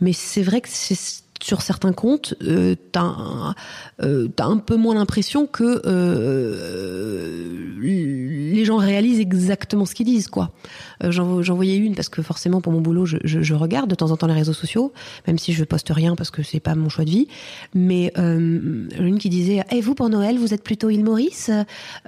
mais 0.00 0.12
c'est 0.12 0.42
vrai 0.42 0.60
que 0.60 0.68
c'est 0.70 1.21
sur 1.42 1.62
certains 1.62 1.92
comptes, 1.92 2.34
euh, 2.42 2.74
t'as 2.92 3.02
un, 3.02 3.54
euh, 4.02 4.28
un 4.38 4.58
peu 4.58 4.76
moins 4.76 4.94
l'impression 4.94 5.46
que 5.46 5.82
euh, 5.86 7.78
les 7.80 8.64
gens 8.64 8.76
réalisent 8.76 9.20
exactement 9.20 9.84
ce 9.86 9.94
qu'ils 9.94 10.06
disent, 10.06 10.28
quoi. 10.28 10.52
Euh, 11.02 11.10
J'en 11.10 11.54
voyais 11.54 11.76
une 11.76 11.94
parce 11.94 12.08
que 12.08 12.22
forcément 12.22 12.60
pour 12.60 12.72
mon 12.72 12.80
boulot, 12.80 13.06
je, 13.06 13.16
je, 13.24 13.42
je 13.42 13.54
regarde 13.54 13.90
de 13.90 13.94
temps 13.94 14.10
en 14.10 14.16
temps 14.16 14.26
les 14.26 14.34
réseaux 14.34 14.52
sociaux, 14.52 14.92
même 15.26 15.38
si 15.38 15.52
je 15.52 15.64
poste 15.64 15.90
rien 15.90 16.14
parce 16.16 16.30
que 16.30 16.42
c'est 16.42 16.60
pas 16.60 16.74
mon 16.74 16.88
choix 16.88 17.04
de 17.04 17.10
vie. 17.10 17.28
Mais 17.74 18.12
euh, 18.18 18.88
une 18.98 19.18
qui 19.18 19.28
disait, 19.28 19.62
et 19.70 19.80
vous 19.80 19.94
pour 19.94 20.08
Noël, 20.08 20.38
vous 20.38 20.54
êtes 20.54 20.62
plutôt 20.64 20.90
île 20.90 21.04
Maurice 21.04 21.50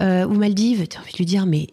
ou 0.00 0.34
Maldives? 0.34 0.86
T'as 0.88 1.00
envie 1.00 1.12
de 1.12 1.18
lui 1.18 1.26
dire, 1.26 1.46
mais 1.46 1.68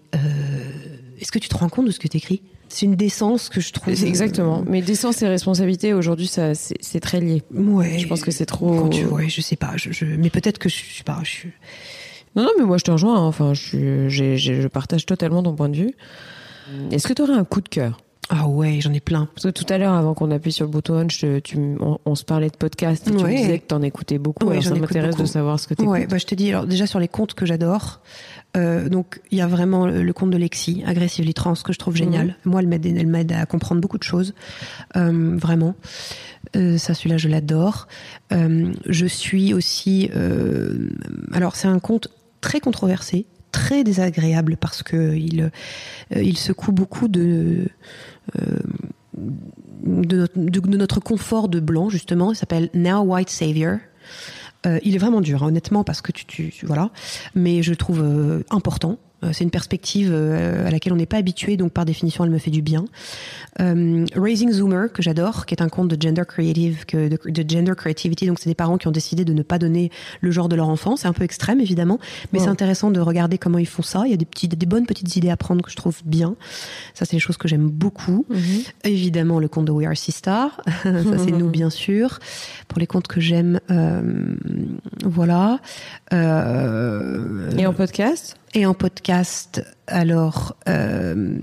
est-ce 1.20 1.32
que 1.32 1.40
tu 1.40 1.50
te 1.50 1.56
rends 1.58 1.70
compte 1.70 1.86
de 1.86 1.92
ce 1.92 2.00
que 2.00 2.08
t'écris? 2.08 2.42
C'est 2.74 2.86
une 2.86 2.96
décence 2.96 3.50
que 3.50 3.60
je 3.60 3.72
trouve. 3.74 3.94
C'est 3.94 4.08
Exactement. 4.08 4.64
Mais 4.68 4.82
décence 4.82 5.22
et 5.22 5.28
responsabilité, 5.28 5.94
aujourd'hui, 5.94 6.28
ça, 6.28 6.54
c'est 6.56 7.00
très 7.02 7.20
lié. 7.20 7.44
Ouais. 7.54 8.00
Je 8.00 8.08
pense 8.08 8.22
que 8.22 8.32
c'est 8.32 8.46
trop. 8.46 8.82
Quand 8.84 8.90
tu, 8.90 9.06
ouais, 9.06 9.28
je 9.30 9.42
sais 9.42 9.56
pas. 9.58 9.74
Je, 9.76 9.92
je- 9.92 10.06
mais 10.06 10.30
peut-être 10.30 10.58
que 10.58 10.70
je 10.70 10.76
suis 10.76 11.04
pas. 11.04 11.20
Je 11.24 11.30
suis... 11.30 11.52
Non, 12.36 12.44
non, 12.44 12.52
mais 12.58 12.64
moi, 12.66 12.78
je 12.78 12.84
te 12.86 12.92
rejoins. 12.92 13.18
hein. 13.18 13.26
Enfin, 13.26 13.54
je, 13.54 14.08
j'ai- 14.08 14.38
je 14.38 14.68
partage 14.70 15.06
totalement 15.06 15.44
ton 15.44 15.54
point 15.54 15.68
de 15.70 15.76
vue. 15.76 15.94
Est-ce 16.92 17.08
que 17.08 17.14
tu 17.14 17.22
aurais 17.22 17.34
un 17.34 17.44
coup 17.44 17.60
de 17.60 17.68
cœur? 17.68 17.98
Ah 18.30 18.48
ouais, 18.48 18.80
j'en 18.80 18.94
ai 18.94 19.02
plein. 19.02 19.28
Parce 19.36 19.44
que 19.44 19.50
tout 19.50 19.66
à 19.68 19.78
l'heure, 19.78 19.92
avant 19.94 20.14
qu'on 20.14 20.32
appuie 20.32 20.54
sur 20.54 20.64
le 20.64 20.72
bouton 20.72 20.94
on, 21.06 21.10
je, 21.10 21.40
tu, 21.40 21.58
on, 21.82 21.98
on 22.06 22.16
se 22.16 22.24
parlait 22.24 22.50
de 22.50 22.56
podcast 22.56 23.06
et 23.06 23.12
tu 23.12 23.18
me 23.18 23.24
Ouais. 23.24 23.36
disais 23.36 23.60
que 23.60 23.66
t'en 23.68 23.82
écoutais 23.82 24.20
beaucoup. 24.20 24.46
Ouais, 24.46 24.52
alors 24.54 24.64
ça 24.64 24.76
m'intéresse 24.76 25.18
de 25.18 25.26
savoir 25.26 25.60
ce 25.60 25.68
que 25.68 25.74
t'écoutes. 25.74 25.92
Ouais, 25.92 26.08
bah 26.08 26.18
je 26.18 26.26
te 26.26 26.34
dis 26.36 26.48
alors 26.50 26.66
déjà 26.66 26.88
sur 26.88 27.00
les 27.00 27.10
comptes 27.10 27.34
que 27.34 27.46
j'adore. 27.46 28.00
Euh, 28.58 28.90
donc 28.90 29.22
il 29.32 29.38
y 29.38 29.42
a 29.42 29.48
vraiment 29.48 29.86
le, 29.88 30.04
le 30.04 30.14
compte 30.14 30.30
de 30.32 30.38
Lexi, 30.38 30.84
Aggressively 30.86 31.34
Trans, 31.34 31.54
que 31.54 31.72
je 31.74 31.80
trouve 31.80 31.96
génial. 31.96 32.36
Moi, 32.46 32.62
elle 32.62 32.68
m'aide, 32.68 32.86
elle 32.86 33.08
m'aide 33.08 33.32
à 33.32 33.46
comprendre 33.46 33.80
beaucoup 33.82 33.98
de 33.98 34.04
choses, 34.04 34.34
euh, 34.98 35.38
vraiment. 35.38 35.76
Euh, 36.56 36.78
ça, 36.78 36.94
celui-là, 36.94 37.18
je 37.18 37.30
l'adore. 37.30 37.88
Je 38.32 39.06
suis 39.06 39.54
aussi. 39.54 40.10
alors, 41.34 41.56
c'est 41.56 41.68
un 41.68 41.80
compte 41.80 42.10
très 42.42 42.60
controversé, 42.60 43.26
très 43.52 43.84
désagréable 43.84 44.58
parce 44.58 44.84
que 44.84 45.16
il 45.16 45.52
il 46.16 46.38
secoue 46.38 46.72
beaucoup 46.72 47.08
de. 47.08 47.68
de, 48.38 50.16
notre, 50.18 50.38
de- 50.38 50.60
de 50.60 50.78
notre 50.78 51.00
confort 51.00 51.50
de 51.50 51.60
blanc 51.60 51.90
justement, 51.90 52.32
il 52.32 52.36
s'appelle 52.36 52.70
Now 52.74 53.02
White 53.02 53.30
Savior. 53.30 53.78
Euh, 54.66 54.80
il 54.84 54.96
est 54.96 55.00
vraiment 55.00 55.22
dur, 55.22 55.44
hein, 55.44 55.48
honnêtement, 55.48 55.84
parce 55.84 56.02
que 56.02 56.12
tu, 56.12 56.26
tu, 56.26 56.54
voilà, 56.64 56.92
mais 57.34 57.64
je 57.64 57.72
le 57.72 57.78
trouve 57.78 58.02
euh, 58.02 58.44
important. 58.50 58.98
Euh, 59.24 59.30
C'est 59.34 59.44
une 59.44 59.52
perspective 59.52 60.12
euh, 60.12 60.68
à 60.68 60.72
laquelle 60.72 60.94
on 60.94 60.98
n'est 60.98 61.06
pas 61.06 61.18
habitué, 61.18 61.58
donc 61.58 61.72
par 61.72 61.86
définition, 61.86 62.24
elle 62.24 62.32
me 62.32 62.38
fait 62.38 62.52
du 62.52 62.62
bien. 62.62 62.86
Euh, 63.60 64.06
Raising 64.16 64.52
Zoomer, 64.52 64.92
que 64.92 65.02
j'adore, 65.02 65.46
qui 65.46 65.54
est 65.54 65.62
un 65.62 65.70
compte 65.70 65.88
de 65.88 66.02
gender 66.02 66.24
creative, 66.28 66.86
que, 66.86 67.08
de, 67.10 67.18
de 67.30 67.50
gender 67.50 67.74
creativity. 67.76 68.28
Donc, 68.28 68.40
c'est 68.40 68.50
des 68.50 68.56
parents 68.56 68.78
qui 68.78 68.88
ont 68.88 68.92
décidé 68.92 69.26
de 69.26 69.34
ne 69.34 69.44
pas 69.44 69.60
donner 69.60 69.92
le 70.22 70.32
genre 70.32 70.50
de 70.50 70.56
leur 70.56 70.70
enfant. 70.70 70.96
C'est 70.96 71.08
un 71.08 71.14
peu 71.14 71.24
extrême, 71.24 71.60
évidemment, 71.60 72.00
mais 72.34 72.40
c'est 72.40 72.48
intéressant 72.48 72.92
de 72.92 73.00
regarder 73.00 73.38
comment 73.38 73.58
ils 73.58 73.68
font 73.68 73.84
ça. 73.84 74.04
Il 74.06 74.12
y 74.12 74.14
a 74.14 74.18
des, 74.18 74.26
petits, 74.26 74.48
des 74.48 74.66
bonnes 74.66 74.86
petites 74.86 75.16
idées 75.16 75.30
à 75.30 75.38
prendre 75.38 75.64
que 75.64 75.72
je 75.72 75.76
trouve 75.76 75.98
bien. 76.06 76.36
Ça, 76.94 77.06
c'est 77.06 77.16
des 77.16 77.20
choses 77.20 77.38
que 77.38 77.48
j'aime 77.48 77.70
beaucoup. 77.70 78.26
Mhm. 78.30 78.40
Évidemment, 78.84 79.40
le 79.40 79.48
compte 79.48 79.66
de 79.66 79.72
We 79.72 79.88
Are 79.88 79.98
Star. 79.98 80.62
ça, 80.84 81.18
c'est 81.18 81.32
nous, 81.32 81.50
bien 81.62 81.70
sûr. 81.70 82.20
Pour 82.68 82.80
les 82.80 82.88
comptes 82.88 83.08
que 83.08 83.20
j'aime, 83.20 83.60
euh, 83.70 84.36
voilà. 85.04 85.60
Euh, 86.14 87.52
Et 87.58 87.66
en 87.66 87.74
podcast? 87.74 88.38
Et 88.54 88.66
en 88.66 88.74
podcast, 88.74 89.64
alors 89.88 90.56
euh, 90.68 91.38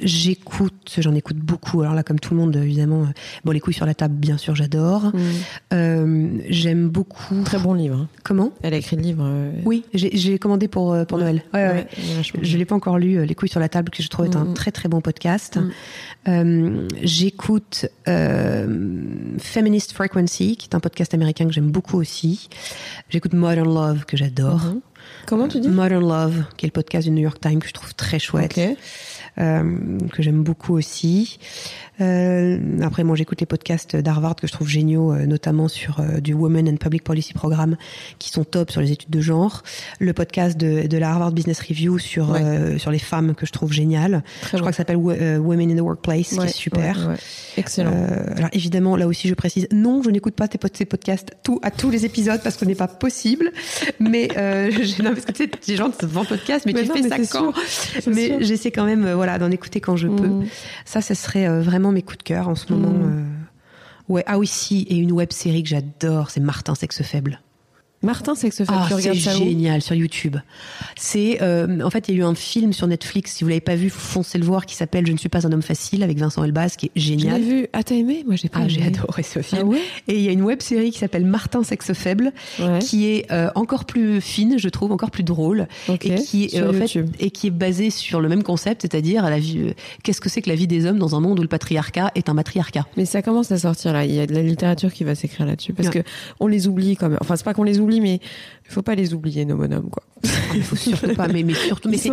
j'écoute, 0.00 0.94
j'en 0.98 1.14
écoute 1.14 1.36
beaucoup. 1.36 1.80
Alors 1.82 1.94
là, 1.94 2.02
comme 2.04 2.20
tout 2.20 2.32
le 2.34 2.40
monde, 2.40 2.54
évidemment, 2.56 3.02
euh, 3.02 3.06
bon, 3.44 3.50
les 3.52 3.58
couilles 3.60 3.74
sur 3.74 3.86
la 3.86 3.94
table, 3.94 4.14
bien 4.14 4.36
sûr, 4.36 4.54
j'adore. 4.54 5.10
Euh, 5.72 6.38
J'aime 6.48 6.88
beaucoup. 6.88 7.42
Très 7.44 7.58
bon 7.58 7.74
livre. 7.74 7.96
hein. 8.02 8.08
Comment? 8.22 8.52
Elle 8.62 8.74
a 8.74 8.76
écrit 8.76 8.94
le 8.96 9.02
livre. 9.02 9.24
euh, 9.26 9.50
Oui, 9.64 9.84
j'ai 9.92 10.38
commandé 10.38 10.68
pour 10.68 10.96
pour 11.06 11.18
Noël. 11.18 11.42
Ouais, 11.52 11.66
ouais. 11.68 11.86
Je 12.42 12.56
l'ai 12.56 12.64
pas 12.64 12.74
encore 12.76 12.98
lu, 12.98 13.24
Les 13.26 13.34
couilles 13.34 13.48
sur 13.48 13.60
la 13.60 13.68
table, 13.68 13.90
que 13.90 14.02
je 14.02 14.08
trouve 14.08 14.26
est 14.26 14.36
un 14.36 14.44
Mhm. 14.44 14.54
très 14.54 14.70
très 14.70 14.88
bon 14.88 15.00
podcast. 15.00 15.58
Euh, 16.28 16.86
J'écoute 17.02 17.86
Feminist 19.38 19.92
Frequency, 19.92 20.56
qui 20.56 20.68
est 20.68 20.74
un 20.74 20.80
podcast 20.80 21.14
américain 21.14 21.46
que 21.46 21.52
j'aime 21.52 21.70
beaucoup 21.70 21.98
aussi. 21.98 22.48
J'écoute 23.10 23.32
Modern 23.34 23.66
Love, 23.72 24.04
que 24.04 24.16
j'adore. 24.16 24.60
Comment 25.26 25.48
tu 25.48 25.60
dis 25.60 25.68
Modern 25.68 26.06
Love, 26.06 26.44
qui 26.56 26.66
est 26.66 26.68
le 26.68 26.72
podcast 26.72 27.06
du 27.06 27.12
New 27.12 27.22
York 27.22 27.40
Times, 27.40 27.60
que 27.60 27.68
je 27.68 27.72
trouve 27.72 27.94
très 27.94 28.18
chouette, 28.18 28.60
euh, 29.38 29.98
que 30.12 30.22
j'aime 30.22 30.42
beaucoup 30.42 30.74
aussi. 30.74 31.38
Euh, 32.00 32.58
après, 32.82 33.04
moi, 33.04 33.14
j'écoute 33.16 33.40
les 33.40 33.46
podcasts 33.46 33.94
d'Harvard 33.96 34.34
que 34.36 34.46
je 34.46 34.52
trouve 34.52 34.68
géniaux, 34.68 35.12
euh, 35.12 35.26
notamment 35.26 35.68
sur 35.68 36.00
euh, 36.00 36.20
du 36.20 36.34
Women 36.34 36.68
and 36.68 36.76
Public 36.76 37.04
Policy 37.04 37.34
Programme, 37.34 37.76
qui 38.18 38.30
sont 38.30 38.44
top 38.44 38.70
sur 38.70 38.80
les 38.80 38.90
études 38.92 39.10
de 39.10 39.20
genre. 39.20 39.62
Le 40.00 40.12
podcast 40.12 40.56
de, 40.58 40.86
de 40.88 40.98
la 40.98 41.10
Harvard 41.10 41.32
Business 41.32 41.60
Review 41.60 41.98
sur 41.98 42.30
Ouais. 42.30 42.40
euh, 42.42 42.78
sur 42.78 42.90
les 42.90 42.98
femmes 42.98 43.34
que 43.34 43.46
je 43.46 43.52
trouve 43.52 43.72
génial. 43.72 44.22
Très 44.42 44.56
je 44.58 44.62
crois 44.62 44.70
que 44.72 44.76
ça 44.76 44.78
s'appelle 44.78 44.98
euh, 44.98 45.38
Women 45.38 45.70
in 45.70 45.76
the 45.76 45.80
Workplace, 45.80 46.28
qui 46.30 46.40
est 46.44 46.48
super. 46.48 46.98
ouais, 46.98 47.06
ouais. 47.12 47.16
Excellent. 47.56 47.92
Euh, 47.94 48.34
alors 48.36 48.48
évidemment, 48.52 48.96
là 48.96 49.06
aussi, 49.06 49.28
je 49.28 49.34
précise, 49.34 49.68
non, 49.72 50.02
je 50.02 50.10
n'écoute 50.10 50.34
pas 50.34 50.48
tes, 50.48 50.58
pod- 50.58 50.72
tes 50.72 50.84
podcasts 50.86 51.30
tout, 51.44 51.60
à 51.62 51.70
tous 51.70 51.90
les 51.90 52.04
épisodes 52.04 52.40
parce 52.42 52.56
que 52.56 52.60
ce 52.64 52.64
n'est 52.64 52.74
pas 52.74 52.88
possible. 52.88 53.52
Mais 54.00 54.28
euh, 54.36 54.70
j'ai- 54.82 55.02
non, 55.02 55.12
parce 55.12 55.24
que 55.26 55.32
tu 55.32 55.44
sais, 55.44 55.50
les 55.68 55.76
gens 55.76 55.90
se 55.92 56.06
vendent 56.06 56.26
podcast, 56.28 56.66
mais, 56.66 56.72
Mais 56.72 56.82
tu 56.82 56.88
non, 56.88 56.94
fais 56.96 57.02
mais 57.02 57.08
ça 57.24 57.38
quand 57.38 57.52
sûr, 57.54 58.12
Mais 58.12 58.42
j'essaie 58.42 58.70
quand 58.72 58.84
même, 58.84 59.12
voilà, 59.12 59.38
d'en 59.38 59.50
écouter 59.50 59.80
quand 59.80 59.96
je 59.96 60.08
peux. 60.08 60.26
Mhm. 60.26 60.46
Ça, 60.84 61.00
ce 61.00 61.14
serait 61.14 61.46
euh, 61.46 61.62
vraiment 61.84 61.92
mes 61.92 62.02
coups 62.02 62.18
de 62.18 62.22
cœur 62.22 62.48
en 62.48 62.54
ce 62.54 62.72
moment. 62.72 62.88
Mhm. 62.92 63.12
euh. 63.12 64.12
Ouais, 64.12 64.24
ah 64.26 64.38
oui, 64.38 64.46
si, 64.46 64.82
et 64.88 64.96
une 64.96 65.12
web 65.12 65.32
série 65.32 65.62
que 65.62 65.68
j'adore, 65.68 66.30
c'est 66.30 66.40
Martin 66.40 66.74
Sexe 66.74 67.02
Faible. 67.02 67.40
Martin 68.04 68.34
Sexefab, 68.34 68.76
Ah, 68.78 68.82
tu 68.84 68.88
c'est 68.90 68.94
regardes 69.10 69.18
ça 69.18 69.34
où 69.36 69.38
génial 69.44 69.82
sur 69.82 69.94
YouTube. 69.94 70.36
C'est 70.96 71.38
euh, 71.42 71.80
en 71.82 71.90
fait 71.90 72.08
il 72.08 72.14
y 72.14 72.18
a 72.18 72.20
eu 72.20 72.24
un 72.24 72.34
film 72.34 72.72
sur 72.72 72.86
Netflix. 72.86 73.32
Si 73.34 73.44
vous 73.44 73.48
l'avez 73.50 73.60
pas 73.60 73.74
vu, 73.76 73.90
foncez 73.90 74.38
le 74.38 74.44
voir 74.44 74.66
qui 74.66 74.74
s'appelle 74.74 75.06
Je 75.06 75.12
ne 75.12 75.16
suis 75.16 75.28
pas 75.28 75.46
un 75.46 75.52
homme 75.52 75.62
facile 75.62 76.02
avec 76.02 76.18
Vincent 76.18 76.44
Elbaz 76.44 76.76
qui 76.76 76.86
est 76.86 76.90
Je 76.96 77.12
l'ai 77.12 77.18
génial. 77.18 77.40
vu. 77.42 77.66
Ah, 77.72 77.82
t'as 77.82 77.94
aimé? 77.94 78.22
Moi, 78.26 78.36
j'ai 78.36 78.48
pas 78.48 78.60
Ah, 78.62 78.68
j'ai 78.68 78.82
adoré 78.82 79.22
ce 79.22 79.40
film. 79.40 79.62
Ah 79.64 79.66
ouais? 79.66 79.80
Et 80.08 80.16
il 80.16 80.22
y 80.22 80.28
a 80.28 80.32
une 80.32 80.42
web 80.42 80.60
série 80.62 80.90
qui 80.90 80.98
s'appelle 80.98 81.24
Martin 81.24 81.62
sexe 81.64 81.92
faible, 81.92 82.32
Ouais. 82.60 82.78
qui 82.80 83.06
est 83.06 83.30
euh, 83.32 83.50
encore 83.54 83.84
plus 83.84 84.20
fine, 84.20 84.58
je 84.58 84.68
trouve, 84.68 84.92
encore 84.92 85.10
plus 85.10 85.24
drôle, 85.24 85.66
Ok, 85.88 86.06
et 86.06 86.14
qui 86.16 86.44
est 86.44 86.56
euh, 86.60 86.70
en 86.70 86.72
fait 86.72 86.80
YouTube. 86.94 87.10
et 87.18 87.30
qui 87.30 87.48
est 87.48 87.50
basée 87.50 87.90
sur 87.90 88.20
le 88.20 88.28
même 88.28 88.42
concept, 88.42 88.82
c'est-à-dire 88.82 89.24
la 89.28 89.38
vie. 89.38 89.58
euh, 89.60 89.72
Qu'est-ce 90.02 90.20
que 90.20 90.28
c'est 90.28 90.42
que 90.42 90.48
la 90.50 90.54
vie 90.56 90.66
des 90.66 90.86
hommes 90.86 90.98
dans 90.98 91.14
un 91.16 91.20
monde 91.20 91.38
où 91.38 91.42
le 91.42 91.48
patriarcat 91.48 92.10
est 92.14 92.28
un 92.28 92.34
matriarcat 92.34 92.86
Mais 92.96 93.04
ça 93.06 93.22
commence 93.22 93.50
à 93.52 93.58
sortir 93.58 93.92
là. 93.92 94.04
Il 94.04 94.12
y 94.14 94.20
a 94.20 94.26
de 94.26 94.34
la 94.34 94.42
littérature 94.42 94.92
qui 94.92 95.04
va 95.04 95.14
s'écrire 95.14 95.46
là-dessus 95.46 95.72
parce 95.72 95.88
Ouais. 95.88 96.02
que 96.02 96.08
on 96.40 96.46
les 96.46 96.68
oublie 96.68 96.96
quand 96.96 97.08
même. 97.08 97.18
Enfin, 97.20 97.36
c'est 97.36 97.44
pas 97.44 97.54
qu'on 97.54 97.62
les 97.62 97.78
oublie, 97.80 97.93
mais 98.00 98.20
il 98.66 98.72
faut 98.72 98.82
pas 98.82 98.94
les 98.94 99.14
oublier 99.14 99.44
nos 99.44 99.56
bonhommes 99.56 99.90
quoi. 99.90 100.02
Il 100.54 100.62
faut 100.62 100.76
surtout 100.76 101.14
pas, 101.14 101.28
mais, 101.28 101.42
mais 101.42 101.54
surtout, 101.54 101.88
mais 101.90 101.98
c'est 101.98 102.10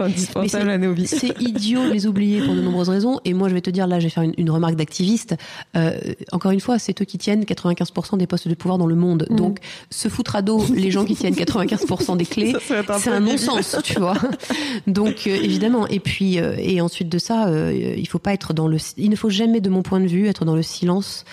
c'est- 1.05 1.41
idiot 1.41 1.88
de 1.88 1.93
les 1.93 2.07
oublier 2.07 2.41
pour 2.41 2.55
de 2.55 2.61
nombreuses 2.61 2.89
raisons. 2.89 3.19
Et 3.25 3.34
moi, 3.34 3.49
je 3.49 3.53
vais 3.53 3.61
te 3.61 3.69
dire, 3.69 3.88
là, 3.88 3.99
je 3.99 4.05
vais 4.05 4.09
faire 4.09 4.23
une, 4.23 4.34
une 4.38 4.49
remarque 4.49 4.75
d'activiste. 4.75 5.36
Euh, 5.75 5.97
encore 6.32 6.51
une 6.51 6.59
fois, 6.59 6.79
c'est 6.79 6.99
eux 7.01 7.05
qui 7.05 7.17
tiennent 7.17 7.43
95% 7.43 8.17
des 8.17 8.27
postes 8.27 8.47
de 8.47 8.53
pouvoir 8.53 8.77
dans 8.77 8.88
le 8.88 8.95
monde. 8.95 9.27
Mm. 9.29 9.36
Donc, 9.36 9.59
se 9.89 10.07
foutre 10.07 10.36
à 10.36 10.41
dos 10.41 10.63
les 10.73 10.91
gens 10.91 11.05
qui 11.05 11.15
tiennent 11.15 11.34
95% 11.34 12.17
des 12.17 12.25
clés, 12.25 12.53
un 12.69 12.99
c'est 12.99 13.09
un 13.09 13.19
non-sens, 13.19 13.77
tu 13.84 13.99
vois. 13.99 14.17
Donc, 14.88 15.27
euh, 15.27 15.36
évidemment. 15.36 15.88
Et 15.88 15.99
puis, 15.99 16.39
euh, 16.39 16.55
et 16.57 16.82
ensuite 16.82 17.09
de 17.09 17.17
ça, 17.17 17.49
il 17.71 18.07
faut 18.07 18.19
pas 18.19 18.34
être 18.34 18.53
dans 18.53 18.67
le, 18.67 18.77
il 18.97 19.09
ne 19.09 19.15
faut 19.15 19.29
jamais, 19.29 19.61
de 19.61 19.69
mon 19.69 19.84
point 19.84 19.99
de 19.99 20.07
vue, 20.07 20.27
être 20.27 20.45
dans 20.45 20.55
le 20.55 20.63
silence 20.63 21.25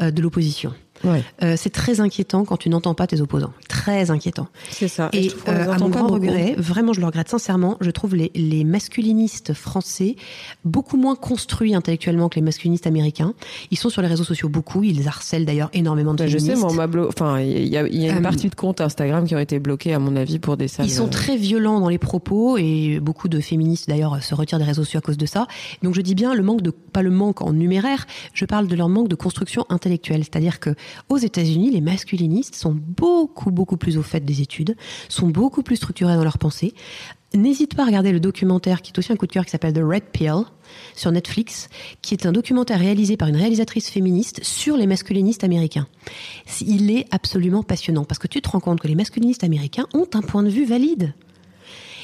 de 0.00 0.20
l'opposition. 0.20 0.72
Ouais, 1.04 1.22
Euh, 1.42 1.54
c'est 1.56 1.70
très 1.70 2.00
inquiétant 2.00 2.44
quand 2.44 2.56
tu 2.56 2.68
n'entends 2.68 2.94
pas 2.94 3.06
tes 3.06 3.20
opposants. 3.20 3.52
Très 3.68 4.10
inquiétant. 4.10 4.48
c'est 4.70 4.88
ça. 4.88 5.08
Et 5.12 5.28
je 5.28 5.34
euh, 5.48 5.70
à 5.72 5.78
mon 5.78 5.88
grand 5.88 6.06
regret, 6.08 6.54
vraiment 6.58 6.92
je 6.92 7.00
le 7.00 7.06
regrette 7.06 7.28
sincèrement, 7.28 7.76
je 7.80 7.90
trouve 7.90 8.14
les, 8.14 8.30
les 8.34 8.64
masculinistes 8.64 9.52
français 9.54 10.16
beaucoup 10.64 10.96
moins 10.96 11.14
construits 11.16 11.74
intellectuellement 11.74 12.28
que 12.28 12.36
les 12.36 12.42
masculinistes 12.42 12.86
américains. 12.86 13.34
Ils 13.70 13.76
sont 13.78 13.88
sur 13.90 14.02
les 14.02 14.08
réseaux 14.08 14.24
sociaux 14.24 14.48
beaucoup, 14.48 14.82
ils 14.82 15.06
harcèlent 15.08 15.44
d'ailleurs 15.44 15.70
énormément 15.72 16.14
de 16.14 16.18
Bah, 16.24 16.26
je 16.26 16.38
sais, 16.38 16.46
féministes. 16.52 16.64
moi, 16.64 16.72
m'a 16.74 16.86
blo- 16.86 17.08
Enfin, 17.08 17.40
il 17.40 17.66
y 17.68 17.76
a, 17.76 17.86
y 17.88 18.08
a 18.08 18.12
une 18.12 18.18
Euh, 18.18 18.20
partie 18.22 18.48
de 18.48 18.54
comptes 18.54 18.80
Instagram 18.80 19.26
qui 19.26 19.34
ont 19.34 19.38
été 19.38 19.58
bloqués, 19.58 19.92
à 19.94 19.98
mon 19.98 20.16
avis, 20.16 20.38
pour 20.38 20.56
des 20.56 20.68
salles. 20.68 20.86
Ils 20.86 20.90
sont 20.92 21.08
très 21.08 21.36
violents 21.36 21.80
dans 21.80 21.88
les 21.88 21.98
propos 21.98 22.56
et 22.58 23.00
beaucoup 23.00 23.28
de 23.28 23.40
féministes 23.40 23.88
d'ailleurs 23.88 24.22
se 24.22 24.34
retirent 24.34 24.58
des 24.58 24.64
réseaux 24.64 24.84
sociaux 24.84 24.98
à 24.98 25.02
cause 25.02 25.18
de 25.18 25.26
ça. 25.26 25.46
Donc 25.82 25.94
je 25.94 26.00
dis 26.00 26.14
bien 26.14 26.34
le 26.34 26.42
manque 26.42 26.62
de 26.62 26.70
pas 26.70 27.02
le 27.02 27.10
manque 27.10 27.42
en 27.42 27.52
numéraire, 27.52 28.06
je 28.32 28.44
parle 28.44 28.66
de 28.68 28.74
leur 28.76 28.88
manque 28.88 29.08
de 29.08 29.14
construction 29.14 29.66
intellectuelle, 29.68 30.22
c'est-à-dire 30.24 30.60
que 30.60 30.70
aux 31.08 31.18
États-Unis, 31.18 31.70
les 31.70 31.80
masculinistes 31.80 32.54
sont 32.54 32.74
beaucoup 32.74 33.50
beaucoup 33.50 33.76
plus 33.76 33.98
au 33.98 34.02
fait 34.02 34.24
des 34.24 34.42
études, 34.42 34.76
sont 35.08 35.28
beaucoup 35.28 35.62
plus 35.62 35.76
structurés 35.76 36.14
dans 36.14 36.24
leur 36.24 36.38
pensée. 36.38 36.74
N'hésite 37.34 37.74
pas 37.74 37.82
à 37.82 37.86
regarder 37.86 38.12
le 38.12 38.20
documentaire 38.20 38.82
qui 38.82 38.92
est 38.92 38.98
aussi 38.98 39.12
un 39.12 39.16
coup 39.16 39.26
de 39.26 39.32
cœur 39.32 39.44
qui 39.44 39.50
s'appelle 39.50 39.72
The 39.72 39.82
Red 39.82 40.04
Pill 40.12 40.44
sur 40.94 41.10
Netflix, 41.12 41.68
qui 42.00 42.14
est 42.14 42.24
un 42.24 42.32
documentaire 42.32 42.78
réalisé 42.78 43.16
par 43.16 43.28
une 43.28 43.36
réalisatrice 43.36 43.90
féministe 43.90 44.42
sur 44.42 44.76
les 44.76 44.86
masculinistes 44.86 45.44
américains. 45.44 45.88
Il 46.60 46.90
est 46.90 47.06
absolument 47.10 47.62
passionnant 47.62 48.04
parce 48.04 48.18
que 48.18 48.28
tu 48.28 48.40
te 48.40 48.48
rends 48.48 48.60
compte 48.60 48.80
que 48.80 48.88
les 48.88 48.94
masculinistes 48.94 49.44
américains 49.44 49.86
ont 49.92 50.06
un 50.14 50.22
point 50.22 50.42
de 50.42 50.48
vue 50.48 50.64
valide. 50.64 51.14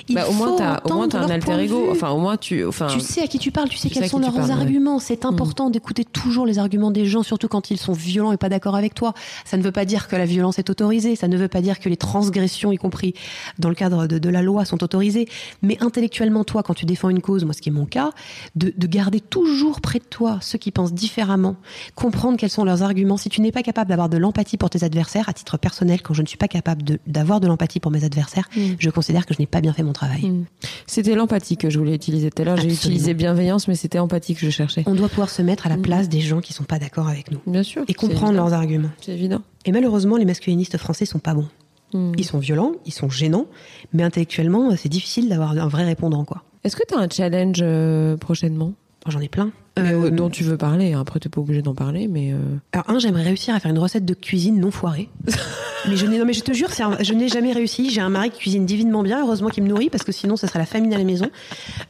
Il 0.08 0.14
Bah, 0.14 0.28
au 0.28 0.32
moins, 0.32 0.48
faut 0.48 0.90
au 0.90 0.94
moins, 0.94 1.08
t'as 1.08 1.20
un 1.20 1.30
alter 1.30 1.58
ego. 1.60 1.88
Enfin, 1.90 2.10
au 2.10 2.18
moins, 2.18 2.36
tu, 2.36 2.64
enfin, 2.64 2.88
Tu 2.88 3.00
sais 3.00 3.22
à 3.22 3.26
qui 3.26 3.38
tu 3.38 3.50
parles, 3.50 3.68
tu 3.68 3.76
sais 3.76 3.88
tu 3.88 3.94
quels 3.94 4.08
sont 4.08 4.18
leurs 4.18 4.32
parles, 4.32 4.46
ouais. 4.46 4.52
arguments. 4.52 4.98
C'est 4.98 5.24
important 5.24 5.70
d'écouter 5.70 6.04
toujours 6.04 6.46
les 6.46 6.58
arguments 6.58 6.90
des 6.90 7.06
gens, 7.06 7.22
surtout 7.22 7.48
quand 7.48 7.70
ils 7.70 7.78
sont 7.78 7.92
violents 7.92 8.32
et 8.32 8.36
pas 8.36 8.48
d'accord 8.48 8.76
avec 8.76 8.94
toi. 8.94 9.14
Ça 9.44 9.56
ne 9.56 9.62
veut 9.62 9.72
pas 9.72 9.84
dire 9.84 10.08
que 10.08 10.16
la 10.16 10.24
violence 10.24 10.58
est 10.58 10.70
autorisée, 10.70 11.16
ça 11.16 11.28
ne 11.28 11.36
veut 11.36 11.48
pas 11.48 11.60
dire 11.60 11.78
que 11.78 11.88
les 11.88 11.96
transgressions, 11.96 12.72
y 12.72 12.76
compris 12.76 13.14
dans 13.58 13.68
le 13.68 13.74
cadre 13.74 14.06
de, 14.06 14.18
de 14.18 14.28
la 14.28 14.42
loi, 14.42 14.64
sont 14.64 14.82
autorisées. 14.82 15.28
Mais 15.62 15.76
intellectuellement, 15.80 16.44
toi, 16.44 16.62
quand 16.62 16.74
tu 16.74 16.86
défends 16.86 17.08
une 17.08 17.20
cause, 17.20 17.44
moi 17.44 17.54
ce 17.54 17.62
qui 17.62 17.68
est 17.68 17.72
mon 17.72 17.86
cas, 17.86 18.10
de, 18.56 18.72
de 18.76 18.86
garder 18.86 19.20
toujours 19.20 19.80
près 19.80 19.98
de 19.98 20.04
toi 20.04 20.38
ceux 20.40 20.58
qui 20.58 20.70
pensent 20.70 20.92
différemment, 20.92 21.56
comprendre 21.94 22.36
quels 22.36 22.50
sont 22.50 22.64
leurs 22.64 22.82
arguments. 22.82 23.16
Si 23.16 23.28
tu 23.28 23.40
n'es 23.40 23.52
pas 23.52 23.62
capable 23.62 23.88
d'avoir 23.88 24.08
de 24.08 24.16
l'empathie 24.18 24.56
pour 24.56 24.70
tes 24.70 24.84
adversaires, 24.84 25.28
à 25.28 25.32
titre 25.32 25.56
personnel, 25.56 26.02
quand 26.02 26.14
je 26.14 26.22
ne 26.22 26.26
suis 26.26 26.38
pas 26.38 26.48
capable 26.48 26.82
d'avoir 27.06 27.40
de, 27.40 27.46
l'empathie 27.46 27.80
pour 27.80 27.90
mes 27.90 28.04
adversaires, 28.04 28.48
Mm. 28.56 28.74
je 28.78 28.90
considère 28.90 29.26
que 29.26 29.34
je 29.34 29.38
n'ai 29.38 29.46
pas 29.46 29.60
bien 29.60 29.72
fait 29.72 29.82
mon 29.82 29.91
travail. 29.92 30.22
Mm. 30.28 30.44
C'était 30.86 31.14
l'empathie 31.14 31.56
que 31.56 31.70
je 31.70 31.78
voulais 31.78 31.94
utiliser 31.94 32.30
tout 32.30 32.42
à 32.42 32.44
l'heure. 32.44 32.56
J'ai 32.56 32.72
utilisé 32.72 33.14
bienveillance, 33.14 33.68
mais 33.68 33.74
c'était 33.74 33.98
empathie 33.98 34.34
que 34.34 34.40
je 34.40 34.50
cherchais. 34.50 34.82
On 34.86 34.94
doit 34.94 35.08
pouvoir 35.08 35.30
se 35.30 35.42
mettre 35.42 35.66
à 35.66 35.68
la 35.68 35.76
Mm. 35.76 35.82
place 35.82 36.08
des 36.08 36.20
gens 36.20 36.40
qui 36.40 36.52
sont 36.52 36.64
pas 36.64 36.78
d'accord 36.78 37.08
avec 37.08 37.30
nous 37.30 37.38
Bien 37.46 37.62
sûr. 37.62 37.84
et 37.88 37.94
comprendre 37.94 38.32
leurs 38.34 38.52
arguments. 38.52 38.90
C'est 39.00 39.12
évident. 39.12 39.40
Et 39.64 39.72
malheureusement, 39.72 40.16
les 40.16 40.24
masculinistes 40.24 40.76
français 40.78 41.04
sont 41.06 41.18
pas 41.18 41.34
bons. 41.34 41.48
Mm. 41.94 42.12
Ils 42.18 42.24
sont 42.24 42.38
violents, 42.38 42.72
ils 42.86 42.92
sont 42.92 43.10
gênants, 43.10 43.46
mais 43.92 44.02
intellectuellement, 44.02 44.74
c'est 44.76 44.88
difficile 44.88 45.28
d'avoir 45.28 45.52
un 45.52 45.68
vrai 45.68 45.84
répondant, 45.84 46.24
quoi. 46.24 46.42
Est-ce 46.64 46.76
que 46.76 46.82
tu 46.88 46.94
as 46.94 46.98
un 46.98 47.08
challenge 47.08 47.58
euh, 47.62 48.16
prochainement? 48.16 48.72
J'en 49.08 49.20
ai 49.20 49.28
plein. 49.28 49.50
Euh, 49.78 50.06
euh, 50.06 50.10
dont 50.10 50.28
tu 50.28 50.44
veux 50.44 50.58
parler 50.58 50.92
Après, 50.92 51.18
t'es 51.18 51.28
pas 51.30 51.40
obligé 51.40 51.62
d'en 51.62 51.74
parler, 51.74 52.06
mais. 52.06 52.32
euh, 52.32 52.36
Alors 52.72 52.90
un, 52.90 52.98
j'aimerais 52.98 53.22
réussir 53.22 53.54
à 53.54 53.60
faire 53.60 53.70
une 53.70 53.78
recette 53.78 54.04
de 54.04 54.12
cuisine 54.14 54.60
non 54.60 54.70
foirée. 54.70 55.08
mais 55.88 55.96
je 55.96 56.04
n'ai, 56.06 56.18
non 56.18 56.26
mais 56.26 56.34
je 56.34 56.42
te 56.42 56.52
jure, 56.52 56.68
un- 56.80 57.02
je 57.02 57.14
n'ai 57.14 57.28
jamais 57.28 57.52
réussi. 57.52 57.88
J'ai 57.90 58.02
un 58.02 58.10
mari 58.10 58.30
qui 58.30 58.38
cuisine 58.40 58.66
divinement 58.66 59.02
bien, 59.02 59.22
heureusement 59.24 59.48
qu'il 59.48 59.62
me 59.62 59.68
nourrit 59.68 59.88
parce 59.88 60.04
que 60.04 60.12
sinon, 60.12 60.36
ce 60.36 60.46
serait 60.46 60.58
la 60.58 60.66
famine 60.66 60.92
à 60.92 60.98
la 60.98 61.04
maison. 61.04 61.30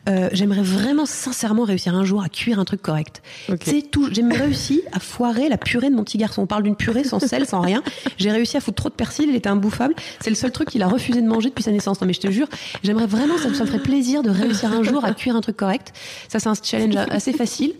Euh, 0.08 0.28
j'aimerais 0.32 0.62
vraiment 0.62 1.06
sincèrement 1.06 1.64
réussir 1.64 1.94
un 1.96 2.04
jour 2.04 2.22
à 2.22 2.28
cuire 2.28 2.60
un 2.60 2.64
truc 2.64 2.82
correct. 2.82 3.20
Ok. 3.48 3.62
C'est 3.64 3.82
tout. 3.90 4.08
J'ai 4.12 4.22
réussi 4.22 4.82
à 4.92 5.00
foirer 5.00 5.48
la 5.48 5.58
purée 5.58 5.90
de 5.90 5.94
mon 5.96 6.04
petit 6.04 6.18
garçon. 6.18 6.42
On 6.42 6.46
parle 6.46 6.62
d'une 6.62 6.76
purée 6.76 7.02
sans 7.04 7.18
sel, 7.18 7.46
sans 7.46 7.60
rien. 7.60 7.82
J'ai 8.16 8.30
réussi 8.30 8.56
à 8.56 8.60
foutre 8.60 8.76
trop 8.76 8.88
de 8.90 8.94
persil, 8.94 9.26
il 9.28 9.34
était 9.34 9.48
imbouffable. 9.48 9.94
C'est 10.20 10.30
le 10.30 10.36
seul 10.36 10.52
truc 10.52 10.68
qu'il 10.70 10.82
a 10.82 10.88
refusé 10.88 11.20
de 11.20 11.26
manger 11.26 11.48
depuis 11.48 11.64
sa 11.64 11.72
naissance. 11.72 12.00
Non 12.00 12.06
mais 12.06 12.12
je 12.12 12.20
te 12.20 12.30
jure, 12.30 12.46
j'aimerais 12.84 13.06
vraiment, 13.06 13.36
ça 13.38 13.48
me, 13.48 13.54
ça 13.54 13.64
me 13.64 13.68
ferait 13.68 13.82
plaisir 13.82 14.22
de 14.22 14.30
réussir 14.30 14.70
un 14.72 14.82
jour 14.84 15.04
à 15.04 15.12
cuire 15.14 15.34
un 15.36 15.40
truc 15.40 15.56
correct. 15.56 15.92
Ça 16.28 16.38
c'est 16.38 16.48
un 16.48 16.54
challenge 16.62 16.94
assez 17.10 17.32
facile. 17.32 17.71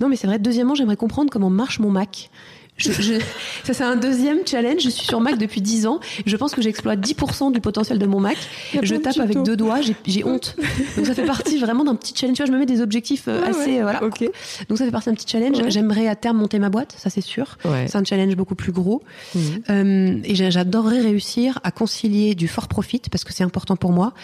Non 0.00 0.08
mais 0.08 0.16
c'est 0.16 0.26
vrai. 0.26 0.38
Deuxièmement, 0.38 0.74
j'aimerais 0.74 0.96
comprendre 0.96 1.30
comment 1.30 1.50
marche 1.50 1.78
mon 1.78 1.90
Mac. 1.90 2.30
Je, 2.76 2.92
je- 2.92 3.20
ça 3.64 3.74
c'est 3.74 3.84
un 3.84 3.96
deuxième 3.96 4.38
challenge. 4.46 4.80
Je 4.82 4.88
suis 4.88 5.04
sur 5.04 5.20
Mac 5.20 5.36
depuis 5.36 5.60
10 5.60 5.86
ans. 5.86 6.00
Je 6.24 6.34
pense 6.38 6.54
que 6.54 6.62
j'exploite 6.62 6.98
10% 7.00 7.52
du 7.52 7.60
potentiel 7.60 7.98
de 7.98 8.06
mon 8.06 8.20
Mac. 8.20 8.38
Je 8.82 8.94
de 8.94 9.00
tape 9.00 9.18
avec 9.18 9.42
deux 9.42 9.54
doigts. 9.54 9.80
J'ai, 10.06 10.24
honte. 10.24 10.56
Donc 10.96 11.04
ça 11.04 11.12
fait 11.14 11.26
partie 11.26 11.58
vraiment 11.58 11.84
d'un 11.84 11.94
petit 11.94 12.14
challenge. 12.16 12.38
Tu 12.38 12.42
vois, 12.42 12.46
je 12.50 12.52
me 12.54 12.58
mets 12.58 12.64
des 12.64 12.80
objectifs 12.80 13.24
euh, 13.28 13.42
Ouais, 13.42 13.48
assez 13.50 13.58
ouais. 13.72 13.78
euh, 13.80 13.82
voilà. 13.82 14.00
Donc 14.00 14.78
ça 14.78 14.86
fait 14.86 14.90
partie 14.90 15.10
d'un 15.10 15.14
petit 15.14 15.26
challenge. 15.28 15.58
Ouais. 15.58 15.70
J'aimerais 15.70 16.08
à 16.08 16.16
terme 16.16 16.38
monter 16.38 16.58
ma 16.58 16.70
boîte, 16.70 16.94
ça 16.96 17.10
c'est 17.10 17.20
sûr. 17.20 17.58
C'est 17.86 17.96
un 17.96 18.04
challenge 18.04 18.34
beaucoup 18.34 18.54
plus 18.54 18.72
gros. 18.72 19.02
Mhm. 19.34 19.42
Euh, 19.68 20.20
et 20.24 20.34
j'a- 20.34 20.48
j'adorerais 20.48 21.00
réussir 21.00 21.58
à 21.64 21.72
concilier 21.72 22.34
du 22.34 22.48
fort 22.48 22.66
profit 22.68 23.02
parce 23.10 23.24
que 23.24 23.34
c'est 23.34 23.44
important 23.44 23.76
pour 23.76 23.92
moi 23.92 24.14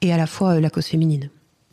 et 0.00 0.10
à 0.14 0.16
la 0.16 0.26
fois 0.26 0.58
la 0.58 0.70
cause 0.70 0.86
féminine. 0.86 1.28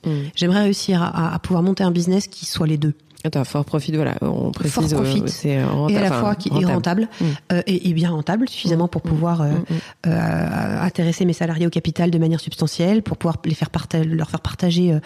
Mm. 0.05 0.09
J'aimerais 0.35 0.63
réussir 0.63 1.01
à, 1.01 1.33
à 1.33 1.39
pouvoir 1.39 1.63
monter 1.63 1.83
un 1.83 1.91
business 1.91 2.27
qui 2.27 2.45
soit 2.45 2.67
les 2.67 2.77
deux 2.77 2.93
Attends, 3.25 3.45
fort 3.45 3.63
profit, 3.63 3.93
voilà, 3.93 4.15
on 4.21 4.51
précise. 4.51 4.73
Fort 4.73 4.83
profit. 5.01 5.21
euh, 5.21 5.27
c'est 5.27 5.63
rentable, 5.63 5.93
et 5.93 5.97
à 5.97 6.01
la 6.09 6.11
fois 6.11 6.35
qui 6.35 6.49
est 6.49 6.65
rentable 6.65 7.07
Mm. 7.21 7.25
euh, 7.53 7.61
et, 7.67 7.89
et 7.89 7.93
bien 7.93 8.09
rentable 8.09 8.49
suffisamment 8.49 8.89
pour 8.89 9.01
pouvoir 9.01 9.41
euh, 9.41 9.47
Mm, 9.51 9.53
mm. 9.73 9.77
euh, 10.07 10.81
intéresser 10.81 11.23
mes 11.23 11.31
salariés 11.31 11.65
au 11.65 11.69
capital 11.69 12.11
de 12.11 12.17
manière 12.17 12.41
substantielle, 12.41 13.01
pour 13.01 13.15
pouvoir 13.15 13.37
les 13.45 13.55
faire 13.55 13.69
leur 14.05 14.29
faire 14.29 14.41
partager 14.41 14.91
euh, 14.91 14.99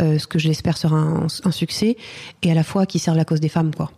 euh, 0.00 0.18
ce 0.18 0.26
que 0.26 0.38
je 0.38 0.48
l'espère 0.48 0.76
sera 0.76 0.96
un, 0.96 1.26
un 1.44 1.50
succès, 1.50 1.96
et 2.42 2.50
à 2.50 2.54
la 2.54 2.62
fois 2.62 2.84
qui 2.84 2.98
servent 2.98 3.16
la 3.16 3.24
cause 3.24 3.40
des 3.40 3.48
femmes, 3.48 3.74
quoi. 3.74 3.90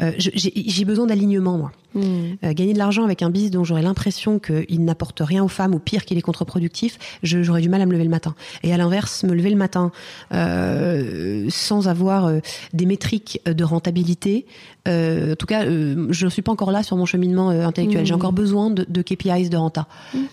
Euh, 0.00 0.12
j'ai 0.16 0.84
besoin 0.84 1.06
d'alignement, 1.06 1.58
moi. 1.58 1.72
Mm. 1.94 2.00
Euh, 2.44 2.52
gagner 2.52 2.72
de 2.72 2.78
l'argent 2.78 3.04
avec 3.04 3.22
un 3.22 3.30
business 3.30 3.50
dont 3.50 3.64
j'aurais 3.64 3.82
l'impression 3.82 4.38
qu'il 4.38 4.84
n'apporte 4.84 5.20
rien 5.20 5.42
aux 5.42 5.48
femmes 5.48 5.74
ou 5.74 5.78
pire 5.78 6.04
qu'il 6.04 6.16
est 6.18 6.22
contre-productif, 6.22 6.98
j'aurais 7.22 7.60
du 7.60 7.68
mal 7.68 7.80
à 7.80 7.86
me 7.86 7.92
lever 7.92 8.04
le 8.04 8.10
matin. 8.10 8.34
Et 8.62 8.72
à 8.72 8.76
l'inverse, 8.76 9.24
me 9.24 9.34
lever 9.34 9.50
le 9.50 9.56
matin 9.56 9.90
euh, 10.32 11.46
sans 11.50 11.88
avoir 11.88 12.32
des 12.72 12.86
métriques 12.86 13.40
de 13.44 13.64
rentabilité, 13.64 14.46
en 14.86 15.36
tout 15.36 15.46
cas, 15.46 15.64
euh, 15.64 16.06
je 16.10 16.24
ne 16.24 16.30
suis 16.30 16.42
pas 16.42 16.52
encore 16.52 16.70
là 16.72 16.82
sur 16.82 16.96
mon 16.96 17.04
cheminement 17.06 17.50
euh, 17.50 17.66
intellectuel. 17.66 18.02
Mmh. 18.02 18.06
J'ai 18.06 18.14
encore 18.14 18.32
besoin 18.32 18.70
de, 18.70 18.86
de 18.88 19.02
KPIs 19.02 19.48
de 19.50 19.56
renta. 19.56 19.86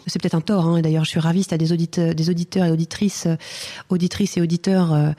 C'est 0.07 0.21
peut-être 0.21 0.35
un 0.35 0.41
tort. 0.41 0.65
Hein. 0.67 0.81
D'ailleurs, 0.81 1.03
je 1.05 1.09
suis 1.09 1.19
ravie 1.19 1.43
si 1.43 1.49
t'as 1.49 1.57
des 1.57 1.71
auditeurs, 1.73 2.15
des 2.15 2.29
auditeurs 2.29 2.65
et 2.65 2.71
auditrices, 2.71 3.25
euh, 3.27 3.35
auditrices 3.89 4.37
et 4.37 4.41
auditeurs 4.41 4.93
euh, 4.93 5.09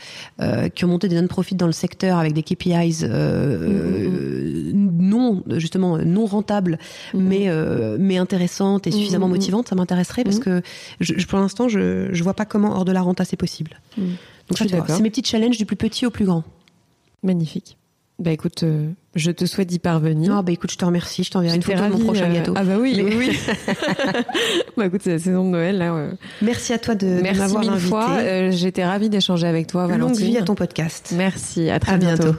euh, 0.40 0.68
qui 0.68 0.84
ont 0.84 0.88
monté 0.88 1.08
des 1.08 1.20
non-profits 1.20 1.54
dans 1.56 1.66
le 1.66 1.72
secteur 1.72 2.18
avec 2.18 2.32
des 2.32 2.42
KPIs 2.42 3.04
euh, 3.04 3.08
euh, 3.08 4.72
non 4.74 5.42
justement 5.56 5.98
non 5.98 6.26
rentables, 6.26 6.78
mais 7.14 7.48
euh, 7.48 7.96
mais 8.00 8.16
intéressantes 8.18 8.86
et 8.86 8.90
suffisamment 8.90 9.28
motivantes. 9.28 9.68
Ça 9.68 9.74
m'intéresserait 9.74 10.24
parce 10.24 10.38
que 10.38 10.62
je, 11.00 11.14
je- 11.16 11.26
pour 11.26 11.38
l'instant, 11.38 11.68
je 11.68 12.08
je 12.12 12.22
vois 12.24 12.34
pas 12.34 12.44
comment 12.46 12.74
hors 12.76 12.84
de 12.84 12.92
la 12.92 13.02
renta 13.02 13.24
c'est 13.24 13.36
possible. 13.36 13.80
Donc 13.96 14.56
tu 14.56 14.64
c'est 14.96 15.02
mes 15.02 15.10
petits 15.10 15.24
challenges 15.24 15.58
du 15.58 15.66
plus 15.66 15.76
petit 15.76 16.06
au 16.06 16.10
plus 16.10 16.24
grand. 16.24 16.44
Magnifique. 17.22 17.76
Bah 18.18 18.32
écoute, 18.32 18.64
euh, 18.64 18.88
je 19.14 19.30
te 19.30 19.44
souhaite 19.46 19.68
d'y 19.68 19.78
parvenir. 19.78 20.34
Ah 20.36 20.42
bah 20.42 20.50
écoute, 20.50 20.72
je 20.72 20.76
te 20.76 20.84
remercie. 20.84 21.22
Je 21.22 21.30
t'enverrai 21.30 21.54
une 21.56 21.62
photo 21.62 21.76
de 21.78 21.82
mon 21.84 21.90
ravie, 21.92 22.04
prochain 22.04 22.30
euh, 22.30 22.34
gâteau. 22.34 22.54
Ah 22.56 22.64
bah 22.64 22.76
oui, 22.80 22.94
Mais- 22.96 23.14
oui, 23.14 23.38
bah 24.76 24.86
écoute, 24.86 25.02
c'est 25.04 25.10
la 25.12 25.18
saison 25.20 25.44
de 25.44 25.50
Noël 25.50 25.78
là. 25.78 25.94
ouais. 25.94 26.08
Merci 26.42 26.72
à 26.72 26.78
toi 26.78 26.94
de, 26.96 27.06
de 27.06 27.22
Merci 27.22 27.38
m'avoir 27.40 27.60
mille 27.60 27.70
invité. 27.70 27.88
fois. 27.88 28.08
Euh, 28.18 28.50
J'étais 28.50 28.84
ravie 28.84 29.08
d'échanger 29.08 29.46
avec 29.46 29.68
toi, 29.68 29.82
Longue 29.82 29.92
Valentine. 30.00 30.26
vie 30.26 30.36
à 30.38 30.42
ton 30.42 30.56
podcast. 30.56 31.14
Merci. 31.16 31.70
À 31.70 31.78
très 31.78 31.92
À 31.92 31.96
bientôt. 31.96 32.22
bientôt. 32.24 32.38